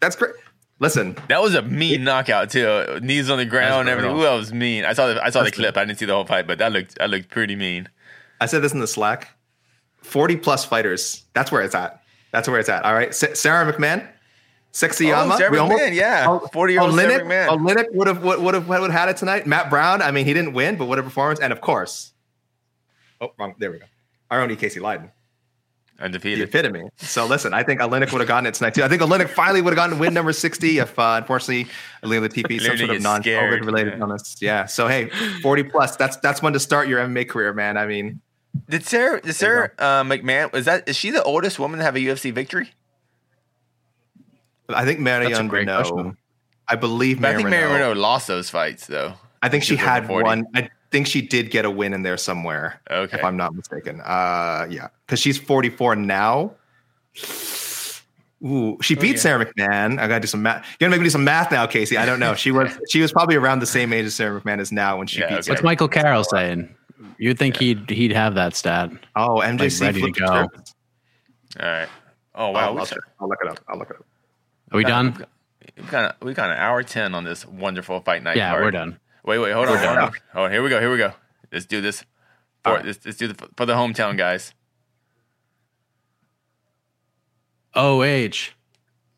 That's 0.01 0.17
great. 0.17 0.33
Listen, 0.79 1.17
That 1.29 1.41
was 1.41 1.55
a 1.55 1.63
mean 1.63 2.05
knockout 2.05 2.51
too. 2.51 2.99
Knees 3.03 3.31
on 3.31 3.39
the 3.39 3.47
ground 3.47 3.89
and 3.89 3.89
everything. 3.89 4.15
Ooh, 4.17 4.23
that 4.23 4.35
was 4.35 4.53
mean. 4.53 4.85
I 4.85 4.93
saw 4.93 5.07
the 5.07 5.23
I 5.25 5.31
saw 5.31 5.39
the 5.41 5.45
That's 5.47 5.57
clip. 5.57 5.77
I 5.77 5.85
didn't 5.87 5.99
see 5.99 6.05
the 6.05 6.13
whole 6.13 6.27
fight, 6.27 6.47
but 6.47 6.59
that 6.59 6.73
looked 6.73 6.99
that 6.99 7.09
looked 7.11 7.31
pretty 7.31 7.57
mean. 7.57 7.89
I 8.41 8.47
said 8.47 8.61
this 8.63 8.73
in 8.73 8.81
the 8.81 8.87
Slack. 8.87 9.29
Forty 10.03 10.37
plus 10.37 10.65
fighters. 10.65 11.25
That's 11.33 11.51
where 11.51 11.63
it's 11.63 11.75
at. 11.75 12.03
That's 12.31 12.47
where 12.49 12.61
it's 12.61 12.69
at. 12.69 12.85
All 12.85 12.93
right, 12.95 13.15
Sa- 13.15 13.33
Sara 13.33 13.73
McMann, 13.73 14.07
Sexyama. 14.73 15.33
Oh, 15.35 15.39
Sarah 15.39 15.51
We 15.51 15.57
McMann, 15.59 15.95
yeah. 15.95 16.27
40-year-old 16.27 16.95
Sarah 16.95 17.21
Oleinik- 17.21 17.27
McMann. 17.27 17.49
Oleinik 17.49 17.93
would 17.95 18.07
have 18.07 18.23
would 18.23 18.53
have 18.55 18.69
would 18.69 18.83
have 18.83 18.91
had 18.91 19.09
it 19.09 19.17
tonight. 19.17 19.47
Matt 19.47 19.71
Brown. 19.71 20.03
I 20.03 20.11
mean, 20.11 20.27
he 20.27 20.35
didn't 20.35 20.53
win, 20.53 20.77
but 20.77 20.85
what 20.87 20.99
a 20.99 21.03
performance! 21.03 21.41
And 21.41 21.53
of 21.55 21.63
course, 21.63 22.13
oh, 23.23 23.33
wrong. 23.39 23.55
There 23.59 23.71
we 23.71 23.79
go. 23.79 23.87
Our 24.31 24.43
own 24.43 24.51
E. 24.51 24.57
Casey 24.57 24.79
Leydon, 24.81 25.11
the 25.97 26.05
Undefeated. 26.05 26.49
epitome. 26.49 26.89
So 26.97 27.27
listen, 27.27 27.55
I 27.55 27.63
think 27.63 27.81
Oleinik 27.81 28.13
would 28.13 28.21
have 28.21 28.29
gotten 28.29 28.47
it 28.47 28.55
tonight 28.55 28.75
too. 28.75 28.83
I 28.83 28.89
think 28.89 29.03
Oleinik 29.03 29.29
finally 29.29 29.63
would 29.63 29.71
have 29.71 29.77
gotten 29.77 29.99
win 29.99 30.15
number 30.15 30.33
sixty 30.33 30.79
if 30.79 30.99
uh, 30.99 31.17
unfortunately 31.21 31.67
Ilir 32.03 32.27
Latifi 32.27 32.61
some 32.61 32.77
sort 32.77 32.91
of 32.91 33.03
non 33.03 33.23
COVID 33.23 33.65
related 33.65 33.95
yeah. 33.95 34.01
illness. 34.01 34.37
Yeah. 34.41 34.67
So 34.67 34.89
hey, 34.89 35.09
forty 35.43 35.63
plus. 35.63 35.97
That's 35.97 36.17
that's 36.19 36.43
when 36.43 36.53
to 36.53 36.61
start 36.61 36.89
your 36.89 37.01
MMA 37.01 37.29
career, 37.29 37.53
man. 37.53 37.77
I 37.77 37.87
mean. 37.87 38.21
Did 38.71 38.87
Sarah 38.87 39.21
did 39.21 39.35
Sarah 39.35 39.71
uh, 39.79 40.03
McMann 40.03 40.55
is 40.55 40.65
that 40.65 40.89
is 40.89 40.97
she 40.97 41.11
the 41.11 41.23
oldest 41.23 41.59
woman 41.59 41.79
to 41.79 41.85
have 41.85 41.95
a 41.95 41.99
UFC 41.99 42.33
victory? 42.33 42.71
I 44.71 44.85
think 44.85 45.05
That's 45.05 45.39
a 45.39 45.43
Marion 45.45 45.51
Reneau. 45.51 46.17
I 46.67 46.77
believe 46.77 47.21
But 47.21 47.29
I 47.29 47.31
Marion 47.33 47.39
think 47.39 47.51
Mary 47.51 47.71
Reneau. 47.71 47.95
Reneau 47.95 48.01
lost 48.01 48.29
those 48.29 48.49
fights 48.49 48.87
though. 48.87 49.13
I 49.43 49.49
think 49.51 49.63
she 49.63 49.77
She's 49.77 49.81
over 49.81 49.91
had 49.91 50.09
one. 50.09 50.47
I 50.55 50.71
think 50.91 51.07
she 51.07 51.23
did 51.23 51.51
get 51.51 51.65
a 51.65 51.71
win 51.71 51.93
in 51.93 52.03
there 52.03 52.17
somewhere. 52.17 52.81
Okay. 52.91 53.17
If 53.19 53.25
I'm 53.25 53.37
not 53.37 53.55
mistaken. 53.55 54.01
Uh, 54.03 54.67
yeah, 54.71 54.89
because 55.07 55.21
she's 55.21 55.39
44 55.39 55.97
now. 55.97 56.53
Ooh, 58.45 58.77
she 58.83 58.95
beat 58.95 59.13
yeah. 59.17 59.21
Sara 59.21 59.47
McMann. 59.47 59.99
I 59.99 60.07
gotta 60.07 60.21
do 60.21 60.27
some 60.27 60.43
math. 60.43 60.65
You're 60.79 60.87
gonna 60.89 60.91
make 60.91 61.01
me 61.01 61.07
do 61.07 61.11
some 61.11 61.25
math 61.25 61.51
now, 61.51 61.67
Casey. 61.67 61.97
I 61.97 62.05
don't 62.05 62.21
know. 62.21 62.35
She 62.35 62.51
was 62.51 62.71
she 62.91 63.01
was 63.01 63.11
probably 63.11 63.35
around 63.37 63.61
the 63.61 63.67
same 63.67 63.93
age 63.93 64.05
as 64.05 64.15
Sara 64.15 64.39
McMann 64.41 64.61
is 64.61 64.71
now 64.71 64.99
when 64.99 65.07
she 65.07 65.21
Yeah, 65.21 65.29
beat. 65.31 65.39
okay. 65.41 65.51
What's 65.53 65.63
Michael 65.63 65.89
Carroll 65.89 66.23
saying? 66.23 66.73
You'd 67.19 67.39
think 67.39 67.57
he'd 67.57 67.89
he'd 67.89 68.13
have 68.13 68.35
that 68.35 68.55
stat. 68.55 68.91
Oh, 69.17 69.37
MJC 69.43 69.81
ready 69.81 69.95
to 69.95 70.01
flipped 70.01 70.19
the 70.19 70.27
go. 70.27 70.45
script. 70.49 70.75
All 71.61 71.67
right. 71.67 71.89
Oh 72.35 72.47
Oh, 72.49 72.51
wow. 72.51 72.61
I'll, 72.69 72.75
we 72.75 72.85
check. 72.85 72.99
I'll 73.19 73.29
look 73.29 73.39
it 73.43 73.49
up. 73.51 73.59
I'll 73.69 73.79
look 73.79 73.91
it 73.91 73.97
up. 73.97 74.05
Are 74.73 74.77
we 74.77 74.85
done? 74.85 75.25
We've 75.77 75.91
got 75.91 76.23
we 76.23 76.35
got 76.35 76.51
an 76.51 76.59
hour 76.59 76.83
ten 76.83 77.15
on 77.15 77.25
this 77.25 77.47
wonderful 77.47 78.01
fight 78.01 78.23
night. 78.23 78.37
Yeah, 78.37 78.51
card. 78.51 78.65
we're 78.65 78.71
done. 78.71 78.99
Wait, 79.27 79.39
wait, 79.39 79.53
hold 79.53 79.67
on, 79.67 79.73
We're 79.75 79.87
hold 79.87 79.99
on. 79.99 80.13
Oh, 80.35 80.49
here 80.49 80.63
we 80.63 80.71
go. 80.71 80.79
Here 80.81 80.91
we 80.91 80.99
go. 80.99 81.13
Let's 81.53 81.67
do 81.67 81.81
this. 81.81 82.01
For, 82.01 82.07
All 82.71 82.75
right. 82.77 82.85
let's, 82.87 83.05
let's 83.05 83.17
do 83.19 83.29
the 83.29 83.49
for 83.57 83.67
the 83.67 83.75
hometown 83.75 84.17
guys. 84.17 84.55
OH. 87.75 88.03
H. 88.05 88.57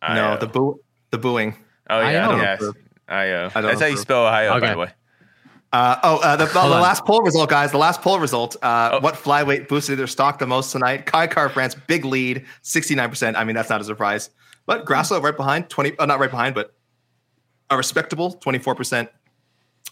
No, 0.03 0.09
IO. 0.33 0.39
the 0.39 0.47
boo, 0.47 0.81
the 1.11 1.19
booing. 1.19 1.55
oh 1.91 2.01
yeah, 2.01 2.29
IO. 2.29 2.37
yes, 2.37 2.63
IO. 3.09 3.51
I 3.55 3.61
don't 3.61 3.71
That's 3.71 3.81
how 3.81 3.87
you 3.87 3.97
spell 3.97 4.27
Ohio, 4.27 4.61
by 4.61 4.73
the 4.73 4.79
way. 4.79 4.91
Uh, 5.71 5.97
oh, 6.03 6.17
uh, 6.19 6.35
the, 6.37 6.47
the 6.47 6.61
Hold 6.61 6.73
on. 6.73 6.81
last 6.81 7.05
poll 7.05 7.21
result, 7.21 7.51
guys. 7.51 7.73
The 7.73 7.79
last 7.79 8.01
poll 8.01 8.19
result. 8.19 8.57
Uh, 8.63 8.91
Oh. 8.95 9.01
What 9.01 9.17
flyweight 9.17 9.69
boosted 9.69 9.99
their 9.99 10.07
stock 10.07 10.39
the 10.39 10.47
most 10.47 10.73
tonight? 10.73 11.05
Kai 11.05 11.27
Kara 11.27 11.51
France, 11.51 11.75
big 11.75 12.07
lead, 12.07 12.47
69%. 12.63 13.35
I 13.37 13.45
mean, 13.45 13.55
that's 13.55 13.69
not 13.69 13.81
a 13.81 13.85
surprise. 13.85 14.31
But 14.65 14.87
Grasso 14.87 15.21
right 15.21 15.37
behind, 15.37 15.69
20, 15.69 15.99
uh, 15.99 16.07
not 16.07 16.21
right 16.21 16.31
behind, 16.31 16.55
but 16.55 16.75
a 17.69 17.77
respectable 17.77 18.35
24%. 18.37 19.09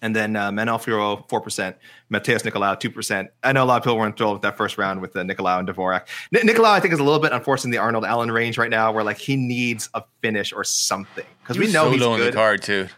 And 0.02 0.14
then 0.14 0.36
uh, 0.36 0.52
Manon 0.52 0.78
Fiorot, 0.78 1.28
4%. 1.28 1.74
Matheus 2.12 2.42
Nicolau, 2.42 2.78
2%. 2.78 3.28
I 3.42 3.52
know 3.52 3.64
a 3.64 3.66
lot 3.66 3.78
of 3.78 3.82
people 3.82 3.96
weren't 3.96 4.16
thrilled 4.16 4.34
with 4.34 4.42
that 4.42 4.56
first 4.56 4.76
round 4.76 5.00
with 5.00 5.16
uh, 5.16 5.22
Nicolau 5.22 5.58
and 5.58 5.66
Dvorak. 5.66 6.06
Ni- 6.32 6.40
Nicolau, 6.40 6.66
I 6.66 6.80
think, 6.80 6.92
is 6.92 7.00
a 7.00 7.04
little 7.04 7.18
bit 7.20 7.32
unfortunate 7.32 7.68
in 7.68 7.70
the 7.70 7.78
Arnold 7.78 8.04
Allen 8.04 8.30
range 8.30 8.58
right 8.58 8.68
now, 8.68 8.92
where 8.92 9.02
like 9.02 9.18
he 9.18 9.36
needs 9.36 9.88
a 9.94 10.02
finish 10.20 10.52
or 10.52 10.64
something. 10.64 11.24
Because 11.42 11.56
we 11.56 11.64
was 11.64 11.72
know 11.74 11.84
so 11.84 11.90
he's 11.92 12.00
low 12.00 12.14
in 12.14 12.20
good. 12.20 12.32
the 12.32 12.36
card 12.36 12.62
too. 12.62 12.88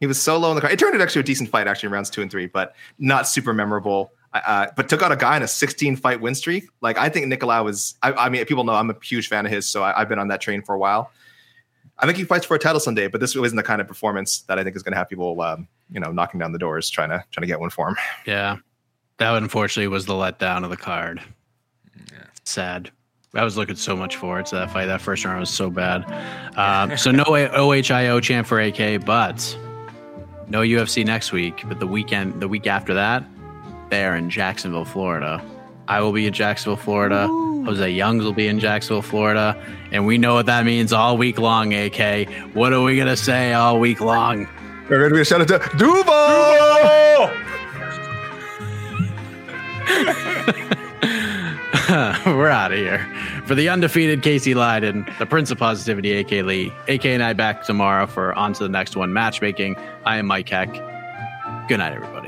He 0.00 0.06
was 0.06 0.20
so 0.20 0.38
low 0.38 0.50
in 0.50 0.54
the 0.54 0.60
card. 0.60 0.72
It 0.72 0.78
turned 0.78 0.94
out 0.94 1.02
actually 1.02 1.20
a 1.20 1.24
decent 1.24 1.50
fight, 1.50 1.66
actually, 1.66 1.88
in 1.88 1.92
rounds 1.92 2.08
two 2.08 2.22
and 2.22 2.30
three, 2.30 2.46
but 2.46 2.74
not 2.98 3.28
super 3.28 3.52
memorable. 3.52 4.12
Uh, 4.32 4.66
but 4.76 4.88
took 4.88 5.02
out 5.02 5.10
a 5.10 5.16
guy 5.16 5.36
in 5.36 5.42
a 5.42 5.48
16 5.48 5.96
fight 5.96 6.20
win 6.20 6.34
streak. 6.34 6.68
Like, 6.80 6.98
I 6.98 7.08
think 7.08 7.32
Nicolau 7.32 7.64
was, 7.64 7.94
I, 8.02 8.12
I 8.12 8.28
mean, 8.28 8.44
people 8.44 8.62
know 8.62 8.74
I'm 8.74 8.90
a 8.90 8.96
huge 9.02 9.26
fan 9.28 9.46
of 9.46 9.52
his, 9.52 9.66
so 9.66 9.82
I, 9.82 10.00
I've 10.00 10.08
been 10.08 10.18
on 10.18 10.28
that 10.28 10.40
train 10.40 10.62
for 10.62 10.74
a 10.74 10.78
while. 10.78 11.10
I 12.00 12.06
think 12.06 12.16
he 12.16 12.24
fights 12.24 12.46
for 12.46 12.54
a 12.54 12.58
title 12.58 12.80
someday, 12.80 13.08
but 13.08 13.20
this 13.20 13.34
isn't 13.34 13.56
the 13.56 13.62
kind 13.62 13.80
of 13.80 13.88
performance 13.88 14.42
that 14.42 14.58
I 14.58 14.64
think 14.64 14.76
is 14.76 14.82
going 14.82 14.92
to 14.92 14.98
have 14.98 15.08
people, 15.08 15.40
um, 15.40 15.66
you 15.90 15.98
know, 15.98 16.12
knocking 16.12 16.38
down 16.38 16.52
the 16.52 16.58
doors 16.58 16.88
trying 16.90 17.08
to 17.10 17.24
trying 17.30 17.42
to 17.42 17.46
get 17.46 17.60
one 17.60 17.70
for 17.70 17.88
him. 17.88 17.96
Yeah. 18.26 18.58
That 19.18 19.34
unfortunately 19.34 19.88
was 19.88 20.06
the 20.06 20.14
letdown 20.14 20.62
of 20.62 20.70
the 20.70 20.76
card. 20.76 21.20
Sad. 22.44 22.90
I 23.34 23.44
was 23.44 23.56
looking 23.56 23.76
so 23.76 23.94
much 23.94 24.16
forward 24.16 24.46
to 24.46 24.56
that 24.56 24.70
fight. 24.70 24.86
That 24.86 25.02
first 25.02 25.24
round 25.24 25.40
was 25.40 25.50
so 25.50 25.70
bad. 25.70 26.04
Um, 26.58 26.96
so 26.96 27.12
no 27.12 27.22
OHIO 27.22 28.20
champ 28.20 28.44
for 28.44 28.60
AK, 28.60 29.04
but 29.06 29.56
no 30.48 30.62
UFC 30.62 31.06
next 31.06 31.30
week. 31.30 31.62
But 31.68 31.78
the 31.78 31.86
weekend, 31.86 32.40
the 32.40 32.48
week 32.48 32.66
after 32.66 32.94
that, 32.94 33.22
they're 33.90 34.16
in 34.16 34.28
Jacksonville, 34.28 34.84
Florida. 34.84 35.40
I 35.86 36.00
will 36.00 36.10
be 36.10 36.26
in 36.26 36.32
Jacksonville, 36.32 36.82
Florida. 36.82 37.28
Jose 37.68 37.90
Youngs 37.90 38.24
will 38.24 38.32
be 38.32 38.48
in 38.48 38.58
Jacksonville, 38.58 39.02
Florida. 39.02 39.54
And 39.92 40.06
we 40.06 40.16
know 40.16 40.32
what 40.32 40.46
that 40.46 40.64
means 40.64 40.90
all 40.90 41.18
week 41.18 41.38
long, 41.38 41.74
AK. 41.74 42.26
What 42.54 42.72
are 42.72 42.80
we 42.82 42.96
going 42.96 43.08
to 43.08 43.16
say 43.16 43.52
all 43.52 43.78
week 43.78 44.00
long? 44.00 44.48
We're 44.88 45.00
going 45.00 45.10
to 45.10 45.14
be 45.16 45.20
a 45.20 45.24
shout 45.26 45.42
out 45.42 45.48
to 45.48 45.58
Duval. 45.76 46.14
We're 52.38 52.48
out 52.48 52.72
of 52.72 52.78
here. 52.78 53.06
For 53.44 53.54
the 53.54 53.68
undefeated 53.68 54.22
Casey 54.22 54.54
Leydon, 54.54 55.06
the 55.18 55.26
Prince 55.26 55.50
of 55.50 55.58
Positivity, 55.58 56.16
AK 56.18 56.30
Lee, 56.46 56.72
AK 56.88 57.04
and 57.04 57.22
I 57.22 57.34
back 57.34 57.64
tomorrow 57.64 58.06
for 58.06 58.32
On 58.32 58.54
to 58.54 58.62
the 58.62 58.70
Next 58.70 58.96
One 58.96 59.12
matchmaking. 59.12 59.76
I 60.06 60.16
am 60.16 60.24
Mike 60.24 60.48
Heck. 60.48 60.72
Good 61.68 61.80
night, 61.80 61.92
everybody. 61.92 62.27